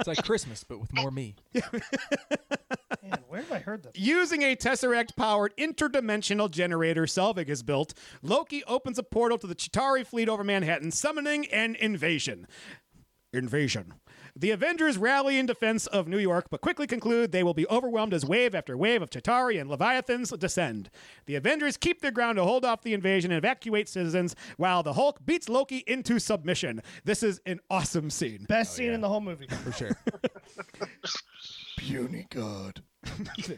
It's 0.00 0.06
like 0.06 0.24
Christmas, 0.24 0.62
but 0.62 0.78
with 0.78 0.94
more 0.94 1.10
me. 1.10 1.34
Man, 1.52 3.18
where 3.26 3.40
have 3.42 3.50
I 3.50 3.58
heard 3.58 3.82
that? 3.82 3.98
Using 3.98 4.42
a 4.42 4.54
Tesseract 4.54 5.16
powered 5.16 5.56
interdimensional 5.56 6.48
generator 6.48 7.02
Selvig 7.02 7.48
has 7.48 7.64
built, 7.64 7.94
Loki 8.22 8.62
opens 8.64 8.96
a 8.98 9.02
portal 9.02 9.38
to 9.38 9.48
the 9.48 9.56
Chitauri 9.56 10.06
fleet 10.06 10.28
over 10.28 10.44
Manhattan, 10.44 10.92
summoning 10.92 11.46
an 11.46 11.74
invasion. 11.74 12.46
Invasion. 13.32 13.94
The 14.34 14.52
Avengers 14.52 14.96
rally 14.96 15.36
in 15.38 15.46
defense 15.46 15.86
of 15.88 16.06
New 16.06 16.18
York, 16.18 16.46
but 16.50 16.60
quickly 16.60 16.86
conclude 16.86 17.32
they 17.32 17.42
will 17.42 17.54
be 17.54 17.66
overwhelmed 17.68 18.14
as 18.14 18.24
wave 18.24 18.54
after 18.54 18.76
wave 18.76 19.02
of 19.02 19.10
Chitauri 19.10 19.60
and 19.60 19.68
Leviathans 19.68 20.30
descend. 20.38 20.90
The 21.26 21.34
Avengers 21.34 21.76
keep 21.76 22.00
their 22.00 22.10
ground 22.10 22.36
to 22.36 22.44
hold 22.44 22.64
off 22.64 22.82
the 22.82 22.94
invasion 22.94 23.32
and 23.32 23.38
evacuate 23.38 23.88
citizens, 23.88 24.36
while 24.56 24.82
the 24.82 24.92
Hulk 24.92 25.26
beats 25.26 25.48
Loki 25.48 25.82
into 25.86 26.18
submission. 26.18 26.82
This 27.04 27.22
is 27.22 27.40
an 27.46 27.60
awesome 27.68 28.10
scene. 28.10 28.46
Best 28.48 28.74
oh, 28.74 28.76
scene 28.76 28.92
in 28.92 29.00
the 29.00 29.08
whole 29.08 29.20
movie. 29.20 29.46
For 29.64 29.72
sure. 29.72 29.96
Puny 31.78 32.26
God. 32.30 32.82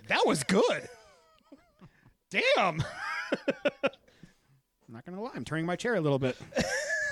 that 0.09 0.23
was 0.27 0.43
good. 0.45 0.89
Damn. 2.31 2.83
I'm 4.91 4.95
not 4.95 5.05
gonna 5.05 5.21
lie, 5.21 5.31
I'm 5.35 5.45
turning 5.45 5.67
my 5.67 5.77
chair 5.77 5.95
a 5.95 6.01
little 6.01 6.19
bit. 6.19 6.37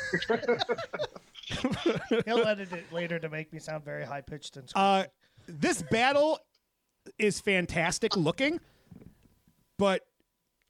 He'll 2.25 2.47
edit 2.47 2.73
it 2.73 2.93
later 2.93 3.19
to 3.19 3.29
make 3.29 3.53
me 3.53 3.59
sound 3.59 3.85
very 3.85 4.05
high 4.05 4.21
pitched 4.21 4.57
and. 4.57 4.71
Uh, 4.75 5.05
this 5.47 5.83
battle 5.83 6.39
is 7.19 7.41
fantastic 7.41 8.17
looking, 8.17 8.61
but 9.79 10.07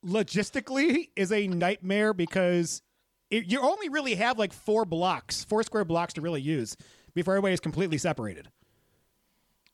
logistically 0.06 1.08
is 1.16 1.32
a 1.32 1.48
nightmare 1.48 2.14
because 2.14 2.82
it, 3.30 3.50
you 3.50 3.60
only 3.60 3.88
really 3.88 4.14
have 4.14 4.38
like 4.38 4.52
four 4.52 4.84
blocks, 4.84 5.44
four 5.44 5.62
square 5.64 5.84
blocks 5.84 6.14
to 6.14 6.20
really 6.20 6.40
use 6.40 6.76
before 7.14 7.34
everybody 7.34 7.54
is 7.54 7.60
completely 7.60 7.98
separated. 7.98 8.48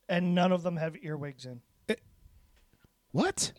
and 0.08 0.34
none 0.34 0.52
of 0.52 0.62
them 0.62 0.76
have 0.76 0.96
earwigs 1.02 1.44
in. 1.46 1.60
What? 3.12 3.52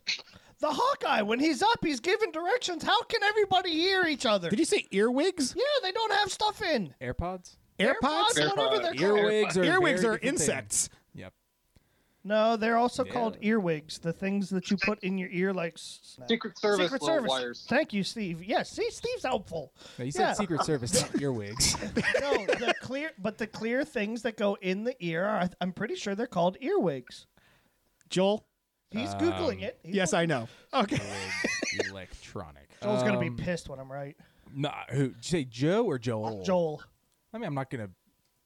The 0.60 0.68
Hawkeye, 0.70 1.22
when 1.22 1.38
he's 1.38 1.62
up, 1.62 1.78
he's 1.84 2.00
giving 2.00 2.32
directions. 2.32 2.82
How 2.82 3.02
can 3.04 3.22
everybody 3.22 3.70
hear 3.72 4.04
each 4.06 4.24
other? 4.24 4.48
Did 4.48 4.58
you 4.58 4.64
say 4.64 4.86
earwigs? 4.90 5.54
Yeah, 5.56 5.62
they 5.82 5.92
don't 5.92 6.12
have 6.14 6.32
stuff 6.32 6.62
in. 6.62 6.94
AirPods? 7.00 7.56
AirPods? 7.78 8.56
whatever 8.56 8.78
they're 8.82 8.94
called. 8.94 9.18
Earwigs 9.18 9.58
are 9.58 9.64
Earwigs 9.64 10.00
very 10.00 10.14
are 10.14 10.18
different 10.18 10.22
thing. 10.22 10.28
insects. 10.30 10.88
Yep. 11.14 11.32
No, 12.24 12.56
they're 12.56 12.78
also 12.78 13.04
Yeah. 13.04 13.12
called 13.12 13.36
earwigs. 13.42 13.98
The 13.98 14.14
things 14.14 14.48
that 14.50 14.70
you 14.70 14.78
put 14.78 14.98
in 15.04 15.18
your 15.18 15.28
ear, 15.30 15.52
like 15.52 15.74
s- 15.74 16.18
Secret 16.26 16.58
Service 16.58 16.86
Secret 16.86 17.02
little 17.02 17.16
Service. 17.18 17.28
wires. 17.30 17.66
Thank 17.68 17.92
you, 17.92 18.02
Steve. 18.02 18.42
Yes, 18.42 18.70
see, 18.70 18.90
Steve's 18.90 19.24
helpful. 19.24 19.72
No, 19.98 20.06
you 20.06 20.10
said 20.10 20.20
Yeah. 20.28 20.32
Secret 20.32 20.64
Service, 20.64 20.98
not 21.00 21.10
earwigs. 21.22 21.76
no, 22.20 22.46
the 22.46 22.74
clear, 22.80 23.12
but 23.18 23.36
the 23.38 23.46
clear 23.46 23.84
things 23.84 24.22
that 24.22 24.36
go 24.38 24.56
in 24.62 24.84
the 24.84 24.96
ear, 25.04 25.24
are, 25.26 25.50
I'm 25.60 25.72
pretty 25.72 25.96
sure 25.96 26.14
they're 26.14 26.26
called 26.26 26.56
earwigs. 26.62 27.26
Joel? 28.08 28.46
He's 28.90 29.10
googling 29.14 29.58
Um, 29.58 29.62
it. 29.64 29.78
He's 29.82 29.94
Yes, 29.94 30.14
I 30.14 30.26
know. 30.26 30.48
Okay. 30.72 30.96
Earwig 30.96 31.86
electronic. 31.90 32.68
Joel's 32.82 33.02
gonna 33.02 33.18
be 33.20 33.28
Um, 33.28 33.36
pissed 33.36 33.68
when 33.68 33.78
I'm 33.78 33.90
right. 33.90 34.16
Nah, 34.54 34.72
who? 34.90 35.08
Did 35.08 35.16
you 35.16 35.22
say 35.22 35.44
Joe 35.44 35.84
or 35.84 35.98
Joel? 35.98 36.42
Joel. 36.44 36.82
I 37.32 37.38
mean, 37.38 37.46
I'm 37.48 37.54
not 37.54 37.68
gonna 37.70 37.90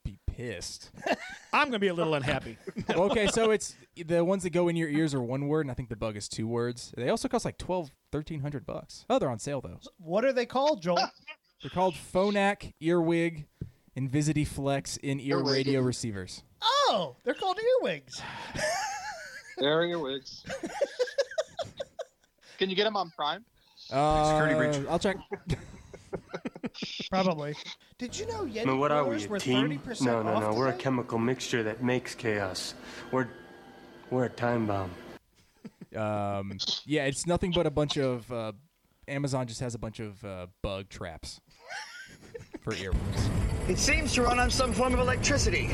be 0.05 0.19
pissed. 0.27 0.91
I'm 1.53 1.65
going 1.65 1.73
to 1.73 1.79
be 1.81 1.89
a 1.89 1.95
little 1.95 2.15
unhappy. 2.15 2.57
okay, 2.91 3.27
so 3.27 3.51
it's 3.51 3.75
the 3.97 4.25
ones 4.25 4.45
that 4.45 4.51
go 4.51 4.69
in 4.69 4.77
your 4.77 4.89
ears 4.89 5.15
are 5.15 5.21
one 5.21 5.49
word, 5.49 5.63
and 5.63 5.71
I 5.71 5.75
think 5.75 5.89
the 5.89 5.97
bug 5.97 6.17
is 6.17 6.29
two 6.29 6.47
words. 6.47 6.93
They 6.97 7.09
also 7.09 7.27
cost 7.29 7.45
like 7.45 7.59
12, 7.59 7.91
1300 8.13 8.65
bucks. 8.65 9.05
Oh, 9.11 9.19
they're 9.19 9.29
on 9.29 9.41
sale 9.41 9.61
though. 9.61 9.81
What 9.99 10.25
are 10.25 10.33
they 10.33 10.47
called, 10.47 10.81
Joel? 10.81 11.11
They're 11.61 11.71
called 11.71 11.95
Phonak 11.95 12.73
Earwig 12.81 13.47
Invisity 13.97 14.45
Flex 14.45 14.97
in 14.99 15.19
ear 15.21 15.39
Earwig. 15.39 15.53
radio 15.53 15.81
receivers. 15.81 16.45
oh, 16.63 17.17
they're 17.25 17.35
called 17.35 17.59
earwigs. 17.83 18.23
There 19.61 19.79
are 19.79 19.85
your 19.85 19.99
wigs. 19.99 20.43
Can 22.59 22.71
you 22.71 22.77
get 22.77 22.85
them 22.85 22.97
on 22.97 23.11
Prime? 23.11 23.45
Security 23.79 24.55
breach. 24.55 24.87
Uh, 24.87 24.91
I'll 24.91 24.99
check. 24.99 25.17
Probably. 27.11 27.55
Did 27.99 28.19
you 28.19 28.27
know 28.27 28.45
Yeti 28.45 28.63
I 28.63 28.65
mean, 28.67 28.79
what 28.79 28.91
are 28.93 29.05
we, 29.05 29.25
a 29.25 29.29
were 29.29 29.39
team? 29.39 29.69
30% 29.81 30.03
No, 30.03 30.23
no, 30.23 30.31
off 30.33 30.43
no. 30.43 30.55
We're 30.55 30.69
a 30.69 30.73
today? 30.73 30.83
chemical 30.85 31.19
mixture 31.19 31.63
that 31.65 31.83
makes 31.83 32.15
chaos. 32.15 32.75
We're, 33.13 33.29
we're 34.11 34.25
a 34.25 34.29
time 34.31 34.67
bomb. 34.67 34.91
Um, 35.95 36.57
yeah, 36.87 37.05
it's 37.05 37.27
nothing 37.27 37.53
but 37.53 37.67
a 37.67 37.71
bunch 37.71 37.99
of. 37.99 38.31
Uh, 38.33 38.53
Amazon 39.09 39.47
just 39.47 39.61
has 39.61 39.75
a 39.75 39.79
bunch 39.79 39.99
of 39.99 40.25
uh, 40.25 40.47
bug 40.63 40.89
traps 40.89 41.41
for 42.61 42.73
earwigs. 42.75 43.29
It 43.69 43.77
seems 43.77 44.15
to 44.15 44.23
run 44.23 44.39
on 44.39 44.51
some 44.51 44.73
form 44.73 44.95
of 44.95 45.01
electricity. 45.01 45.69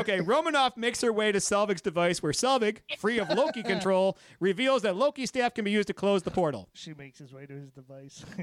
Okay, 0.00 0.20
Romanoff 0.20 0.76
makes 0.76 1.00
her 1.00 1.12
way 1.12 1.32
to 1.32 1.38
Selvig's 1.38 1.80
device 1.80 2.22
where 2.22 2.32
Selvig, 2.32 2.78
free 2.98 3.18
of 3.18 3.28
Loki 3.30 3.62
control, 3.64 4.18
reveals 4.40 4.82
that 4.82 4.96
Loki 4.96 5.26
staff 5.26 5.54
can 5.54 5.64
be 5.64 5.70
used 5.70 5.88
to 5.88 5.94
close 5.94 6.22
the 6.22 6.30
portal. 6.30 6.68
She 6.74 6.94
makes 6.94 7.18
his 7.18 7.32
way 7.32 7.46
to 7.46 7.52
his 7.52 7.70
device. 7.70 8.24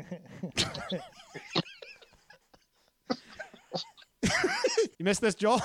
You 4.99 5.05
missed 5.05 5.21
this, 5.21 5.35
Joel? 5.35 5.61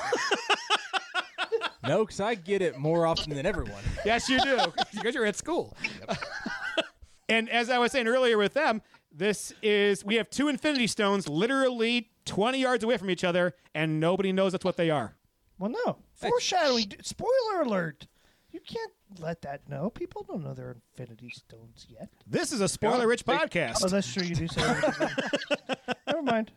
No, 1.84 2.05
because 2.05 2.18
I 2.18 2.34
get 2.34 2.61
it 2.61 2.76
more 2.76 3.07
often 3.07 3.34
than 3.34 3.47
everyone. 3.47 3.82
yes, 4.05 4.28
you 4.28 4.41
do, 4.41 4.59
because 4.93 5.14
you're 5.14 5.24
at 5.24 5.36
school. 5.36 5.76
and 7.28 7.49
as 7.49 7.70
I 7.70 7.78
was 7.78 7.93
saying 7.93 8.09
earlier 8.09 8.36
with 8.36 8.55
them, 8.55 8.82
this 9.12 9.53
is 9.62 10.05
we 10.05 10.16
have 10.16 10.28
two 10.28 10.49
Infinity 10.49 10.86
Stones 10.89 11.28
literally 11.28 12.11
20 12.26 12.59
yards 12.59 12.84
away 12.84 12.97
from 12.97 13.11
each 13.11 13.22
other, 13.24 13.55
and 13.74 14.01
nobody 14.01 14.32
knows 14.32 14.53
that's 14.53 14.64
what 14.64 14.76
they 14.76 14.91
are. 14.91 15.14
Well, 15.59 15.71
no. 15.87 15.99
Foreshadowing. 16.15 16.93
Spoiler 17.03 17.63
alert. 17.63 18.07
You 18.51 18.61
can't 18.61 18.93
let 19.19 19.43
that 19.43 19.69
know. 19.69 19.91
People 19.91 20.25
don't 20.27 20.43
know 20.43 20.55
they're 20.55 20.77
Infinity 20.97 21.31
Stones 21.31 21.87
yet. 21.89 22.09
This 22.27 22.53
is 22.53 22.61
a 22.61 22.69
spoiler-rich 22.69 23.25
podcast. 23.27 23.85
Oh, 23.85 23.89
that's 23.89 24.11
true. 24.13 24.23
You 24.23 24.35
do 24.35 24.49
say 24.49 24.63
that. 24.63 25.89
Never 26.07 26.23
mind. 26.23 26.53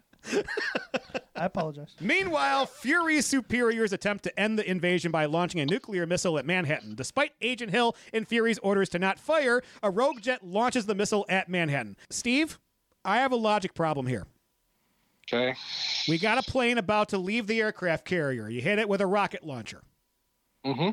I 1.36 1.46
apologize. 1.46 1.96
Meanwhile, 2.00 2.68
Fury's 2.68 3.26
superiors 3.26 3.92
attempt 3.92 4.24
to 4.26 4.40
end 4.40 4.58
the 4.58 4.70
invasion 4.70 5.12
by 5.12 5.26
launching 5.26 5.60
a 5.60 5.66
nuclear 5.66 6.06
missile 6.06 6.38
at 6.38 6.46
Manhattan. 6.46 6.96
Despite 6.96 7.32
Agent 7.42 7.72
Hill 7.72 7.96
and 8.14 8.28
Fury's 8.28 8.60
orders 8.60 8.90
to 8.90 9.00
not 9.00 9.20
fire, 9.20 9.62
a 9.82 9.90
rogue 9.90 10.22
jet 10.22 10.46
launches 10.46 10.86
the 10.86 10.96
missile 10.96 11.26
at 11.28 11.50
Manhattan. 11.50 11.98
Steve, 12.10 12.60
I 13.04 13.18
have 13.18 13.32
a 13.32 13.38
logic 13.38 13.74
problem 13.74 14.08
here. 14.08 14.28
Okay. 15.34 15.56
We 16.10 16.18
got 16.18 16.38
a 16.38 16.44
plane 16.44 16.78
about 16.78 17.10
to 17.10 17.18
leave 17.18 17.48
the 17.48 17.62
aircraft 17.62 18.06
carrier. 18.06 18.50
You 18.50 18.62
hit 18.62 18.80
it 18.80 18.90
with 18.90 19.02
a 19.02 19.08
rocket 19.08 19.46
launcher. 19.46 19.82
Mm-hmm. 20.66 20.90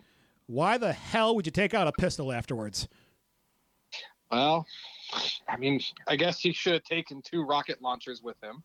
Why 0.47 0.79
the 0.79 0.93
hell 0.93 1.35
would 1.35 1.47
you 1.47 1.53
take 1.53 1.75
out 1.75 1.89
a 1.89 1.93
pistol 1.93 2.33
afterwards? 2.33 2.89
Well, 4.31 4.67
I 5.49 5.57
mean, 5.57 5.81
I 6.07 6.17
guess 6.17 6.39
he 6.41 6.53
should 6.53 6.75
have 6.75 6.85
taken 6.85 7.23
two 7.23 7.43
rocket 7.43 7.81
launchers 7.83 8.23
with 8.23 8.37
him. 8.43 8.63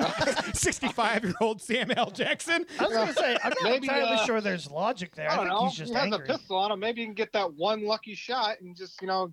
65 0.54 1.24
year 1.24 1.34
old 1.40 1.60
Sam 1.60 1.90
L. 1.92 2.10
Jackson? 2.10 2.64
I 2.80 2.86
was 2.86 2.96
gonna 2.96 3.12
say 3.12 3.36
I'm 3.44 3.50
not 3.50 3.62
Maybe, 3.62 3.88
entirely 3.88 4.14
uh, 4.14 4.24
sure 4.24 4.40
there's 4.40 4.70
logic 4.70 5.14
there. 5.14 5.30
I 5.30 5.34
I, 5.34 5.36
don't 5.36 5.44
think 5.46 5.54
know. 5.54 5.66
he's 5.68 5.76
just 5.76 5.92
he 5.92 5.98
has 5.98 6.04
angry. 6.04 6.28
a 6.28 6.32
pistol 6.32 6.56
on 6.56 6.72
him. 6.72 6.80
Maybe 6.80 7.02
he 7.02 7.06
can 7.06 7.14
get 7.14 7.32
that 7.34 7.52
one 7.54 7.84
lucky 7.84 8.14
shot 8.14 8.60
and 8.60 8.74
just 8.74 9.00
you 9.02 9.06
know 9.06 9.32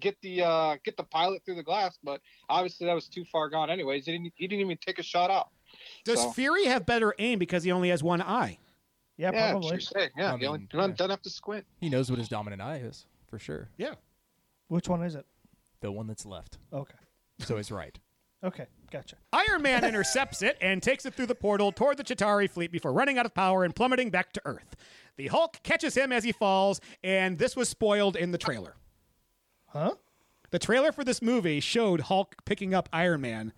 get 0.00 0.16
the 0.22 0.42
uh, 0.42 0.76
get 0.84 0.96
the 0.96 1.04
pilot 1.04 1.42
through 1.44 1.56
the 1.56 1.62
glass. 1.62 1.98
But 2.02 2.20
obviously 2.48 2.86
that 2.86 2.94
was 2.94 3.08
too 3.08 3.24
far 3.30 3.48
gone. 3.48 3.70
Anyways, 3.70 4.06
he 4.06 4.12
didn't 4.12 4.32
he 4.36 4.46
didn't 4.46 4.60
even 4.64 4.78
take 4.78 4.98
a 4.98 5.02
shot 5.02 5.30
out. 5.30 5.48
Does 6.04 6.20
So- 6.22 6.30
Fury 6.30 6.64
have 6.66 6.86
better 6.86 7.14
aim 7.18 7.38
because 7.38 7.64
he 7.64 7.72
only 7.72 7.90
has 7.90 8.02
one 8.02 8.22
eye? 8.22 8.58
Yeah, 9.16 9.30
Yeah, 9.32 9.50
probably. 9.50 9.80
Sure 9.80 9.80
say. 9.80 10.08
Yeah, 10.16 10.32
I 10.32 10.36
mean, 10.36 10.46
only, 10.46 10.68
yeah, 10.72 10.86
doesn't 10.96 11.10
have 11.10 11.22
to 11.22 11.30
squint. 11.30 11.66
He 11.80 11.88
knows 11.88 12.08
what 12.10 12.18
his 12.18 12.28
dominant 12.28 12.62
eye 12.62 12.76
is 12.84 13.06
for 13.26 13.38
sure. 13.38 13.68
Yeah. 13.76 13.94
Which 14.68 14.88
one 14.88 15.02
is 15.02 15.14
it? 15.16 15.26
The 15.80 15.90
one 15.90 16.06
that's 16.06 16.24
left. 16.26 16.58
Okay. 16.72 16.94
So 17.40 17.56
he's 17.56 17.70
right. 17.70 17.98
Okay, 18.44 18.66
gotcha. 18.92 19.16
Iron 19.32 19.62
Man 19.62 19.82
intercepts 19.84 20.42
it 20.42 20.56
and 20.60 20.80
takes 20.80 21.04
it 21.04 21.12
through 21.14 21.26
the 21.26 21.34
portal 21.34 21.72
toward 21.72 21.96
the 21.96 22.04
Chitauri 22.04 22.48
fleet 22.48 22.70
before 22.70 22.92
running 22.92 23.18
out 23.18 23.26
of 23.26 23.34
power 23.34 23.64
and 23.64 23.74
plummeting 23.74 24.10
back 24.10 24.32
to 24.34 24.42
Earth. 24.44 24.76
The 25.16 25.26
Hulk 25.26 25.58
catches 25.64 25.96
him 25.96 26.12
as 26.12 26.22
he 26.22 26.30
falls, 26.30 26.80
and 27.02 27.36
this 27.36 27.56
was 27.56 27.68
spoiled 27.68 28.14
in 28.14 28.30
the 28.30 28.38
trailer. 28.38 28.76
Huh? 29.78 29.94
The 30.50 30.58
trailer 30.58 30.92
for 30.92 31.04
this 31.04 31.22
movie 31.22 31.60
showed 31.60 32.02
Hulk 32.02 32.36
picking 32.44 32.74
up 32.74 32.88
Iron 32.92 33.20
Man 33.20 33.52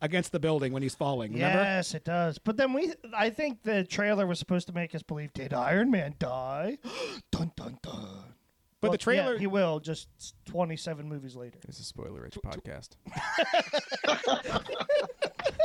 against 0.00 0.32
the 0.32 0.38
building 0.38 0.72
when 0.72 0.82
he's 0.82 0.94
falling. 0.94 1.32
Remember? 1.32 1.58
Yes, 1.58 1.94
it 1.94 2.04
does. 2.04 2.38
But 2.38 2.56
then 2.56 2.72
we, 2.72 2.92
I 3.14 3.30
think 3.30 3.62
the 3.64 3.84
trailer 3.84 4.26
was 4.26 4.38
supposed 4.38 4.68
to 4.68 4.72
make 4.72 4.94
us 4.94 5.02
believe, 5.02 5.32
did 5.32 5.52
Iron 5.52 5.90
Man 5.90 6.14
die? 6.18 6.78
dun 7.32 7.52
dun 7.56 7.78
dun. 7.82 8.34
But 8.80 8.88
Well, 8.88 8.92
the 8.92 8.98
trailer, 8.98 9.32
yeah, 9.34 9.40
he 9.40 9.46
will. 9.48 9.80
Just 9.80 10.08
27 10.46 11.08
movies 11.08 11.34
later. 11.34 11.58
It's 11.68 11.80
a 11.80 11.84
spoiler 11.84 12.22
rich 12.22 12.38
podcast. 12.44 12.90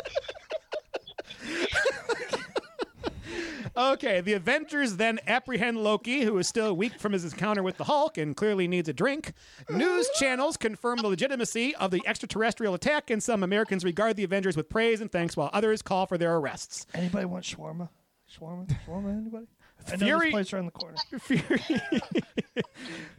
Okay, 3.76 4.22
the 4.22 4.34
Avengers 4.34 4.98
then 4.98 5.20
apprehend 5.26 5.84
Loki, 5.84 6.22
who 6.22 6.38
is 6.38 6.48
still 6.48 6.76
weak 6.76 7.00
from 7.00 7.12
his 7.12 7.24
encounter 7.26 7.64
with 7.64 7.78
the 7.78 7.86
Hulk 7.86 8.20
and 8.20 8.36
clearly 8.36 8.68
needs 8.68 8.88
a 8.88 8.94
drink. 8.94 9.34
News 9.68 10.08
channels 10.20 10.58
confirm 10.58 11.00
the 11.00 11.08
legitimacy 11.08 11.76
of 11.78 11.90
the 11.90 12.02
extraterrestrial 12.06 12.76
attack, 12.76 13.10
and 13.10 13.22
some 13.22 13.42
Americans 13.42 13.84
regard 13.84 14.16
the 14.16 14.24
Avengers 14.24 14.56
with 14.56 14.70
praise 14.70 15.02
and 15.02 15.12
thanks, 15.12 15.36
while 15.36 15.50
others 15.54 15.82
call 15.82 16.06
for 16.06 16.20
their 16.20 16.36
arrests. 16.36 16.86
Anybody 16.94 17.26
want 17.26 17.46
shawarma? 17.46 17.90
Shawarma? 18.32 18.70
Shawarma? 18.86 19.18
Anybody? 19.18 19.48
I 19.92 19.96
know 19.96 20.06
Fury- 20.06 20.26
this 20.28 20.32
place 20.32 20.54
around 20.54 20.66
the 20.66 20.72
corner. 20.72 20.98
Fury. 21.20 21.82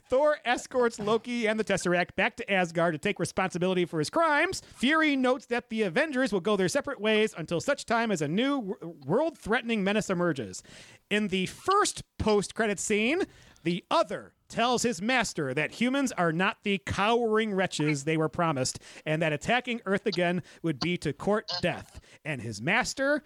Thor 0.09 0.37
escorts 0.45 0.99
Loki 0.99 1.47
and 1.47 1.59
the 1.59 1.65
Tesseract 1.65 2.15
back 2.15 2.37
to 2.37 2.53
Asgard 2.53 2.95
to 2.95 2.99
take 2.99 3.19
responsibility 3.19 3.85
for 3.85 3.99
his 3.99 4.11
crimes. 4.11 4.63
Fury 4.77 5.17
notes 5.17 5.47
that 5.47 5.71
the 5.71 5.83
Avengers 5.83 6.33
will 6.33 6.41
go 6.41 6.57
their 6.57 6.69
separate 6.69 7.01
ways 7.01 7.35
until 7.37 7.61
such 7.61 7.85
time 7.87 8.11
as 8.13 8.23
a 8.23 8.29
new 8.29 8.77
world 9.07 9.39
threatening 9.39 9.83
menace 9.83 10.11
emerges. 10.11 10.63
In 11.11 11.29
the 11.29 11.47
first 11.47 12.03
post 12.19 12.55
credit 12.55 12.79
scene, 12.79 13.23
the 13.63 13.85
other 13.91 14.35
tells 14.49 14.83
his 14.83 15.01
master 15.01 15.55
that 15.55 15.73
humans 15.73 16.13
are 16.13 16.33
not 16.33 16.59
the 16.63 16.79
cowering 16.87 17.55
wretches 17.55 18.05
they 18.05 18.17
were 18.17 18.29
promised, 18.29 18.79
and 19.07 19.23
that 19.23 19.33
attacking 19.33 19.81
Earth 19.87 20.07
again 20.07 20.43
would 20.63 20.79
be 20.79 20.97
to 20.99 21.13
court 21.13 21.51
death. 21.63 22.01
And 22.25 22.43
his 22.43 22.61
master, 22.61 23.23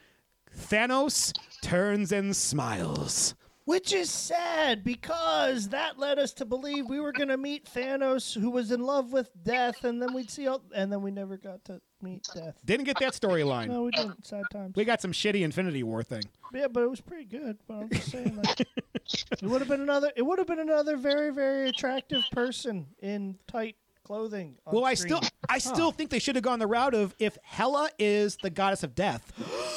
Thanos, 0.56 1.32
turns 1.62 2.12
and 2.12 2.34
smiles. 2.34 3.34
Which 3.64 3.92
is 3.92 4.08
sad 4.10 4.82
because 4.82 5.68
that 5.68 5.98
led 5.98 6.18
us 6.18 6.32
to 6.34 6.46
believe 6.46 6.88
we 6.88 7.00
were 7.00 7.12
going 7.12 7.28
to 7.28 7.36
meet 7.36 7.66
Thanos, 7.66 8.34
who 8.34 8.50
was 8.50 8.72
in 8.72 8.80
love 8.80 9.12
with 9.12 9.28
death, 9.44 9.84
and 9.84 10.00
then 10.00 10.14
we'd 10.14 10.30
see, 10.30 10.46
all, 10.46 10.62
and 10.74 10.90
then 10.90 11.02
we 11.02 11.10
never 11.10 11.36
got 11.36 11.62
to 11.66 11.78
meet 12.00 12.26
death. 12.34 12.58
Didn't 12.64 12.86
get 12.86 12.98
that 13.00 13.12
storyline. 13.12 13.68
No, 13.68 13.82
we 13.82 13.90
didn't. 13.90 14.26
Sad 14.26 14.44
times. 14.50 14.72
We 14.74 14.86
got 14.86 15.02
some 15.02 15.12
shitty 15.12 15.42
Infinity 15.42 15.82
War 15.82 16.02
thing. 16.02 16.22
Yeah, 16.54 16.68
but 16.68 16.82
it 16.82 16.88
was 16.88 17.02
pretty 17.02 17.26
good. 17.26 17.58
But 17.68 17.74
I'm 17.74 17.90
just 17.90 18.10
saying, 18.10 18.40
like, 18.42 18.60
it 18.60 19.42
would 19.42 19.60
have 19.60 19.68
been 19.68 19.82
another. 19.82 20.12
It 20.16 20.22
would 20.22 20.38
have 20.38 20.48
been 20.48 20.60
another 20.60 20.96
very, 20.96 21.30
very 21.30 21.68
attractive 21.68 22.22
person 22.32 22.86
in 23.02 23.36
tight 23.48 23.76
clothing. 24.02 24.56
on 24.66 24.74
Well, 24.76 24.86
I 24.86 24.94
screen. 24.94 25.16
still, 25.16 25.30
I 25.50 25.58
still 25.58 25.92
think 25.92 26.08
they 26.08 26.18
should 26.18 26.36
have 26.36 26.42
gone 26.44 26.58
the 26.58 26.66
route 26.66 26.94
of 26.94 27.14
if 27.18 27.36
Hela 27.42 27.90
is 27.98 28.38
the 28.42 28.48
goddess 28.48 28.82
of 28.82 28.94
death, 28.94 29.30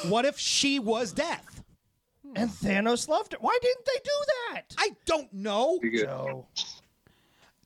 what 0.09 0.25
if 0.25 0.37
she 0.37 0.79
was 0.79 1.11
death? 1.11 1.63
And 2.35 2.49
Thanos 2.49 3.07
loved 3.09 3.33
her. 3.33 3.39
Why 3.41 3.57
didn't 3.61 3.85
they 3.85 3.99
do 4.03 4.11
that? 4.51 4.63
I 4.77 4.91
don't 5.05 5.31
know. 5.33 5.79
Joe. 5.93 6.47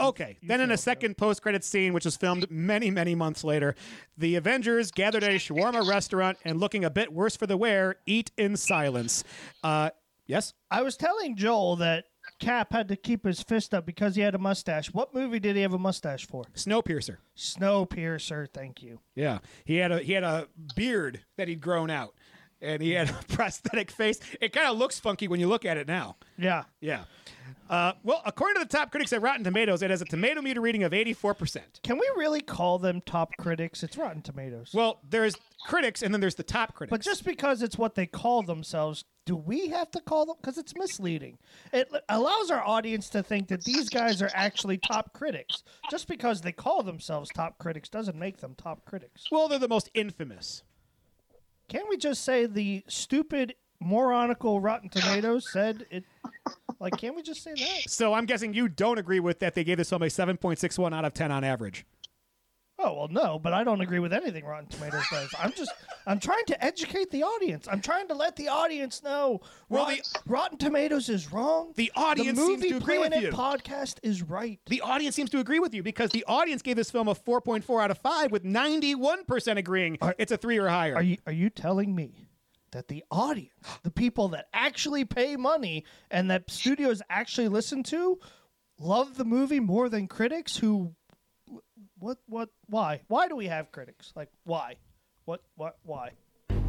Okay. 0.02 0.38
Then 0.42 0.60
in 0.60 0.72
a 0.72 0.78
second 0.78 1.18
post-credit 1.18 1.64
scene, 1.64 1.94
which 1.94 2.06
was 2.06 2.18
filmed 2.18 2.50
many, 2.50 2.90
many 2.92 3.16
months 3.16 3.44
later, 3.44 3.76
the 4.18 4.36
Avengers 4.36 4.92
gathered 4.92 5.24
at 5.24 5.32
a 5.32 5.36
shawarma 5.36 5.88
restaurant 5.88 6.38
and, 6.44 6.60
looking 6.60 6.84
a 6.84 6.90
bit 6.90 7.14
worse 7.14 7.36
for 7.38 7.48
the 7.48 7.58
wear, 7.58 7.98
eat 8.06 8.32
in 8.38 8.58
silence. 8.58 9.24
Uh, 9.64 9.92
yes. 10.26 10.54
I 10.72 10.82
was 10.82 10.98
telling 10.98 11.36
Joel 11.36 11.76
that 11.78 12.06
Cap 12.40 12.74
had 12.74 12.88
to 12.88 12.96
keep 12.96 13.24
his 13.24 13.44
fist 13.44 13.74
up 13.74 13.86
because 13.86 14.16
he 14.16 14.22
had 14.22 14.34
a 14.36 14.40
mustache. 14.40 14.88
What 14.88 15.14
movie 15.14 15.40
did 15.40 15.56
he 15.56 15.62
have 15.62 15.74
a 15.74 15.78
mustache 15.78 16.26
for? 16.26 16.44
Snowpiercer. 16.56 17.18
Snowpiercer. 17.38 18.48
Thank 18.52 18.82
you. 18.82 19.00
Yeah, 19.14 19.40
he 19.64 19.76
had 19.76 19.92
a 19.92 20.00
he 20.00 20.14
had 20.14 20.24
a 20.24 20.48
beard 20.76 21.22
that 21.38 21.48
he'd 21.48 21.62
grown 21.62 21.92
out, 21.92 22.16
and 22.62 22.82
he 22.82 22.92
had 22.92 23.10
a 23.30 23.34
prosthetic 23.34 23.92
face. 23.92 24.20
It 24.42 24.54
kind 24.54 24.68
of 24.68 24.78
looks 24.78 25.00
funky 25.00 25.28
when 25.28 25.40
you 25.40 25.48
look 25.48 25.66
at 25.66 25.78
it 25.78 25.88
now. 25.88 26.18
Yeah. 26.38 26.64
Yeah. 26.82 27.06
Uh, 27.68 27.94
well, 28.04 28.22
according 28.26 28.62
to 28.62 28.68
the 28.68 28.78
top 28.78 28.92
critics 28.92 29.12
at 29.12 29.22
Rotten 29.24 29.44
Tomatoes, 29.44 29.82
it 29.82 29.90
has 29.90 30.00
a 30.02 30.06
tomato 30.06 30.40
meter 30.42 30.62
reading 30.62 30.84
of 30.84 30.92
84%. 30.92 31.60
Can 31.82 31.98
we 31.98 32.08
really 32.16 32.42
call 32.42 32.78
them 32.78 33.02
top 33.02 33.32
critics? 33.40 33.82
It's 33.82 33.98
Rotten 33.98 34.22
Tomatoes. 34.22 34.70
Well, 34.72 35.00
there's 35.10 35.36
critics 35.66 36.04
and 36.04 36.14
then 36.14 36.22
there's 36.22 36.36
the 36.36 36.44
top 36.44 36.76
critics. 36.76 36.92
But 36.92 37.02
just 37.02 37.26
because 37.26 37.64
it's 37.64 37.76
what 37.76 37.96
they 37.96 38.06
call 38.06 38.44
themselves, 38.44 39.04
do 39.26 39.36
we 39.36 39.70
have 39.70 39.90
to 39.92 40.00
call 40.02 40.28
them? 40.28 40.36
Because 40.40 40.60
it's 40.60 40.76
misleading. 40.76 41.40
It 41.74 41.90
allows 42.10 42.52
our 42.52 42.62
audience 42.62 43.10
to 43.10 43.24
think 43.24 43.48
that 43.48 43.64
these 43.64 43.90
guys 43.90 44.22
are 44.22 44.30
actually 44.36 44.78
top 44.78 45.14
critics. 45.14 45.64
Just 45.90 46.08
because 46.08 46.42
they 46.42 46.52
call 46.52 46.84
themselves 46.84 47.32
top 47.34 47.58
critics 47.58 47.90
doesn't 47.90 48.18
make 48.18 48.38
them 48.38 48.54
top 48.56 48.86
critics. 48.86 49.26
well, 49.32 49.48
they're 49.48 49.58
the 49.58 49.68
most 49.68 49.90
infamous. 49.96 50.64
Can't 51.68 51.90
we 51.90 51.98
just 51.98 52.24
say 52.24 52.46
the 52.46 52.84
stupid, 52.88 53.56
moronical 53.80 54.62
Rotten 54.62 54.90
Tomatoes 54.90 55.52
said 55.52 55.86
it? 55.90 56.04
Like, 56.80 56.98
can't 56.98 57.16
we 57.16 57.22
just 57.22 57.42
say 57.42 57.54
that? 57.54 57.90
So 57.90 58.14
I'm 58.14 58.26
guessing 58.26 58.54
you 58.54 58.68
don't 58.68 58.98
agree 58.98 59.20
with 59.20 59.40
that 59.40 59.56
they 59.56 59.64
gave 59.64 59.78
this 59.78 59.90
film 59.90 60.04
a 60.04 60.08
7.61 60.08 60.94
out 60.94 61.06
of 61.06 61.14
10 61.14 61.32
on 61.32 61.44
average. 61.44 61.86
Oh 62.78 62.94
well, 62.94 63.08
no, 63.10 63.40
but 63.40 63.54
I 63.54 63.64
don't 63.64 63.80
agree 63.80 64.00
with 64.00 64.12
anything 64.12 64.44
Rotten 64.44 64.68
Tomatoes 64.68 65.06
does. 65.10 65.30
I'm 65.40 65.54
just, 65.54 65.72
I'm 66.06 66.20
trying 66.20 66.44
to 66.48 66.64
educate 66.64 67.10
the 67.10 67.24
audience. 67.24 67.68
I'm 67.72 67.80
trying 67.80 68.10
to 68.10 68.14
let 68.14 68.36
the 68.36 68.50
audience 68.50 69.02
know. 69.02 69.40
Well, 69.70 69.86
Rotten, 69.86 70.02
Rotten 70.28 70.58
Tomatoes 70.58 71.08
is 71.08 71.32
wrong. 71.32 71.72
The 71.76 71.92
audience 71.96 72.38
the 72.38 72.46
seems 72.46 72.62
to 72.64 72.78
agree 72.78 72.98
with 72.98 73.12
Planet 73.12 73.32
you. 73.32 73.38
podcast 73.38 74.00
is 74.04 74.22
right. 74.22 74.60
The 74.66 74.82
audience 74.82 75.16
seems 75.16 75.30
to 75.30 75.40
agree 75.40 75.60
with 75.60 75.74
you 75.74 75.84
because 75.84 76.12
the 76.12 76.26
audience 76.28 76.62
gave 76.62 76.76
this 76.76 76.92
film 76.92 77.08
a 77.08 77.16
4.4 77.16 77.82
out 77.82 77.92
of 77.92 77.98
5 78.00 78.32
with 78.32 78.44
91% 78.44 79.58
agreeing 79.58 79.98
it's 80.18 80.34
a 80.34 80.38
3 80.38 80.58
or 80.58 80.68
higher. 80.68 80.96
Are 80.96 81.02
you 81.04 81.18
are 81.26 81.34
you 81.34 81.50
telling 81.50 81.96
me 81.96 82.28
that 82.72 82.90
the 82.90 83.06
audience, 83.10 83.54
the 83.84 83.92
people 83.92 84.28
that 84.30 84.48
actually 84.54 85.06
pay 85.06 85.38
money 85.38 85.86
and 86.12 86.30
that 86.30 86.52
studios 86.52 87.02
actually 87.10 87.48
listen 87.48 87.84
to, 87.84 88.20
love 88.78 89.16
the 89.16 89.24
movie 89.24 89.62
more 89.62 89.88
than 89.88 90.08
critics 90.10 90.58
who 90.58 90.94
what 92.06 92.18
what 92.28 92.50
why? 92.68 93.02
Why 93.08 93.28
do 93.28 93.36
we 93.36 93.48
have 93.48 93.72
critics? 93.72 94.14
Like 94.16 94.30
why? 94.44 94.76
What 95.26 95.42
what 95.56 95.78
why? 95.84 96.12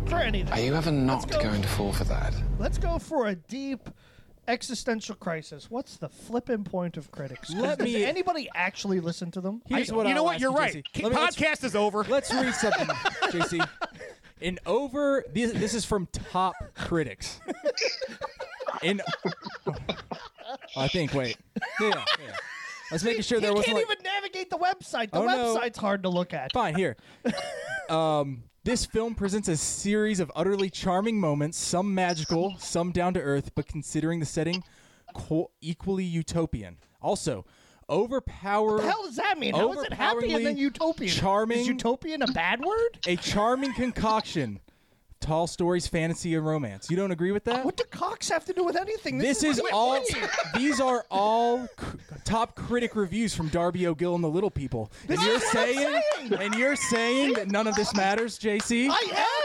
For 0.07 0.17
anything. 0.17 0.51
Are 0.53 0.61
you 0.61 0.75
ever 0.75 0.91
not 0.91 1.31
go- 1.31 1.43
going 1.43 1.61
to 1.61 1.69
fall 1.69 1.93
for 1.93 2.05
that? 2.05 2.35
Let's 2.59 2.79
go 2.79 2.99
for 2.99 3.27
a 3.27 3.35
deep 3.35 3.91
existential 4.49 5.15
crisis. 5.17 5.71
What's 5.71 5.99
the 5.99 6.09
flipping 6.09 6.65
point 6.65 6.97
of 6.97 7.11
critics? 7.11 7.51
Let 7.53 7.79
does 7.81 7.85
me- 7.85 8.03
anybody 8.05 8.49
actually 8.55 9.01
listen 9.01 9.31
to 9.33 9.43
them? 9.43 9.61
Here's 9.67 9.91
I- 9.91 9.95
what 9.95 10.07
you 10.07 10.15
know 10.15 10.21
I'll 10.21 10.25
what? 10.27 10.35
ask 10.37 10.41
You're 10.41 10.53
you, 10.53 10.57
right. 10.59 10.75
JC. 10.75 10.85
K- 10.95 11.03
Let 11.03 11.13
me- 11.13 11.19
let's- 11.19 11.37
Podcast 11.37 11.65
is 11.65 11.77
over. 11.77 12.03
Let's 12.05 12.33
read 12.33 12.55
something, 12.55 12.87
JC. 13.31 13.69
In 14.41 14.59
over, 14.65 15.23
this, 15.35 15.53
this 15.53 15.75
is 15.75 15.85
from 15.85 16.07
top 16.13 16.55
critics. 16.75 17.41
In, 18.83 19.03
I 20.77 20.89
think. 20.89 21.13
Wait. 21.15 21.37
Yeah. 21.81 21.89
yeah. 21.91 22.37
I 22.91 22.95
was 22.95 23.05
making 23.05 23.23
sure 23.23 23.41
there 23.41 23.51
you 23.51 23.57
wasn't 23.57 23.77
can't 23.77 23.89
like, 23.89 23.99
even 23.99 24.13
navigate 24.13 24.51
the 24.51 24.59
website. 24.59 25.11
The 25.11 25.19
Oh, 25.19 25.27
no. 25.27 25.57
website's 25.57 25.79
hard 25.79 26.03
to 26.05 26.09
look 26.09 26.33
at. 26.33 26.53
Fine, 26.53 26.75
here. 26.77 26.97
um, 27.89 28.45
this 28.65 28.87
film 28.87 29.15
presents 29.15 29.49
a 29.49 29.57
series 29.57 30.21
of 30.21 30.31
utterly 30.37 30.71
charming 30.71 31.19
moments, 31.21 31.59
some 31.59 31.95
magical, 31.95 32.55
some 32.59 32.93
down 32.93 33.15
to 33.15 33.21
earth, 33.21 33.51
but 33.55 33.67
considering 33.67 34.21
the 34.21 34.27
setting, 34.27 34.63
qu- 35.15 35.49
equally 35.61 36.05
utopian. 36.05 36.79
Also, 37.01 37.45
overpower. 37.89 38.73
What 38.75 38.83
the 38.83 38.89
hell 38.91 39.03
does 39.07 39.17
that 39.17 39.39
mean? 39.39 39.55
How 39.55 39.73
is 39.73 39.83
it 39.85 39.93
happy 39.93 40.33
and 40.33 40.45
then 40.47 40.55
overpoweringly 40.57 40.61
utopian? 40.61 41.13
Charming. 41.13 41.59
Is 41.61 41.69
utopian 41.69 42.23
a 42.23 42.27
bad 42.29 42.65
word? 42.65 42.99
a 43.07 43.17
charming 43.17 43.73
concoction. 43.75 44.61
Tall 45.21 45.47
stories, 45.47 45.87
fantasy, 45.89 46.35
and 46.35 46.47
romance. 46.47 46.89
You 46.91 46.97
don't 46.97 47.11
agree 47.11 47.33
with 47.33 47.45
that? 47.45 47.65
What 47.65 47.77
do 47.77 47.85
cocks 47.91 48.29
have 48.29 48.45
to 48.45 48.53
do 48.53 48.63
with 48.65 48.77
anything? 48.77 49.19
This 49.19 49.43
is 49.43 49.61
Wait, 49.61 49.73
all. 49.73 49.93
wait. 49.93 50.29
These 50.57 50.81
are 50.81 51.05
all 51.11 51.67
c- 51.67 51.87
top 52.25 52.55
critic 52.55 52.95
reviews 52.95 53.35
from 53.35 53.49
Darby 53.49 53.87
O'Gill 53.89 54.15
and 54.15 54.23
the 54.23 54.29
Little 54.29 54.51
People. 54.51 54.93
And 55.09 55.21
you're 55.21 55.37
is 55.37 55.43
what 55.43 55.57
I'm 55.57 55.75
saying, 55.75 56.01
saying. 56.29 56.33
and 56.35 56.55
you're 56.55 56.77
saying 56.77 57.33
that 57.33 57.49
none 57.49 57.67
of 57.67 57.75
this 57.75 57.93
matters, 57.95 58.39
JC. 58.39 58.89
I 58.91 58.93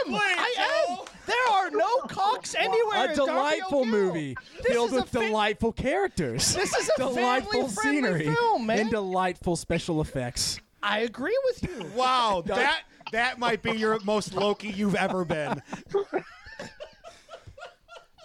am. 0.06 0.14
I 0.14 0.54
am. 0.90 0.98
There 1.26 1.48
are 1.52 1.70
no 1.70 1.98
cocks 2.08 2.54
anywhere. 2.54 3.06
a 3.06 3.10
in 3.10 3.16
Darby 3.16 3.32
delightful 3.32 3.80
O'Gill. 3.80 3.90
movie 3.92 4.36
This 4.62 4.72
filled 4.72 4.90
is 4.90 4.96
a 4.98 5.00
with 5.00 5.08
fa- 5.08 5.18
delightful 5.20 5.72
characters. 5.72 6.54
This 6.54 6.72
is 6.76 6.90
a 6.96 6.98
delightful 6.98 7.68
family-friendly 7.68 8.20
scenery 8.20 8.34
film, 8.34 8.66
man. 8.66 8.78
and 8.80 8.90
delightful 8.90 9.56
special 9.56 10.00
effects. 10.00 10.60
I 10.84 11.00
agree 11.00 11.38
with 11.44 11.62
you. 11.62 11.86
Wow, 11.96 12.42
that 12.46 12.82
that 13.12 13.38
might 13.38 13.62
be 13.62 13.72
your 13.72 13.98
most 14.00 14.34
Loki 14.34 14.68
you've 14.68 14.94
ever 14.96 15.24
been. 15.24 15.62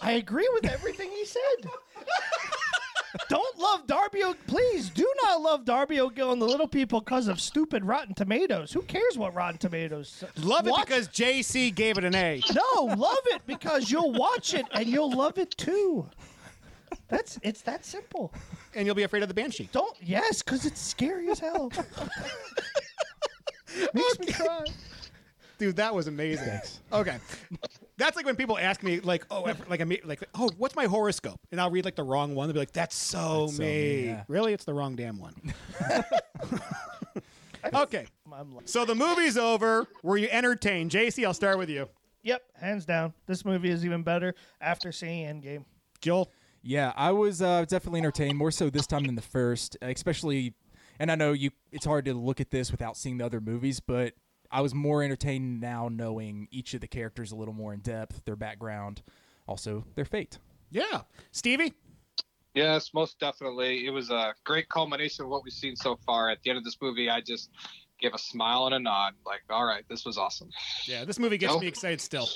I 0.02 0.12
agree 0.14 0.50
with 0.54 0.66
everything 0.66 1.10
he 1.12 1.26
said. 1.26 1.70
Don't 3.30 3.58
love 3.58 3.88
Darby 3.88 4.24
O. 4.24 4.36
Please 4.48 4.90
do 4.90 5.12
not 5.24 5.42
love 5.42 5.66
Darby 5.66 6.00
O'Gill 6.00 6.32
and 6.32 6.42
the 6.42 6.46
Little 6.46 6.68
People 6.68 7.00
because 7.00 7.28
of 7.28 7.40
stupid 7.42 7.84
Rotten 7.84 8.14
Tomatoes. 8.14 8.72
Who 8.74 8.82
cares 8.84 9.18
what 9.18 9.34
Rotten 9.34 9.58
Tomatoes? 9.58 10.24
Love 10.38 10.68
it 10.68 10.72
Watch- 10.72 10.86
because 10.86 11.08
JC 11.08 11.74
gave 11.74 11.98
it 11.98 12.04
an 12.04 12.16
A. 12.16 12.42
No, 12.54 12.84
love 12.96 13.18
it 13.28 13.42
because 13.48 13.90
you'll 13.90 14.12
watch 14.14 14.54
it 14.54 14.66
and 14.72 14.88
you'll 14.88 15.12
love 15.12 15.38
it 15.38 15.52
too. 15.58 16.08
That's 17.08 17.40
it's 17.42 17.62
that 17.62 17.86
simple. 17.86 18.34
And 18.76 18.86
you'll 18.86 18.96
be 18.96 19.04
afraid 19.04 19.24
of 19.24 19.30
the 19.30 19.34
Banshee. 19.36 19.70
Don't 19.72 19.96
yes, 20.02 20.42
because 20.42 20.66
it's 20.66 20.80
scary 20.82 21.30
as 21.30 21.40
hell. 21.40 21.72
Makes 23.94 24.20
me 24.20 24.32
cry. 24.32 24.66
Dude, 25.58 25.76
that 25.78 25.94
was 25.96 26.08
amazing. 26.08 26.60
Okay. 26.94 27.18
That's 27.98 28.16
like 28.16 28.28
when 28.28 28.36
people 28.36 28.60
ask 28.60 28.84
me, 28.84 29.00
like, 29.00 29.26
oh, 29.32 29.48
if- 29.48 29.68
like, 29.70 29.82
I 29.82 29.86
mean, 29.86 30.00
like, 30.06 30.24
oh, 30.36 30.50
what's 30.58 30.76
my 30.76 30.86
horoscope? 30.86 31.40
And 31.52 31.60
I'll 31.60 31.72
read 31.72 31.84
like 31.84 31.96
the 31.96 32.04
wrong 32.04 32.36
one. 32.36 32.48
They'll 32.48 32.54
be 32.54 32.60
like, 32.60 32.74
that's 32.74 32.96
so 32.96 33.46
That's 33.48 33.58
so 33.58 33.64
me. 33.64 33.68
me, 33.70 34.06
yeah. 34.06 34.24
Really, 34.28 34.54
it's 34.54 34.66
the 34.66 34.74
wrong 34.76 34.96
damn 34.96 35.18
one. 35.20 35.34
okay. 37.74 38.06
I'm 38.32 38.56
like- 38.56 38.68
So 38.70 38.86
the 38.86 38.96
movie's 38.96 39.38
over. 39.38 39.88
Were 40.04 40.18
you 40.18 40.28
entertained? 40.30 40.92
JC, 40.92 41.26
I'll 41.26 41.34
start 41.34 41.58
with 41.58 41.70
you. 41.70 41.90
Yep, 42.24 42.42
hands 42.56 42.86
down. 42.86 43.14
This 43.26 43.46
movie 43.46 43.70
is 43.70 43.86
even 43.86 44.04
better 44.04 44.36
after 44.62 44.92
seeing 44.92 45.26
Endgame. 45.42 45.66
Joel. 46.02 46.32
Yeah, 46.62 46.92
I 46.96 47.12
was 47.12 47.42
uh, 47.42 47.66
definitely 47.68 48.00
entertained 48.02 48.38
more 48.38 48.52
so 48.52 48.70
this 48.70 48.86
time 48.86 49.06
than 49.06 49.16
the 49.16 49.22
first, 49.22 49.78
especially. 49.82 50.54
And 51.00 51.12
I 51.12 51.16
know 51.16 51.34
you, 51.34 51.52
it's 51.72 51.86
hard 51.86 52.06
to 52.06 52.14
look 52.14 52.40
at 52.42 52.52
this 52.52 52.72
without 52.72 52.98
seeing 52.98 53.18
the 53.18 53.26
other 53.26 53.40
movies, 53.42 53.80
but 53.80 54.14
I 54.52 54.62
was 54.62 54.74
more 54.74 55.04
entertained 55.04 55.60
now 55.60 55.90
knowing 55.92 56.48
each 56.52 56.74
of 56.74 56.82
the 56.82 56.88
characters 56.88 57.32
a 57.32 57.36
little 57.36 57.54
more 57.54 57.74
in 57.74 57.82
depth, 57.82 58.24
their 58.26 58.36
background, 58.36 59.02
also 59.48 59.86
their 59.96 60.06
fate. 60.06 60.40
Yeah, 60.72 61.02
Stevie. 61.32 61.74
Yes, 62.54 62.92
most 62.94 63.20
definitely. 63.20 63.86
It 63.86 63.92
was 63.92 64.10
a 64.10 64.34
great 64.44 64.68
culmination 64.70 65.26
of 65.26 65.30
what 65.30 65.44
we've 65.44 65.54
seen 65.54 65.76
so 65.76 66.00
far. 66.06 66.30
At 66.30 66.42
the 66.42 66.50
end 66.50 66.58
of 66.58 66.64
this 66.64 66.78
movie, 66.82 67.10
I 67.10 67.22
just 67.22 67.52
gave 68.00 68.14
a 68.14 68.18
smile 68.18 68.66
and 68.66 68.74
a 68.76 68.80
nod, 68.80 69.14
like, 69.26 69.42
"All 69.50 69.64
right, 69.66 69.84
this 69.90 70.06
was 70.06 70.18
awesome." 70.18 70.50
Yeah, 70.86 71.06
this 71.06 71.20
movie 71.20 71.38
gets 71.38 71.54
Oh. 71.54 71.60
me 71.60 71.68
excited 71.68 72.02
still. 72.02 72.28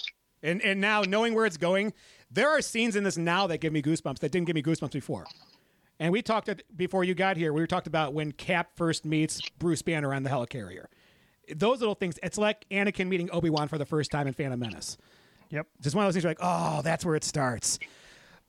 And 0.43 0.61
and 0.61 0.79
now 0.79 1.01
knowing 1.01 1.33
where 1.33 1.45
it's 1.45 1.57
going, 1.57 1.93
there 2.29 2.49
are 2.49 2.61
scenes 2.61 2.95
in 2.95 3.03
this 3.03 3.17
now 3.17 3.47
that 3.47 3.59
give 3.59 3.73
me 3.73 3.81
goosebumps 3.81 4.19
that 4.19 4.31
didn't 4.31 4.45
give 4.45 4.55
me 4.55 4.61
goosebumps 4.63 4.91
before. 4.91 5.25
And 6.01 6.11
we 6.11 6.23
talked 6.23 6.49
at, 6.49 6.63
before 6.75 7.03
you 7.03 7.13
got 7.13 7.37
here. 7.37 7.53
We 7.53 7.65
talked 7.67 7.85
about 7.85 8.15
when 8.15 8.31
Cap 8.31 8.71
first 8.75 9.05
meets 9.05 9.39
Bruce 9.59 9.83
Banner 9.83 10.15
on 10.15 10.23
the 10.23 10.31
helicarrier. 10.31 10.85
Those 11.55 11.79
little 11.79 11.93
things. 11.93 12.17
It's 12.23 12.39
like 12.39 12.65
Anakin 12.71 13.07
meeting 13.07 13.29
Obi 13.31 13.51
Wan 13.51 13.67
for 13.67 13.77
the 13.77 13.85
first 13.85 14.09
time 14.09 14.25
in 14.25 14.33
Phantom 14.33 14.59
Menace. 14.59 14.97
Yep. 15.51 15.67
Just 15.79 15.95
one 15.95 16.03
of 16.03 16.07
those 16.07 16.15
things. 16.15 16.23
You're 16.23 16.31
like, 16.31 16.39
oh, 16.41 16.81
that's 16.81 17.05
where 17.05 17.15
it 17.15 17.23
starts. 17.23 17.77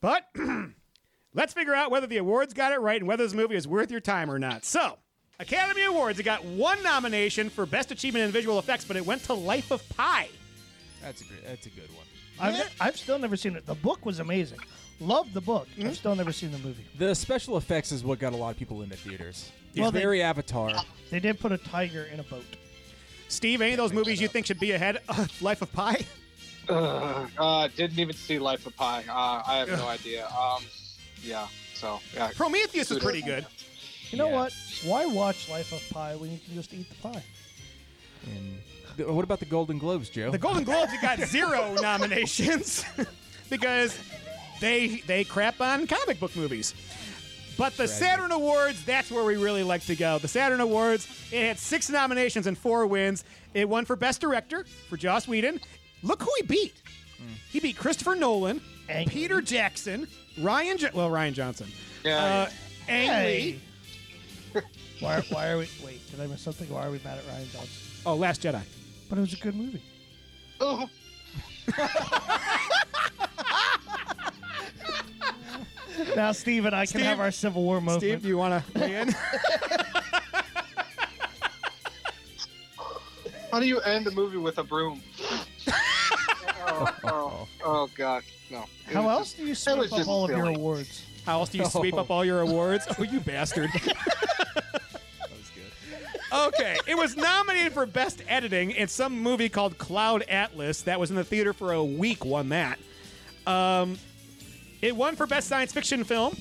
But 0.01 0.25
let's 1.35 1.53
figure 1.53 1.75
out 1.75 1.91
whether 1.91 2.07
the 2.07 2.17
awards 2.17 2.55
got 2.55 2.73
it 2.73 2.81
right 2.81 2.99
and 2.99 3.07
whether 3.07 3.23
this 3.23 3.35
movie 3.35 3.57
is 3.57 3.69
worth 3.69 3.91
your 3.91 4.01
time 4.01 4.31
or 4.31 4.39
not. 4.39 4.65
So, 4.65 4.97
Academy 5.39 5.85
Awards. 5.85 6.19
It 6.19 6.23
got 6.23 6.43
one 6.47 6.83
nomination 6.83 7.51
for 7.51 7.67
Best 7.67 7.91
Achievement 7.91 8.25
in 8.25 8.31
Visual 8.31 8.59
Effects, 8.61 8.87
but 8.87 8.97
it 8.97 9.05
went 9.05 9.25
to 9.25 9.35
Life 9.35 9.71
of 9.73 9.87
Pi. 9.91 10.27
That's 11.03 11.21
a 11.21 11.25
great, 11.25 11.45
that's 11.45 11.67
a 11.67 11.71
good 11.71 11.91
one. 11.95 12.07
I've, 12.41 12.75
I've 12.81 12.97
still 12.97 13.19
never 13.19 13.37
seen 13.37 13.57
it. 13.57 13.67
The 13.67 13.75
book 13.75 14.07
was 14.07 14.21
amazing. 14.21 14.61
Loved 15.03 15.35
the 15.35 15.41
book. 15.41 15.67
I've 15.83 15.97
still 15.97 16.15
never 16.15 16.31
seen 16.33 16.53
the 16.53 16.59
movie. 16.59 16.85
The 16.97 17.13
special 17.15 17.57
effects 17.57 17.91
is 17.91 18.05
what 18.05 18.21
got 18.21 18.33
a 18.33 18.37
lot 18.37 18.51
of 18.51 18.57
people 18.57 18.83
into 18.83 18.97
theaters. 18.97 19.51
It's 19.73 19.81
Well, 19.81 19.91
they- 19.91 20.01
very 20.01 20.23
Avatar. 20.23 20.73
They 21.11 21.19
did 21.19 21.41
put 21.41 21.51
a 21.51 21.59
tiger 21.59 22.05
in 22.13 22.21
a 22.21 22.23
boat. 22.23 22.45
Steve, 23.29 23.61
any 23.63 23.73
of 23.73 23.79
those 23.79 23.93
movies 23.93 24.21
you 24.21 24.29
think 24.29 24.47
should 24.47 24.61
be 24.61 24.71
ahead 24.73 24.99
of 25.09 25.43
Life 25.43 25.61
of 25.63 25.73
Pi? 25.73 26.05
Uh, 26.69 27.27
uh, 27.37 27.69
didn't 27.75 27.99
even 27.99 28.15
see 28.15 28.39
Life 28.39 28.65
of 28.67 28.77
Pi. 28.77 29.05
Uh, 29.09 29.43
I 29.47 29.57
have 29.59 29.69
no 29.71 29.89
idea. 29.89 30.27
Um, 30.29 30.63
yeah. 31.23 31.49
So 31.75 31.99
yeah. 32.15 32.31
Prometheus 32.37 32.91
is 32.93 32.99
pretty 33.01 33.23
good. 33.23 33.45
You 34.11 34.19
know 34.19 34.29
Yeah. 34.29 34.35
what? 34.37 34.53
Why 34.85 35.07
watch 35.07 35.49
Life 35.49 35.73
of 35.73 35.83
Pi 35.91 36.15
when 36.15 36.31
you 36.31 36.39
can 36.45 36.55
just 36.55 36.73
eat 36.73 36.89
the 36.89 36.95
pie? 36.97 37.25
And 38.27 38.59
th- 38.97 39.09
what 39.09 39.25
about 39.25 39.41
the 39.41 39.47
Golden 39.47 39.79
Globes, 39.79 40.09
Joe? 40.11 40.31
The 40.31 40.39
Golden 40.39 40.63
Globes, 40.63 40.93
it 40.93 41.01
got 41.03 41.19
zero 41.21 41.75
nominations 41.81 42.85
because 43.51 43.99
they 44.63 45.03
they 45.07 45.25
crap 45.25 45.61
on 45.61 45.87
comic 45.87 46.19
book 46.19 46.35
movies. 46.35 46.73
But 47.59 47.77
the 47.77 47.87
Saturn 47.87 48.33
Awards, 48.33 48.83
that's 48.85 49.11
where 49.11 49.25
we 49.25 49.37
really 49.37 49.63
like 49.63 49.85
to 49.87 49.95
go. 49.95 50.19
The 50.19 50.27
Saturn 50.29 50.61
Awards, 50.61 51.07
it 51.31 51.43
had 51.47 51.59
six 51.59 51.91
nominations 51.91 52.47
and 52.47 52.57
four 52.57 52.87
wins. 52.87 53.25
It 53.53 53.69
won 53.69 53.85
for 53.85 53.95
Best 53.95 54.23
Director 54.23 54.65
for 54.89 54.97
Joss 54.97 55.29
Whedon. 55.29 55.61
Look 56.03 56.23
who 56.23 56.31
he 56.41 56.47
beat. 56.47 56.75
He 57.51 57.61
beat 57.61 57.77
Christopher 57.77 58.15
Nolan, 58.17 58.61
Ang 58.89 59.07
Peter 59.09 59.41
Jackson, 59.43 60.09
Rian, 60.41 60.79
jo- 60.79 60.89
well 60.95 61.11
Rian 61.11 61.35
Johnson, 61.35 61.69
Yeah. 62.05 62.17
uh, 62.49 62.51
Ang 62.89 63.27
Lee. 63.27 63.61
Why, 65.01 65.21
why 65.31 65.49
are 65.51 65.59
we? 65.59 65.69
Wait, 65.85 66.01
did 66.11 66.21
I 66.21 66.27
miss 66.27 66.41
something? 66.41 66.69
Why 66.71 66.87
are 66.87 66.91
we 66.91 67.01
mad 67.05 67.19
at 67.19 67.25
Rian 67.27 67.53
Johnson? 67.53 67.69
Oh, 68.07 68.15
Last 68.15 68.43
Jedi. 68.43 68.63
But 69.09 69.19
it 69.19 69.21
was 69.21 69.33
a 69.35 69.37
good 69.37 69.55
movie. 69.55 69.83
Oh, 70.61 70.89
Now, 76.17 76.33
Steve 76.33 76.65
and 76.67 76.75
I 76.75 76.85
Steve- 76.85 77.01
can 77.03 77.09
have 77.09 77.21
our 77.21 77.31
Civil 77.31 77.63
War 77.63 77.81
moment. 77.81 78.01
Steve, 78.03 78.23
do 78.23 78.29
you 78.29 78.37
want 78.39 78.65
to 78.75 78.79
weigh 78.81 79.01
in? 79.01 79.15
how 83.51 83.61
do 83.61 83.67
you 83.67 83.81
end 83.81 84.07
a 84.07 84.11
movie 84.11 84.39
with 84.39 84.59
a 84.59 84.65
broom? 84.65 85.03
oh, 86.67 86.97
oh, 87.05 87.49
oh, 87.65 87.89
God, 87.97 88.23
no. 88.51 88.65
It 88.89 88.95
How 88.95 89.03
was 89.03 89.11
else 89.11 89.27
just- 89.33 89.37
do 89.39 89.47
you 89.47 89.55
sweep 89.55 89.77
was 89.79 89.93
up 89.93 89.99
just 89.99 90.09
all 90.09 90.25
of 90.25 90.31
your 90.31 90.41
silly. 90.41 90.55
awards? 90.55 91.05
How 91.27 91.39
else 91.39 91.51
do 91.51 91.59
you 91.59 91.67
sweep 91.67 91.95
up 91.95 92.11
all 92.11 92.25
your 92.25 92.41
awards? 92.41 92.87
Oh, 92.99 93.03
you 93.05 93.21
bastard. 93.21 93.71
That 93.73 93.97
was 95.31 95.51
good. 95.55 96.49
Okay, 96.49 96.77
it 96.89 96.97
was 96.97 97.17
nominated 97.17 97.73
for 97.73 97.87
Best 97.87 98.23
Editing 98.27 98.73
in 98.73 98.89
some 98.89 99.21
movie 99.21 99.49
called 99.49 99.79
Cloud 99.79 100.23
Atlas 100.29 100.83
that 100.83 100.99
was 100.99 101.11
in 101.11 101.17
the 101.17 101.23
theater 101.25 101.53
for 101.53 101.73
a 101.73 101.85
week, 101.85 102.25
won 102.25 102.49
that. 102.49 102.79
Um, 103.47 103.99
it 104.83 104.95
won 104.95 105.17
for 105.17 105.27
Best 105.27 105.49
Science 105.49 105.73
Fiction 105.73 106.05
Film. 106.05 106.37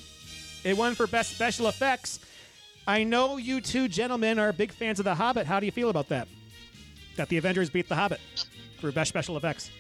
It 0.63 0.77
won 0.77 0.95
for 0.95 1.07
Best 1.07 1.35
Special 1.35 1.67
Effects. 1.67 2.19
I 2.87 3.03
know 3.03 3.37
you 3.37 3.61
two 3.61 3.87
gentlemen 3.87 4.39
are 4.39 4.51
big 4.51 4.71
fans 4.71 4.99
of 4.99 5.05
The 5.05 5.15
Hobbit. 5.15 5.45
How 5.45 5.59
do 5.59 5.65
you 5.65 5.71
feel 5.71 5.89
about 5.89 6.09
that? 6.09 6.27
That 7.15 7.29
the 7.29 7.37
Avengers 7.37 7.69
beat 7.69 7.87
The 7.87 7.95
Hobbit 7.95 8.19
for 8.79 8.91
Best 8.91 9.09
Special 9.09 9.37
Effects. 9.37 9.71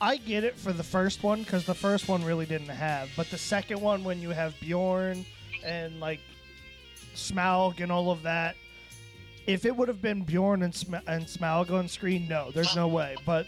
I 0.00 0.16
get 0.16 0.44
it 0.44 0.56
for 0.56 0.72
the 0.72 0.82
first 0.82 1.22
one 1.22 1.42
because 1.42 1.64
the 1.64 1.74
first 1.74 2.08
one 2.08 2.24
really 2.24 2.46
didn't 2.46 2.68
have, 2.68 3.10
but 3.16 3.28
the 3.30 3.38
second 3.38 3.80
one 3.80 4.04
when 4.04 4.22
you 4.22 4.30
have 4.30 4.54
Beorn 4.60 5.26
and 5.64 5.98
like 5.98 6.20
Smaug 7.16 7.80
and 7.80 7.90
all 7.90 8.10
of 8.10 8.22
that, 8.22 8.56
if 9.46 9.64
it 9.64 9.74
would 9.76 9.88
have 9.88 10.00
been 10.00 10.22
Beorn 10.22 10.62
and, 10.62 10.74
Sm- 10.74 10.94
and 11.06 11.26
Smaug 11.26 11.72
on 11.72 11.88
screen, 11.88 12.28
no, 12.28 12.50
there's 12.52 12.76
no 12.76 12.86
way. 12.86 13.16
But 13.26 13.46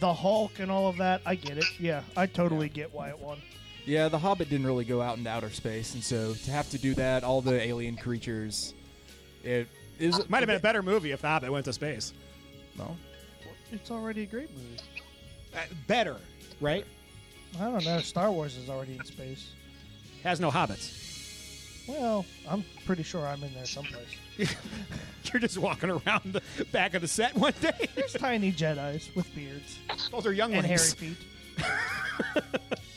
the 0.00 0.14
Hulk 0.14 0.58
and 0.60 0.70
all 0.70 0.88
of 0.88 0.96
that, 0.96 1.20
I 1.26 1.34
get 1.34 1.58
it. 1.58 1.66
Yeah, 1.78 2.02
I 2.16 2.26
totally 2.26 2.70
get 2.70 2.92
why 2.92 3.10
it 3.10 3.18
won. 3.18 3.42
Yeah, 3.84 4.08
The 4.08 4.18
Hobbit 4.18 4.48
didn't 4.48 4.66
really 4.66 4.84
go 4.84 5.02
out 5.02 5.18
into 5.18 5.28
outer 5.28 5.50
space, 5.50 5.94
and 5.94 6.02
so 6.04 6.34
to 6.34 6.50
have 6.50 6.70
to 6.70 6.78
do 6.78 6.94
that, 6.94 7.24
all 7.24 7.40
the 7.40 7.60
alien 7.60 7.96
creatures, 7.96 8.74
it 9.42 9.66
is 9.98 10.28
Might 10.28 10.38
have 10.38 10.46
been 10.46 10.56
a 10.56 10.60
better 10.60 10.82
movie 10.82 11.10
if 11.10 11.20
The 11.20 11.28
Hobbit 11.28 11.50
went 11.50 11.64
to 11.64 11.72
space. 11.72 12.12
Well, 12.78 12.96
It's 13.72 13.90
already 13.90 14.22
a 14.22 14.26
great 14.26 14.50
movie. 14.54 14.78
Uh, 15.54 15.58
better, 15.86 16.16
right? 16.60 16.86
I 17.60 17.64
don't 17.64 17.84
know. 17.84 17.98
Star 18.00 18.30
Wars 18.30 18.56
is 18.56 18.70
already 18.70 18.94
in 18.96 19.04
space. 19.04 19.50
Has 20.22 20.40
no 20.40 20.50
hobbits. 20.50 21.00
Well, 21.88 22.24
I'm 22.48 22.64
pretty 22.86 23.02
sure 23.02 23.26
I'm 23.26 23.42
in 23.42 23.52
there 23.54 23.66
someplace. 23.66 24.16
You're 24.38 25.40
just 25.40 25.58
walking 25.58 25.90
around 25.90 26.32
the 26.32 26.64
back 26.66 26.94
of 26.94 27.02
the 27.02 27.08
set 27.08 27.34
one 27.34 27.52
day. 27.60 27.88
There's 27.94 28.12
tiny 28.12 28.52
Jedi's 28.52 29.14
with 29.14 29.34
beards 29.34 29.78
Those 30.10 30.26
are 30.26 30.32
young 30.32 30.54
and 30.54 30.64
hairy 30.64 30.78
ones. 30.78 30.94
feet. 30.94 31.16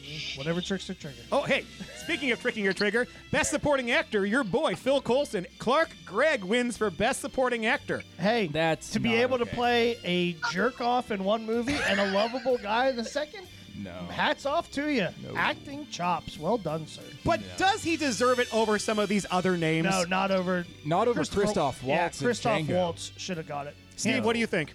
well, 0.00 0.18
whatever 0.36 0.60
tricks 0.60 0.86
the 0.86 0.94
trigger. 0.94 1.16
Oh, 1.32 1.42
hey, 1.42 1.64
speaking 1.96 2.30
of 2.32 2.40
tricking 2.40 2.64
your 2.64 2.72
trigger, 2.72 3.06
Best 3.30 3.50
Supporting 3.50 3.90
Actor, 3.90 4.26
your 4.26 4.44
boy, 4.44 4.74
Phil 4.74 5.00
Coulson. 5.00 5.46
Clark 5.58 5.90
Gregg 6.04 6.44
wins 6.44 6.76
for 6.76 6.90
Best 6.90 7.20
Supporting 7.20 7.66
Actor. 7.66 8.02
Hey, 8.18 8.48
That's 8.48 8.90
to 8.90 9.00
be 9.00 9.10
not 9.10 9.18
able 9.18 9.38
to 9.38 9.46
play 9.46 9.98
a 10.04 10.32
jerk 10.52 10.80
off 10.80 11.10
in 11.10 11.24
one 11.24 11.44
movie 11.46 11.76
and 11.88 12.00
a 12.00 12.10
lovable 12.12 12.58
guy 12.58 12.88
in 12.88 12.96
the 12.96 13.04
second. 13.04 13.46
no. 13.76 13.92
Hats 14.10 14.46
off 14.46 14.70
to 14.72 14.88
you. 14.92 15.08
Acting 15.36 15.86
chops. 15.90 16.38
Well 16.38 16.58
done, 16.58 16.86
sir. 16.86 17.02
But 17.24 17.40
does 17.56 17.82
he 17.82 17.96
deserve 17.96 18.38
it 18.38 18.52
over 18.54 18.78
some 18.78 18.98
of 18.98 19.08
these 19.08 19.26
other 19.30 19.56
names? 19.56 19.88
No, 19.90 20.04
not 20.04 20.30
over. 20.30 20.64
Not 20.84 21.08
over 21.08 21.24
Christoph 21.24 21.82
Waltz 21.82 22.20
and 22.20 22.26
Christoph 22.26 22.60
Django. 22.62 22.74
Waltz 22.76 23.10
should 23.16 23.36
have 23.36 23.48
got 23.48 23.66
it. 23.66 23.74
Steve, 23.96 24.14
Hands- 24.14 24.26
what 24.26 24.32
do 24.34 24.38
you 24.40 24.46
think? 24.46 24.74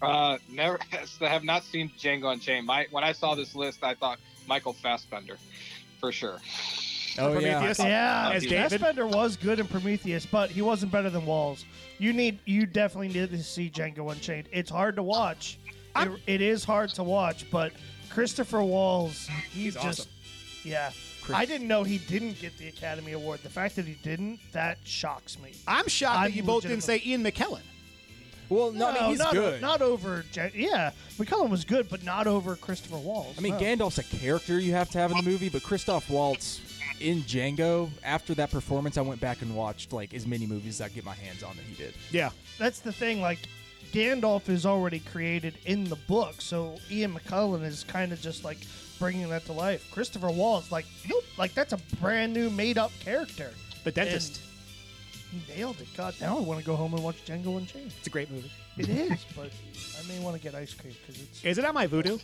Uh, 0.00 0.38
never. 0.48 0.78
I 1.20 1.28
have 1.28 1.42
not 1.42 1.64
seen 1.64 1.90
Django 1.98 2.32
Unchained. 2.32 2.66
My 2.66 2.86
when 2.92 3.02
I 3.02 3.10
saw 3.12 3.34
this 3.34 3.56
list, 3.56 3.82
I 3.82 3.94
thought 3.94 4.18
Michael 4.48 4.72
Fassbender, 4.72 5.36
for 6.00 6.10
sure. 6.10 6.40
Oh 7.18 7.38
yeah. 7.38 7.58
Prometheus? 7.58 7.78
Yeah, 7.80 8.30
As 8.32 8.42
David? 8.44 8.70
Fassbender 8.70 9.06
was 9.06 9.36
good 9.36 9.60
in 9.60 9.66
Prometheus, 9.66 10.24
but 10.24 10.50
he 10.50 10.62
wasn't 10.62 10.90
better 10.90 11.10
than 11.10 11.26
Waltz. 11.26 11.64
You 11.98 12.12
need, 12.12 12.38
you 12.44 12.64
definitely 12.64 13.08
need 13.08 13.30
to 13.30 13.42
see 13.42 13.68
Django 13.70 14.10
Unchained. 14.12 14.48
It's 14.52 14.70
hard 14.70 14.96
to 14.96 15.02
watch. 15.02 15.58
It, 15.96 16.10
it 16.26 16.40
is 16.40 16.64
hard 16.64 16.90
to 16.90 17.02
watch, 17.02 17.50
but 17.50 17.72
Christopher 18.08 18.62
Waltz, 18.62 19.26
he's, 19.52 19.74
He's 19.74 19.74
just, 19.74 20.00
awesome. 20.00 20.12
yeah. 20.64 20.90
I 21.34 21.44
didn't 21.44 21.68
know 21.68 21.82
he 21.82 21.98
didn't 21.98 22.40
get 22.40 22.56
the 22.56 22.68
Academy 22.68 23.12
Award. 23.12 23.40
The 23.42 23.50
fact 23.50 23.76
that 23.76 23.84
he 23.84 23.98
didn't, 24.02 24.38
that 24.52 24.78
shocks 24.84 25.38
me. 25.38 25.52
I'm 25.66 25.86
shocked 25.88 26.18
I'm 26.18 26.30
that 26.30 26.36
you 26.36 26.42
both 26.42 26.62
didn't 26.62 26.80
say 26.82 27.02
Ian 27.04 27.22
McKellen. 27.22 27.60
Well, 28.48 28.72
no, 28.72 28.88
I 28.88 28.94
mean, 28.94 29.10
he's 29.10 29.18
not, 29.18 29.32
good. 29.32 29.60
Not 29.60 29.82
over, 29.82 30.24
Jan- 30.32 30.52
yeah. 30.54 30.92
McKellen 31.18 31.50
was 31.50 31.64
good, 31.64 31.88
but 31.88 32.02
not 32.02 32.26
over 32.26 32.56
Christopher 32.56 32.96
Waltz. 32.98 33.38
I 33.38 33.42
mean, 33.42 33.54
no. 33.54 33.60
Gandalf's 33.60 33.98
a 33.98 34.04
character 34.04 34.58
you 34.58 34.72
have 34.72 34.88
to 34.90 34.98
have 34.98 35.10
in 35.10 35.18
the 35.18 35.22
movie, 35.22 35.48
but 35.48 35.62
Christoph 35.62 36.08
Waltz 36.08 36.60
in 37.00 37.22
Django, 37.22 37.90
after 38.02 38.34
that 38.34 38.50
performance, 38.50 38.96
I 38.96 39.02
went 39.02 39.20
back 39.20 39.42
and 39.42 39.54
watched 39.54 39.92
like 39.92 40.14
as 40.14 40.26
many 40.26 40.46
movies 40.46 40.80
as 40.80 40.84
I 40.84 40.88
could 40.88 40.96
get 40.96 41.04
my 41.04 41.14
hands 41.14 41.42
on 41.42 41.56
that 41.56 41.64
he 41.64 41.74
did. 41.74 41.94
Yeah. 42.10 42.30
that's 42.58 42.80
the 42.80 42.92
thing. 42.92 43.20
Like 43.20 43.38
Gandalf 43.92 44.48
is 44.48 44.66
already 44.66 45.00
created 45.00 45.54
in 45.66 45.84
the 45.84 45.96
book, 45.96 46.40
so 46.40 46.76
Ian 46.90 47.14
McKellen 47.14 47.64
is 47.64 47.84
kind 47.84 48.12
of 48.12 48.20
just 48.20 48.44
like 48.44 48.58
bringing 48.98 49.28
that 49.30 49.44
to 49.46 49.52
life. 49.52 49.90
Christopher 49.92 50.30
Waltz, 50.30 50.72
like 50.72 50.86
nope, 51.08 51.24
like 51.36 51.54
that's 51.54 51.72
a 51.72 51.78
brand 52.00 52.32
new 52.32 52.50
made 52.50 52.78
up 52.78 52.92
character. 53.00 53.52
The 53.84 53.92
dentist. 53.92 54.40
He 55.30 55.42
nailed 55.56 55.80
it. 55.80 55.88
God, 55.96 56.14
now 56.20 56.38
I 56.38 56.40
want 56.40 56.58
to 56.60 56.64
go 56.66 56.74
home 56.74 56.94
and 56.94 57.02
watch 57.04 57.16
Django 57.26 57.58
Unchained. 57.58 57.92
It's 57.98 58.06
a 58.06 58.10
great 58.10 58.30
movie. 58.30 58.50
It 58.78 58.88
is, 58.88 59.24
but 59.36 59.50
I 60.02 60.06
may 60.08 60.18
want 60.20 60.36
to 60.36 60.42
get 60.42 60.54
ice 60.54 60.72
cream 60.74 60.94
because 61.06 61.20
it's. 61.22 61.44
Is 61.44 61.58
it 61.58 61.64
on 61.64 61.74
my 61.74 61.86
Voodoo? 61.86 62.18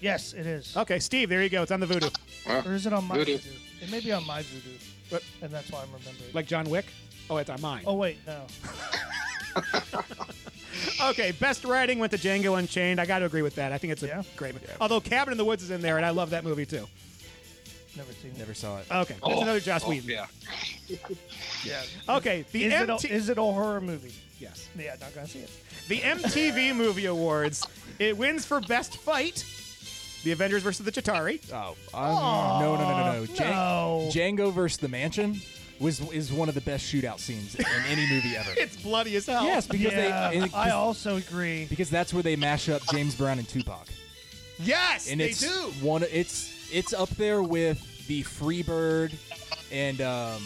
Yes, 0.00 0.32
it 0.32 0.46
is. 0.46 0.76
Okay, 0.76 0.98
Steve, 1.00 1.28
there 1.28 1.42
you 1.42 1.48
go. 1.48 1.62
It's 1.62 1.72
on 1.72 1.80
the 1.80 1.86
Voodoo. 1.86 2.08
Or 2.46 2.72
is 2.72 2.86
it 2.86 2.92
on 2.92 3.04
my 3.06 3.16
Voodoo. 3.16 3.36
voodoo? 3.38 3.56
It 3.82 3.90
may 3.90 4.00
be 4.00 4.12
on 4.12 4.24
my 4.26 4.42
voodoo, 4.42 4.78
What? 5.10 5.22
and 5.42 5.50
that's 5.50 5.70
why 5.70 5.80
I'm 5.82 5.88
remembering. 5.92 6.28
It. 6.30 6.34
Like 6.34 6.46
John 6.46 6.70
Wick? 6.70 6.86
Oh, 7.28 7.36
it's 7.36 7.50
on 7.50 7.60
mine. 7.60 7.82
oh 7.86 7.94
wait, 7.94 8.18
no. 8.26 8.46
Okay, 11.02 11.32
best 11.32 11.64
writing 11.64 11.98
went 11.98 12.12
to 12.12 12.18
Django 12.18 12.58
Unchained. 12.58 13.00
I 13.00 13.06
got 13.06 13.20
to 13.20 13.24
agree 13.24 13.42
with 13.42 13.54
that. 13.56 13.72
I 13.72 13.78
think 13.78 13.92
it's 13.92 14.02
a 14.02 14.06
Yeah? 14.06 14.22
great 14.36 14.54
movie. 14.54 14.66
Although 14.80 15.00
Cabin 15.00 15.32
in 15.32 15.38
the 15.38 15.44
Woods 15.44 15.62
is 15.62 15.70
in 15.70 15.80
there, 15.80 15.96
and 15.96 16.04
I 16.06 16.10
love 16.10 16.30
that 16.30 16.44
movie 16.44 16.66
too. 16.66 16.86
Never 17.98 18.12
seen 18.12 18.30
it. 18.30 18.38
Never 18.38 18.54
saw 18.54 18.78
it. 18.78 18.86
Okay, 18.90 19.14
that's 19.14 19.20
Oh, 19.22 19.42
another 19.42 19.60
Joss 19.60 19.84
oh, 19.84 19.90
Whedon. 19.90 20.08
Yeah. 20.08 20.26
Yeah. 21.64 21.82
Okay, 22.08 22.44
the 22.52 22.64
Is 22.64 22.72
it, 22.72 22.88
MT- 22.88 23.08
a, 23.08 23.12
is 23.12 23.28
it 23.28 23.36
a 23.38 23.42
horror 23.42 23.80
movie? 23.80 24.14
yes, 24.38 24.68
Yeah, 24.78 24.94
not 25.00 25.12
gonna 25.14 25.26
see 25.26 25.40
it. 25.40 25.50
the 25.88 25.98
MTV 25.98 26.74
Movie 26.74 27.06
Awards. 27.06 27.66
It 27.98 28.16
wins 28.16 28.46
for 28.46 28.60
best 28.60 28.96
fight. 28.98 29.44
The 30.24 30.30
Avengers 30.32 30.62
versus 30.62 30.84
the 30.86 30.92
Chitauri. 30.92 31.40
Oh, 31.52 31.76
um, 31.98 32.60
no, 32.62 32.76
no, 32.76 32.88
no, 32.88 32.96
no, 32.98 33.12
no. 33.20 33.26
Jan- 33.26 33.50
no. 33.50 34.08
Django 34.12 34.52
versus 34.52 34.78
the 34.78 34.88
Mansion 34.88 35.40
was 35.80 36.00
is 36.12 36.32
one 36.32 36.48
of 36.48 36.54
the 36.54 36.60
best 36.60 36.92
shootout 36.92 37.18
scenes 37.18 37.54
in 37.56 37.64
any 37.88 38.06
movie 38.08 38.36
ever. 38.36 38.50
It's 38.56 38.76
bloody 38.76 39.16
as 39.16 39.26
hell. 39.26 39.44
yes, 39.44 39.66
because 39.66 39.92
yeah, 39.92 40.30
they 40.30 40.38
and- 40.38 40.54
I 40.54 40.70
also 40.70 41.16
agree. 41.16 41.66
because 41.68 41.90
that's 41.90 42.14
where 42.14 42.22
they 42.22 42.36
mash 42.36 42.68
up 42.68 42.82
James 42.92 43.14
Brown 43.16 43.38
and 43.40 43.48
Tupac. 43.48 43.86
Yes, 44.60 45.10
and 45.10 45.20
they 45.20 45.30
it's 45.30 45.40
do. 45.40 45.48
one. 45.84 46.04
It's 46.10 46.52
it's 46.72 46.92
up 46.92 47.08
there 47.10 47.42
with 47.42 47.80
the 48.08 48.22
Freebird 48.24 49.12
and 49.70 50.00
um, 50.00 50.42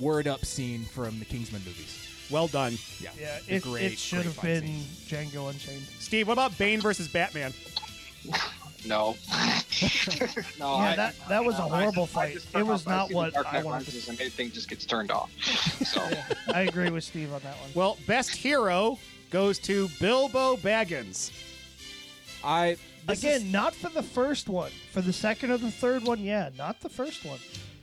Word 0.00 0.26
Up 0.26 0.44
scene 0.44 0.84
from 0.84 1.18
the 1.20 1.24
Kingsman 1.24 1.62
movies. 1.64 2.00
Well 2.30 2.48
done, 2.48 2.76
Yeah, 3.00 3.10
Yeah, 3.20 3.38
it, 3.46 3.62
great, 3.62 3.92
it 3.92 3.98
should 3.98 4.16
great 4.16 4.24
have 4.24 4.34
fight 4.34 4.42
been 4.44 4.62
scenes. 4.64 5.06
Django 5.32 5.50
Unchained. 5.50 5.82
Steve. 6.00 6.26
What 6.26 6.32
about 6.32 6.56
Bane 6.58 6.80
versus 6.80 7.06
Batman? 7.06 7.52
No. 8.86 9.16
no. 10.58 10.76
Yeah, 10.76 10.90
I, 10.92 10.96
that 10.96 11.14
that 11.30 11.42
was 11.42 11.54
a 11.54 11.60
no, 11.60 11.68
I 11.70 11.80
horrible 11.84 12.04
just- 12.04 12.16
I 12.18 12.20
fight. 12.26 12.34
just 12.34 12.54
It 12.54 12.62
was 12.66 12.84
not 12.86 13.10
what 13.12 13.32
Dark 13.32 13.46
I 13.50 13.62
wanted. 13.62 13.86
To, 13.88 14.10
and 14.10 14.20
everything 14.20 14.50
just 14.52 14.68
gets 14.68 14.84
turned 14.84 15.10
off. 15.10 15.30
So 15.86 16.06
I 16.52 16.62
agree 16.62 16.90
with 16.90 17.02
Steve 17.02 17.32
on 17.32 17.40
that 17.44 17.56
one. 17.62 17.70
Well, 17.74 17.96
best 18.06 18.30
hero 18.36 18.98
goes 19.30 19.58
to 19.60 19.88
Bilbo 20.00 20.56
Baggins. 20.58 21.30
I 22.44 22.76
this 23.06 23.20
Again, 23.20 23.42
is- 23.42 23.52
not 23.52 23.74
for 23.74 23.88
the 23.90 24.02
first 24.02 24.48
one. 24.48 24.70
For 24.92 25.00
the 25.00 25.12
second 25.12 25.50
or 25.50 25.58
the 25.58 25.70
third 25.70 26.04
one, 26.04 26.20
yeah, 26.20 26.50
not 26.56 26.80
the 26.80 26.88
first 26.88 27.24
one. 27.24 27.38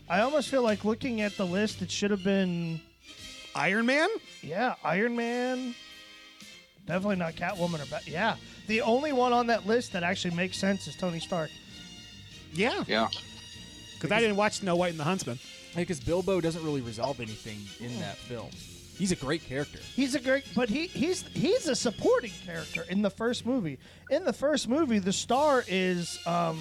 I 0.10 0.22
almost 0.22 0.50
feel 0.50 0.62
like 0.64 0.84
looking 0.84 1.22
at 1.22 1.38
the 1.38 1.46
list, 1.46 1.82
it 1.82 1.90
should 1.92 2.12
have 2.12 2.24
been, 2.24 2.82
Iron 3.56 3.86
Man. 3.86 4.10
yeah, 4.42 4.76
Iron 4.84 5.16
Man. 5.16 5.74
Definitely 6.86 7.18
not 7.18 7.36
Catwoman 7.36 7.82
or 7.82 7.86
Bat. 7.90 8.08
Yeah, 8.08 8.36
the 8.68 8.82
only 8.82 9.14
one 9.14 9.32
on 9.34 9.48
that 9.48 9.66
list 9.68 9.94
that 9.94 10.04
actually 10.04 10.36
makes 10.36 10.58
sense 10.58 10.88
is 10.88 10.96
Tony 10.96 11.20
Stark. 11.20 11.50
Yeah, 12.54 12.84
yeah. 12.88 13.08
because 13.96 14.12
I 14.12 14.20
didn't 14.20 14.36
watch 14.36 14.54
Snow 14.58 14.76
White 14.76 14.92
and 14.92 15.00
the 15.00 15.04
Huntsman. 15.06 15.40
because 15.76 16.00
Bilbo 16.02 16.42
doesn't 16.42 16.64
really 16.66 16.82
resolve 16.82 17.22
anything 17.22 17.60
in 17.80 17.98
that 18.00 18.18
film. 18.18 18.50
He's 19.02 19.12
a 19.12 19.16
great 19.16 19.44
character. 19.44 19.80
He's 19.96 20.14
a 20.14 20.20
great, 20.20 20.44
but 20.56 20.70
he 20.70 20.86
he's 20.86 21.24
he's 21.34 21.68
a 21.68 21.76
supporting 21.76 22.30
character 22.46 22.86
in 22.88 23.02
the 23.02 23.10
first 23.10 23.48
movie. 23.48 23.80
In 24.12 24.26
the 24.26 24.32
first 24.32 24.70
movie, 24.70 25.00
the 25.00 25.12
star 25.12 25.64
is 25.68 26.20
um, 26.28 26.60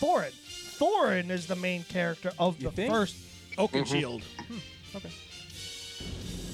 Thorin. 0.00 0.32
Thorin 0.78 1.28
is 1.28 1.46
the 1.46 1.56
main 1.56 1.82
character 1.84 2.32
of 2.38 2.58
You 2.58 2.70
the 2.70 2.74
think? 2.74 2.90
first. 2.90 3.16
Oakenshield. 3.58 4.22
Okay. 4.96 5.10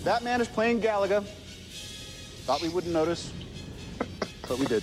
That 0.02 0.24
man 0.24 0.40
is 0.40 0.48
playing 0.48 0.80
Galaga. 0.80 1.22
Thought 1.22 2.62
we 2.62 2.68
wouldn't 2.70 2.92
notice, 2.92 3.32
but 4.48 4.58
we 4.58 4.66
did. 4.66 4.82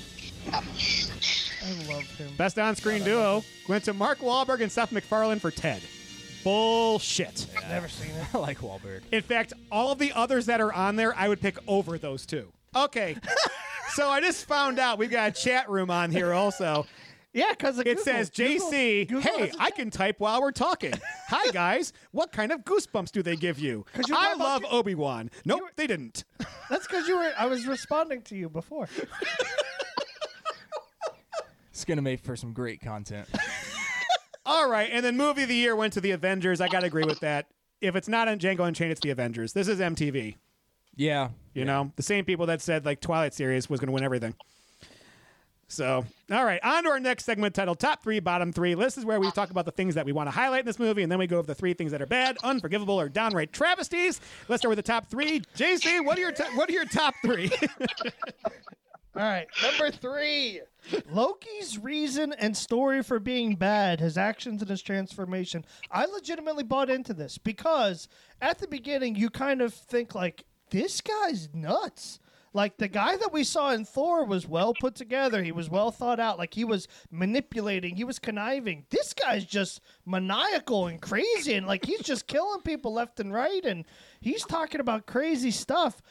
I 0.49 0.61
love 1.89 2.07
him. 2.17 2.31
Best 2.37 2.57
on-screen 2.57 3.03
duo 3.03 3.43
went 3.67 3.83
to 3.83 3.93
Mark 3.93 4.19
Wahlberg 4.19 4.61
and 4.61 4.71
Seth 4.71 4.93
MacFarlane 4.93 5.39
for 5.39 5.51
Ted. 5.51 5.81
Bullshit. 6.43 7.47
Never 7.69 7.87
seen 7.87 8.11
it. 8.11 8.25
I 8.33 8.37
like 8.37 8.59
Wahlberg. 8.59 9.01
In 9.11 9.21
fact, 9.21 9.53
all 9.71 9.91
of 9.91 9.99
the 9.99 10.11
others 10.13 10.45
that 10.47 10.59
are 10.61 10.73
on 10.73 10.95
there, 10.95 11.15
I 11.17 11.27
would 11.27 11.41
pick 11.41 11.57
over 11.67 11.97
those 11.97 12.25
two. 12.25 12.51
Okay. 12.75 13.15
so 13.93 14.09
I 14.09 14.21
just 14.21 14.45
found 14.47 14.79
out 14.79 14.97
we've 14.97 15.11
got 15.11 15.29
a 15.29 15.31
chat 15.31 15.69
room 15.69 15.89
on 15.91 16.11
here 16.11 16.33
also. 16.33 16.85
Yeah, 17.33 17.51
because 17.51 17.79
It 17.79 17.99
says, 18.01 18.29
JC, 18.29 19.07
Google 19.07 19.21
hey, 19.21 19.47
has 19.47 19.55
a 19.55 19.61
I 19.61 19.65
chat. 19.69 19.75
can 19.77 19.89
type 19.89 20.19
while 20.19 20.41
we're 20.41 20.51
talking. 20.51 20.93
Hi, 21.29 21.49
guys. 21.51 21.93
What 22.11 22.33
kind 22.33 22.51
of 22.51 22.65
goosebumps 22.65 23.11
do 23.11 23.23
they 23.23 23.37
give 23.37 23.57
you? 23.57 23.85
'Cause 23.93 24.09
you 24.09 24.15
I 24.17 24.29
talk 24.31 24.37
love 24.39 24.61
your- 24.63 24.73
Obi 24.73 24.95
Wan. 24.95 25.31
Nope, 25.45 25.61
they 25.77 25.87
didn't. 25.87 26.25
That's 26.69 26.85
because 26.87 27.07
you 27.07 27.17
were. 27.17 27.31
I 27.37 27.45
was 27.45 27.65
responding 27.67 28.21
to 28.23 28.35
you 28.35 28.49
before. 28.49 28.89
It's 31.71 31.85
gonna 31.85 32.01
make 32.01 32.19
for 32.21 32.35
some 32.35 32.51
great 32.53 32.81
content. 32.81 33.27
All 34.45 34.69
right, 34.69 34.89
and 34.91 35.05
then 35.05 35.17
movie 35.17 35.43
of 35.43 35.49
the 35.49 35.55
year 35.55 35.75
went 35.75 35.93
to 35.93 36.01
the 36.01 36.11
Avengers. 36.11 36.61
I 36.61 36.67
got 36.67 36.79
to 36.81 36.87
agree 36.87 37.03
with 37.03 37.19
that. 37.19 37.47
If 37.79 37.95
it's 37.95 38.07
not 38.07 38.27
on 38.27 38.39
Django 38.39 38.67
Unchained, 38.67 38.91
it's 38.91 39.01
the 39.01 39.09
Avengers. 39.11 39.53
This 39.53 39.67
is 39.67 39.79
MTV. 39.79 40.35
Yeah, 40.95 41.29
You 41.53 41.63
know, 41.65 41.91
the 41.95 42.03
same 42.03 42.25
people 42.25 42.47
that 42.47 42.61
said 42.61 42.85
like 42.85 42.99
Twilight 42.99 43.33
series 43.33 43.69
was 43.69 43.79
going 43.79 43.87
to 43.87 43.93
win 43.93 44.03
everything. 44.03 44.35
So, 45.69 46.05
all 46.29 46.43
right, 46.43 46.59
on 46.63 46.83
to 46.83 46.89
our 46.89 46.99
next 46.99 47.23
segment 47.23 47.55
titled 47.55 47.79
Top 47.79 48.03
Three, 48.03 48.19
Bottom 48.19 48.51
Three. 48.51 48.73
This 48.73 48.97
is 48.97 49.05
where 49.05 49.21
we 49.21 49.31
talk 49.31 49.51
about 49.51 49.63
the 49.63 49.71
things 49.71 49.95
that 49.95 50.05
we 50.05 50.11
want 50.11 50.27
to 50.27 50.31
highlight 50.31 50.61
in 50.61 50.65
this 50.65 50.79
movie, 50.79 51.01
and 51.01 51.09
then 51.09 51.17
we 51.17 51.27
go 51.27 51.37
over 51.37 51.47
the 51.47 51.55
three 51.55 51.73
things 51.73 51.91
that 51.93 52.01
are 52.01 52.05
bad, 52.07 52.37
unforgivable, 52.43 52.99
or 52.99 53.07
downright 53.07 53.53
travesties. 53.53 54.19
Let's 54.49 54.61
start 54.61 54.69
with 54.71 54.77
the 54.85 54.91
top 54.91 55.07
three. 55.09 55.39
JC, 55.55 56.03
what 56.05 56.17
are 56.17 56.21
your 56.21 56.33
to- 56.33 56.51
what 56.55 56.69
are 56.69 56.73
your 56.73 56.83
top 56.85 57.13
three? 57.23 57.49
All 59.13 59.23
right, 59.23 59.47
number 59.61 59.91
three. 59.91 60.61
Loki's 61.11 61.77
reason 61.77 62.33
and 62.33 62.55
story 62.55 63.03
for 63.03 63.19
being 63.19 63.55
bad, 63.55 63.99
his 63.99 64.17
actions 64.17 64.61
and 64.61 64.69
his 64.69 64.81
transformation. 64.81 65.65
I 65.91 66.05
legitimately 66.05 66.63
bought 66.63 66.89
into 66.89 67.13
this 67.13 67.37
because 67.37 68.07
at 68.41 68.59
the 68.59 68.67
beginning 68.67 69.17
you 69.17 69.29
kind 69.29 69.61
of 69.61 69.73
think 69.73 70.15
like 70.15 70.45
this 70.69 71.01
guy's 71.01 71.49
nuts. 71.53 72.19
Like 72.53 72.77
the 72.77 72.87
guy 72.87 73.15
that 73.15 73.31
we 73.31 73.43
saw 73.43 73.71
in 73.71 73.85
Thor 73.85 74.25
was 74.25 74.47
well 74.47 74.73
put 74.79 74.95
together. 74.95 75.41
He 75.43 75.53
was 75.53 75.69
well 75.69 75.91
thought 75.91 76.19
out. 76.19 76.37
Like 76.37 76.53
he 76.53 76.65
was 76.65 76.87
manipulating. 77.09 77.95
He 77.95 78.03
was 78.03 78.19
conniving. 78.19 78.85
This 78.89 79.13
guy's 79.13 79.45
just 79.45 79.79
maniacal 80.05 80.87
and 80.87 81.01
crazy, 81.01 81.53
and 81.53 81.65
like 81.65 81.85
he's 81.85 82.01
just 82.01 82.27
killing 82.27 82.61
people 82.61 82.93
left 82.93 83.21
and 83.21 83.33
right. 83.33 83.63
And 83.63 83.85
he's 84.19 84.43
talking 84.43 84.81
about 84.81 85.05
crazy 85.05 85.51
stuff. 85.51 86.01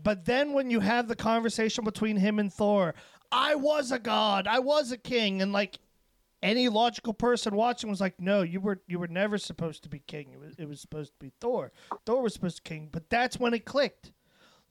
But 0.00 0.24
then 0.24 0.52
when 0.52 0.70
you 0.70 0.80
have 0.80 1.08
the 1.08 1.16
conversation 1.16 1.84
between 1.84 2.16
him 2.16 2.38
and 2.38 2.52
Thor, 2.52 2.94
I 3.32 3.56
was 3.56 3.90
a 3.90 3.98
god, 3.98 4.46
I 4.46 4.60
was 4.60 4.92
a 4.92 4.96
king, 4.96 5.42
and 5.42 5.52
like 5.52 5.78
any 6.42 6.68
logical 6.68 7.12
person 7.12 7.54
watching 7.56 7.90
was 7.90 8.00
like, 8.00 8.20
no, 8.20 8.42
you 8.42 8.60
were 8.60 8.80
you 8.86 8.98
were 8.98 9.08
never 9.08 9.38
supposed 9.38 9.82
to 9.82 9.88
be 9.88 9.98
king. 9.98 10.30
It 10.32 10.40
was 10.40 10.54
it 10.58 10.68
was 10.68 10.80
supposed 10.80 11.12
to 11.12 11.18
be 11.18 11.32
Thor. 11.40 11.72
Thor 12.06 12.22
was 12.22 12.32
supposed 12.32 12.58
to 12.58 12.62
be 12.62 12.68
king. 12.68 12.88
But 12.92 13.10
that's 13.10 13.38
when 13.38 13.54
it 13.54 13.64
clicked. 13.64 14.12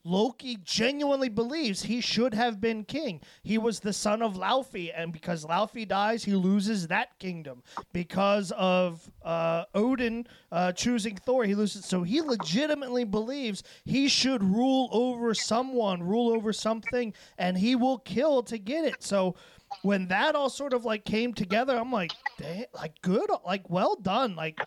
Loki 0.08 0.56
genuinely 0.64 1.28
believes 1.28 1.82
he 1.82 2.00
should 2.00 2.32
have 2.32 2.60
been 2.60 2.84
king. 2.84 3.20
He 3.42 3.58
was 3.58 3.80
the 3.80 3.92
son 3.92 4.22
of 4.22 4.36
Laufey, 4.36 4.90
and 4.96 5.12
because 5.12 5.44
Laufey 5.44 5.86
dies, 5.86 6.24
he 6.24 6.32
loses 6.32 6.88
that 6.88 7.18
kingdom. 7.18 7.62
Because 7.92 8.50
of 8.52 9.10
uh, 9.22 9.64
Odin 9.74 10.26
uh, 10.50 10.72
choosing 10.72 11.16
Thor, 11.16 11.44
he 11.44 11.54
loses. 11.54 11.84
So 11.84 12.02
he 12.02 12.22
legitimately 12.22 13.04
believes 13.04 13.62
he 13.84 14.08
should 14.08 14.42
rule 14.42 14.88
over 14.92 15.34
someone, 15.34 16.02
rule 16.02 16.32
over 16.32 16.52
something, 16.54 17.12
and 17.36 17.58
he 17.58 17.76
will 17.76 17.98
kill 17.98 18.42
to 18.44 18.56
get 18.56 18.86
it. 18.86 19.02
So 19.02 19.34
when 19.82 20.08
that 20.08 20.34
all 20.34 20.48
sort 20.48 20.72
of 20.72 20.84
like 20.86 21.04
came 21.04 21.34
together, 21.34 21.76
I'm 21.76 21.92
like, 21.92 22.12
"Damn, 22.38 22.64
like 22.74 23.00
good, 23.02 23.28
like 23.44 23.68
well 23.68 23.96
done, 23.96 24.34
like 24.36 24.58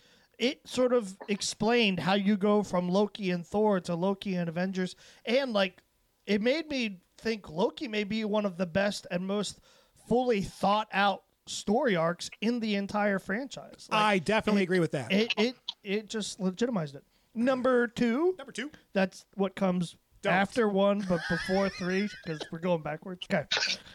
it 0.42 0.68
sort 0.68 0.92
of 0.92 1.16
explained 1.30 2.00
how 2.00 2.16
you 2.16 2.36
go 2.36 2.64
from 2.64 2.90
Loki 2.90 3.30
and 3.30 3.46
Thor 3.46 3.80
to 3.82 3.96
Loki 3.96 4.36
and 4.36 4.50
Avengers, 4.50 4.96
and 5.26 5.54
like 5.54 5.82
it 6.26 6.42
made 6.42 6.68
me 6.68 7.00
think 7.20 7.48
Loki 7.50 7.88
may 7.88 8.04
be 8.04 8.26
one 8.26 8.46
of 8.46 8.58
the 8.58 8.66
best 8.66 9.06
and 9.12 9.26
most 9.26 9.60
fully 10.08 10.42
thought 10.42 10.88
out 10.92 11.24
story 11.46 11.96
arcs 11.96 12.30
in 12.42 12.60
the 12.60 12.76
entire 12.76 13.20
franchise. 13.20 13.88
Like, 13.92 14.02
I 14.02 14.18
definitely 14.20 14.64
it- 14.64 14.66
agree 14.66 14.80
with 14.80 14.92
that. 14.92 15.12
It 15.12 15.34
it 15.38 15.56
it 15.84 16.10
just 16.10 16.40
legitimized 16.40 16.96
it. 16.96 17.04
Number 17.36 17.88
two. 17.88 18.34
Number 18.38 18.52
two. 18.52 18.72
That's 18.94 19.26
what 19.36 19.56
comes 19.56 19.96
Don't. 20.24 20.34
after 20.34 20.68
one, 20.68 21.06
but 21.08 21.22
before 21.30 21.70
three, 21.70 22.10
because 22.26 22.42
we're 22.52 22.60
going 22.60 22.82
backwards. 22.82 23.26
Okay. 23.32 23.46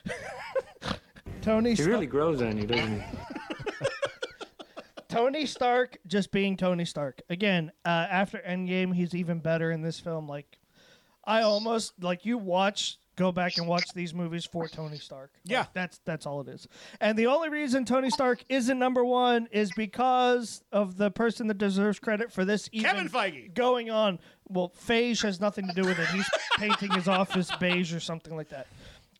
Tony. 1.43 1.75
He 1.75 1.83
really 1.85 2.07
grows 2.07 2.41
on 2.41 2.57
you, 2.57 2.67
doesn't 2.67 3.01
he? 3.01 3.07
Tony 5.09 5.47
Stark 5.47 5.99
just 6.07 6.31
being 6.33 6.57
Tony 6.57 6.85
Stark. 6.85 7.21
Again, 7.31 7.73
uh, 7.85 7.89
after 7.89 8.39
Endgame, 8.39 8.95
he's 8.95 9.15
even 9.15 9.39
better 9.41 9.71
in 9.71 9.83
this 9.83 10.01
film. 10.01 10.29
Like, 10.29 10.59
I 11.25 11.43
almost 11.43 11.93
like 12.03 12.25
you 12.25 12.39
watch 12.39 12.99
go 13.17 13.33
back 13.33 13.57
and 13.57 13.67
watch 13.67 13.87
these 13.95 14.13
movies 14.13 14.45
for 14.45 14.69
Tony 14.69 14.99
Stark. 14.99 15.31
Like, 15.45 15.51
Yeah. 15.51 15.65
that's 15.73 15.99
that's 16.05 16.27
all 16.27 16.43
it 16.43 16.49
is. 16.49 16.69
And 17.01 17.19
the 17.19 17.27
only 17.29 17.49
reason 17.49 17.85
Tony 17.87 18.11
Stark 18.11 18.45
isn't 18.51 18.79
number 18.79 19.03
one 19.05 19.49
is 19.51 19.73
because 19.75 20.63
of 20.71 20.99
the 20.99 21.11
person 21.11 21.47
that 21.47 21.57
deserves 21.57 21.99
credit 21.99 22.31
for 22.31 22.45
this. 22.45 22.69
Even 22.73 22.91
Kevin 22.91 23.09
Feige. 23.09 23.55
going 23.55 23.89
on. 23.91 24.19
Well, 24.49 24.71
Feige 24.87 25.23
has 25.23 25.41
nothing 25.41 25.67
to 25.67 25.73
do 25.73 25.83
with 25.89 25.99
it. 25.99 26.07
He's 26.09 26.29
painting 26.59 26.91
his 26.93 27.09
office 27.09 27.51
beige 27.59 27.95
or 27.95 28.01
something 28.01 28.37
like 28.37 28.51
that. 28.51 28.67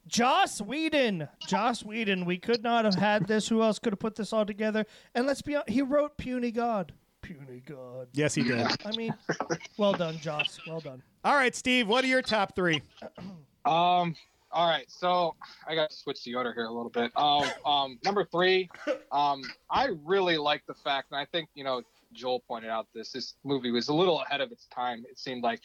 Joss 0.07 0.61
Whedon. 0.61 1.29
Joss 1.47 1.85
Whedon. 1.85 2.25
We 2.25 2.39
could 2.39 2.63
not 2.63 2.85
have 2.85 2.95
had 2.95 3.27
this. 3.27 3.49
Who 3.49 3.63
else 3.63 3.79
could 3.79 3.93
have 3.93 3.99
put 3.99 4.17
this 4.17 4.33
all 4.33 4.47
together? 4.47 4.87
And 5.15 5.27
let's 5.27 5.43
be 5.43 5.55
honest, 5.57 5.71
he 5.71 5.83
wrote 5.83 6.17
Puny 6.17 6.51
God. 6.51 6.93
Puny 7.23 7.63
God. 7.67 8.09
Yes, 8.13 8.35
he 8.35 8.45
did. 8.45 8.67
I 8.85 8.97
mean, 8.97 9.15
well 9.77 9.93
done, 9.93 10.19
Joss. 10.19 10.61
Well 10.67 10.81
done. 10.81 11.03
All 11.25 11.35
right, 11.35 11.55
Steve. 11.55 11.89
What 11.89 12.05
are 12.05 12.09
your 12.09 12.23
top 12.23 12.55
three? 12.55 12.83
Um. 13.65 14.15
All 14.53 14.69
right, 14.69 14.89
so 14.89 15.35
I 15.67 15.75
got 15.75 15.91
to 15.91 15.97
switch 15.97 16.23
the 16.23 16.37
order 16.37 16.53
here 16.55 16.67
a 16.67 16.71
little 16.71 16.89
bit. 16.89 17.11
Um, 17.17 17.45
um, 17.67 17.99
number 18.05 18.25
three, 18.25 18.71
um, 19.11 19.43
I 19.69 19.89
really 20.05 20.39
like 20.39 20.63
the 20.69 20.73
fact, 20.73 21.11
and 21.11 21.19
I 21.19 21.25
think 21.25 21.49
you 21.55 21.65
know 21.65 21.83
Joel 22.13 22.41
pointed 22.47 22.71
out 22.71 22.87
this. 22.95 23.11
This 23.11 23.35
movie 23.45 23.71
was 23.73 23.89
a 23.89 23.93
little 23.93 24.21
ahead 24.21 24.41
of 24.41 24.53
its 24.53 24.67
time. 24.67 25.05
It 25.11 25.19
seemed 25.19 25.43
like 25.43 25.61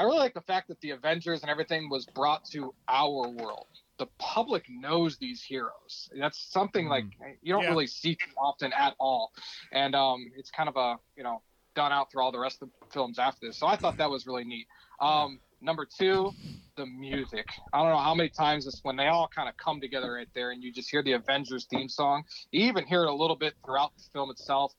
I 0.00 0.04
really 0.04 0.18
like 0.18 0.32
the 0.32 0.40
fact 0.40 0.68
that 0.68 0.80
the 0.80 0.92
Avengers 0.92 1.42
and 1.42 1.50
everything 1.50 1.90
was 1.90 2.06
brought 2.06 2.42
to 2.52 2.72
our 2.88 3.28
world. 3.28 3.66
The 3.98 4.06
public 4.18 4.64
knows 4.70 5.18
these 5.18 5.42
heroes. 5.42 6.08
That's 6.18 6.38
something 6.50 6.88
like 6.88 7.04
you 7.42 7.52
don't 7.52 7.64
Yeah. 7.64 7.68
really 7.68 7.86
see 7.86 8.14
too 8.14 8.30
often 8.38 8.72
at 8.72 8.94
all, 8.98 9.30
and 9.72 9.94
um, 9.94 10.32
it's 10.38 10.50
kind 10.50 10.70
of 10.70 10.76
a 10.78 10.98
you 11.16 11.22
know 11.22 11.42
done 11.74 11.92
out 11.92 12.10
through 12.10 12.22
all 12.22 12.32
the 12.32 12.38
rest 12.38 12.62
of 12.62 12.70
the 12.80 12.86
films 12.86 13.18
after 13.18 13.46
this. 13.48 13.58
So 13.58 13.66
I 13.66 13.76
thought 13.76 13.98
that 13.98 14.08
was 14.08 14.26
really 14.26 14.44
neat. 14.44 14.66
Um, 15.00 15.38
number 15.60 15.84
two, 15.86 16.32
the 16.76 16.86
music. 16.86 17.46
I 17.74 17.82
don't 17.82 17.90
know 17.90 17.98
how 17.98 18.14
many 18.14 18.30
times 18.30 18.64
this 18.64 18.80
when 18.82 18.96
they 18.96 19.08
all 19.08 19.28
kind 19.28 19.50
of 19.50 19.56
come 19.58 19.82
together 19.82 20.14
right 20.14 20.28
there, 20.34 20.52
and 20.52 20.62
you 20.62 20.72
just 20.72 20.90
hear 20.90 21.02
the 21.02 21.12
Avengers 21.12 21.66
theme 21.66 21.90
song. 21.90 22.24
You 22.52 22.64
even 22.68 22.86
hear 22.86 23.02
it 23.02 23.10
a 23.10 23.14
little 23.14 23.36
bit 23.36 23.52
throughout 23.66 23.94
the 23.98 24.04
film 24.14 24.30
itself. 24.30 24.72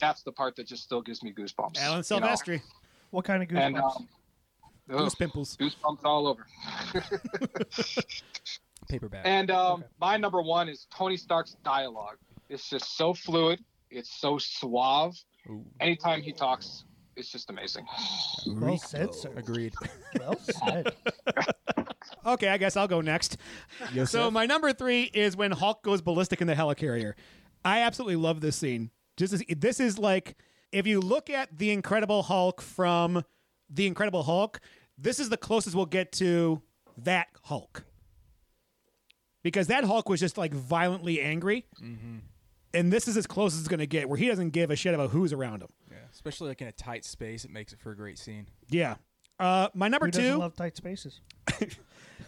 That's 0.00 0.22
the 0.22 0.32
part 0.32 0.56
that 0.56 0.66
just 0.66 0.82
still 0.82 1.02
gives 1.02 1.22
me 1.22 1.30
goosebumps. 1.34 1.76
Alan 1.78 2.02
you 2.10 2.20
know? 2.20 2.26
Silvestri. 2.28 2.62
What 3.10 3.26
kind 3.26 3.42
of 3.42 3.50
goosebumps? 3.50 3.66
And 3.66 3.76
um, 3.76 3.84
ugh, 3.84 4.02
Goose 4.98 5.14
pimples. 5.14 5.56
goosebumps 5.56 6.04
all 6.04 6.26
over. 6.26 6.46
Paperback. 8.88 9.22
And 9.24 9.50
um, 9.50 9.84
my 10.00 10.16
number 10.16 10.42
one 10.42 10.68
is 10.68 10.86
Tony 10.94 11.16
Stark's 11.16 11.56
dialogue. 11.64 12.16
It's 12.48 12.68
just 12.68 12.96
so 12.96 13.14
fluid. 13.14 13.60
It's 13.90 14.20
so 14.20 14.38
suave. 14.38 15.16
Anytime 15.80 16.22
he 16.22 16.32
talks, 16.32 16.84
it's 17.16 17.30
just 17.30 17.50
amazing. 17.50 17.86
well 18.46 18.78
said, 18.78 19.14
sir. 19.14 19.30
Agreed. 19.36 19.74
Well 20.20 20.38
said. 20.38 20.92
Okay, 22.26 22.48
I 22.48 22.58
guess 22.58 22.76
I'll 22.76 22.88
go 22.88 23.00
next. 23.00 23.38
So 24.04 24.30
my 24.30 24.44
number 24.46 24.72
three 24.72 25.04
is 25.14 25.36
when 25.36 25.50
Hulk 25.52 25.82
goes 25.82 26.02
ballistic 26.02 26.40
in 26.40 26.46
the 26.46 26.54
helicarrier. 26.54 27.14
I 27.64 27.80
absolutely 27.80 28.16
love 28.16 28.40
this 28.40 28.56
scene. 28.56 28.90
Just 29.16 29.32
as, 29.32 29.42
this 29.48 29.80
is 29.80 29.98
like 29.98 30.36
if 30.70 30.86
you 30.86 31.00
look 31.00 31.30
at 31.30 31.58
the 31.58 31.70
Incredible 31.70 32.22
Hulk 32.22 32.60
from 32.60 33.24
the 33.70 33.86
Incredible 33.86 34.22
Hulk, 34.22 34.60
this 34.98 35.18
is 35.18 35.28
the 35.28 35.36
closest 35.36 35.74
we'll 35.76 35.86
get 35.86 36.12
to 36.12 36.62
that 36.98 37.28
Hulk. 37.44 37.84
Because 39.42 39.66
that 39.68 39.84
Hulk 39.84 40.08
was 40.08 40.20
just 40.20 40.38
like 40.38 40.54
violently 40.54 41.20
angry, 41.20 41.66
and 42.74 42.92
this 42.92 43.08
is 43.08 43.16
as 43.16 43.26
close 43.26 43.54
as 43.54 43.60
it's 43.60 43.68
going 43.68 43.80
to 43.80 43.86
get, 43.86 44.08
where 44.08 44.18
he 44.18 44.28
doesn't 44.28 44.50
give 44.50 44.70
a 44.70 44.76
shit 44.76 44.94
about 44.94 45.10
who's 45.10 45.32
around 45.32 45.62
him. 45.62 45.68
Yeah, 45.90 45.96
especially 46.12 46.48
like 46.48 46.62
in 46.62 46.68
a 46.68 46.72
tight 46.72 47.04
space, 47.04 47.44
it 47.44 47.50
makes 47.50 47.72
it 47.72 47.80
for 47.80 47.90
a 47.90 47.96
great 47.96 48.18
scene. 48.18 48.46
Yeah. 48.68 48.96
Uh, 49.40 49.68
my 49.74 49.88
number 49.88 50.06
Who 50.06 50.12
doesn't 50.12 50.32
two. 50.32 50.38
love 50.38 50.54
tight 50.54 50.76
spaces? 50.76 51.20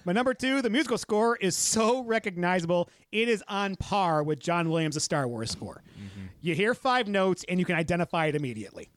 My 0.04 0.12
number 0.12 0.34
two, 0.34 0.60
the 0.60 0.68
musical 0.68 0.98
score 0.98 1.36
is 1.36 1.56
so 1.56 2.02
recognizable. 2.04 2.90
It 3.10 3.28
is 3.28 3.42
on 3.48 3.74
par 3.76 4.22
with 4.22 4.38
John 4.38 4.68
Williams' 4.68 5.02
Star 5.02 5.26
Wars 5.26 5.50
score. 5.50 5.82
You 6.42 6.54
hear 6.54 6.74
five 6.74 7.08
notes 7.08 7.42
and 7.48 7.58
you 7.58 7.64
can 7.64 7.74
identify 7.76 8.26
it 8.26 8.34
immediately. 8.36 8.90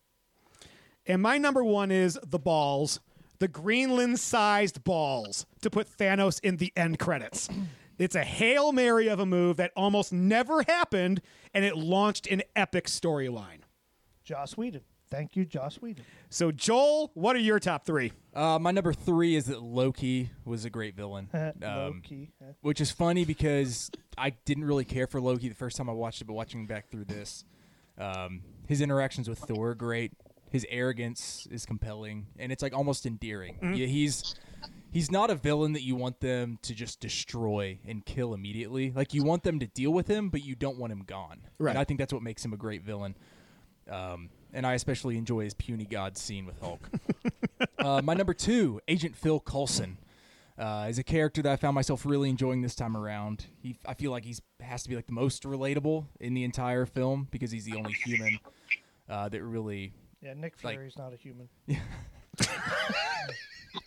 And 1.05 1.21
my 1.21 1.37
number 1.37 1.63
one 1.63 1.91
is 1.91 2.19
the 2.27 2.39
balls, 2.39 2.99
the 3.39 3.47
Greenland 3.47 4.19
sized 4.19 4.83
balls 4.83 5.45
to 5.61 5.69
put 5.69 5.87
Thanos 5.97 6.39
in 6.43 6.57
the 6.57 6.71
end 6.75 6.99
credits. 6.99 7.49
It's 7.97 8.15
a 8.15 8.23
Hail 8.23 8.71
Mary 8.73 9.07
of 9.07 9.19
a 9.19 9.25
move 9.25 9.57
that 9.57 9.71
almost 9.75 10.13
never 10.13 10.61
happened, 10.63 11.21
and 11.53 11.65
it 11.65 11.75
launched 11.75 12.27
an 12.27 12.43
epic 12.55 12.85
storyline. 12.85 13.61
Joss 14.23 14.55
Whedon. 14.55 14.81
Thank 15.09 15.35
you, 15.37 15.45
Joss 15.45 15.77
Whedon. 15.81 16.03
So, 16.29 16.51
Joel, 16.51 17.11
what 17.13 17.35
are 17.35 17.39
your 17.39 17.59
top 17.59 17.85
three? 17.85 18.11
Uh, 18.35 18.59
my 18.59 18.71
number 18.71 18.91
three 18.91 19.35
is 19.35 19.45
that 19.45 19.63
Loki 19.63 20.31
was 20.43 20.65
a 20.65 20.69
great 20.69 20.95
villain. 20.95 21.29
Um, 21.63 22.01
Loki. 22.03 22.33
which 22.61 22.81
is 22.81 22.91
funny 22.91 23.23
because 23.25 23.89
I 24.17 24.31
didn't 24.31 24.65
really 24.65 24.85
care 24.85 25.07
for 25.07 25.21
Loki 25.21 25.47
the 25.49 25.55
first 25.55 25.77
time 25.77 25.89
I 25.89 25.93
watched 25.93 26.21
it, 26.21 26.25
but 26.25 26.33
watching 26.33 26.67
back 26.67 26.89
through 26.89 27.05
this, 27.05 27.45
um, 27.97 28.41
his 28.67 28.81
interactions 28.81 29.29
with 29.29 29.39
Thor 29.39 29.69
are 29.69 29.75
great. 29.75 30.11
His 30.49 30.65
arrogance 30.69 31.47
is 31.51 31.65
compelling, 31.65 32.27
and 32.39 32.51
it's 32.51 32.63
like 32.63 32.73
almost 32.73 33.05
endearing. 33.05 33.57
Yeah, 33.61 33.87
he's 33.87 34.35
he's 34.91 35.11
not 35.11 35.29
a 35.29 35.35
villain 35.35 35.73
that 35.73 35.83
you 35.83 35.95
want 35.95 36.19
them 36.21 36.57
to 36.63 36.73
just 36.73 36.99
destroy 36.99 37.79
and 37.85 38.05
kill 38.05 38.33
immediately. 38.33 38.91
Like 38.95 39.13
you 39.13 39.23
want 39.23 39.43
them 39.43 39.59
to 39.59 39.67
deal 39.67 39.91
with 39.91 40.07
him, 40.07 40.29
but 40.29 40.43
you 40.43 40.55
don't 40.55 40.77
want 40.77 40.91
him 40.91 41.03
gone. 41.05 41.41
Right. 41.59 41.71
And 41.71 41.79
I 41.79 41.83
think 41.83 41.99
that's 41.99 42.13
what 42.13 42.23
makes 42.23 42.43
him 42.43 42.53
a 42.53 42.57
great 42.57 42.83
villain. 42.83 43.15
Um, 43.89 44.29
and 44.53 44.65
I 44.65 44.73
especially 44.73 45.17
enjoy 45.17 45.43
his 45.43 45.53
puny 45.53 45.85
god 45.85 46.17
scene 46.17 46.45
with 46.45 46.59
Hulk. 46.59 46.89
uh, 47.79 48.01
my 48.03 48.13
number 48.13 48.33
two, 48.33 48.81
Agent 48.87 49.15
Phil 49.15 49.39
Coulson, 49.39 49.97
uh, 50.57 50.87
is 50.89 50.97
a 50.97 51.03
character 51.03 51.41
that 51.43 51.51
I 51.51 51.55
found 51.55 51.75
myself 51.75 52.05
really 52.05 52.29
enjoying 52.29 52.61
this 52.61 52.75
time 52.75 52.97
around. 52.97 53.45
He, 53.61 53.77
I 53.85 53.93
feel 53.93 54.11
like 54.11 54.25
he's 54.25 54.41
has 54.61 54.83
to 54.83 54.89
be 54.89 54.95
like 54.95 55.07
the 55.07 55.13
most 55.13 55.43
relatable 55.43 56.07
in 56.19 56.33
the 56.33 56.43
entire 56.43 56.85
film 56.85 57.27
because 57.29 57.51
he's 57.51 57.65
the 57.65 57.75
only 57.75 57.93
human 57.93 58.39
uh, 59.09 59.29
that 59.29 59.43
really, 59.43 59.93
Yeah, 60.21 60.33
Nick 60.33 60.55
Like- 60.63 60.75
Fury's 60.77 60.97
not 60.97 61.13
a 61.13 61.15
human. 61.15 61.49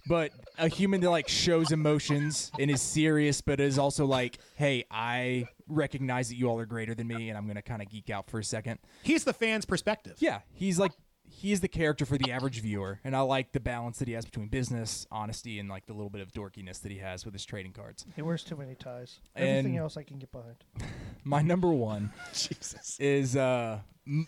but 0.09 0.33
a 0.59 0.69
human 0.69 1.01
that 1.01 1.11
like 1.11 1.29
shows 1.29 1.73
emotions 1.73 2.51
and 2.59 2.71
is 2.71 2.81
serious, 2.83 3.41
but 3.41 3.61
is 3.61 3.79
also 3.79 4.07
like, 4.07 4.39
hey, 4.57 4.85
I 4.91 5.47
recognize 5.69 6.29
that 6.29 6.37
you 6.37 6.49
all 6.49 6.59
are 6.61 6.67
greater 6.67 6.95
than 6.95 7.07
me, 7.09 7.29
and 7.29 7.39
I'm 7.39 7.47
gonna 7.47 7.63
kind 7.63 7.83
of 7.83 7.89
geek 7.89 8.11
out 8.11 8.29
for 8.31 8.39
a 8.39 8.45
second. 8.45 8.79
He's 9.03 9.25
the 9.25 9.33
fan's 9.33 9.65
perspective. 9.65 10.17
Yeah, 10.19 10.41
he's 10.53 10.79
like 10.79 10.93
he's 11.33 11.61
the 11.61 11.69
character 11.69 12.05
for 12.05 12.19
the 12.19 12.31
average 12.33 12.61
viewer, 12.61 13.01
and 13.05 13.17
I 13.17 13.21
like 13.21 13.53
the 13.53 13.61
balance 13.61 13.99
that 13.99 14.09
he 14.09 14.15
has 14.15 14.25
between 14.25 14.49
business, 14.49 15.07
honesty, 15.11 15.59
and 15.59 15.69
like 15.69 15.87
the 15.87 15.93
little 15.95 16.11
bit 16.11 16.21
of 16.21 16.33
dorkiness 16.33 16.81
that 16.83 16.91
he 16.93 16.99
has 16.99 17.25
with 17.25 17.35
his 17.35 17.45
trading 17.45 17.73
cards. 17.73 18.05
He 18.15 18.23
wears 18.23 18.45
too 18.45 18.57
many 18.57 18.75
ties. 18.75 19.21
Everything 19.37 19.67
And- 19.75 19.79
else 19.79 19.97
I 19.97 20.03
can 20.05 20.19
get 20.19 20.31
behind. 20.33 20.57
My 21.25 21.43
number 21.43 21.69
one 21.71 22.13
Jesus. 22.33 22.97
is 23.01 23.37
uh, 23.37 23.81
m- 24.07 24.27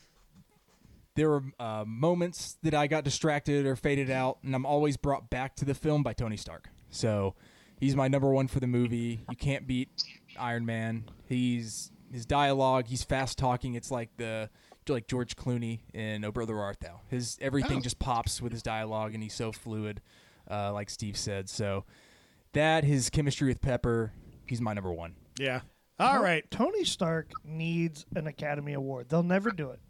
there 1.14 1.28
were 1.30 1.43
uh, 1.60 1.84
moments 1.86 2.56
that 2.62 2.74
I 2.74 2.86
got 2.86 3.05
distracted 3.05 3.66
or 3.66 3.76
faded 3.76 4.10
out, 4.10 4.39
and 4.43 4.55
I'm 4.55 4.64
always 4.66 4.97
brought 4.97 5.28
back 5.30 5.56
to 5.56 5.64
the 5.64 5.74
film 5.74 6.02
by 6.02 6.12
Tony 6.12 6.36
Stark. 6.36 6.68
So 6.90 7.34
he's 7.78 7.94
my 7.97 8.09
number 8.09 8.30
one 8.30 8.48
for 8.48 8.60
the 8.60 8.66
movie. 8.66 9.24
You 9.30 9.36
can't 9.36 9.66
beat 9.66 9.89
Iron 10.39 10.64
Man. 10.66 11.05
He's 11.28 11.90
his 12.12 12.26
dialogue. 12.26 12.86
He's 12.89 13.02
fast 13.02 13.39
talking. 13.39 13.74
It's 13.74 13.90
like 13.90 14.10
the 14.16 14.48
like 14.89 15.06
George 15.06 15.36
Clooney 15.36 15.80
in 15.94 16.24
Oh 16.24 16.32
Brother 16.32 16.59
Art 16.59 16.78
Thou. 16.80 17.01
His 17.09 17.39
everything 17.40 17.78
Oh. 17.78 17.82
just 17.82 17.98
pops 17.98 18.43
with 18.43 18.52
his 18.52 18.62
dialogue, 18.62 19.14
and 19.14 19.22
he's 19.22 19.34
so 19.34 19.52
fluid, 19.52 20.01
uh, 20.51 20.72
like 20.72 20.90
Steve 20.90 21.16
said. 21.16 21.48
So 21.48 21.84
that 22.52 22.84
his 22.84 23.09
chemistry 23.10 23.48
with 23.48 23.60
Pepper, 23.60 24.12
he's 24.47 24.60
my 24.60 24.72
number 24.74 24.93
one. 24.93 25.14
Yeah. 25.39 25.60
All 26.01 26.20
right. 26.22 26.51
Tony 26.51 26.84
Stark 26.84 27.30
needs 27.44 28.05
an 28.16 28.26
Academy 28.26 28.72
Award. 28.72 29.09
They'll 29.09 29.22
never 29.22 29.51
do 29.52 29.70
it. 29.70 29.80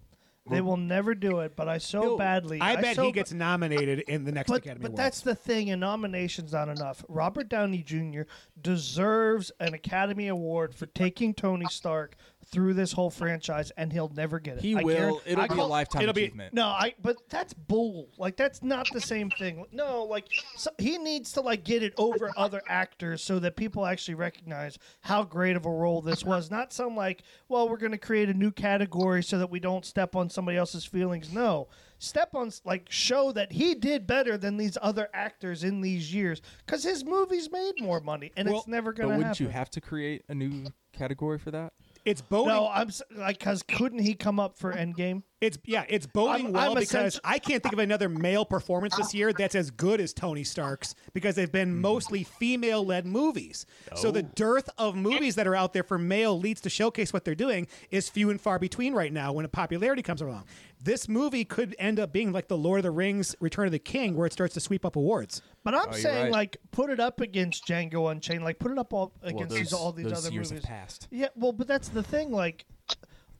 They 0.50 0.60
will 0.60 0.76
never 0.76 1.14
do 1.14 1.38
it. 1.40 1.54
But 1.54 1.68
I 1.68 1.78
so 1.78 2.16
badly. 2.18 2.60
I 2.60 2.76
bet 2.76 2.96
so 2.96 3.04
he 3.04 3.12
gets 3.12 3.32
nominated 3.32 4.00
in 4.00 4.24
the 4.24 4.32
next 4.32 4.50
But, 4.50 4.58
Academy 4.58 4.82
but 4.82 4.88
Awards. 4.88 4.98
that's 4.98 5.20
the 5.20 5.34
thing, 5.34 5.70
and 5.70 5.80
nominations 5.80 6.52
not 6.52 6.68
enough. 6.68 7.04
Robert 7.08 7.48
Downey 7.48 7.82
Jr. 7.82 8.22
deserves 8.60 9.52
an 9.60 9.72
Academy 9.74 10.28
Award 10.28 10.74
for 10.74 10.86
taking 10.86 11.32
Tony 11.34 11.66
Stark 11.70 12.16
through 12.46 12.74
this 12.74 12.92
whole 12.92 13.10
franchise, 13.10 13.70
and 13.76 13.92
he'll 13.92 14.10
never 14.14 14.38
get 14.40 14.56
it. 14.58 14.62
He 14.62 14.76
I 14.76 14.82
will. 14.82 14.94
guarant- 14.96 15.20
It'll 15.26 15.44
I 15.44 15.46
be 15.46 15.54
a 15.54 15.56
call- 15.56 15.68
lifetime 15.68 16.02
it'll 16.02 16.12
be- 16.14 16.24
achievement. 16.24 16.54
No, 16.54 16.66
I. 16.66 16.94
But 17.00 17.16
that's 17.30 17.54
bull. 17.54 18.08
Like 18.18 18.36
that's 18.36 18.62
not 18.62 18.88
the 18.92 19.00
same 19.00 19.30
thing. 19.30 19.64
No, 19.72 20.04
like 20.04 20.26
so, 20.56 20.70
he 20.78 20.98
needs 20.98 21.32
to 21.32 21.40
like 21.40 21.64
get 21.64 21.82
it 21.82 21.94
over 21.96 22.30
other 22.36 22.60
actors 22.68 23.22
so 23.22 23.38
that 23.38 23.56
people 23.56 23.86
actually 23.86 24.14
recognize 24.14 24.78
how 25.02 25.22
great 25.24 25.56
of 25.56 25.66
a 25.66 25.70
role 25.70 26.02
this 26.02 26.24
was. 26.24 26.50
Not 26.50 26.72
some 26.72 26.96
like, 26.96 27.22
well, 27.48 27.68
we're 27.68 27.76
going 27.76 27.92
to 27.92 27.98
create 27.98 28.28
a 28.28 28.34
new 28.34 28.50
category 28.50 29.22
so 29.22 29.38
that 29.38 29.50
we 29.50 29.60
don't 29.60 29.84
step 29.86 30.14
on 30.16 30.28
somebody 30.28 30.58
else's 30.58 30.84
feelings. 30.84 31.32
No, 31.32 31.68
step 31.98 32.34
on 32.34 32.50
like 32.64 32.86
show 32.90 33.32
that 33.32 33.52
he 33.52 33.74
did 33.74 34.06
better 34.06 34.36
than 34.36 34.56
these 34.56 34.76
other 34.82 35.08
actors 35.14 35.64
in 35.64 35.80
these 35.80 36.12
years 36.12 36.42
because 36.66 36.82
his 36.82 37.04
movies 37.04 37.50
made 37.50 37.80
more 37.80 38.00
money, 38.00 38.32
and 38.36 38.48
Well, 38.48 38.58
it's 38.58 38.68
never 38.68 38.92
going 38.92 39.10
to 39.10 39.16
wouldn't 39.16 39.36
happen. 39.36 39.46
you 39.46 39.52
have 39.52 39.70
to 39.70 39.80
create 39.80 40.24
a 40.28 40.34
new 40.34 40.66
category 40.92 41.38
for 41.38 41.50
that? 41.52 41.72
It's 42.04 42.20
boding. 42.20 42.48
No, 42.48 42.68
I'm 42.68 42.88
s- 42.88 43.02
like 43.14 43.38
because 43.38 43.62
couldn't 43.62 44.00
he 44.00 44.14
come 44.14 44.40
up 44.40 44.58
for 44.58 44.72
Endgame? 44.72 45.22
It's 45.40 45.58
yeah, 45.64 45.84
it's 45.88 46.06
boding 46.06 46.46
I'm- 46.46 46.52
well 46.52 46.70
I'm 46.70 46.74
because 46.74 46.88
essentially- 46.88 47.20
I 47.24 47.38
can't 47.38 47.62
think 47.62 47.72
of 47.72 47.78
another 47.78 48.08
male 48.08 48.44
performance 48.44 48.96
this 48.96 49.14
year 49.14 49.32
that's 49.32 49.54
as 49.54 49.70
good 49.70 50.00
as 50.00 50.12
Tony 50.12 50.44
Stark's 50.44 50.94
because 51.14 51.34
they've 51.36 51.50
been 51.50 51.70
hmm. 51.70 51.80
mostly 51.80 52.24
female-led 52.24 53.06
movies. 53.06 53.66
So 53.94 54.10
the 54.10 54.24
oh. 54.24 54.30
dearth 54.34 54.68
of 54.78 54.96
movies 54.96 55.36
that 55.36 55.46
are 55.46 55.54
out 55.54 55.72
there 55.72 55.82
for 55.84 55.98
male 55.98 56.38
leads 56.38 56.60
to 56.62 56.70
showcase 56.70 57.12
what 57.12 57.24
they're 57.24 57.34
doing 57.34 57.66
is 57.90 58.08
few 58.08 58.30
and 58.30 58.40
far 58.40 58.58
between 58.58 58.94
right 58.94 59.12
now 59.12 59.32
when 59.32 59.44
a 59.44 59.48
popularity 59.48 60.02
comes 60.02 60.22
along. 60.22 60.44
This 60.84 61.08
movie 61.08 61.44
could 61.44 61.76
end 61.78 62.00
up 62.00 62.12
being 62.12 62.32
like 62.32 62.48
the 62.48 62.56
Lord 62.58 62.80
of 62.80 62.82
the 62.82 62.90
Rings 62.90 63.36
Return 63.40 63.66
of 63.66 63.72
the 63.72 63.78
King 63.78 64.16
where 64.16 64.26
it 64.26 64.32
starts 64.32 64.54
to 64.54 64.60
sweep 64.60 64.84
up 64.84 64.96
awards. 64.96 65.40
But 65.62 65.74
I'm 65.74 65.82
Oh, 65.82 65.90
you're 65.92 66.00
saying 66.00 66.22
right. 66.24 66.32
like 66.32 66.56
put 66.72 66.90
it 66.90 66.98
up 66.98 67.20
against 67.20 67.66
Django 67.66 68.10
Unchained, 68.10 68.42
like 68.42 68.58
put 68.58 68.72
it 68.72 68.78
up 68.78 68.92
all 68.92 69.12
against 69.22 69.54
these 69.54 69.70
those- 69.70 69.78
all 69.80 69.92
these 69.92 70.06
those 70.06 70.26
other 70.26 70.32
years 70.34 70.48
have 70.50 70.56
movies. 70.56 70.66
passed. 70.68 71.08
Yeah, 71.10 71.28
well, 71.36 71.52
but 71.52 71.68
that's 71.68 71.88
the 71.88 72.02
thing. 72.02 72.32
Like, 72.32 72.64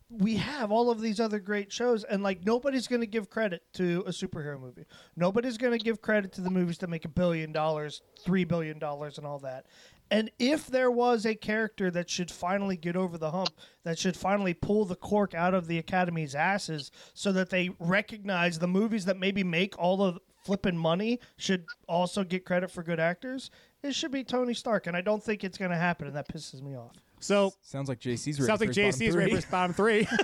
we 0.09 0.35
have 0.35 0.71
all 0.71 0.91
of 0.91 1.01
these 1.01 1.19
other 1.19 1.39
great 1.39 1.71
shows, 1.71 2.03
and 2.03 2.21
like 2.21 2.45
nobody's 2.45 2.87
going 2.87 3.01
to 3.01 3.07
give 3.07 3.29
credit 3.31 3.63
to 3.73 4.03
a 4.05 4.11
superhero 4.11 4.59
movie. 4.59 4.85
Nobody's 5.15 5.57
going 5.57 5.77
to 5.77 5.83
give 5.83 6.01
credit 6.01 6.31
to 6.33 6.41
the 6.41 6.51
movies 6.51 6.77
that 6.79 6.89
make 6.89 7.03
a 7.03 7.09
billion 7.09 7.51
dollars, 7.51 8.03
three 8.23 8.43
billion 8.43 8.77
dollars, 8.77 9.17
and 9.17 9.25
all 9.25 9.39
that. 9.39 9.65
And 10.11 10.29
if 10.37 10.67
there 10.67 10.91
was 10.91 11.25
a 11.25 11.33
character 11.35 11.89
that 11.91 12.09
should 12.09 12.29
finally 12.29 12.77
get 12.77 12.95
over 12.95 13.17
the 13.17 13.31
hump, 13.31 13.49
that 13.83 13.97
should 13.97 14.15
finally 14.15 14.53
pull 14.53 14.85
the 14.85 14.95
cork 14.95 15.33
out 15.33 15.53
of 15.53 15.67
the 15.67 15.77
Academy's 15.77 16.35
asses, 16.35 16.91
so 17.13 17.31
that 17.31 17.49
they 17.49 17.71
recognize 17.79 18.59
the 18.59 18.67
movies 18.67 19.05
that 19.05 19.17
maybe 19.17 19.43
make 19.43 19.77
all 19.79 19.97
the 19.97 20.19
flipping 20.43 20.77
money 20.77 21.19
should 21.37 21.65
also 21.87 22.23
get 22.23 22.45
credit 22.45 22.69
for 22.69 22.83
good 22.83 22.99
actors, 22.99 23.49
it 23.81 23.95
should 23.95 24.11
be 24.11 24.23
Tony 24.23 24.53
Stark. 24.53 24.87
And 24.87 24.95
I 24.95 25.01
don't 25.01 25.23
think 25.23 25.43
it's 25.43 25.57
going 25.57 25.71
to 25.71 25.77
happen, 25.77 26.07
and 26.07 26.15
that 26.15 26.27
pisses 26.27 26.61
me 26.61 26.75
off. 26.75 26.95
So 27.19 27.53
Sounds 27.61 27.87
like 27.87 27.99
JC's 27.99 28.39
ready 28.39 28.47
sounds 28.47 28.59
like 28.59 28.69
JC's 28.71 28.99
bottom 28.99 29.17
ready 29.17 29.35
for 29.35 29.41
three. 29.41 29.51
bottom 29.51 29.73
three. 29.73 30.07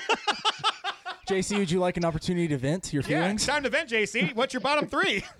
JC, 1.30 1.58
would 1.60 1.72
you 1.72 1.80
like 1.80 1.96
an 1.98 2.06
opportunity 2.06 2.48
to 2.48 2.58
vent 2.58 2.92
your 2.92 3.04
yeah, 3.04 3.22
feelings? 3.22 3.42
it's 3.42 3.46
time 3.46 3.64
to 3.64 3.70
vent, 3.70 3.90
JC. 3.90 4.36
What's 4.36 4.54
your 4.54 4.62
bottom 4.62 4.88
three? 4.88 5.24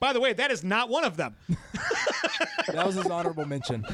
By 0.00 0.12
the 0.12 0.20
way, 0.20 0.32
that 0.32 0.50
is 0.50 0.62
not 0.64 0.88
one 0.88 1.04
of 1.04 1.16
them. 1.16 1.36
that 2.68 2.86
was 2.86 2.94
his 2.96 3.06
honorable 3.06 3.46
mention. 3.46 3.84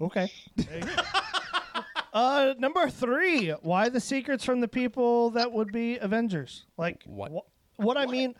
Okay. 0.00 0.30
uh, 2.12 2.54
number 2.58 2.88
three. 2.88 3.50
Why 3.50 3.88
the 3.88 4.00
secrets 4.00 4.44
from 4.44 4.60
the 4.60 4.68
people 4.68 5.30
that 5.30 5.52
would 5.52 5.72
be 5.72 5.96
Avengers? 5.98 6.64
Like 6.76 7.02
What? 7.06 7.32
wh- 7.32 7.80
what 7.80 7.96
I 7.96 8.06
mean. 8.06 8.34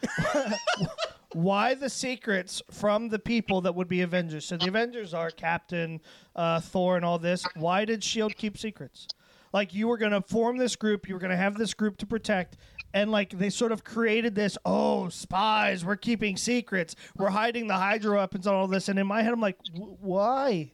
why 1.33 1.75
the 1.75 1.91
secrets 1.91 2.63
from 2.71 3.09
the 3.09 3.19
people 3.19 3.61
that 3.63 3.75
would 3.75 3.89
be 3.89 4.03
Avengers? 4.03 4.45
So 4.47 4.57
the 4.57 4.69
Avengers 4.69 5.13
are 5.15 5.31
Captain, 5.31 6.01
uh, 6.37 6.61
Thor, 6.61 6.97
and 6.97 7.05
all 7.05 7.19
this. 7.19 7.45
Why 7.57 7.85
did 7.85 8.05
Shield 8.05 8.37
keep 8.37 8.57
secrets? 8.57 9.09
Like 9.53 9.73
you 9.73 9.87
were 9.87 9.99
gonna 9.99 10.21
form 10.21 10.57
this 10.57 10.75
group, 10.75 11.09
you 11.09 11.15
were 11.15 11.21
gonna 11.21 11.37
have 11.37 11.57
this 11.57 11.75
group 11.75 11.97
to 11.99 12.07
protect, 12.07 12.57
and 12.95 13.11
like 13.11 13.37
they 13.37 13.51
sort 13.51 13.73
of 13.73 13.85
created 13.85 14.35
this. 14.35 14.57
Oh, 14.65 15.11
spies! 15.11 15.85
We're 15.85 15.97
keeping 15.97 16.39
secrets. 16.39 16.95
We're 17.19 17.31
hiding 17.31 17.67
the 17.67 17.75
Hydra 17.75 18.17
weapons 18.17 18.47
and 18.47 18.57
all 18.57 18.69
this. 18.69 18.89
And 18.89 18.99
in 18.99 19.07
my 19.07 19.23
head, 19.23 19.33
I'm 19.33 19.41
like, 19.41 19.59
"Wh- 19.75 20.03
why? 20.03 20.73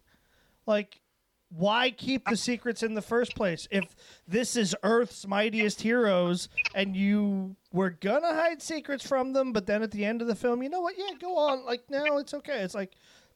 Like, 0.66 1.00
why 1.48 1.90
keep 1.90 2.28
the 2.28 2.36
secrets 2.36 2.82
in 2.82 2.94
the 2.94 3.02
first 3.02 3.34
place? 3.34 3.66
If 3.70 3.96
this 4.28 4.54
is 4.54 4.76
Earth's 4.84 5.26
mightiest 5.26 5.80
heroes 5.80 6.48
and 6.74 6.94
you 6.94 7.56
were 7.72 7.90
gonna 7.90 8.34
hide 8.34 8.62
secrets 8.62 9.04
from 9.04 9.32
them, 9.32 9.52
but 9.52 9.66
then 9.66 9.82
at 9.82 9.90
the 9.90 10.04
end 10.04 10.20
of 10.20 10.28
the 10.28 10.36
film, 10.36 10.62
you 10.62 10.68
know 10.68 10.80
what? 10.80 10.96
Yeah, 10.96 11.16
go 11.18 11.36
on. 11.36 11.64
Like, 11.64 11.82
no, 11.88 12.18
it's 12.18 12.34
okay. 12.34 12.60
It's 12.60 12.74
like, 12.74 12.92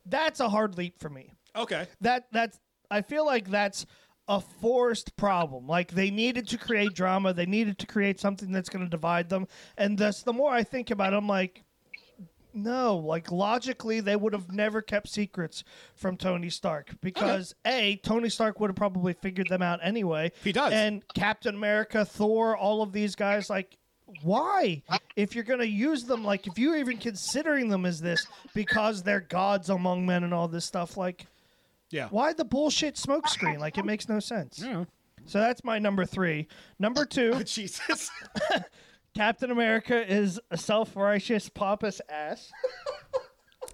that's 0.06 0.40
a 0.40 0.48
hard 0.48 0.76
leap 0.76 1.00
for 1.00 1.08
me. 1.08 1.32
Okay. 1.56 1.88
That, 2.02 2.26
that's, 2.30 2.60
I 2.90 3.00
feel 3.00 3.24
like 3.24 3.48
that's 3.50 3.86
a 4.28 4.40
forced 4.40 5.16
problem. 5.16 5.66
Like, 5.66 5.92
they 5.92 6.10
needed 6.10 6.48
to 6.48 6.58
create 6.58 6.94
drama, 6.94 7.32
they 7.34 7.46
needed 7.46 7.78
to 7.78 7.86
create 7.86 8.20
something 8.20 8.52
that's 8.52 8.68
gonna 8.68 8.88
divide 8.88 9.28
them. 9.28 9.46
And 9.76 9.98
thus, 9.98 10.22
the 10.22 10.32
more 10.32 10.50
I 10.50 10.62
think 10.62 10.90
about 10.90 11.12
it, 11.12 11.16
I'm 11.16 11.28
like, 11.28 11.62
no, 12.54 12.96
like 12.96 13.32
logically, 13.32 14.00
they 14.00 14.16
would 14.16 14.32
have 14.32 14.52
never 14.52 14.80
kept 14.80 15.08
secrets 15.08 15.64
from 15.94 16.16
Tony 16.16 16.50
Stark 16.50 16.94
because 17.00 17.54
a 17.66 17.96
Tony 17.96 18.28
Stark 18.28 18.60
would 18.60 18.70
have 18.70 18.76
probably 18.76 19.12
figured 19.12 19.48
them 19.48 19.60
out 19.62 19.80
anyway. 19.82 20.30
He 20.42 20.52
does. 20.52 20.72
and 20.72 21.02
Captain 21.14 21.56
America, 21.56 22.04
Thor, 22.04 22.56
all 22.56 22.82
of 22.82 22.92
these 22.92 23.14
guys, 23.14 23.50
like. 23.50 23.76
Why? 24.22 24.82
If 25.16 25.34
you're 25.34 25.44
going 25.44 25.60
to 25.60 25.66
use 25.66 26.04
them, 26.04 26.24
like, 26.24 26.46
if 26.46 26.56
you're 26.56 26.76
even 26.76 26.98
considering 26.98 27.68
them 27.68 27.84
as 27.84 28.00
this 28.00 28.24
because 28.54 29.02
they're 29.02 29.20
gods 29.20 29.70
among 29.70 30.06
men 30.06 30.22
and 30.22 30.32
all 30.32 30.46
this 30.46 30.66
stuff, 30.66 30.96
like, 30.96 31.26
Yeah. 31.94 32.08
why 32.10 32.32
the 32.32 32.44
bullshit 32.44 32.96
smokescreen? 32.96 33.60
Like, 33.60 33.78
it 33.78 33.84
makes 33.84 34.08
no 34.08 34.18
sense. 34.18 34.58
Yeah. 34.58 34.84
So 35.26 35.38
that's 35.38 35.62
my 35.62 35.78
number 35.78 36.04
three. 36.04 36.48
Number 36.80 37.04
two, 37.04 37.44
Jesus. 37.44 38.10
Captain 39.14 39.52
America 39.52 40.12
is 40.12 40.40
a 40.50 40.56
self 40.56 40.96
righteous, 40.96 41.48
pompous 41.48 42.00
ass. 42.08 42.50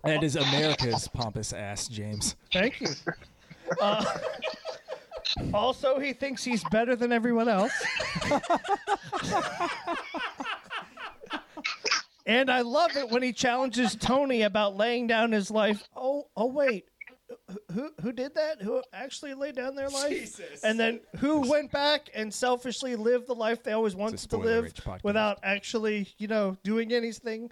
That 0.05 0.22
is 0.22 0.36
America's 0.36 1.09
pompous 1.09 1.55
ass, 1.55 1.88
James. 1.88 2.36
Thank 2.52 2.80
you. 2.80 2.88
Uh, 3.80 4.05
also, 5.55 6.01
he 6.01 6.12
thinks 6.12 6.42
he's 6.42 6.64
better 6.72 6.97
than 6.97 7.12
everyone 7.12 7.48
else. 7.48 7.70
and 12.26 12.51
I 12.51 12.62
love 12.62 12.97
it 12.97 13.09
when 13.10 13.22
he 13.22 13.32
challenges 13.32 13.94
Tony 13.94 14.42
about 14.42 14.76
laying 14.76 15.06
down 15.06 15.30
his 15.30 15.52
life. 15.52 15.88
Oh, 15.94 16.26
oh 16.36 16.47
wait. 16.47 16.90
Who 17.72 17.90
who 18.02 18.12
did 18.12 18.35
that? 18.35 18.62
Who 18.62 18.82
actually 18.93 19.35
laid 19.35 19.56
down 19.56 19.74
their 19.74 19.89
life? 19.89 20.10
Jesus. 20.10 20.62
And 20.62 20.78
then 20.78 21.01
who 21.16 21.48
went 21.48 21.70
back 21.72 22.09
and 22.14 22.32
selfishly 22.32 22.97
lived 22.97 23.27
the 23.27 23.35
life 23.35 23.62
they 23.62 23.72
always 23.72 23.94
wanted 23.97 24.18
to 24.31 24.36
live 24.36 24.72
podcast. 24.74 25.05
without 25.05 25.39
actually, 25.43 26.09
you 26.18 26.28
know, 26.28 26.56
doing 26.62 26.93
anything? 26.93 27.51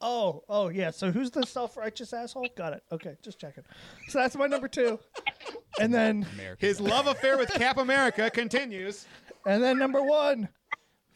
Oh, 0.00 0.42
oh 0.48 0.68
yeah. 0.68 0.90
So 0.90 1.10
who's 1.10 1.30
the 1.30 1.44
self-righteous 1.44 2.12
asshole? 2.12 2.48
Got 2.56 2.72
it. 2.74 2.82
Okay, 2.90 3.16
just 3.22 3.38
checking. 3.38 3.64
So 4.08 4.18
that's 4.18 4.36
my 4.36 4.46
number 4.46 4.68
two. 4.68 4.98
And 5.78 5.94
then 5.94 6.26
His 6.58 6.78
love 6.80 7.06
affair 7.06 7.38
with 7.38 7.48
Cap 7.52 7.78
America 7.78 8.28
continues. 8.30 9.06
and 9.46 9.62
then 9.62 9.78
number 9.78 10.02
one, 10.02 10.48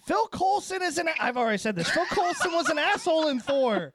Phil 0.07 0.27
Coulson 0.29 0.81
is 0.81 0.97
an. 0.97 1.09
I've 1.21 1.37
already 1.37 1.59
said 1.59 1.77
this. 1.77 1.91
Phil 1.91 2.07
Coulson 2.07 2.53
was 2.53 2.69
an 2.71 2.79
asshole 2.79 3.29
in 3.29 3.41
Thor. 3.41 3.93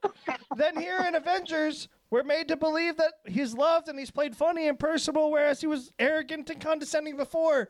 Then 0.58 0.76
here 0.78 1.00
in 1.08 1.16
Avengers, 1.16 1.88
we're 2.12 2.24
made 2.24 2.48
to 2.48 2.58
believe 2.58 2.98
that 2.98 3.14
he's 3.26 3.54
loved 3.54 3.88
and 3.88 3.98
he's 4.00 4.12
played 4.12 4.36
funny 4.36 4.68
and 4.68 4.80
personable, 4.80 5.32
whereas 5.32 5.62
he 5.62 5.68
was 5.68 5.92
arrogant 6.00 6.50
and 6.50 6.60
condescending 6.62 7.18
before. 7.18 7.70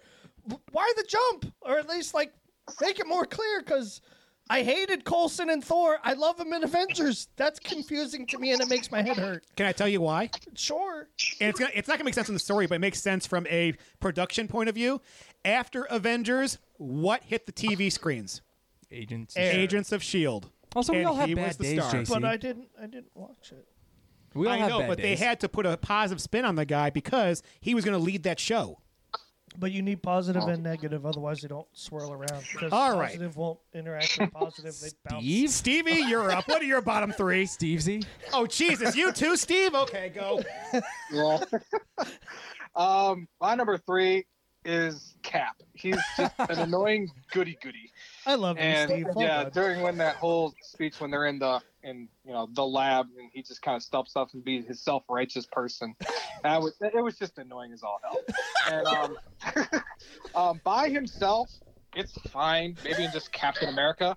Why 0.72 0.92
the 0.96 1.04
jump? 1.04 1.54
Or 1.62 1.78
at 1.78 1.90
least 1.90 2.14
like 2.14 2.34
make 2.82 3.00
it 3.00 3.08
more 3.08 3.26
clear, 3.26 3.62
because. 3.62 4.02
I 4.52 4.64
hated 4.64 5.06
Coulson 5.06 5.52
and 5.52 5.64
Thor. 5.64 6.00
I 6.04 6.14
love 6.14 6.40
him 6.40 6.54
in 6.54 6.64
Avengers. 6.64 7.28
That's 7.36 7.60
confusing 7.60 8.26
to 8.26 8.40
me, 8.40 8.52
and 8.52 8.60
it 8.60 8.68
makes 8.68 8.90
my 8.92 9.04
head 9.04 9.16
hurt. 9.16 9.44
Can 9.56 9.68
I 9.68 9.72
tell 9.72 9.88
you 9.88 10.02
why? 10.02 10.32
Sure. 10.56 11.08
And 11.40 11.52
it's 11.52 11.60
gonna, 11.60 11.70
it's 11.76 11.88
not 11.88 11.98
gonna 12.00 12.06
make 12.06 12.16
sense 12.16 12.30
in 12.30 12.34
the 12.34 12.40
story, 12.40 12.66
but 12.66 12.74
it 12.74 12.80
makes 12.80 13.00
sense 13.00 13.28
from 13.28 13.46
a 13.46 13.76
production 14.00 14.48
point 14.48 14.68
of 14.68 14.74
view. 14.74 15.02
After 15.46 15.84
Avengers, 15.84 16.58
what 16.78 17.22
hit 17.26 17.46
the 17.46 17.52
TV 17.52 17.92
screens? 17.92 18.42
Agents. 18.92 19.38
Agents 19.38 19.92
of 19.92 20.02
Shield. 20.02 20.50
Also, 20.76 20.94
we 20.94 21.00
And 21.00 21.08
all 21.10 21.16
have 21.18 21.30
he 21.30 21.36
bad 21.36 21.50
was 21.50 21.58
the 21.58 21.64
days, 21.66 21.84
star. 21.84 22.02
JC. 22.02 22.10
But 22.10 22.26
I 22.26 22.38
didn't. 22.38 22.70
I 22.82 22.88
didn't 22.88 23.12
watch 23.14 23.52
it. 23.52 23.68
We 24.34 24.48
all 24.48 24.54
I 24.54 24.58
have 24.58 24.70
know, 24.70 24.80
bad 24.80 24.88
but 24.90 24.98
they 25.00 25.16
had 25.16 25.40
to 25.42 25.50
put 25.50 25.66
a 25.66 25.78
positive 25.78 26.22
spin 26.22 26.46
on 26.46 26.56
the 26.56 26.66
guy 26.66 26.90
because 26.90 27.42
he 27.62 27.74
was 27.76 27.84
going 27.86 27.98
to 27.98 28.04
lead 28.04 28.24
that 28.24 28.40
show. 28.40 28.80
But 29.58 29.72
you 29.72 29.82
need 29.82 30.02
positive 30.04 30.44
and 30.44 30.64
negative, 30.64 31.06
otherwise 31.06 31.42
they 31.42 31.48
don't 31.48 31.68
swirl 31.74 32.14
around. 32.14 32.44
Because 32.54 32.72
All 32.72 32.98
right. 32.98 33.08
positive 33.08 33.36
won't 33.36 33.60
interact 33.74 34.18
with 34.18 34.32
positive. 34.32 34.80
They 34.80 34.90
bounce. 35.10 35.24
Steve? 35.26 35.50
Stevie, 35.50 36.02
you're 36.08 36.32
up. 36.32 36.48
What 36.48 36.62
are 36.62 36.66
your 36.66 36.82
bottom 36.82 37.12
three? 37.12 37.46
Stevesy? 37.46 38.06
Oh, 38.32 38.46
Jesus, 38.46 38.96
you 38.96 39.12
too, 39.12 39.36
Steve? 39.36 39.74
Okay, 39.74 40.12
go. 40.16 40.42
Yeah. 41.12 41.44
um, 42.76 43.28
my 43.42 43.56
number 43.56 43.78
three 43.78 44.26
is 44.66 45.16
Cap. 45.24 45.56
He's 45.74 45.98
just 46.18 46.34
an 46.38 46.60
annoying 46.60 47.10
goody 47.32 47.58
goody. 47.62 47.92
I 48.26 48.36
love 48.36 48.58
you, 48.58 48.64
And 48.64 48.90
Steve. 48.90 49.08
Well 49.16 49.26
yeah, 49.26 49.44
done. 49.44 49.52
during 49.54 49.82
when 49.82 49.98
that 49.98 50.16
whole 50.18 50.54
speech 50.62 51.00
when 51.00 51.12
they're 51.12 51.26
in 51.28 51.40
the 51.40 51.62
in 51.84 52.08
you 52.26 52.34
know 52.34 52.48
the 52.54 52.66
lab 52.66 53.08
and 53.18 53.30
he 53.34 53.42
just 53.42 53.62
kind 53.62 53.76
of 53.76 53.84
stops 53.84 54.16
up 54.16 54.30
and 54.34 54.44
be 54.44 54.62
his 54.62 54.82
self 54.82 55.04
righteous 55.10 55.46
person. 55.46 55.96
That 56.42 56.62
was 56.62 56.74
it 56.80 57.04
was 57.04 57.18
just 57.18 57.38
annoying 57.38 57.74
as 57.74 57.84
all 57.84 58.00
hell. 58.02 58.22
And 58.72 58.88
um, 58.88 59.82
um, 60.36 60.62
by 60.64 60.88
himself, 60.88 61.52
it's 61.94 62.14
fine. 62.32 62.78
Maybe 62.82 63.04
in 63.04 63.12
just 63.12 63.34
Captain 63.34 63.68
America, 63.68 64.16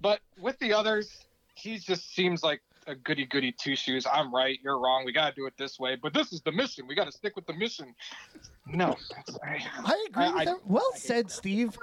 but 0.00 0.18
with 0.40 0.58
the 0.58 0.72
others, 0.72 1.08
he 1.54 1.78
just 1.78 2.12
seems 2.16 2.42
like 2.42 2.62
a 2.86 2.94
goody 2.94 3.26
goody 3.26 3.52
two 3.52 3.76
shoes. 3.76 4.06
I'm 4.10 4.34
right, 4.34 4.58
you're 4.62 4.78
wrong. 4.78 5.04
We 5.04 5.12
got 5.12 5.30
to 5.30 5.34
do 5.34 5.46
it 5.46 5.54
this 5.56 5.78
way, 5.78 5.96
but 5.96 6.12
this 6.14 6.32
is 6.32 6.40
the 6.42 6.52
mission. 6.52 6.86
We 6.86 6.94
got 6.94 7.04
to 7.04 7.12
stick 7.12 7.36
with 7.36 7.46
the 7.46 7.52
mission. 7.54 7.94
No, 8.66 8.96
I, 9.44 9.64
I 9.84 10.06
agree 10.08 10.24
I- 10.24 10.28
with 10.32 10.40
I- 10.40 10.44
that. 10.46 10.66
Well 10.66 10.92
said, 10.94 11.30
Steve. 11.30 11.76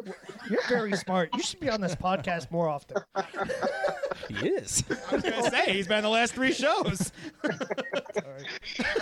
You're 0.50 0.66
very 0.68 0.94
smart. 0.96 1.30
You 1.36 1.44
should 1.44 1.60
be 1.60 1.70
on 1.70 1.82
this 1.82 1.96
podcast 1.96 2.52
more 2.52 2.68
often. 2.70 2.98
He 4.30 4.48
is. 4.50 4.84
I 5.10 5.16
was 5.16 5.24
going 5.24 5.44
to 5.44 5.50
say, 5.52 5.74
he's 5.74 5.88
been 5.88 5.98
in 6.00 6.04
the 6.04 6.10
last 6.10 6.34
three 6.34 6.52
shows. 6.54 7.12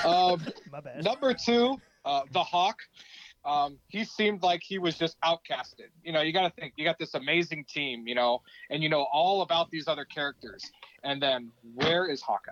um, 0.06 0.41
My 0.72 0.80
bad. 0.80 1.03
Number 1.03 1.34
two, 1.34 1.80
uh, 2.06 2.22
the 2.32 2.44
Hawk. 2.44 2.80
Um, 3.48 3.78
he 3.88 4.03
seemed 4.03 4.44
like 4.44 4.61
he 4.61 4.78
was 4.78 4.98
just 4.98 5.18
outcasted. 5.22 5.88
You 6.03 6.11
know, 6.11 6.22
you 6.22 6.34
got 6.34 6.53
to 6.53 6.61
think 6.61 6.74
you 6.76 6.84
got 6.84 6.99
this 6.99 7.14
amazing 7.14 7.65
team, 7.65 8.06
you 8.06 8.14
know, 8.14 8.41
and 8.69 8.84
you 8.84 8.90
know 8.90 9.07
all 9.11 9.41
about 9.41 9.72
these 9.72 9.88
other 9.88 10.03
characters, 10.03 10.69
and 11.03 11.22
then 11.22 11.52
where 11.74 12.10
is 12.10 12.22
Hawkeye? 12.22 12.52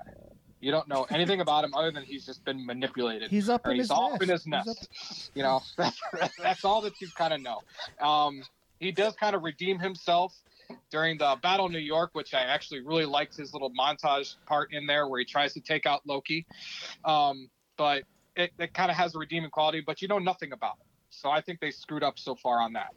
You 0.62 0.72
don't 0.72 0.88
know 0.88 1.06
anything 1.10 1.42
about 1.42 1.66
him 1.66 1.76
other 1.76 1.92
than 1.92 2.04
he's 2.04 2.26
just 2.26 2.46
been 2.46 2.66
manipulated. 2.66 3.30
He's 3.30 3.50
up 3.50 3.68
in 3.68 3.74
he's 3.74 3.84
his 3.84 3.92
off 3.92 4.12
nest. 4.14 4.24
in 4.24 4.30
his 4.30 4.48
nest. 4.48 5.32
You 5.36 5.44
know, 5.44 5.62
that's, 5.78 6.00
that's 6.42 6.64
all 6.64 6.82
that 6.82 7.00
you 7.02 7.10
kind 7.16 7.34
of 7.34 7.42
know. 7.42 7.62
Um, 8.00 8.42
he 8.80 8.92
does 8.92 9.14
kind 9.16 9.36
of 9.36 9.44
redeem 9.44 9.80
himself 9.80 10.34
during 10.90 11.18
the 11.18 11.38
Battle 11.44 11.66
of 11.66 11.74
New 11.74 11.78
York, 11.78 12.12
which 12.14 12.34
I 12.34 12.42
actually 12.42 12.80
really 12.80 13.06
liked 13.06 13.36
his 13.36 13.54
little 13.54 13.72
montage 13.72 14.36
part 14.46 14.74
in 14.74 14.88
there 14.88 15.08
where 15.08 15.20
he 15.20 15.26
tries 15.26 15.54
to 15.54 15.60
take 15.60 15.86
out 15.86 16.02
Loki. 16.08 16.46
Um, 17.04 17.50
but 17.78 18.04
it, 18.36 18.52
it 18.60 18.74
kind 18.74 18.92
of 18.92 18.98
has 18.98 19.16
a 19.16 19.20
redeeming 19.20 19.50
quality, 19.50 19.82
but 19.86 20.02
you 20.02 20.08
know 20.08 20.20
nothing 20.20 20.52
about 20.52 20.76
it. 20.82 20.88
So 21.10 21.30
I 21.30 21.42
think 21.42 21.60
they 21.60 21.72
screwed 21.72 22.04
up 22.04 22.20
so 22.20 22.36
far 22.36 22.60
on 22.60 22.74
that. 22.74 22.90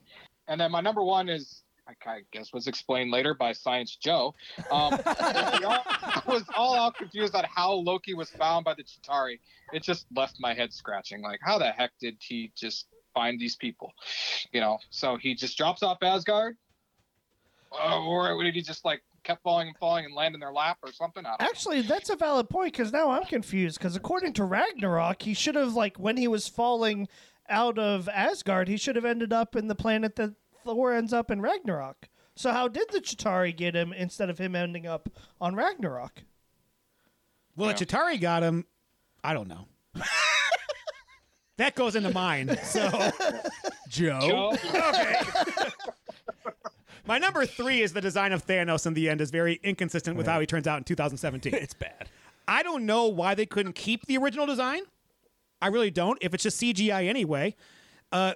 And 0.49 0.61
then 0.61 0.73
my 0.73 0.81
number 0.81 1.03
one 1.03 1.29
is, 1.29 1.63
I 2.07 2.21
guess 2.33 2.53
was 2.53 2.67
explained 2.67 3.11
later 3.11 3.33
by 3.33 3.53
Science 3.53 3.97
Joe. 3.97 4.35
Um, 4.71 4.99
I 5.07 6.23
was 6.27 6.45
all 6.55 6.75
out 6.75 6.97
confused 6.97 7.35
on 7.35 7.45
how 7.55 7.73
Loki 7.73 8.13
was 8.13 8.29
found 8.29 8.65
by 8.65 8.75
the 8.75 8.85
Chitauri. 8.85 9.39
It 9.73 9.83
just 9.83 10.07
left 10.15 10.37
my 10.39 10.53
head 10.53 10.73
scratching. 10.73 11.23
Like, 11.23 11.41
how 11.43 11.59
the 11.59 11.71
heck 11.71 11.93
did 11.99 12.17
he 12.21 12.53
just 12.55 12.89
find 13.15 13.41
these 13.41 13.57
people? 13.57 13.93
You 14.53 14.61
know, 14.61 14.79
so 14.91 15.17
he 15.17 15.35
just 15.35 15.57
drops 15.57 15.83
off 15.83 15.99
Asgard, 16.03 16.57
uh, 17.73 18.01
or 18.05 18.43
did 18.43 18.55
he 18.55 18.61
just 18.61 18.85
like 18.85 19.03
kept 19.29 19.43
falling 19.43 19.69
and 19.69 19.77
falling 19.77 20.07
and 20.07 20.15
land 20.15 20.35
in 20.35 20.41
their 20.41 20.53
lap 20.53 20.79
or 20.83 20.93
something? 20.93 21.25
I 21.25 21.31
don't 21.31 21.41
know. 21.41 21.47
Actually, 21.47 21.83
that's 21.83 22.09
a 22.09 22.17
valid 22.17 22.49
point 22.49 22.73
because 22.73 22.93
now 22.93 23.11
I'm 23.11 23.25
confused. 23.25 23.79
Because 23.79 23.95
according 23.95 24.33
to 24.35 24.45
Ragnarok, 24.45 25.23
he 25.23 25.35
should 25.35 25.55
have 25.55 25.75
like 25.75 25.99
when 25.99 26.17
he 26.17 26.27
was 26.27 26.49
falling 26.49 27.09
out 27.49 27.79
of 27.79 28.09
Asgard, 28.09 28.69
he 28.69 28.77
should 28.77 28.97
have 28.97 29.05
ended 29.05 29.33
up 29.33 29.55
in 29.55 29.69
the 29.69 29.75
planet 29.75 30.17
that 30.17 30.35
Thor 30.65 30.95
ends 30.95 31.13
up 31.13 31.31
in 31.31 31.41
Ragnarok. 31.41 32.09
So 32.35 32.53
how 32.53 32.69
did 32.69 32.89
the 32.91 33.01
Chitauri 33.01 33.55
get 33.55 33.75
him 33.75 33.93
instead 33.93 34.31
of 34.31 34.39
him 34.39 34.55
ending 34.57 34.87
up 34.87 35.09
on 35.41 35.55
Ragnarok? 35.55 36.23
Well, 37.57 37.69
the 37.69 37.75
Chitauri 37.75 38.21
got 38.21 38.43
him. 38.43 38.65
I 39.25 39.35
don't 39.35 39.49
know. 39.49 39.67
that 41.57 41.75
goes 41.75 41.97
into 41.97 42.11
mine. 42.11 42.57
So, 42.63 42.89
Joe. 43.89 44.57
okay. 44.75 45.17
My 47.09 47.17
number 47.17 47.47
three 47.47 47.81
is 47.81 47.95
the 47.95 48.03
design 48.03 48.33
of 48.33 48.47
Thanos 48.47 48.85
in 48.85 48.93
the 48.93 49.09
end 49.09 49.23
is 49.23 49.31
very 49.31 49.59
inconsistent 49.63 50.19
with 50.19 50.27
how 50.27 50.41
he 50.41 50.47
turns 50.47 50.67
out 50.67 50.77
in 50.77 50.85
2017. 50.85 51.55
it's 51.63 51.73
bad. 51.73 52.11
I 52.47 52.63
don't 52.63 52.85
know 52.85 53.07
why 53.07 53.35
they 53.35 53.47
couldn't 53.47 53.73
keep 53.73 54.05
the 54.05 54.19
original 54.19 54.45
design. 54.45 54.83
I 55.63 55.69
really 55.69 55.91
don't. 55.91 56.19
If 56.21 56.35
it's 56.35 56.43
just 56.43 56.61
CGI 56.61 57.09
anyway, 57.09 57.57
uh, 58.13 58.35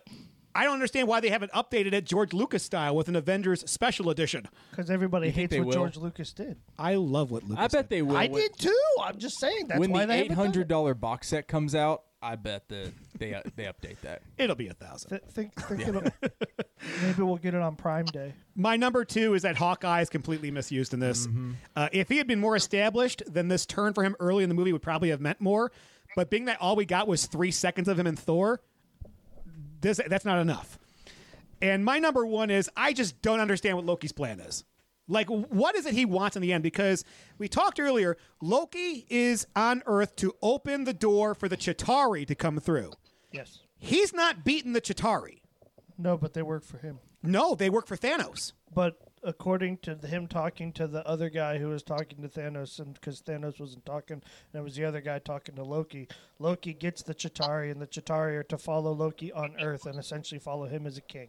I 0.55 0.65
don't 0.65 0.75
understand 0.75 1.09
why 1.09 1.21
they 1.21 1.31
haven't 1.31 1.53
updated 1.53 1.93
it 1.95 2.05
George 2.05 2.33
Lucas 2.33 2.63
style 2.63 2.95
with 2.95 3.09
an 3.09 3.17
Avengers 3.17 3.69
Special 3.71 4.11
Edition. 4.11 4.47
Because 4.71 4.91
everybody 4.91 5.27
You 5.29 5.33
think 5.33 5.41
hates 5.51 5.51
they 5.53 5.61
what 5.61 5.67
will? 5.69 5.73
George 5.75 5.97
Lucas 5.97 6.33
did. 6.33 6.59
I 6.79 6.97
love 6.97 7.31
what 7.31 7.43
Lucas. 7.45 7.57
Did. 7.57 7.65
I 7.65 7.69
bet 7.81 7.91
they 7.91 8.03
will. 8.03 8.17
I 8.17 8.27
When- 8.29 8.43
did 8.43 8.59
too. 8.59 8.79
I'm 9.03 9.19
just 9.19 9.39
saying 9.39 9.69
that's 9.69 9.81
when 9.81 9.91
why 9.93 10.01
the 10.03 10.07
they 10.09 10.15
eight 10.15 10.19
haven't 10.25 10.37
done 10.37 10.45
hundred 10.47 10.61
it. 10.63 10.69
dollar 10.69 10.95
box 10.95 11.29
set 11.29 11.49
comes 11.49 11.75
out, 11.75 12.03
I 12.21 12.37
bet 12.37 12.69
that 12.69 12.93
they 13.19 13.35
uh, 13.35 13.41
they 13.57 13.65
update 13.65 14.01
that. 14.03 14.23
It'll 14.39 14.55
be 14.55 14.69
a 14.69 14.75
thousand. 14.75 15.11
Th- 15.11 15.23
think, 15.31 15.55
think 15.63 15.89
it'll, 15.89 16.03
maybe 17.03 17.23
we'll 17.23 17.37
get 17.37 17.55
it 17.55 17.61
on 17.61 17.75
Prime 17.77 18.05
Day. 18.07 18.35
My 18.55 18.77
number 18.77 19.05
two 19.05 19.35
is 19.35 19.43
that 19.43 19.57
Hawkeye 19.57 20.03
is 20.03 20.11
completely 20.11 20.51
misused 20.51 20.93
in 20.95 21.01
this. 21.01 21.27
Uh, 21.75 21.89
if 21.93 22.09
he 22.09 22.19
had 22.19 22.27
been 22.27 22.39
more 22.41 22.55
established, 22.57 23.23
then 23.27 23.49
this 23.49 23.67
turn 23.67 23.93
for 23.93 24.05
him 24.05 24.15
early 24.21 24.43
in 24.45 24.49
the 24.49 24.55
movie 24.55 24.73
would 24.73 24.83
probably 24.83 25.09
have 25.11 25.21
meant 25.21 25.41
more. 25.41 25.73
But 26.15 26.29
being 26.31 26.45
that 26.45 26.59
all 26.61 26.77
we 26.77 26.85
got 26.85 27.09
was 27.09 27.27
three 27.27 27.51
seconds 27.51 27.89
of 27.89 27.99
him 27.99 28.07
in 28.07 28.17
Thor, 28.17 28.61
this 29.83 30.01
that's 30.09 30.25
not 30.25 30.39
enough. 30.39 30.79
And 31.61 31.85
my 31.85 31.99
number 31.99 32.27
one 32.27 32.51
is 32.51 32.71
I 32.77 32.93
just 32.93 33.23
don't 33.23 33.41
understand 33.41 33.77
what 33.77 33.87
Loki's 33.87 34.13
plan 34.13 34.41
is. 34.41 34.65
Like, 35.09 35.29
what 35.29 35.75
is 35.75 35.85
it 35.85 35.95
he 35.95 36.05
wants 36.05 36.37
in 36.37 36.43
the 36.43 36.53
end? 36.53 36.63
Because 36.63 37.05
we 37.37 37.49
talked 37.49 37.79
earlier, 37.79 38.17
Loki 38.41 39.05
is 39.11 39.47
on 39.55 39.83
Earth 39.87 40.17
to 40.17 40.33
open 40.41 40.85
the 40.85 40.93
door 40.95 41.35
for 41.35 41.49
the 41.49 41.57
Chitauri 41.57 42.27
to 42.27 42.35
come 42.35 42.59
through. 42.59 42.93
Yes. 43.33 43.61
He's 43.79 44.15
not 44.15 44.45
beating 44.45 44.73
the 44.73 44.81
Chitauri. 44.81 45.41
No, 45.99 46.17
but 46.17 46.35
they 46.35 46.43
work 46.43 46.65
for 46.65 46.79
him. 46.79 46.99
No, 47.23 47.55
they 47.55 47.69
work 47.69 47.87
for 47.87 47.97
Thanos. 47.97 48.53
But 48.73 48.97
according 49.23 49.79
to 49.79 49.95
him 49.95 50.27
talking 50.27 50.73
to 50.73 50.87
the 50.87 51.07
other 51.07 51.31
guy 51.31 51.59
who 51.59 51.69
was 51.69 51.83
talking 51.83 52.23
to 52.23 52.29
Thanos, 52.29 52.79
and 52.79 52.95
because 52.95 53.21
Thanos 53.23 53.61
wasn't 53.61 53.87
talking, 53.87 54.23
and 54.53 54.61
it 54.61 54.65
was 54.65 54.77
the 54.77 54.85
other 54.85 55.01
guy 55.01 55.19
talking 55.19 55.55
to 55.57 55.65
Loki, 55.65 56.09
Loki 56.39 56.73
gets 56.73 57.03
the 57.03 57.15
Chitauri, 57.15 57.71
and 57.71 57.81
the 57.81 57.87
Chitauri 57.87 58.37
are 58.37 58.43
to 58.45 58.59
follow 58.59 58.93
Loki 58.93 59.33
on 59.33 59.55
Earth 59.61 59.87
and 59.87 59.99
essentially 59.99 60.39
follow 60.39 60.67
him 60.67 60.87
as 60.87 60.97
a 60.97 61.03
king. 61.03 61.29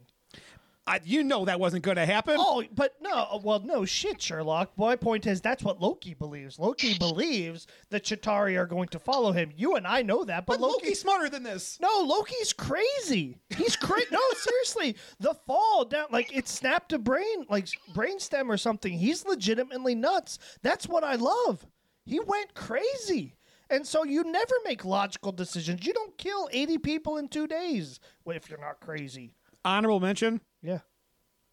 I, 0.86 1.00
you 1.02 1.24
know 1.24 1.46
that 1.46 1.58
wasn't 1.58 1.82
going 1.82 1.96
to 1.96 2.04
happen. 2.04 2.36
Oh, 2.38 2.62
but 2.74 2.94
no, 3.00 3.10
uh, 3.10 3.38
well, 3.42 3.60
no 3.60 3.86
shit, 3.86 4.20
Sherlock. 4.20 4.72
My 4.76 4.96
point 4.96 5.26
is 5.26 5.40
that's 5.40 5.62
what 5.62 5.80
Loki 5.80 6.12
believes. 6.12 6.58
Loki 6.58 6.98
believes 6.98 7.66
the 7.88 7.98
Chitauri 7.98 8.58
are 8.58 8.66
going 8.66 8.88
to 8.88 8.98
follow 8.98 9.32
him. 9.32 9.50
You 9.56 9.76
and 9.76 9.86
I 9.86 10.02
know 10.02 10.24
that, 10.24 10.44
but, 10.44 10.60
But 10.60 10.68
Loki's 10.68 11.00
smarter 11.00 11.30
than 11.30 11.42
this. 11.42 11.78
No, 11.80 12.00
Loki's 12.04 12.52
crazy. 12.52 13.38
He's 13.56 13.76
crazy. 13.76 14.08
no, 14.12 14.20
seriously, 14.36 14.96
the 15.20 15.34
fall 15.46 15.86
down 15.86 16.06
like 16.10 16.36
it 16.36 16.48
snapped 16.48 16.92
a 16.92 16.98
brain, 16.98 17.46
like 17.48 17.68
brainstem 17.94 18.48
or 18.50 18.58
something. 18.58 18.92
He's 18.92 19.24
legitimately 19.24 19.94
nuts. 19.94 20.38
That's 20.62 20.86
what 20.86 21.02
I 21.02 21.14
love. 21.14 21.66
He 22.04 22.20
went 22.20 22.52
crazy. 22.52 23.36
And 23.70 23.86
so 23.86 24.04
you 24.04 24.22
never 24.24 24.54
make 24.66 24.84
logical 24.84 25.32
decisions. 25.32 25.86
You 25.86 25.94
don't 25.94 26.18
kill 26.18 26.50
80 26.52 26.78
people 26.78 27.16
in 27.16 27.28
2 27.28 27.46
days 27.46 27.98
if 28.26 28.50
you're 28.50 28.60
not 28.60 28.80
crazy. 28.80 29.32
Honorable 29.64 30.00
mention 30.00 30.42
Yeah. 30.64 30.80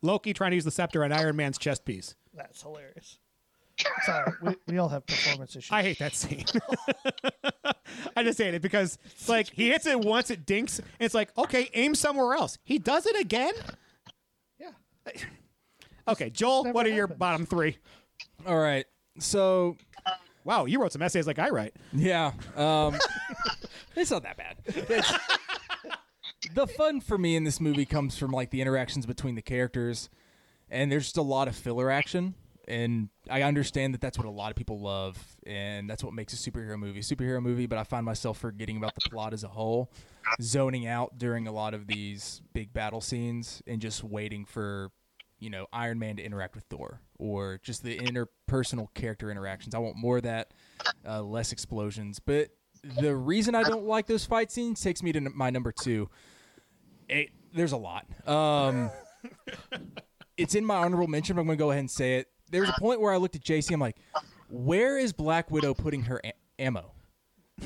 Loki 0.01 0.33
trying 0.33 0.51
to 0.51 0.55
use 0.55 0.65
the 0.65 0.71
scepter 0.71 1.03
on 1.03 1.11
Iron 1.11 1.35
Man's 1.35 1.59
chest 1.59 1.85
piece. 1.85 2.15
That's 2.33 2.61
hilarious. 2.63 3.19
Sorry. 4.05 4.31
We, 4.41 4.55
we 4.67 4.77
all 4.79 4.89
have 4.89 5.05
performance 5.05 5.55
issues. 5.55 5.71
I 5.71 5.83
hate 5.83 5.99
that 5.99 6.15
scene. 6.15 6.45
I 8.15 8.23
just 8.23 8.37
hate 8.39 8.53
it 8.53 8.61
because 8.61 8.97
it's 9.05 9.27
like 9.29 9.47
he 9.51 9.69
hits 9.69 9.85
it 9.85 9.99
once, 9.99 10.31
it 10.31 10.45
dinks, 10.45 10.79
and 10.79 10.87
it's 10.99 11.13
like, 11.13 11.35
okay, 11.37 11.69
aim 11.73 11.93
somewhere 11.93 12.33
else. 12.33 12.57
He 12.63 12.79
does 12.79 13.05
it 13.05 13.19
again? 13.19 13.53
Yeah. 14.59 14.71
Okay, 16.07 16.31
Joel, 16.31 16.63
never 16.63 16.73
what 16.73 16.87
are 16.87 16.89
your 16.89 17.03
happens. 17.05 17.19
bottom 17.19 17.45
three? 17.45 17.77
All 18.47 18.57
right, 18.57 18.85
so 19.19 19.77
Wow, 20.43 20.65
you 20.65 20.81
wrote 20.81 20.91
some 20.91 21.03
essays 21.03 21.27
like 21.27 21.37
I 21.37 21.49
write. 21.49 21.75
yeah, 21.93 22.31
um, 22.57 22.97
it's 23.95 24.09
not 24.09 24.23
that 24.23 24.35
bad. 24.35 24.57
It's- 24.65 25.13
the 26.53 26.67
fun 26.67 27.01
for 27.01 27.17
me 27.17 27.35
in 27.35 27.43
this 27.43 27.59
movie 27.59 27.85
comes 27.85 28.17
from 28.17 28.31
like 28.31 28.49
the 28.49 28.61
interactions 28.61 29.05
between 29.05 29.35
the 29.35 29.41
characters, 29.41 30.09
and 30.69 30.91
there's 30.91 31.03
just 31.05 31.17
a 31.17 31.21
lot 31.21 31.47
of 31.47 31.55
filler 31.55 31.91
action. 31.91 32.35
And 32.67 33.09
I 33.29 33.41
understand 33.41 33.93
that 33.93 34.01
that's 34.01 34.17
what 34.17 34.27
a 34.27 34.31
lot 34.31 34.51
of 34.51 34.55
people 34.55 34.79
love, 34.79 35.17
and 35.45 35.89
that's 35.89 36.03
what 36.03 36.13
makes 36.13 36.33
a 36.33 36.37
superhero 36.51 36.77
movie 36.77 36.99
a 36.99 37.03
superhero 37.03 37.41
movie. 37.41 37.65
But 37.65 37.79
I 37.79 37.83
find 37.83 38.05
myself 38.05 38.37
forgetting 38.37 38.77
about 38.77 38.95
the 38.95 39.09
plot 39.09 39.33
as 39.33 39.43
a 39.43 39.47
whole, 39.47 39.91
zoning 40.41 40.87
out 40.87 41.17
during 41.17 41.47
a 41.47 41.51
lot 41.51 41.73
of 41.73 41.87
these 41.87 42.41
big 42.53 42.71
battle 42.71 43.01
scenes, 43.01 43.61
and 43.67 43.81
just 43.81 44.03
waiting 44.03 44.45
for 44.45 44.91
you 45.39 45.49
know 45.49 45.65
Iron 45.73 45.99
Man 45.99 46.15
to 46.17 46.23
interact 46.23 46.55
with 46.55 46.63
Thor, 46.65 47.01
or 47.17 47.59
just 47.63 47.83
the 47.83 47.97
interpersonal 47.97 48.87
character 48.93 49.31
interactions. 49.31 49.75
I 49.75 49.79
want 49.79 49.97
more 49.97 50.17
of 50.17 50.23
that, 50.23 50.53
uh, 51.05 51.21
less 51.23 51.51
explosions. 51.51 52.19
But 52.19 52.51
the 52.83 53.15
reason 53.15 53.53
I 53.55 53.63
don't 53.63 53.85
like 53.85 54.07
those 54.07 54.25
fight 54.25 54.51
scenes 54.51 54.81
takes 54.81 55.03
me 55.03 55.11
to 55.11 55.21
my 55.21 55.49
number 55.49 55.71
two. 55.71 56.09
It, 57.11 57.29
there's 57.53 57.73
a 57.73 57.77
lot. 57.77 58.05
Um, 58.27 58.89
it's 60.37 60.55
in 60.55 60.65
my 60.65 60.77
honorable 60.77 61.07
mention, 61.07 61.35
but 61.35 61.41
I'm 61.41 61.47
going 61.47 61.57
to 61.57 61.61
go 61.63 61.71
ahead 61.71 61.81
and 61.81 61.91
say 61.91 62.15
it. 62.17 62.27
There 62.49 62.61
was 62.61 62.69
a 62.69 62.79
point 62.79 63.01
where 63.01 63.13
I 63.13 63.17
looked 63.17 63.35
at 63.35 63.43
JC. 63.43 63.73
I'm 63.73 63.79
like, 63.79 63.97
where 64.49 64.97
is 64.97 65.13
Black 65.13 65.51
Widow 65.51 65.73
putting 65.73 66.03
her 66.03 66.19
a- 66.23 66.33
ammo? 66.59 66.93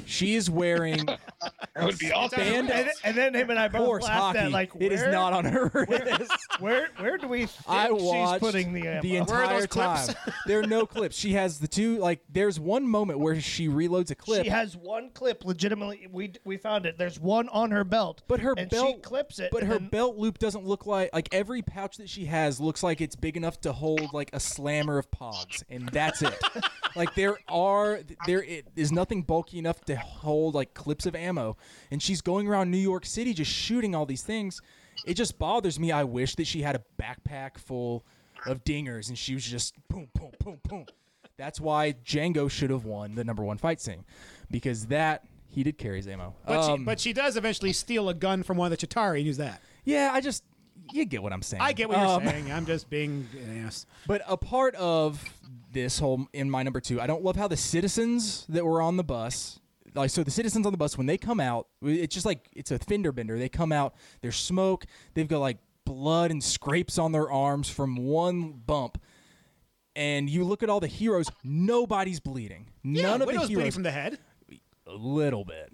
She 0.05 0.35
is 0.35 0.49
wearing 0.49 1.05
That 1.75 1.85
would 1.85 1.99
be 1.99 2.11
awesome. 2.11 2.39
stand 2.39 2.71
and, 2.71 2.89
and 3.03 3.17
then 3.17 3.33
him 3.33 3.49
and 3.49 3.59
I 3.59 3.67
both 3.67 4.03
laughed 4.03 4.13
hockey. 4.13 4.39
at 4.39 4.51
like 4.51 4.71
it 4.79 4.91
is 4.91 5.01
not 5.07 5.33
on 5.33 5.45
her 5.45 5.69
wrist. 5.73 6.31
Where 6.59 6.87
where 6.97 7.17
do 7.17 7.27
we 7.27 7.45
think 7.47 7.67
I 7.67 7.87
she's 7.89 8.39
putting 8.39 8.73
the 8.73 8.87
ammo? 8.87 9.01
Where 9.01 9.17
are 9.17 9.43
entire 9.43 9.59
those 9.59 9.67
clips? 9.67 10.07
time. 10.07 10.33
there 10.47 10.59
are 10.59 10.67
no 10.67 10.85
clips. 10.85 11.17
She 11.17 11.33
has 11.33 11.59
the 11.59 11.67
two. 11.67 11.97
Like, 11.97 12.21
there's 12.29 12.59
one 12.59 12.87
moment 12.87 13.19
where 13.19 13.39
she 13.41 13.67
reloads 13.67 14.11
a 14.11 14.15
clip. 14.15 14.43
She 14.43 14.49
has 14.49 14.77
one 14.77 15.09
clip. 15.09 15.43
Legitimately, 15.43 16.07
we 16.11 16.33
we 16.45 16.57
found 16.57 16.85
it. 16.85 16.97
There's 16.97 17.19
one 17.19 17.49
on 17.49 17.71
her 17.71 17.83
belt. 17.83 18.21
But 18.27 18.39
her 18.39 18.53
and 18.57 18.69
belt 18.69 18.87
she 18.87 19.01
clips 19.01 19.39
it. 19.39 19.51
But 19.51 19.63
her 19.63 19.77
then- 19.79 19.89
belt 19.89 20.17
loop 20.17 20.37
doesn't 20.39 20.65
look 20.65 20.85
like 20.85 21.09
like 21.13 21.29
every 21.33 21.61
pouch 21.61 21.97
that 21.97 22.09
she 22.09 22.25
has 22.25 22.59
looks 22.59 22.83
like 22.83 23.01
it's 23.01 23.15
big 23.15 23.35
enough 23.37 23.59
to 23.61 23.73
hold 23.73 24.13
like 24.13 24.29
a 24.33 24.39
slammer 24.39 24.97
of 24.97 25.11
pogs, 25.11 25.63
and 25.69 25.89
that's 25.89 26.21
it. 26.21 26.41
like 26.95 27.13
there 27.15 27.37
are 27.49 27.99
there 28.25 28.43
it 28.43 28.67
is 28.75 28.91
nothing 28.91 29.21
bulky 29.21 29.59
enough 29.59 29.83
to 29.87 29.95
hold 29.95 30.55
like 30.55 30.73
clips 30.73 31.05
of 31.05 31.15
ammo, 31.15 31.57
and 31.91 32.01
she's 32.01 32.21
going 32.21 32.47
around 32.47 32.71
New 32.71 32.77
York 32.77 33.05
City 33.05 33.33
just 33.33 33.51
shooting 33.51 33.93
all 33.95 34.05
these 34.05 34.23
things. 34.23 34.61
It 35.05 35.15
just 35.15 35.37
bothers 35.37 35.79
me. 35.79 35.91
I 35.91 36.03
wish 36.03 36.35
that 36.35 36.47
she 36.47 36.61
had 36.61 36.75
a 36.75 36.83
backpack 37.01 37.57
full 37.57 38.05
of 38.45 38.63
dingers, 38.63 39.09
and 39.09 39.17
she 39.17 39.33
was 39.33 39.43
just 39.45 39.75
boom, 39.89 40.07
boom, 40.13 40.31
boom, 40.43 40.59
boom. 40.67 40.85
That's 41.37 41.59
why 41.59 41.93
Django 42.05 42.49
should 42.49 42.69
have 42.69 42.85
won 42.85 43.15
the 43.15 43.23
number 43.23 43.43
one 43.43 43.57
fight 43.57 43.81
scene, 43.81 44.05
because 44.49 44.85
that 44.87 45.25
he 45.47 45.63
did 45.63 45.77
carry 45.77 45.97
his 45.97 46.07
ammo. 46.07 46.33
But, 46.45 46.65
she, 46.65 46.71
Um, 46.71 46.85
but 46.85 46.99
she 46.99 47.13
does 47.13 47.35
eventually 47.37 47.73
steal 47.73 48.07
a 48.09 48.13
gun 48.13 48.43
from 48.43 48.57
one 48.57 48.71
of 48.71 48.77
the 48.77 48.87
Chitauri 48.87 49.17
and 49.17 49.25
use 49.25 49.37
that. 49.37 49.61
yeah, 49.83 50.11
I 50.13 50.21
just 50.21 50.43
you 50.93 51.03
get 51.05 51.23
what 51.23 51.33
I'm 51.33 51.41
saying. 51.41 51.61
I 51.61 51.73
get 51.73 51.89
what 51.89 51.97
you're 51.97 52.07
Um, 52.07 52.25
saying. 52.27 52.51
I'm 52.51 52.65
just 52.65 52.89
being 52.89 53.27
an 53.43 53.65
ass. 53.65 53.85
But 54.07 54.21
a 54.27 54.37
part 54.37 54.75
of 54.75 55.23
this 55.71 55.97
whole 55.99 56.27
in 56.31 56.49
my 56.49 56.61
number 56.63 56.79
two, 56.79 57.01
I 57.01 57.07
don't 57.07 57.23
love 57.23 57.35
how 57.35 57.47
the 57.47 57.57
citizens 57.57 58.45
that 58.49 58.63
were 58.65 58.81
on 58.81 58.95
the 58.97 59.03
bus, 59.03 59.59
like 59.95 60.09
so 60.09 60.23
the 60.23 60.31
citizens 60.31 60.65
on 60.65 60.71
the 60.71 60.77
bus 60.77 60.97
when 60.97 61.07
they 61.07 61.17
come 61.17 61.39
out, 61.39 61.67
it's 61.81 62.13
just 62.13 62.25
like 62.25 62.47
it's 62.53 62.71
a 62.71 62.79
fender 62.79 63.11
bender. 63.11 63.37
They 63.39 63.49
come 63.49 63.71
out, 63.71 63.95
there's 64.21 64.35
smoke, 64.35 64.85
they've 65.13 65.27
got 65.27 65.39
like 65.39 65.57
blood 65.85 66.31
and 66.31 66.43
scrapes 66.43 66.97
on 66.97 67.11
their 67.11 67.31
arms 67.31 67.69
from 67.69 67.95
one 67.97 68.51
bump. 68.65 69.01
And 69.95 70.29
you 70.29 70.43
look 70.43 70.61
at 70.61 70.69
all 70.69 70.79
the 70.79 70.87
heroes, 70.87 71.27
nobody's 71.43 72.19
bleeding. 72.19 72.67
Yeah, 72.83 73.03
None 73.03 73.21
of 73.21 73.27
Widow's 73.27 73.43
the 73.43 73.47
bleeding 73.47 73.59
heroes 73.61 73.73
from 73.75 73.83
the 73.83 73.91
head. 73.91 74.19
a 74.87 74.93
little 74.93 75.45
bit. 75.45 75.71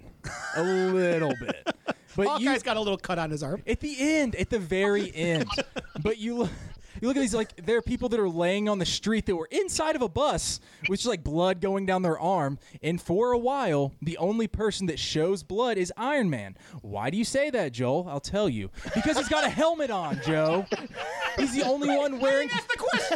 A 0.55 0.63
little 0.63 1.33
bit. 1.39 1.67
But 2.13 2.41
you, 2.41 2.49
Hawkeye's 2.49 2.61
got 2.63 2.75
a 2.75 2.79
little 2.81 2.97
cut 2.97 3.17
on 3.19 3.31
his 3.31 3.41
arm. 3.41 3.63
at 3.65 3.79
the 3.79 3.95
end, 3.97 4.35
at 4.35 4.49
the 4.49 4.59
very 4.59 5.15
end. 5.15 5.47
but 6.03 6.17
you 6.17 6.39
look, 6.39 6.49
you 7.01 7.07
look 7.07 7.17
at 7.17 7.21
these 7.21 7.33
like 7.33 7.65
there 7.65 7.77
are 7.77 7.81
people 7.81 8.09
that 8.09 8.19
are 8.19 8.29
laying 8.29 8.69
on 8.69 8.79
the 8.79 8.85
street 8.85 9.25
that 9.25 9.35
were 9.35 9.49
inside 9.51 9.95
of 9.95 10.01
a 10.01 10.09
bus 10.09 10.59
which 10.87 11.01
is 11.01 11.07
like 11.07 11.23
blood 11.23 11.59
going 11.59 11.85
down 11.85 12.01
their 12.01 12.19
arm, 12.19 12.59
and 12.81 13.01
for 13.01 13.31
a 13.31 13.37
while, 13.37 13.91
the 14.01 14.17
only 14.17 14.47
person 14.47 14.87
that 14.87 14.99
shows 14.99 15.43
blood 15.43 15.77
is 15.77 15.91
Iron 15.97 16.29
Man. 16.29 16.55
Why 16.81 17.09
do 17.09 17.17
you 17.17 17.25
say 17.25 17.49
that, 17.49 17.71
Joel? 17.73 18.07
I'll 18.09 18.19
tell 18.19 18.47
you. 18.47 18.69
Because 18.95 19.17
he's 19.17 19.29
got 19.29 19.43
a 19.43 19.49
helmet 19.49 19.89
on, 19.91 20.21
Joe. 20.25 20.65
He's 21.37 21.53
the 21.53 21.63
only 21.63 21.89
one 21.89 22.19
wearing. 22.19 22.49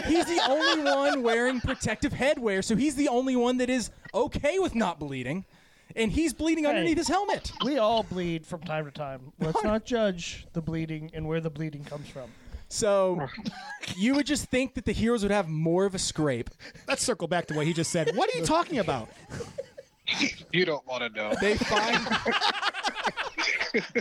He's 0.05 0.25
the 0.25 0.41
only 0.47 0.83
one 0.83 1.23
wearing 1.23 1.59
protective 1.61 2.13
headwear, 2.13 2.63
so 2.63 2.75
he's 2.75 2.95
the 2.95 3.07
only 3.07 3.35
one 3.35 3.57
that 3.57 3.69
is 3.69 3.91
okay 4.13 4.59
with 4.59 4.75
not 4.75 4.99
bleeding, 4.99 5.45
and 5.95 6.11
he's 6.11 6.33
bleeding 6.33 6.65
underneath 6.65 6.97
his 6.97 7.07
helmet. 7.07 7.51
We 7.63 7.77
all 7.77 8.03
bleed 8.03 8.45
from 8.45 8.61
time 8.61 8.85
to 8.85 8.91
time. 8.91 9.31
Let's 9.39 9.63
not 9.63 9.85
judge 9.85 10.47
the 10.53 10.61
bleeding 10.61 11.11
and 11.13 11.27
where 11.27 11.41
the 11.41 11.49
bleeding 11.49 11.83
comes 11.83 12.07
from. 12.07 12.29
So 12.67 13.27
you 13.95 14.15
would 14.15 14.25
just 14.25 14.45
think 14.45 14.73
that 14.73 14.85
the 14.85 14.91
heroes 14.91 15.23
would 15.23 15.31
have 15.31 15.47
more 15.47 15.85
of 15.85 15.95
a 15.95 15.99
scrape. 15.99 16.49
Let's 16.87 17.03
circle 17.03 17.27
back 17.27 17.47
to 17.47 17.53
what 17.53 17.65
he 17.65 17.73
just 17.73 17.91
said. 17.91 18.15
What 18.15 18.33
are 18.33 18.37
you 18.37 18.45
talking 18.45 18.79
about? 18.79 19.09
You 20.51 20.65
don't 20.65 20.85
want 20.87 21.01
to 21.03 21.09
know. 21.09 21.33
They 21.41 21.55
find 21.55 21.99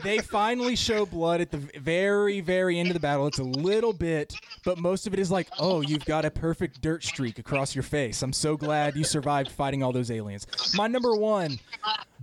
they 0.02 0.18
finally 0.18 0.76
show 0.76 1.06
blood 1.06 1.40
at 1.40 1.50
the 1.50 1.58
very, 1.58 2.40
very 2.40 2.78
end 2.78 2.88
of 2.88 2.94
the 2.94 3.00
battle. 3.00 3.26
It's 3.26 3.38
a 3.38 3.44
little 3.44 3.92
bit, 3.92 4.34
but 4.64 4.78
most 4.78 5.06
of 5.06 5.12
it 5.14 5.18
is 5.18 5.30
like, 5.30 5.48
oh, 5.58 5.80
you've 5.80 6.04
got 6.04 6.24
a 6.24 6.30
perfect 6.30 6.80
dirt 6.80 7.04
streak 7.04 7.38
across 7.38 7.74
your 7.74 7.82
face. 7.82 8.22
I'm 8.22 8.32
so 8.32 8.56
glad 8.56 8.96
you 8.96 9.04
survived 9.04 9.50
fighting 9.50 9.82
all 9.82 9.92
those 9.92 10.10
aliens. 10.10 10.46
My 10.74 10.86
number 10.86 11.14
one, 11.14 11.58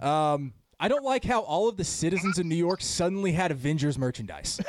um, 0.01 0.53
I 0.79 0.87
don't 0.87 1.03
like 1.03 1.23
how 1.23 1.41
all 1.41 1.67
of 1.67 1.77
the 1.77 1.83
citizens 1.83 2.39
of 2.39 2.45
New 2.45 2.55
York 2.55 2.81
suddenly 2.81 3.31
had 3.31 3.51
Avengers 3.51 3.97
merchandise. 3.97 4.59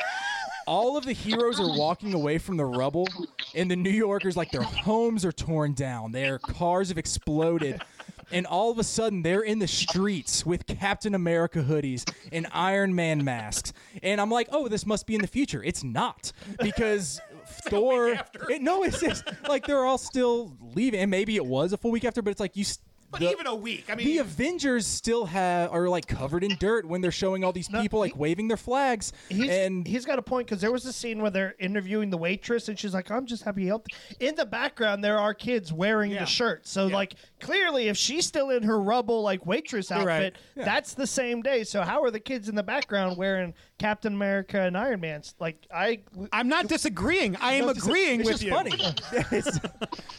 All 0.66 0.96
of 0.96 1.04
the 1.04 1.12
heroes 1.12 1.58
are 1.60 1.76
walking 1.76 2.14
away 2.14 2.38
from 2.38 2.56
the 2.56 2.64
rubble, 2.64 3.08
and 3.54 3.70
the 3.70 3.76
New 3.76 3.90
Yorkers, 3.90 4.36
like 4.36 4.50
their 4.50 4.62
homes 4.62 5.24
are 5.24 5.32
torn 5.32 5.74
down, 5.74 6.12
their 6.12 6.38
cars 6.38 6.88
have 6.88 6.98
exploded, 6.98 7.82
and 8.30 8.46
all 8.46 8.70
of 8.70 8.78
a 8.78 8.84
sudden 8.84 9.22
they're 9.22 9.42
in 9.42 9.58
the 9.58 9.68
streets 9.68 10.46
with 10.46 10.66
Captain 10.66 11.14
America 11.14 11.60
hoodies 11.60 12.10
and 12.32 12.46
Iron 12.52 12.94
Man 12.94 13.24
masks. 13.24 13.72
And 14.02 14.20
I'm 14.20 14.30
like, 14.30 14.48
oh, 14.52 14.68
this 14.68 14.86
must 14.86 15.06
be 15.06 15.14
in 15.14 15.20
the 15.20 15.26
future. 15.26 15.62
It's 15.62 15.84
not 15.84 16.32
because 16.62 17.20
Thor. 17.46 18.18
It, 18.48 18.62
no, 18.62 18.82
it's 18.84 19.00
just 19.00 19.24
like 19.48 19.66
they're 19.66 19.84
all 19.84 19.98
still 19.98 20.56
leaving, 20.74 21.00
and 21.00 21.10
maybe 21.10 21.36
it 21.36 21.44
was 21.44 21.72
a 21.72 21.76
full 21.76 21.90
week 21.90 22.04
after, 22.04 22.22
but 22.22 22.30
it's 22.30 22.40
like 22.40 22.56
you. 22.56 22.64
But 23.12 23.20
the- 23.20 23.30
even 23.30 23.46
a 23.46 23.54
week. 23.54 23.84
I 23.90 23.94
mean, 23.94 24.06
the 24.06 24.18
Avengers 24.18 24.86
still 24.86 25.26
have 25.26 25.70
are 25.70 25.86
like 25.88 26.06
covered 26.06 26.42
in 26.42 26.56
dirt 26.58 26.86
when 26.86 27.02
they're 27.02 27.10
showing 27.12 27.44
all 27.44 27.52
these 27.52 27.68
people 27.68 27.98
like 28.00 28.16
waving 28.16 28.48
their 28.48 28.56
flags. 28.56 29.12
He's, 29.28 29.50
and 29.50 29.86
he's 29.86 30.06
got 30.06 30.18
a 30.18 30.22
point 30.22 30.46
because 30.46 30.62
there 30.62 30.72
was 30.72 30.86
a 30.86 30.92
scene 30.92 31.20
where 31.20 31.30
they're 31.30 31.54
interviewing 31.58 32.08
the 32.08 32.16
waitress 32.16 32.68
and 32.68 32.78
she's 32.78 32.94
like, 32.94 33.10
I'm 33.10 33.26
just 33.26 33.42
happy 33.44 33.62
he 33.62 33.66
helped. 33.68 33.94
In 34.18 34.34
the 34.34 34.46
background, 34.46 35.04
there 35.04 35.18
are 35.18 35.34
kids 35.34 35.72
wearing 35.72 36.12
Yeah. 36.12 36.20
the 36.20 36.26
shirt. 36.26 36.66
So, 36.66 36.86
like, 36.86 37.14
clearly, 37.42 37.88
if 37.88 37.96
she's 37.98 38.26
still 38.26 38.48
in 38.50 38.62
her 38.62 38.80
rubble, 38.80 39.20
like, 39.22 39.44
waitress 39.44 39.90
You're 39.90 40.04
right. 40.04 40.26
outfit, 40.26 40.36
that's 40.56 40.94
the 40.94 41.06
same 41.06 41.42
day. 41.42 41.64
So, 41.64 41.82
how 41.82 42.02
are 42.02 42.10
the 42.10 42.20
kids 42.20 42.48
in 42.48 42.54
the 42.54 42.62
background 42.62 43.18
wearing 43.18 43.52
Captain 43.78 44.14
America 44.14 44.60
and 44.60 44.78
Iron 44.78 45.00
Man's? 45.00 45.34
Like, 45.38 45.66
I. 45.74 46.00
I'm 46.32 46.48
not 46.48 46.68
disagreeing. 46.68 47.36
I 47.36 47.54
am 47.54 47.66
No, 47.66 47.72
agreeing 47.72 48.20
it's 48.20 48.28
with 48.30 48.40
just 48.40 48.44
you. 48.44 48.50
funny. 48.52 48.70
It's- 49.36 49.60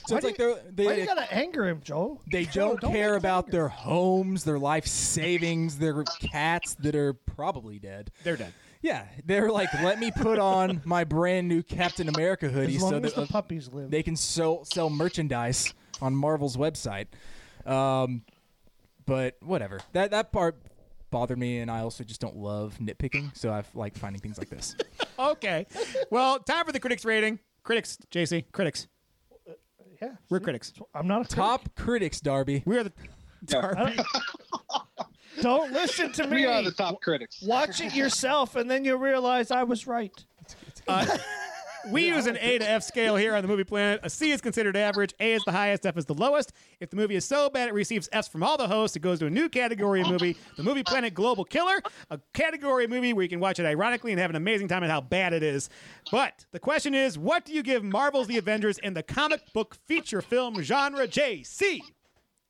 so 0.05 0.17
it's 0.17 0.25
like 0.25 0.37
they're, 0.37 0.55
they 0.71 0.85
Why 0.85 0.95
do 0.95 1.01
you 1.01 1.07
gotta 1.07 1.33
anger 1.33 1.65
him, 1.67 1.81
Joel? 1.83 2.21
they 2.31 2.45
Joel, 2.45 2.75
don't, 2.77 2.91
make 2.91 3.01
care 3.01 3.11
him 3.13 3.17
about 3.19 3.45
angry. 3.45 3.51
their 3.53 3.67
homes, 3.69 4.43
their 4.43 4.59
life 4.59 4.85
savings, 4.85 5.77
their 5.79 6.03
cats 6.03 6.75
that 6.75 6.93
are 6.95 7.13
probably 7.13 7.79
dead. 7.79 8.11
They're 8.23 8.35
dead. 8.37 8.53
Yeah, 8.81 9.05
they're 9.25 9.49
like, 9.49 9.69
let 9.81 9.97
me 9.97 10.11
put 10.11 10.39
on 10.39 10.81
my 10.83 11.05
brand 11.05 11.47
new 11.47 11.63
Captain 11.63 12.09
America 12.09 12.49
hoodie 12.49 12.75
As 12.75 12.81
so 12.81 12.89
long 12.89 13.01
that 13.03 13.15
the 13.15 13.21
uh, 13.21 13.25
puppies 13.27 13.69
live. 13.71 13.89
they 13.89 14.03
can 14.03 14.17
sell 14.17 14.65
sell 14.65 14.89
merchandise 14.89 15.73
on 16.01 16.15
Marvel's 16.15 16.57
website. 16.57 17.07
Um, 17.65 18.23
but 19.05 19.37
whatever. 19.41 19.79
That 19.93 20.11
that 20.11 20.31
part 20.31 20.61
bothered 21.11 21.37
me, 21.37 21.59
and 21.59 21.69
I 21.69 21.79
also 21.81 22.03
just 22.03 22.19
don't 22.21 22.35
love 22.35 22.77
nitpicking, 22.81 23.35
so 23.37 23.51
I 23.51 23.63
like 23.75 23.97
finding 23.97 24.21
things 24.21 24.37
like 24.37 24.49
this. 24.49 24.75
Okay. 25.19 25.67
Well, 26.09 26.39
time 26.39 26.65
for 26.65 26.71
the 26.71 26.79
critics 26.79 27.05
rating. 27.05 27.37
Critics, 27.61 27.99
JC, 28.11 28.45
critics. 28.51 28.87
yeah. 30.01 30.15
We're 30.27 30.39
critics. 30.39 30.73
I'm 30.95 31.07
not 31.07 31.17
a 31.17 31.23
critic. 31.25 31.35
Top 31.35 31.75
critics, 31.75 32.19
Darby. 32.19 32.63
We 32.65 32.77
are 32.79 32.83
the. 32.83 32.91
Darby. 33.45 33.95
Don't 35.41 35.71
listen 35.71 36.11
to 36.13 36.27
me. 36.27 36.37
We 36.37 36.45
are 36.45 36.63
the 36.63 36.71
top 36.71 36.99
critics. 37.01 37.43
Watch 37.43 37.79
it 37.79 37.93
yourself, 37.93 38.55
and 38.55 38.69
then 38.69 38.83
you'll 38.83 38.97
realize 38.97 39.51
I 39.51 39.63
was 39.63 39.85
right. 39.85 40.11
We 41.91 42.07
use 42.07 42.27
an 42.27 42.38
A 42.39 42.57
to 42.60 42.69
F 42.69 42.84
scale 42.84 43.15
here 43.15 43.35
on 43.35 43.41
the 43.41 43.47
Movie 43.47 43.64
Planet. 43.64 43.99
A 44.03 44.10
C 44.10 44.31
is 44.31 44.39
considered 44.41 44.77
average. 44.77 45.14
A 45.19 45.34
is 45.34 45.43
the 45.43 45.51
highest. 45.51 45.85
F 45.85 45.97
is 45.97 46.05
the 46.05 46.14
lowest. 46.14 46.53
If 46.80 46.89
the 46.89 46.95
movie 46.95 47.15
is 47.15 47.26
so 47.26 47.49
bad 47.49 47.68
it 47.68 47.73
receives 47.73 48.07
Fs 48.11 48.27
from 48.30 48.41
all 48.43 48.57
the 48.57 48.68
hosts, 48.68 48.95
it 48.95 49.01
goes 49.01 49.19
to 49.19 49.26
a 49.26 49.30
new 49.30 49.49
category 49.49 50.01
of 50.01 50.07
movie, 50.10 50.38
the 50.55 50.64
Movie 50.64 50.84
Planet 50.84 51.14
Global 51.14 51.43
Killer, 51.43 51.81
a 52.10 52.19
category 52.34 52.85
of 52.85 52.89
movie 52.89 53.11
where 53.14 53.23
you 53.23 53.30
can 53.30 53.39
watch 53.39 53.60
it 53.60 53.65
ironically 53.65 54.11
and 54.11 54.22
have 54.22 54.30
an 54.30 54.35
amazing 54.35 54.68
time 54.68 54.84
at 54.84 54.89
how 54.89 55.01
bad 55.01 55.34
it 55.34 55.43
is. 55.43 55.69
But 56.11 56.45
the 56.51 56.60
question 56.60 56.95
is, 56.95 57.18
what 57.18 57.45
do 57.45 57.53
you 57.53 57.64
give 57.64 57.84
Marvel's 57.84 58.27
The 58.27 58.38
Avengers 58.38 58.77
in 58.77 58.93
the 58.93 59.03
comic 59.03 59.41
book 59.53 59.76
feature 59.88 60.22
film 60.22 60.61
genre? 60.61 61.07
JC. 61.07 61.81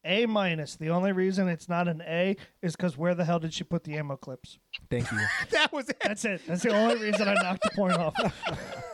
A 0.06 0.26
minus. 0.26 0.76
The 0.76 0.90
only 0.90 1.14
reason 1.14 1.48
it's 1.48 1.70
not 1.70 1.88
an 1.88 2.02
A 2.06 2.36
is 2.62 2.76
because 2.76 2.98
where 2.98 3.16
the 3.16 3.24
hell 3.24 3.40
did 3.40 3.54
she 3.54 3.64
put 3.64 3.86
the 3.86 3.96
ammo 3.96 4.18
clips? 4.18 4.60
Thank 4.90 5.10
you. 5.12 5.18
That 5.52 5.72
was 5.72 5.90
it. 5.90 5.98
That's 6.04 6.26
it. 6.26 6.42
That's 6.46 6.64
the 6.64 6.76
only 6.76 6.98
reason 6.98 7.28
I 7.28 7.36
knocked 7.36 7.64
the 7.64 7.72
point 7.74 7.94
off. 7.94 8.14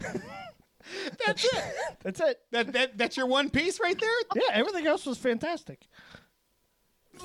That's 1.26 1.44
it. 1.44 1.64
That's 2.02 2.20
it. 2.20 2.40
That, 2.50 2.72
that 2.72 2.98
that's 2.98 3.16
your 3.16 3.26
one 3.26 3.48
piece 3.50 3.78
right 3.78 3.98
there. 3.98 4.10
Yeah, 4.34 4.54
everything 4.54 4.86
else 4.86 5.06
was 5.06 5.18
fantastic. 5.18 5.86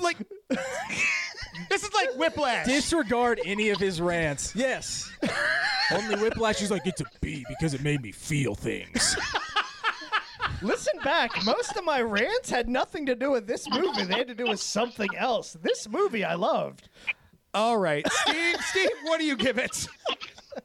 Like 0.00 0.18
this 1.68 1.82
is 1.82 1.92
like 1.92 2.14
Whiplash. 2.14 2.66
Disregard 2.66 3.40
any 3.44 3.70
of 3.70 3.78
his 3.78 4.00
rants. 4.00 4.54
Yes. 4.54 5.10
Only 5.90 6.16
Whiplash 6.16 6.62
is 6.62 6.70
like, 6.70 6.86
it's 6.86 7.00
a 7.00 7.06
B 7.20 7.44
because 7.48 7.74
it 7.74 7.82
made 7.82 8.02
me 8.02 8.12
feel 8.12 8.54
things. 8.54 9.16
Listen 10.62 10.98
back. 11.04 11.30
Most 11.44 11.76
of 11.76 11.84
my 11.84 12.00
rants 12.00 12.50
had 12.50 12.68
nothing 12.68 13.06
to 13.06 13.14
do 13.14 13.30
with 13.30 13.46
this 13.46 13.68
movie. 13.70 14.04
They 14.04 14.14
had 14.14 14.28
to 14.28 14.34
do 14.34 14.46
with 14.46 14.60
something 14.60 15.14
else. 15.16 15.56
This 15.62 15.88
movie 15.88 16.24
I 16.24 16.34
loved. 16.34 16.88
All 17.54 17.78
right, 17.78 18.06
Steve. 18.10 18.56
Steve, 18.60 18.90
what 19.04 19.18
do 19.18 19.24
you 19.24 19.36
give 19.36 19.58
it? 19.58 19.86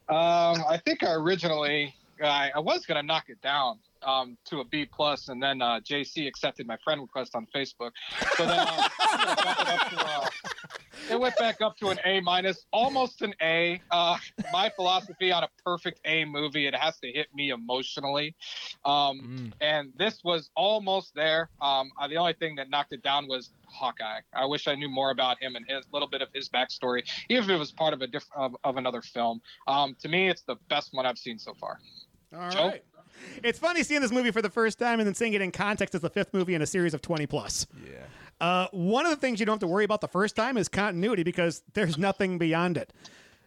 Um, 0.09 0.63
I 0.69 0.79
think 0.83 1.03
I 1.03 1.13
originally 1.13 1.93
I, 2.21 2.51
I 2.55 2.59
was 2.59 2.85
gonna 2.85 3.03
knock 3.03 3.25
it 3.29 3.41
down 3.41 3.79
um, 4.03 4.37
to 4.45 4.59
a 4.59 4.65
B 4.65 4.85
plus, 4.85 5.29
and 5.29 5.41
then 5.41 5.61
uh, 5.61 5.79
JC 5.79 6.27
accepted 6.27 6.67
my 6.67 6.77
friend 6.83 7.01
request 7.01 7.35
on 7.35 7.47
Facebook, 7.53 7.91
so 8.35 8.45
then 8.45 8.59
uh, 8.59 8.89
bump 8.97 9.61
it, 9.61 9.67
up 9.67 9.89
to, 9.89 10.07
uh, 10.07 10.27
it 11.11 11.19
went 11.19 11.37
back 11.37 11.61
up 11.61 11.77
to 11.77 11.89
an 11.89 11.99
A 12.05 12.19
minus, 12.21 12.65
almost 12.71 13.21
an 13.21 13.33
A. 13.41 13.81
Uh, 13.91 14.17
my 14.51 14.69
philosophy 14.75 15.31
on 15.31 15.43
a 15.43 15.49
perfect 15.63 15.99
A 16.05 16.25
movie, 16.25 16.67
it 16.67 16.75
has 16.75 16.97
to 16.99 17.11
hit 17.11 17.27
me 17.33 17.49
emotionally, 17.49 18.35
um, 18.85 19.51
and 19.61 19.91
this 19.97 20.23
was 20.23 20.49
almost 20.55 21.13
there. 21.15 21.49
Um, 21.61 21.91
uh, 21.99 22.07
the 22.07 22.17
only 22.17 22.33
thing 22.33 22.55
that 22.55 22.69
knocked 22.69 22.93
it 22.93 23.03
down 23.03 23.27
was 23.27 23.51
Hawkeye. 23.67 24.19
I 24.33 24.45
wish 24.45 24.67
I 24.67 24.75
knew 24.75 24.89
more 24.89 25.11
about 25.11 25.41
him 25.41 25.55
and 25.55 25.65
his 25.67 25.85
little 25.91 26.07
bit 26.07 26.21
of 26.21 26.29
his 26.33 26.49
backstory, 26.49 27.03
even 27.29 27.45
if 27.45 27.49
it 27.49 27.57
was 27.57 27.71
part 27.71 27.93
of 27.93 28.01
a 28.01 28.07
diff- 28.07 28.29
of, 28.35 28.55
of 28.63 28.77
another 28.77 29.01
film. 29.01 29.41
Um, 29.67 29.95
to 30.01 30.09
me, 30.09 30.29
it's 30.29 30.43
the 30.43 30.55
best 30.69 30.89
one 30.93 31.05
I've 31.05 31.17
seen 31.17 31.39
so 31.39 31.53
far. 31.53 31.79
All 32.33 32.39
right. 32.39 32.83
It's 33.43 33.59
funny 33.59 33.83
seeing 33.83 34.01
this 34.01 34.11
movie 34.11 34.31
for 34.31 34.41
the 34.41 34.49
first 34.49 34.79
time 34.79 34.99
and 34.99 35.07
then 35.07 35.13
seeing 35.13 35.33
it 35.33 35.41
in 35.41 35.51
context 35.51 35.93
as 35.95 36.01
the 36.01 36.09
fifth 36.09 36.33
movie 36.33 36.55
in 36.55 36.61
a 36.61 36.65
series 36.65 36.93
of 36.93 37.01
20 37.01 37.27
plus. 37.27 37.67
Yeah. 37.85 37.97
Uh, 38.39 38.67
one 38.71 39.05
of 39.05 39.11
the 39.11 39.17
things 39.17 39.39
you 39.39 39.45
don't 39.45 39.53
have 39.53 39.59
to 39.59 39.67
worry 39.67 39.83
about 39.85 40.01
the 40.01 40.07
first 40.07 40.35
time 40.35 40.57
is 40.57 40.67
continuity 40.67 41.23
because 41.23 41.61
there's 41.73 41.97
nothing 41.97 42.37
beyond 42.37 42.77
it. 42.77 42.91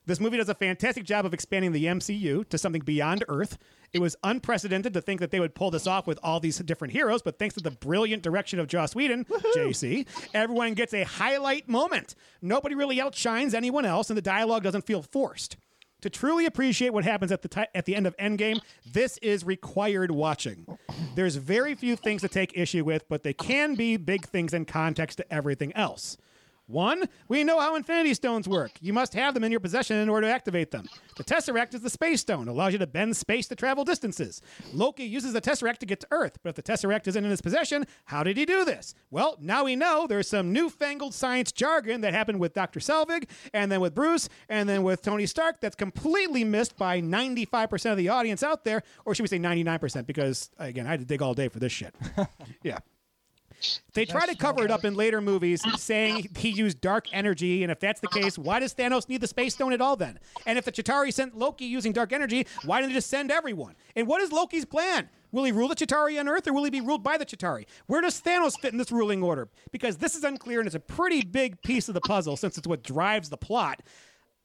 This 0.07 0.21
movie 0.21 0.37
does 0.37 0.51
a 0.51 0.55
fantastic 0.55 1.05
job 1.05 1.25
of 1.25 1.33
expanding 1.33 1.73
the 1.73 1.87
MCU 1.87 2.47
to 2.51 2.59
something 2.59 2.83
beyond 2.83 3.25
Earth. 3.29 3.57
It 3.93 4.01
was 4.01 4.17
unprecedented 4.23 4.93
to 4.93 5.01
think 5.01 5.21
that 5.21 5.31
they 5.31 5.41
would 5.41 5.55
pull 5.55 5.71
this 5.71 5.87
off 5.87 6.07
with 6.07 6.19
all 6.23 6.41
these 6.41 6.59
different 6.59 6.93
heroes, 6.93 7.23
but 7.23 7.39
thanks 7.39 7.55
to 7.55 7.63
the 7.63 7.71
brilliant 7.71 8.23
direction 8.23 8.59
of 8.59 8.67
Joss 8.67 8.95
Whedon, 8.95 9.25
JC, 9.57 10.07
everyone 10.35 10.75
gets 10.75 10.93
a 10.93 11.05
highlight 11.05 11.69
moment. 11.69 12.15
Nobody 12.43 12.75
really 12.75 13.01
outshines 13.01 13.55
anyone 13.55 13.85
else, 13.87 14.11
and 14.11 14.17
the 14.17 14.23
dialogue 14.23 14.63
doesn't 14.63 14.85
feel 14.85 15.01
forced. 15.03 15.57
To 16.05 16.11
truly 16.11 16.45
appreciate 16.45 16.93
what 16.93 17.05
happens 17.05 17.33
at 17.33 17.41
the 17.41 17.49
ti- 17.49 17.65
at 17.75 17.87
the 17.87 17.97
end 17.97 18.07
of 18.07 18.15
Endgame, 18.19 18.61
this 18.93 19.17
is 19.23 19.43
required 19.43 20.11
watching. 20.11 20.67
There's 21.15 21.37
very 21.37 21.75
few 21.75 21.97
things 21.97 22.21
to 22.21 22.29
take 22.29 22.53
issue 22.55 22.85
with, 22.85 23.09
but 23.09 23.23
they 23.23 23.33
can 23.33 23.75
be 23.75 23.97
big 23.97 24.27
things 24.27 24.53
in 24.53 24.67
context 24.67 25.17
to 25.17 25.33
everything 25.33 25.73
else. 25.73 26.19
One, 26.67 27.05
we 27.29 27.45
know 27.45 27.61
how 27.61 27.77
Infinity 27.77 28.15
Stones 28.15 28.49
work. 28.49 28.73
You 28.81 28.95
must 28.95 29.13
have 29.13 29.35
them 29.35 29.45
in 29.45 29.51
your 29.51 29.61
possession 29.61 29.99
in 29.99 30.09
order 30.09 30.27
to 30.27 30.33
activate 30.33 30.71
them. 30.71 30.89
The 31.17 31.25
Tesseract 31.25 31.75
is 31.75 31.83
the 31.83 31.91
Space 31.91 32.23
Stone, 32.23 32.49
allows 32.49 32.73
you 32.73 32.79
to 32.79 32.87
bend 32.87 33.17
space 33.17 33.47
to 33.49 33.55
travel 33.55 33.85
distances. 33.85 34.41
Loki 34.73 35.05
uses 35.05 35.35
the 35.35 35.43
Tesseract 35.43 35.79
to 35.79 35.87
get 35.87 36.01
to 36.01 36.07
Earth, 36.11 36.39
but 36.43 36.51
if 36.51 36.55
the 36.57 36.63
Tesseract 36.63 37.07
isn't 37.07 37.23
in 37.23 37.31
his 37.31 37.43
possession, 37.43 37.87
how 38.07 38.23
did 38.23 38.39
he 38.39 38.47
do 38.47 38.65
this? 38.65 38.95
Well, 39.11 39.37
now 39.41 39.65
we 39.65 39.77
know 39.77 40.07
there's 40.07 40.29
some 40.29 40.55
newfangled 40.55 41.13
science 41.13 41.53
jargon 41.53 42.01
that 42.01 42.15
happened 42.15 42.41
with 42.41 42.55
Dr. 42.55 42.81
Selvig, 42.81 43.29
and 43.53 43.71
then 43.71 43.81
with 43.81 43.95
Bruce, 43.95 44.31
and 44.49 44.67
then 44.67 44.83
with 44.83 45.03
Tony 45.03 45.27
Stark 45.27 45.61
that's 45.61 45.77
completely 45.77 46.45
missed 46.45 46.79
by 46.79 47.03
95% 47.03 47.91
of 47.91 47.99
the 47.99 48.09
audience 48.09 48.43
out 48.43 48.65
there, 48.65 48.83
or 49.05 49.15
should 49.15 49.23
we 49.23 49.29
say 49.29 49.39
99%? 49.39 50.07
Because, 50.07 50.51
again, 50.59 50.87
I 50.87 50.91
had 50.91 51.01
to 51.01 51.07
dig 51.07 51.21
all 51.21 51.35
day 51.35 51.49
for 51.49 51.59
this 51.59 51.73
shit. 51.73 51.95
yeah. 52.63 52.79
They 53.93 54.05
try 54.05 54.27
to 54.27 54.35
cover 54.35 54.65
it 54.65 54.71
up 54.71 54.85
in 54.85 54.95
later 54.95 55.21
movies, 55.21 55.63
saying 55.81 56.29
he 56.37 56.51
used 56.51 56.81
dark 56.81 57.07
energy, 57.13 57.63
and 57.63 57.71
if 57.71 57.81
that's 57.81 58.01
the 58.01 58.09
case, 58.09 58.37
why 58.39 58.61
does 58.61 58.75
Thanos 58.75 59.09
need 59.09 59.21
the 59.21 59.27
Space 59.27 59.55
Stone 59.55 59.73
at 59.73 59.81
all 59.81 59.97
then? 59.97 60.19
And 60.47 60.59
if 60.59 60.65
the 60.65 60.73
Chitauri 60.73 61.13
sent 61.13 61.37
Loki 61.37 61.65
using 61.65 61.93
dark 61.93 62.13
energy, 62.13 62.47
why 62.65 62.81
didn't 62.81 62.93
they 62.93 62.97
just 62.97 63.11
send 63.11 63.31
everyone? 63.31 63.75
And 63.95 64.07
what 64.07 64.23
is 64.23 64.33
Loki's 64.33 64.65
plan? 64.65 65.09
Will 65.33 65.45
he 65.45 65.53
rule 65.53 65.69
the 65.69 65.75
Chitauri 65.75 66.19
on 66.21 66.29
Earth, 66.29 66.47
or 66.47 66.53
will 66.53 66.65
he 66.65 66.71
be 66.71 66.81
ruled 66.81 67.03
by 67.03 67.19
the 67.19 67.27
Chitauri? 67.27 67.67
Where 67.87 68.01
does 68.01 68.21
Thanos 68.21 68.59
fit 68.59 68.73
in 68.73 68.79
this 68.79 68.93
ruling 68.93 69.23
order? 69.23 69.49
Because 69.73 69.97
this 69.97 70.15
is 70.15 70.23
unclear, 70.23 70.61
and 70.61 70.67
it's 70.67 70.77
a 70.77 70.81
pretty 70.81 71.23
big 71.23 71.61
piece 71.63 71.89
of 71.89 71.95
the 71.95 72.01
puzzle 72.01 72.37
since 72.37 72.57
it's 72.57 72.69
what 72.69 72.85
drives 72.85 73.31
the 73.31 73.37
plot. 73.37 73.83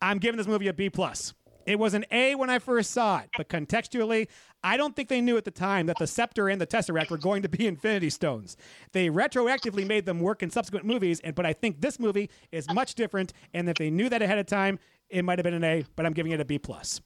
I'm 0.02 0.18
giving 0.18 0.38
this 0.38 0.48
movie 0.48 0.68
a 0.68 0.74
B 0.74 0.90
plus. 0.90 1.34
It 1.70 1.78
was 1.78 1.94
an 1.94 2.04
A 2.10 2.34
when 2.34 2.50
I 2.50 2.58
first 2.58 2.90
saw 2.90 3.20
it, 3.20 3.30
but 3.38 3.48
contextually, 3.48 4.28
I 4.64 4.76
don't 4.76 4.96
think 4.96 5.08
they 5.08 5.22
knew 5.22 5.38
at 5.38 5.46
the 5.46 5.52
time 5.52 5.86
that 5.86 5.98
the 6.00 6.08
Scepter 6.08 6.50
and 6.50 6.60
the 6.60 6.66
Tesseract 6.66 7.12
were 7.12 7.18
going 7.18 7.44
to 7.44 7.50
be 7.50 7.68
Infinity 7.74 8.10
Stones. 8.10 8.58
They 8.91 9.10
retroactively 9.10 9.86
made 9.86 10.08
them 10.08 10.20
work 10.20 10.41
in 10.41 10.50
subsequent 10.50 10.88
movies, 10.88 11.20
and 11.20 11.36
but 11.36 11.46
I 11.46 11.54
think 11.54 11.80
this 11.80 12.00
movie 12.00 12.32
is 12.52 12.68
much 12.74 12.96
different. 12.96 13.34
And 13.54 13.70
if 13.70 13.78
they 13.78 13.91
knew 13.91 14.10
that 14.10 14.24
ahead 14.24 14.40
of 14.40 14.48
time, 14.48 14.80
it 15.10 15.24
might 15.24 15.38
have 15.38 15.44
been 15.44 15.54
an 15.54 15.64
A, 15.64 15.86
but 15.96 16.08
I'm 16.08 16.14
giving 16.14 16.32
it 16.32 16.40
a 16.40 16.46
B 16.46 16.58
plus. 16.58 17.02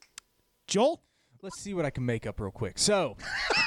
Joel, 0.65 1.02
Let's 1.41 1.60
see 1.60 1.73
what 1.73 1.84
I 1.84 1.90
can 1.90 2.06
make 2.06 2.26
up 2.26 2.40
real 2.40 2.52
quick. 2.52 2.80
So, 2.80 3.18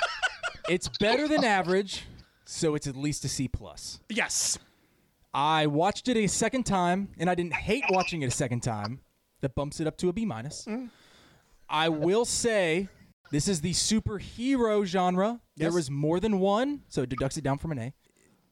it's 0.71 0.89
better 0.99 1.29
than 1.29 1.45
average, 1.45 2.07
so 2.47 2.75
it's 2.75 2.87
at 2.87 2.97
least 2.97 3.23
a 3.27 3.29
C 3.29 3.49
plus. 3.49 4.01
yes, 4.09 4.59
I 5.35 5.67
watched 5.67 6.09
it 6.09 6.17
a 6.17 6.27
second 6.27 6.65
time, 6.65 7.11
and 7.19 7.29
I 7.29 7.35
didn't 7.35 7.53
hate 7.53 7.85
watching 7.91 8.23
it 8.23 8.29
a 8.29 8.31
second 8.31 8.61
time. 8.61 9.01
That 9.43 9.55
bumps 9.55 9.81
it 9.81 9.87
up 9.87 9.97
to 9.99 10.09
a 10.09 10.13
B 10.13 10.25
minus. 10.25 10.67
I 11.69 11.89
will 11.89 12.25
say 12.25 12.89
this 13.31 13.49
is 13.49 13.61
the 13.61 13.73
superhero 13.73 14.85
genre. 14.85 15.41
There 15.57 15.69
Yes. 15.69 15.75
was 15.75 15.91
more 15.91 16.21
than 16.21 16.39
one, 16.41 16.83
so 16.89 17.03
it 17.03 17.09
deducts 17.09 17.37
it 17.37 17.45
down 17.45 17.59
from 17.59 17.73
an 17.73 17.79
A. 17.79 17.95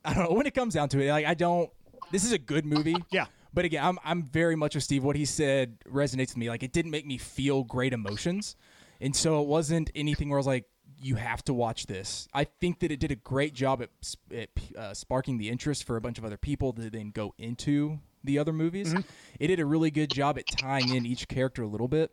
I 0.05 0.15
don't 0.15 0.25
know 0.31 0.37
when 0.37 0.47
it 0.47 0.55
comes 0.55 0.75
down 0.75 0.89
to 0.91 1.01
it. 1.01 1.11
Like 1.11 1.27
I 1.27 1.35
don't. 1.35 1.71
This 2.13 2.25
is 2.25 2.33
a 2.33 2.39
good 2.39 2.67
movie. 2.67 2.97
Yeah. 3.11 3.27
But 3.53 3.65
again, 3.65 3.85
I'm 3.85 3.99
I'm 4.05 4.23
very 4.25 4.57
much 4.57 4.75
with 4.75 4.83
Steve. 4.85 5.05
What 5.05 5.15
he 5.17 5.25
said 5.25 5.79
resonates 5.89 6.31
with 6.31 6.39
me. 6.39 6.49
Like 6.49 6.63
it 6.65 6.73
didn't 6.73 6.91
make 6.91 7.07
me 7.07 7.19
feel 7.19 7.63
great 7.63 7.93
emotions, 7.93 8.57
and 9.01 9.15
so 9.15 9.41
it 9.41 9.47
wasn't 9.47 9.91
anything 9.95 10.29
where 10.29 10.39
I 10.39 10.41
was 10.41 10.47
like, 10.49 10.65
you 10.99 11.15
have 11.15 11.45
to 11.45 11.55
watch 11.55 11.87
this. 11.87 12.27
I 12.35 12.45
think 12.45 12.81
that 12.81 12.91
it 12.91 12.99
did 12.99 13.13
a 13.13 13.17
great 13.17 13.55
job 13.55 13.81
at, 13.81 13.91
s- 14.03 14.17
at 14.35 14.49
uh, 14.77 14.93
sparking 14.93 15.39
the 15.39 15.49
interest 15.51 15.85
for 15.85 15.97
a 15.97 16.01
bunch 16.01 16.19
of 16.19 16.25
other 16.25 16.37
people 16.37 16.73
to 16.73 16.91
then 16.91 17.11
go 17.11 17.33
into 17.39 18.01
the 18.25 18.39
other 18.39 18.53
movies. 18.53 18.95
It 19.39 19.49
did 19.49 19.61
a 19.61 19.67
really 19.67 19.91
good 19.91 20.11
job 20.11 20.39
at 20.39 20.47
tying 20.47 20.95
in 20.95 21.07
each 21.07 21.29
character 21.29 21.63
a 21.63 21.67
little 21.67 21.89
bit, 21.89 22.11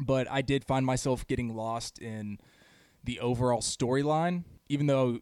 but 0.00 0.26
I 0.30 0.42
did 0.42 0.64
find 0.64 0.84
myself 0.84 1.26
getting 1.26 1.54
lost 1.54 1.98
in 1.98 2.38
the 3.04 3.20
overall 3.20 3.60
storyline, 3.60 4.44
even 4.68 4.86
though 4.86 5.20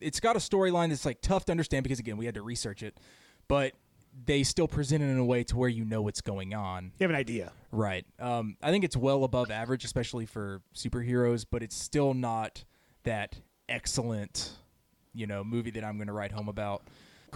it's 0.00 0.20
got 0.20 0.36
a 0.36 0.38
storyline 0.38 0.90
that's 0.90 1.04
like 1.04 1.20
tough 1.20 1.46
to 1.46 1.52
understand 1.52 1.82
because 1.82 1.98
again 1.98 2.16
we 2.16 2.26
had 2.26 2.34
to 2.34 2.42
research 2.42 2.82
it, 2.82 2.98
but 3.48 3.72
they 4.24 4.42
still 4.42 4.68
present 4.68 5.02
it 5.02 5.06
in 5.06 5.18
a 5.18 5.24
way 5.24 5.44
to 5.44 5.56
where 5.56 5.68
you 5.68 5.84
know 5.84 6.00
what's 6.02 6.20
going 6.20 6.54
on. 6.54 6.84
you 6.98 7.04
have 7.04 7.10
an 7.10 7.16
idea. 7.16 7.52
Right. 7.70 8.06
Um, 8.18 8.56
I 8.62 8.70
think 8.70 8.84
it's 8.84 8.96
well 8.96 9.24
above 9.24 9.50
average, 9.50 9.84
especially 9.84 10.24
for 10.26 10.62
superheroes, 10.74 11.44
but 11.50 11.62
it's 11.62 11.76
still 11.76 12.14
not 12.14 12.64
that 13.04 13.34
excellent, 13.68 14.52
you 15.12 15.26
know, 15.26 15.44
movie 15.44 15.70
that 15.72 15.84
I'm 15.84 15.96
going 15.96 16.06
to 16.06 16.14
write 16.14 16.32
home 16.32 16.48
about. 16.48 16.82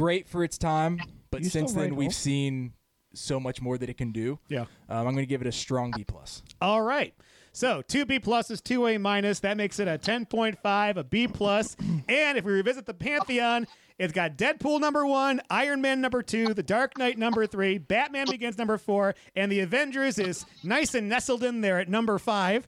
Great 0.01 0.27
for 0.27 0.43
its 0.43 0.57
time, 0.57 0.99
but 1.31 1.43
You 1.43 1.51
still 1.51 1.67
since 1.67 1.73
then 1.75 1.91
write 1.91 1.95
we've 1.97 2.07
home? 2.07 2.13
seen 2.13 2.73
so 3.13 3.39
much 3.39 3.61
more 3.61 3.77
that 3.77 3.91
it 3.91 3.99
can 3.99 4.13
do. 4.13 4.39
Yeah. 4.49 4.63
Um, 4.89 5.07
I'm 5.07 5.13
going 5.13 5.17
to 5.17 5.27
give 5.27 5.43
it 5.43 5.47
a 5.47 5.53
strong 5.53 5.93
B 5.95 6.05
plus. 6.05 6.43
All 6.63 6.81
right. 6.81 7.13
So 7.53 7.83
two 7.83 8.07
B 8.07 8.19
pluses, 8.19 8.63
two 8.63 8.87
A 8.87 8.97
minus. 8.97 9.41
That 9.41 9.57
makes 9.59 9.79
it 9.79 9.89
a 9.89 9.99
ten 9.99 10.25
point 10.25 10.59
five, 10.63 10.97
a 10.97 11.05
B 11.05 11.29
plus. 11.29 11.77
And 12.09 12.39
if 12.39 12.45
we 12.45 12.53
revisit 12.53 12.87
the 12.87 12.95
pantheon, 12.95 13.67
it's 13.99 14.15
got 14.15 14.39
Deadpool 14.39 14.81
number 14.81 15.05
one, 15.05 15.43
Iron 15.51 15.83
Man 15.83 16.01
number 16.01 16.23
two, 16.23 16.55
The 16.55 16.63
Dark 16.63 16.97
Knight 16.97 17.19
number 17.19 17.47
three, 17.47 17.77
Batman 17.77 18.27
Begins 18.31 18.57
number 18.57 18.79
four, 18.79 19.15
and 19.37 19.53
the 19.53 19.61
Avengers 19.61 20.19
is 20.19 20.47
nice 20.65 20.95
and 20.95 21.11
nestled 21.11 21.45
in 21.45 21.61
there 21.61 21.79
at 21.79 21.89
number 21.91 22.19
five. 22.19 22.67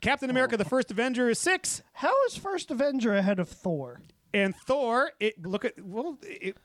Captain 0.00 0.30
America: 0.30 0.56
The 0.56 0.64
First 0.64 0.90
Avenger 0.90 1.28
is 1.28 1.38
six, 1.38 1.82
How 1.92 2.14
is 2.24 2.36
First 2.36 2.70
Avenger 2.70 3.14
ahead 3.14 3.38
of 3.38 3.50
Thor? 3.50 4.00
and 4.32 4.54
Thor. 4.54 5.10
It 5.18 5.44
look 5.44 5.64
at 5.64 5.74
well, 5.84 6.16
it, 6.22 6.56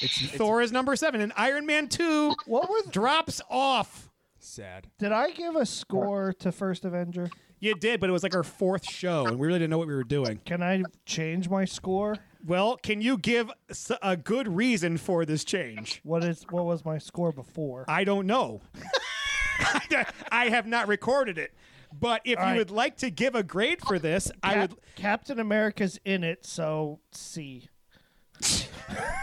It's, 0.00 0.20
it's 0.22 0.32
Thor 0.32 0.60
is 0.62 0.72
number 0.72 0.96
seven, 0.96 1.20
and 1.20 1.32
Iron 1.36 1.66
Man 1.66 1.88
two 1.88 2.34
What 2.46 2.68
were 2.68 2.80
th- 2.82 2.92
drops 2.92 3.40
off. 3.48 4.10
sad. 4.38 4.88
did 4.98 5.12
I 5.12 5.30
give 5.30 5.56
a 5.56 5.64
score 5.66 6.32
to 6.40 6.52
First 6.52 6.84
Avenger? 6.84 7.30
You 7.58 7.74
did, 7.74 8.00
but 8.00 8.10
it 8.10 8.12
was 8.12 8.22
like 8.22 8.34
our 8.34 8.42
fourth 8.42 8.84
show, 8.90 9.26
and 9.26 9.38
we 9.38 9.46
really 9.46 9.60
didn't 9.60 9.70
know 9.70 9.78
what 9.78 9.88
we 9.88 9.94
were 9.94 10.04
doing. 10.04 10.40
Can 10.44 10.62
I 10.62 10.82
change 11.06 11.48
my 11.48 11.64
score? 11.64 12.16
Well, 12.46 12.76
can 12.76 13.00
you 13.00 13.16
give 13.16 13.50
s- 13.70 13.90
a 14.02 14.16
good 14.16 14.46
reason 14.46 14.98
for 14.98 15.24
this 15.24 15.42
change? 15.42 16.00
What 16.04 16.22
is 16.22 16.44
what 16.50 16.66
was 16.66 16.84
my 16.84 16.98
score 16.98 17.32
before? 17.32 17.86
I 17.88 18.04
don't 18.04 18.26
know. 18.26 18.60
I 20.30 20.48
have 20.50 20.66
not 20.66 20.86
recorded 20.88 21.38
it. 21.38 21.54
But 21.98 22.20
if 22.24 22.32
you 22.38 22.44
right. 22.44 22.58
would 22.58 22.70
like 22.70 22.98
to 22.98 23.10
give 23.10 23.34
a 23.34 23.42
grade 23.42 23.80
for 23.80 23.98
this, 23.98 24.30
I 24.42 24.52
Cap- 24.54 24.70
would. 24.70 24.78
Captain 24.96 25.40
America's 25.40 25.98
in 26.04 26.24
it, 26.24 26.44
so 26.44 27.00
C. 27.12 27.68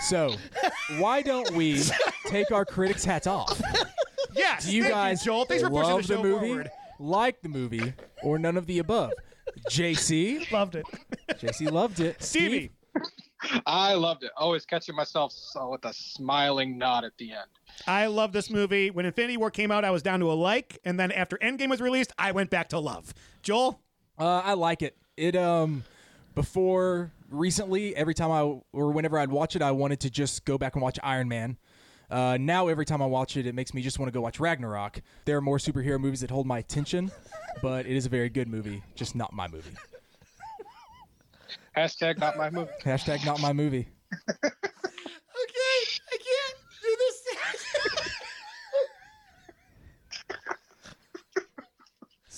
So, 0.02 0.36
why 0.98 1.22
don't 1.22 1.52
we 1.52 1.82
take 2.28 2.52
our 2.52 2.66
critics' 2.66 3.06
hats 3.06 3.28
off? 3.28 3.62
Yes, 4.36 4.66
Do 4.66 4.76
you 4.76 4.84
thank 4.84 4.94
guys 4.94 5.24
Joel? 5.24 5.46
Thanks 5.46 5.64
for 5.64 5.70
pushing 5.70 5.84
love 5.90 6.08
the 6.08 6.16
show 6.16 6.24
movie, 6.24 6.48
forward. 6.48 6.72
like 7.00 7.42
the 7.42 7.50
movie, 7.50 7.94
or 8.22 8.38
none 8.38 8.58
of 8.58 8.66
the 8.66 8.80
above? 8.80 9.12
JC, 9.70 10.52
Loved 10.52 10.76
it. 10.76 10.86
JC 11.34 11.72
loved 11.72 12.00
it. 12.00 12.22
Stevie, 12.22 12.72
I 13.66 13.94
loved 13.94 14.24
it. 14.24 14.32
Always 14.38 14.66
catching 14.66 14.96
myself 14.96 15.32
so 15.32 15.70
with 15.72 15.86
a 15.86 15.94
smiling 15.94 16.78
nod 16.78 17.04
at 17.06 17.12
the 17.18 17.32
end. 17.32 17.48
I 17.88 18.08
love 18.08 18.34
this 18.34 18.50
movie. 18.50 18.90
When 18.92 19.06
Infinity 19.06 19.38
War 19.38 19.52
came 19.52 19.72
out, 19.72 19.86
I 19.86 19.92
was 19.92 20.02
down 20.04 20.20
to 20.20 20.32
a 20.32 20.34
like, 20.34 20.80
and 20.84 21.00
then 21.00 21.12
after 21.12 21.38
Endgame 21.38 21.70
was 21.70 21.82
released, 21.82 22.12
I 22.18 22.32
went 22.32 22.50
back 22.50 22.70
to 22.70 22.80
love. 22.80 23.14
Joel, 23.42 23.80
Uh, 24.20 24.40
I 24.44 24.54
like 24.54 24.82
it. 24.82 24.98
It 25.18 25.36
um 25.36 25.84
before 26.36 27.12
recently, 27.34 27.96
every 27.96 28.14
time 28.14 28.32
I 28.32 28.42
or 28.72 28.92
whenever 28.92 29.18
I'd 29.20 29.32
watch 29.32 29.56
it, 29.56 29.62
I 29.62 29.72
wanted 29.72 30.00
to 30.02 30.10
just 30.10 30.46
go 30.46 30.58
back 30.58 30.76
and 30.76 30.82
watch 30.82 31.00
Iron 31.04 31.28
Man. 31.28 31.58
Uh, 32.10 32.38
now 32.40 32.68
every 32.68 32.86
time 32.86 33.02
I 33.02 33.06
watch 33.06 33.38
it, 33.38 33.48
it 33.48 33.56
makes 33.56 33.74
me 33.74 33.82
just 33.82 33.98
want 33.98 34.08
to 34.08 34.12
go 34.14 34.22
watch 34.22 34.40
Ragnarok. 34.40 35.02
There 35.26 35.38
are 35.38 35.42
more 35.42 35.58
superhero 35.58 36.00
movies 36.00 36.22
that 36.22 36.30
hold 36.30 36.46
my 36.46 36.60
attention, 36.60 37.12
but 37.62 37.86
it 37.86 37.96
is 37.96 38.06
a 38.06 38.10
very 38.10 38.30
good 38.30 38.48
movie, 38.48 38.84
just 38.96 39.16
not 39.16 39.34
my 39.34 39.48
movie. 39.48 39.72
Hashtag 41.76 42.20
not 42.20 42.38
my 42.38 42.50
movie. 42.52 42.72
Hashtag 42.84 43.26
not 43.26 43.42
my 43.42 43.52
movie. 43.52 43.88
okay, 44.14 44.50
I 44.54 46.18
can't 46.18 46.58
do 46.82 46.96
this. 47.00 47.24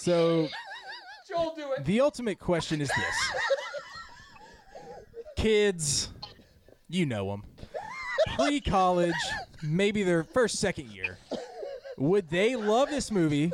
So 0.06 0.48
Joel, 1.28 1.56
do 1.56 1.72
it. 1.72 1.84
the 1.84 2.00
ultimate 2.00 2.38
question 2.38 2.80
is 2.80 2.90
this: 2.90 3.16
Kids, 5.36 6.10
you 6.90 7.06
know 7.06 7.30
them, 7.30 7.44
pre-college, 8.36 9.14
maybe 9.64 10.04
their 10.04 10.24
first 10.24 10.60
second 10.60 10.90
year. 10.92 11.18
Would 11.98 12.30
they 12.30 12.56
love 12.56 12.90
this 12.90 13.12
movie? 13.12 13.52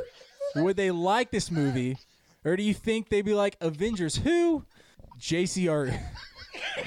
Would 0.56 0.76
they 0.76 0.90
like 0.90 1.30
this 1.30 1.50
movie? 1.50 1.96
Or 2.44 2.56
do 2.56 2.62
you 2.62 2.74
think 2.74 3.08
they'd 3.08 3.22
be 3.24 3.34
like 3.34 3.56
Avengers? 3.60 4.16
Who? 4.16 4.64
JC, 5.20 5.70
are 5.70 5.90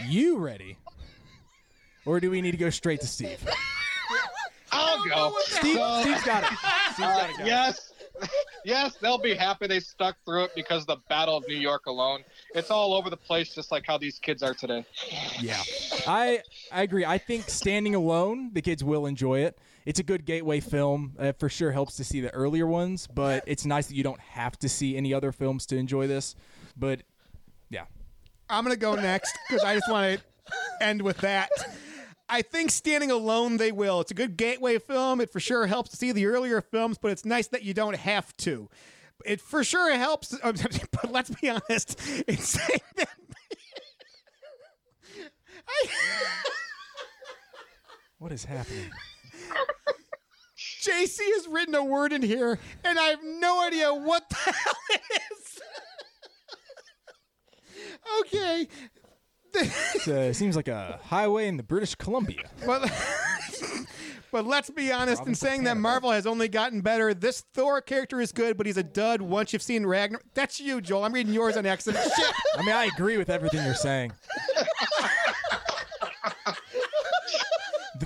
you 0.07 0.37
ready? 0.37 0.77
Or 2.05 2.19
do 2.19 2.29
we 2.29 2.41
need 2.41 2.51
to 2.51 2.57
go 2.57 2.69
straight 2.69 3.01
to 3.01 3.07
Steve? 3.07 3.39
I'll 4.71 5.03
go. 5.05 5.33
Steve, 5.45 5.75
So- 5.77 6.01
Steve's 6.01 6.23
got 6.23 6.43
it. 6.43 6.57
Uh, 6.97 7.27
yes, 7.43 7.91
yes, 8.65 8.95
they'll 9.01 9.17
be 9.17 9.33
happy 9.33 9.67
they 9.67 9.79
stuck 9.79 10.15
through 10.25 10.45
it 10.45 10.51
because 10.55 10.81
of 10.81 10.87
the 10.87 10.97
Battle 11.09 11.37
of 11.37 11.47
New 11.47 11.57
York 11.57 11.85
alone. 11.85 12.23
It's 12.53 12.71
all 12.71 12.93
over 12.93 13.09
the 13.09 13.17
place, 13.17 13.53
just 13.53 13.71
like 13.71 13.85
how 13.85 13.97
these 13.97 14.19
kids 14.19 14.43
are 14.43 14.53
today. 14.53 14.85
Yeah, 15.39 15.61
I 16.07 16.41
I 16.71 16.83
agree. 16.83 17.05
I 17.05 17.17
think 17.17 17.49
standing 17.49 17.95
alone, 17.95 18.51
the 18.53 18.61
kids 18.61 18.83
will 18.83 19.05
enjoy 19.05 19.39
it. 19.39 19.57
It's 19.85 19.99
a 19.99 20.03
good 20.03 20.25
gateway 20.25 20.59
film. 20.59 21.13
It 21.19 21.39
for 21.39 21.49
sure 21.49 21.71
helps 21.71 21.95
to 21.97 22.03
see 22.03 22.21
the 22.21 22.33
earlier 22.33 22.65
ones, 22.65 23.07
but 23.07 23.43
it's 23.45 23.65
nice 23.65 23.87
that 23.87 23.95
you 23.95 24.03
don't 24.03 24.19
have 24.19 24.57
to 24.59 24.69
see 24.69 24.97
any 24.97 25.13
other 25.13 25.31
films 25.31 25.65
to 25.67 25.77
enjoy 25.77 26.07
this. 26.07 26.35
But 26.75 27.01
yeah, 27.69 27.85
I'm 28.49 28.63
gonna 28.63 28.75
go 28.75 28.95
next 28.95 29.37
because 29.47 29.63
I 29.63 29.75
just 29.75 29.89
want 29.89 30.19
to 30.19 30.23
end 30.81 31.01
with 31.01 31.17
that. 31.19 31.49
I 32.27 32.41
think 32.41 32.71
standing 32.71 33.11
alone, 33.11 33.57
they 33.57 33.71
will. 33.71 34.01
It's 34.01 34.11
a 34.11 34.15
good 34.15 34.37
gateway 34.37 34.79
film. 34.79 35.21
It 35.21 35.31
for 35.31 35.39
sure 35.39 35.67
helps 35.67 35.91
to 35.91 35.97
see 35.97 36.11
the 36.11 36.25
earlier 36.25 36.61
films, 36.61 36.97
but 36.97 37.11
it's 37.11 37.23
nice 37.23 37.47
that 37.47 37.63
you 37.63 37.73
don't 37.73 37.95
have 37.95 38.35
to. 38.37 38.69
It 39.23 39.39
for 39.41 39.63
sure 39.63 39.95
helps, 39.95 40.35
but 40.43 41.11
let's 41.11 41.29
be 41.29 41.49
honest. 41.49 41.99
It's 42.27 42.49
saying 42.49 42.81
that. 42.97 43.09
what 48.17 48.31
is 48.31 48.45
happening? 48.45 48.89
JC 50.57 51.19
has 51.33 51.47
written 51.47 51.75
a 51.75 51.83
word 51.83 52.13
in 52.13 52.21
here, 52.21 52.59
and 52.83 52.99
I 52.99 53.05
have 53.05 53.23
no 53.23 53.65
idea 53.65 53.91
what 53.93 54.29
the 54.29 54.35
hell 54.51 54.75
it 54.91 55.01
is. 55.31 55.59
okay. 58.21 58.67
It's, 59.57 60.07
uh, 60.07 60.13
it 60.13 60.33
seems 60.35 60.55
like 60.55 60.67
a 60.67 60.99
highway 61.05 61.47
in 61.47 61.57
the 61.57 61.63
British 61.63 61.95
Columbia. 61.95 62.43
But, 62.65 62.91
but 64.31 64.45
let's 64.45 64.69
be 64.69 64.91
honest 64.91 65.25
in 65.25 65.35
saying 65.35 65.63
that 65.63 65.77
Marvel 65.77 66.11
has 66.11 66.27
only 66.27 66.47
gotten 66.47 66.81
better. 66.81 67.13
This 67.13 67.41
Thor 67.53 67.81
character 67.81 68.19
is 68.21 68.31
good, 68.31 68.57
but 68.57 68.65
he's 68.65 68.77
a 68.77 68.83
dud 68.83 69.21
once 69.21 69.53
you've 69.53 69.61
seen 69.61 69.85
Ragnar. 69.85 70.21
That's 70.33 70.59
you, 70.59 70.81
Joel. 70.81 71.03
I'm 71.03 71.13
reading 71.13 71.33
yours 71.33 71.57
on 71.57 71.65
accident. 71.65 72.03
Shit. 72.15 72.35
I 72.57 72.61
mean, 72.65 72.75
I 72.75 72.85
agree 72.85 73.17
with 73.17 73.29
everything 73.29 73.63
you're 73.65 73.75
saying. 73.75 74.11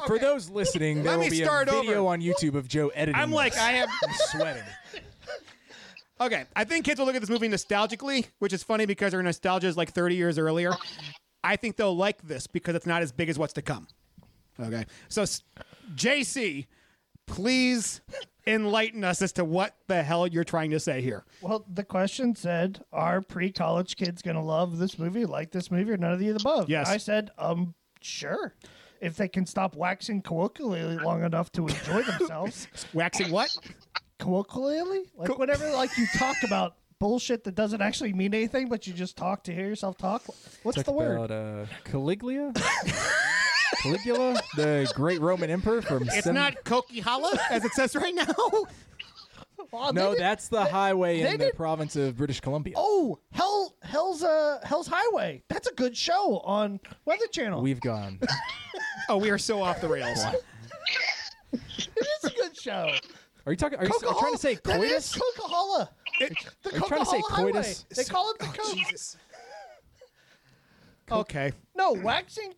For 0.08 0.18
those 0.20 0.50
listening, 0.50 1.04
there 1.04 1.14
Let 1.14 1.18
will 1.18 1.26
me 1.26 1.30
be 1.32 1.42
a 1.42 1.46
start 1.46 1.70
video 1.70 2.02
over. 2.02 2.14
on 2.14 2.22
YouTube 2.22 2.56
of 2.56 2.68
Joe 2.68 2.90
editing. 2.90 3.20
I'm 3.20 3.32
like, 3.32 3.54
this. 3.54 3.62
I 3.62 3.72
have. 3.74 3.90
I'm 4.08 4.14
sweating. 4.14 4.64
Okay, 6.22 6.46
I 6.56 6.64
think 6.64 6.86
kids 6.86 7.00
will 7.00 7.06
look 7.06 7.16
at 7.16 7.22
this 7.22 7.30
movie 7.30 7.48
nostalgically, 7.48 8.28
which 8.40 8.52
is 8.54 8.62
funny 8.62 8.86
because 8.86 9.12
their 9.14 9.24
nostalgia 9.24 9.68
is 9.68 9.78
like 9.78 9.92
30 9.94 10.16
years 10.16 10.38
earlier. 10.38 10.74
I 11.44 11.56
think 11.56 11.78
they'll 11.78 11.96
like 11.96 12.22
this 12.28 12.48
because 12.48 12.76
it's 12.76 12.86
not 12.86 13.02
as 13.02 13.12
big 13.12 13.30
as 13.30 13.40
what's 13.40 13.54
to 13.54 13.62
come. 13.62 13.88
Okay, 14.60 14.86
so 15.08 15.24
JC, 15.96 16.68
please 17.26 18.02
enlighten 18.46 19.04
us 19.04 19.22
as 19.22 19.32
to 19.34 19.46
what 19.46 19.76
the 19.88 20.04
hell 20.04 20.28
you're 20.28 20.44
trying 20.44 20.72
to 20.72 20.80
say 20.80 21.02
here. 21.02 21.24
Well, 21.42 21.66
the 21.72 21.84
question 21.84 22.36
said, 22.36 22.84
"Are 22.92 23.22
pre-college 23.22 23.96
kids 23.96 24.22
going 24.22 24.36
to 24.36 24.42
love 24.42 24.78
this 24.78 25.00
movie, 25.00 25.26
like 25.26 25.52
this 25.52 25.72
movie, 25.72 25.92
or 25.92 25.98
none 25.98 26.12
of 26.12 26.20
the 26.20 26.30
above?" 26.30 26.70
Yes. 26.70 26.90
I 26.90 26.98
said, 26.98 27.32
"Um, 27.38 27.74
sure, 28.02 28.54
if 29.00 29.16
they 29.16 29.30
can 29.30 29.46
stop 29.46 29.76
waxing 29.76 30.22
colloquially 30.22 30.98
long 30.98 31.24
enough 31.24 31.52
to 31.54 31.68
enjoy 31.68 32.02
themselves." 32.04 32.68
waxing 32.94 33.32
what? 33.32 33.56
Colloquially, 34.18 35.04
like 35.16 35.38
whatever, 35.38 35.70
like 35.72 35.98
you 35.98 36.06
talk 36.18 36.36
about 36.44 36.76
bullshit 37.00 37.44
that 37.46 37.56
doesn't 37.56 37.82
actually 37.82 38.14
mean 38.14 38.34
anything, 38.34 38.68
but 38.70 38.86
you 38.86 38.94
just 38.94 39.16
talk 39.16 39.44
to 39.44 39.54
hear 39.54 39.66
yourself 39.68 39.98
talk. 39.98 40.24
What's 40.64 40.76
Talk 40.78 40.86
the 40.86 40.92
word? 40.92 41.18
about 41.18 41.32
uh, 41.32 41.66
Caligula? 41.86 42.54
Caligula, 43.82 44.40
the 44.56 44.92
great 44.96 45.22
Roman 45.22 45.50
emperor 45.50 45.82
from. 45.82 46.04
It's 46.04 46.16
seven- 46.16 46.36
not 46.36 46.56
Coquihalla, 46.66 47.38
as 47.50 47.64
it 47.66 47.72
says 47.74 47.96
right 47.96 48.14
now. 48.16 48.26
Well, 49.72 49.94
No, 49.94 50.12
did- 50.14 50.22
that's 50.22 50.48
the 50.48 50.66
highway 50.66 51.22
they 51.22 51.34
in 51.34 51.38
the 51.38 51.46
did- 51.48 51.56
province 51.56 51.96
of 51.96 52.18
British 52.18 52.40
Columbia. 52.40 52.74
Oh, 52.76 53.20
hell, 53.32 53.76
hell's 53.84 54.24
uh, 54.24 54.60
Hell's 54.64 54.88
Highway. 54.88 55.44
That's 55.48 55.68
a 55.68 55.74
good 55.74 55.96
show 55.96 56.40
on 56.40 56.80
Weather 57.06 57.28
Channel. 57.32 57.62
We've 57.62 57.82
gone. 57.82 58.20
Oh, 59.10 59.18
we 59.18 59.30
are 59.32 59.38
so 59.40 59.62
off 59.62 59.82
the 59.82 59.88
rails. 59.88 60.24
it 61.52 61.62
is 62.24 62.24
a 62.24 62.30
good 62.36 62.56
show. 62.56 62.92
Are 63.46 63.52
you 63.52 63.56
talking? 63.58 63.80
Are 63.80 63.86
you, 63.86 63.92
are 63.92 64.14
you 64.14 64.20
trying 64.20 64.34
to 64.34 64.38
say 64.40 64.56
That 64.64 64.82
is 64.82 65.12
coitus? 65.12 65.16
Coca-Cola. 65.16 65.90
The 66.20 66.72
Are 66.72 66.76
you 66.76 66.82
trying 66.88 67.00
to 67.00 67.06
say 67.06 67.22
Highway. 67.30 67.52
coitus? 67.52 67.86
They 67.96 68.04
call 68.04 68.32
it 68.32 68.40
the 68.40 68.46
oh, 68.46 68.54
Coke. 68.56 68.76
Jesus. 68.76 69.18
Oh, 71.12 71.20
okay. 71.22 71.52
No, 71.76 71.94
waxing 71.94 72.54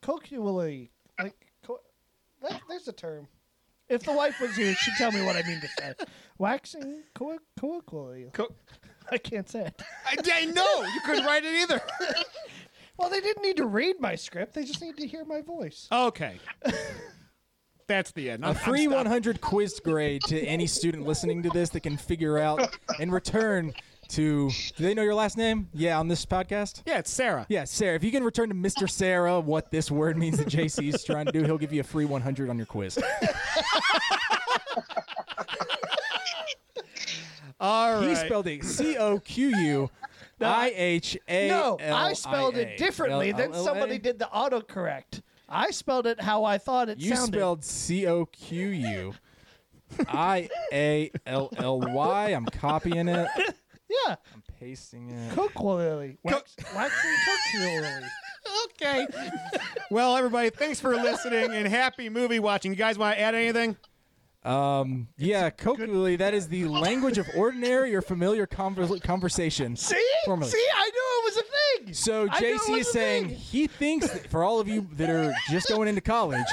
colloquially. 0.00 0.90
Like, 1.18 1.34
co- 1.64 1.80
that, 2.42 2.60
there's 2.68 2.88
a 2.88 2.92
term. 2.92 3.28
If 3.88 4.02
the 4.02 4.12
wife 4.12 4.38
was 4.40 4.54
here, 4.54 4.74
she'd 4.74 4.94
tell 4.98 5.12
me 5.12 5.24
what 5.24 5.36
I 5.36 5.42
mean 5.48 5.60
to 5.60 5.68
say. 5.68 5.94
Waxing 6.36 7.02
co-. 7.14 7.38
Co- 8.32 8.54
I 9.10 9.16
can't 9.16 9.48
say 9.48 9.66
it. 9.66 9.82
I, 10.06 10.16
I 10.34 10.44
know 10.44 10.82
you 10.82 11.00
couldn't 11.06 11.24
write 11.24 11.44
it 11.44 11.54
either. 11.62 11.80
Well, 12.98 13.10
they 13.10 13.20
didn't 13.20 13.44
need 13.44 13.56
to 13.58 13.66
read 13.66 14.00
my 14.00 14.16
script. 14.16 14.54
They 14.54 14.64
just 14.64 14.82
need 14.82 14.96
to 14.96 15.06
hear 15.06 15.24
my 15.24 15.40
voice. 15.40 15.86
Okay. 15.90 16.40
That's 17.88 18.12
the 18.12 18.30
end. 18.30 18.44
A 18.44 18.48
I'm- 18.48 18.56
I'm 18.56 18.62
free 18.62 18.86
100 18.86 19.40
quiz 19.40 19.80
grade 19.80 20.22
to 20.28 20.38
any 20.40 20.66
student 20.66 21.06
listening 21.06 21.42
to 21.42 21.48
this 21.50 21.70
that 21.70 21.80
can 21.80 21.96
figure 21.96 22.38
out 22.38 22.76
and 23.00 23.10
return 23.12 23.72
to. 24.10 24.50
Do 24.76 24.84
they 24.84 24.92
know 24.94 25.02
your 25.02 25.14
last 25.14 25.36
name? 25.38 25.68
Yeah, 25.72 25.98
on 25.98 26.06
this 26.08 26.24
podcast. 26.26 26.82
Yeah, 26.86 26.98
it's 26.98 27.10
Sarah. 27.10 27.46
Yeah, 27.48 27.64
Sarah. 27.64 27.96
If 27.96 28.04
you 28.04 28.10
can 28.10 28.22
return 28.24 28.50
to 28.50 28.54
Mr. 28.54 28.88
Sarah 28.88 29.40
what 29.40 29.70
this 29.70 29.90
word 29.90 30.16
means 30.18 30.36
that 30.38 30.48
JC 30.48 30.92
is 30.94 31.02
trying 31.02 31.26
to 31.26 31.32
do, 31.32 31.44
he'll 31.44 31.58
give 31.58 31.72
you 31.72 31.80
a 31.80 31.84
free 31.84 32.04
100 32.04 32.48
on 32.50 32.56
your 32.58 32.66
quiz. 32.66 32.98
All 37.60 37.94
right. 38.00 38.08
He 38.08 38.14
spelled 38.14 38.46
it 38.46 38.64
C 38.64 38.96
O 38.98 39.18
Q 39.18 39.48
U 39.56 39.90
I 40.40 40.72
H 40.76 41.18
A. 41.26 41.48
No, 41.48 41.76
I 41.82 42.12
spelled 42.12 42.56
it 42.56 42.78
differently. 42.78 43.32
Then 43.32 43.52
somebody 43.54 43.98
did 43.98 44.18
the 44.18 44.26
autocorrect. 44.26 45.22
I 45.48 45.70
spelled 45.70 46.06
it 46.06 46.20
how 46.20 46.44
I 46.44 46.58
thought 46.58 46.88
it 46.88 47.00
sounded. 47.00 47.04
You 47.04 47.16
sounded. 47.16 47.36
spelled 47.38 47.64
C 47.64 48.06
O 48.06 48.26
Q 48.26 48.68
U 48.68 49.14
I 50.08 50.48
A 50.72 51.10
L 51.26 51.50
L 51.56 51.80
Y. 51.80 52.28
I'm 52.30 52.46
copying 52.46 53.08
it. 53.08 53.28
yeah, 53.88 54.16
I'm 54.34 54.42
pasting 54.60 55.10
it. 55.10 55.32
colloquially. 55.32 56.18
Wax, 56.22 56.54
waxing 56.74 57.14
colloquially. 57.24 58.06
okay. 58.64 59.06
well, 59.90 60.16
everybody, 60.16 60.50
thanks 60.50 60.80
for 60.80 60.94
listening 60.94 61.52
and 61.52 61.66
happy 61.66 62.08
movie 62.08 62.38
watching. 62.38 62.72
You 62.72 62.76
guys 62.76 62.98
want 62.98 63.16
to 63.16 63.20
add 63.20 63.34
anything? 63.34 63.76
Um, 64.44 65.08
yeah, 65.18 65.50
colloquially, 65.50 66.16
that 66.16 66.32
is 66.32 66.48
the 66.48 66.66
language 66.66 67.18
of 67.18 67.26
ordinary 67.36 67.94
or 67.94 68.00
familiar 68.00 68.46
conver- 68.46 69.02
conversation. 69.02 69.76
See? 69.76 70.00
Formally. 70.24 70.50
See, 70.50 70.66
I 70.76 70.84
knew 70.84 70.90
it 70.92 71.24
was 71.24 71.36
a 71.36 71.42
thing. 71.42 71.77
So 71.92 72.28
I 72.30 72.40
knew 72.40 72.46
it 72.54 72.60
JC 72.60 72.78
is 72.78 72.92
saying 72.92 73.28
thing. 73.28 73.36
he 73.36 73.66
thinks 73.66 74.08
that 74.10 74.30
for 74.30 74.42
all 74.44 74.60
of 74.60 74.68
you 74.68 74.86
that 74.92 75.10
are 75.10 75.32
just 75.50 75.68
going 75.68 75.88
into 75.88 76.00
college, 76.00 76.46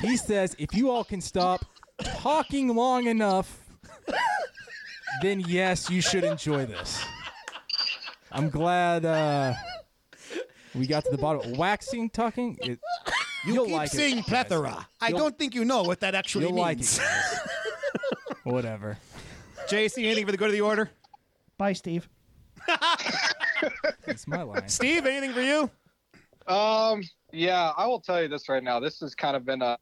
he 0.00 0.16
says 0.16 0.54
if 0.58 0.74
you 0.74 0.90
all 0.90 1.04
can 1.04 1.20
stop 1.20 1.64
talking 2.02 2.68
long 2.74 3.06
enough, 3.06 3.58
then 5.22 5.40
yes, 5.40 5.90
you 5.90 6.00
should 6.00 6.24
enjoy 6.24 6.66
this. 6.66 7.04
I'm 8.30 8.48
glad 8.48 9.04
uh, 9.04 9.54
we 10.74 10.86
got 10.86 11.04
to 11.04 11.10
the 11.10 11.18
bottom. 11.18 11.52
Waxing 11.52 12.08
talking, 12.10 12.56
it, 12.62 12.78
You 13.44 13.54
you'll 13.54 13.66
keep 13.66 13.74
like 13.74 13.88
saying 13.90 14.18
it. 14.18 14.26
plethora. 14.26 14.86
I 15.00 15.08
You'll- 15.08 15.18
don't 15.18 15.38
think 15.38 15.54
you 15.54 15.64
know 15.64 15.82
what 15.82 16.00
that 16.00 16.14
actually 16.14 16.46
You'll 16.46 16.54
like 16.56 16.78
means. 16.78 16.98
it. 16.98 17.02
guys. 17.02 17.38
Whatever. 18.44 18.98
JC, 19.68 20.04
anything 20.04 20.26
for 20.26 20.32
the 20.32 20.38
good 20.38 20.46
of 20.48 20.52
the 20.52 20.60
order? 20.62 20.90
Bye, 21.58 21.74
Steve. 21.74 22.08
That's 24.06 24.26
my 24.26 24.42
line. 24.42 24.68
Steve, 24.68 25.06
anything 25.06 25.32
for 25.32 25.40
you? 25.42 25.70
Um, 26.46 27.02
yeah, 27.32 27.72
I 27.76 27.86
will 27.86 28.00
tell 28.00 28.20
you 28.22 28.28
this 28.28 28.48
right 28.48 28.62
now. 28.62 28.80
This 28.80 29.00
has 29.00 29.14
kind 29.14 29.36
of 29.36 29.44
been 29.44 29.62
a. 29.62 29.76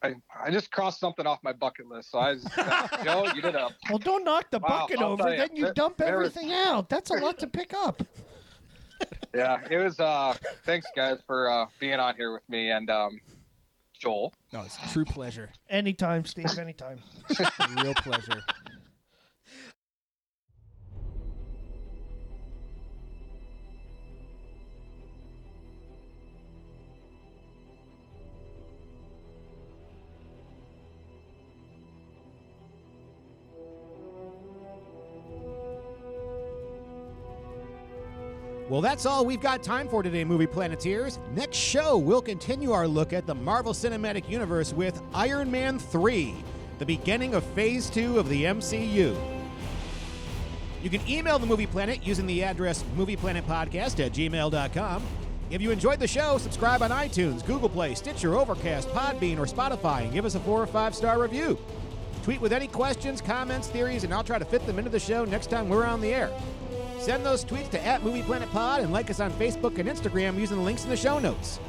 I, 0.00 0.14
I 0.44 0.52
just 0.52 0.70
crossed 0.70 1.00
something 1.00 1.26
off 1.26 1.40
my 1.42 1.52
bucket 1.52 1.88
list. 1.88 2.12
So 2.12 2.18
I 2.20 2.34
was, 2.34 2.44
Joe, 3.04 3.26
you 3.34 3.42
did 3.42 3.56
a. 3.56 3.70
Well, 3.90 3.98
don't 3.98 4.22
knock 4.22 4.48
the 4.52 4.60
Wow, 4.60 4.68
bucket 4.68 5.00
I'll 5.00 5.12
over, 5.14 5.24
tell 5.24 5.32
ya, 5.34 5.38
then 5.48 5.56
you 5.56 5.64
there- 5.64 5.74
dump 5.74 5.96
there 5.96 6.18
was- 6.18 6.36
everything 6.36 6.52
out. 6.54 6.88
That's 6.88 7.10
a 7.10 7.14
lot 7.14 7.38
to 7.40 7.46
pick 7.46 7.74
up. 7.74 8.02
Yeah, 9.34 9.60
it 9.70 9.76
was. 9.76 10.00
uh 10.00 10.34
Thanks, 10.64 10.86
guys, 10.96 11.18
for 11.26 11.50
uh 11.50 11.66
being 11.78 12.00
on 12.00 12.16
here 12.16 12.32
with 12.32 12.48
me 12.48 12.70
and 12.70 12.88
um, 12.90 13.20
Joel. 13.96 14.32
No, 14.52 14.62
it's 14.62 14.76
a 14.82 14.88
true 14.92 15.04
pleasure. 15.04 15.50
Anytime, 15.68 16.24
Steve. 16.24 16.58
Anytime. 16.58 16.98
Real 17.82 17.94
pleasure. 17.94 18.42
Well, 38.68 38.82
that's 38.82 39.06
all 39.06 39.24
we've 39.24 39.40
got 39.40 39.62
time 39.62 39.88
for 39.88 40.02
today, 40.02 40.24
Movie 40.24 40.46
Planeteers. 40.46 41.18
Next 41.34 41.56
show, 41.56 41.96
we'll 41.96 42.20
continue 42.20 42.72
our 42.72 42.86
look 42.86 43.14
at 43.14 43.26
the 43.26 43.34
Marvel 43.34 43.72
Cinematic 43.72 44.28
Universe 44.28 44.74
with 44.74 45.00
Iron 45.14 45.50
Man 45.50 45.78
3. 45.78 46.34
the 46.78 46.84
beginning 46.84 47.34
of 47.34 47.42
Phase 47.44 47.88
2 47.88 48.18
of 48.18 48.28
the 48.28 48.44
MCU. 48.44 49.16
You 50.82 50.90
can 50.90 51.00
email 51.08 51.38
the 51.38 51.46
Movie 51.46 51.66
Planet 51.66 52.06
using 52.06 52.26
the 52.26 52.44
address 52.44 52.84
movieplanetpodcast 52.94 54.04
at 54.04 54.12
gmail.com. 54.12 55.02
If 55.50 55.62
you 55.62 55.70
enjoyed 55.70 55.98
the 55.98 56.06
show, 56.06 56.36
subscribe 56.36 56.82
on 56.82 56.90
iTunes, 56.90 57.44
Google 57.46 57.70
Play, 57.70 57.94
Stitcher, 57.94 58.36
Overcast, 58.36 58.90
Podbean, 58.90 59.38
or 59.38 59.46
Spotify 59.46 60.02
and 60.02 60.12
give 60.12 60.26
us 60.26 60.34
a 60.34 60.40
four 60.40 60.62
or 60.62 60.66
five 60.66 60.94
star 60.94 61.20
review. 61.20 61.58
Tweet 62.22 62.42
with 62.42 62.52
any 62.52 62.68
questions, 62.68 63.22
comments, 63.22 63.68
theories, 63.68 64.04
and 64.04 64.12
I'll 64.12 64.22
try 64.22 64.38
to 64.38 64.44
fit 64.44 64.66
them 64.66 64.78
into 64.78 64.90
the 64.90 65.00
show 65.00 65.24
next 65.24 65.48
time 65.48 65.70
we're 65.70 65.86
on 65.86 66.02
the 66.02 66.12
air. 66.12 66.30
Send 66.98 67.24
those 67.24 67.44
tweets 67.44 67.70
to 67.70 67.86
at 67.86 68.02
Movie 68.02 68.22
Planet 68.22 68.50
Pod 68.50 68.80
and 68.80 68.92
like 68.92 69.08
us 69.08 69.20
on 69.20 69.30
Facebook 69.32 69.78
and 69.78 69.88
Instagram 69.88 70.38
using 70.38 70.58
the 70.58 70.62
links 70.62 70.84
in 70.84 70.90
the 70.90 70.96
show 70.96 71.18
notes. 71.18 71.60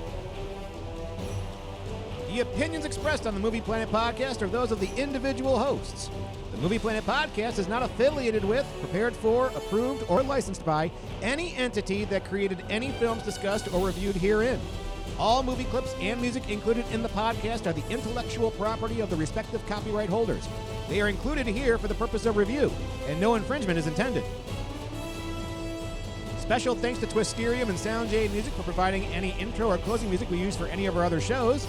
The 2.30 2.42
opinions 2.42 2.86
expressed 2.86 3.26
on 3.26 3.34
the 3.34 3.40
Movie 3.40 3.62
Planet 3.62 3.92
podcast 3.92 4.42
are 4.42 4.48
those 4.48 4.72
of 4.72 4.80
the 4.80 4.90
individual 4.96 5.58
hosts. 5.58 6.10
The 6.52 6.58
Movie 6.58 6.80
Planet 6.80 7.06
podcast 7.06 7.58
is 7.58 7.68
not 7.68 7.84
affiliated 7.84 8.44
with, 8.44 8.66
prepared 8.82 9.16
for, 9.16 9.48
approved, 9.48 10.04
or 10.10 10.24
licensed 10.24 10.66
by 10.66 10.92
any 11.22 11.56
entity 11.56 12.06
that 12.06 12.26
created 12.26 12.64
any 12.70 12.92
films 12.92 13.24
discussed 13.24 13.74
or 13.74 13.88
reviewed 13.88 14.16
herein. 14.16 14.60
All 15.18 15.44
movie 15.44 15.64
clips 15.66 15.96
and 16.00 16.20
music 16.22 16.50
included 16.50 16.86
in 16.92 17.04
the 17.04 17.10
podcast 17.10 17.68
are 17.68 17.74
the 17.74 17.88
intellectual 17.90 18.52
property 18.52 19.00
of 19.00 19.10
the 19.10 19.16
respective 19.16 19.66
copyright 19.68 20.10
holders. 20.10 20.48
They 20.88 21.02
are 21.02 21.10
included 21.10 21.46
here 21.46 21.78
for 21.78 21.88
the 21.88 21.96
purpose 21.96 22.26
of 22.26 22.38
review, 22.38 22.72
and 23.08 23.20
no 23.20 23.36
infringement 23.36 23.78
is 23.78 23.88
intended. 23.88 24.24
Special 26.50 26.74
thanks 26.74 26.98
to 26.98 27.06
Twisterium 27.06 27.70
and 27.70 27.78
SoundJ 27.78 28.32
Music 28.32 28.52
for 28.54 28.64
providing 28.64 29.06
any 29.14 29.40
intro 29.40 29.68
or 29.68 29.78
closing 29.78 30.10
music 30.10 30.32
we 30.32 30.40
use 30.40 30.58
for 30.58 30.66
any 30.66 30.88
of 30.88 30.98
our 30.98 31.04
other 31.04 31.22
shows. 31.22 31.68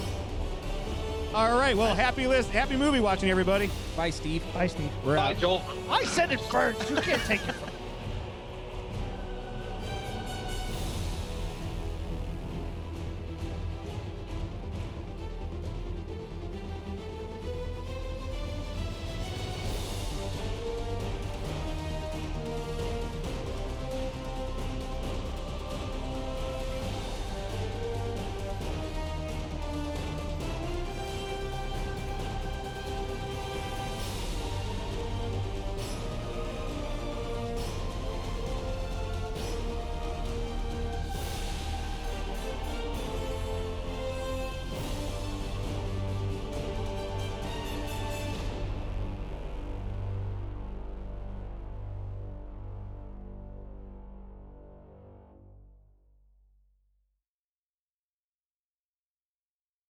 All 1.35 1.55
right, 1.55 1.77
well, 1.77 1.93
happy 1.93 2.25
list, 2.25 2.49
happy 2.49 2.75
movie 2.75 2.99
watching, 2.99 3.29
everybody. 3.29 3.69
Bye, 3.95 4.09
Steve. 4.09 4.43
Bye, 4.55 4.65
Steve. 4.65 4.89
We're 5.05 5.17
Bye, 5.17 5.33
out. 5.33 5.37
Joel. 5.37 5.61
I 5.87 6.03
said 6.05 6.31
it 6.31 6.41
first. 6.41 6.89
You 6.89 6.95
can't 6.95 7.21
take 7.25 7.47
it 7.47 7.53
from 7.53 7.69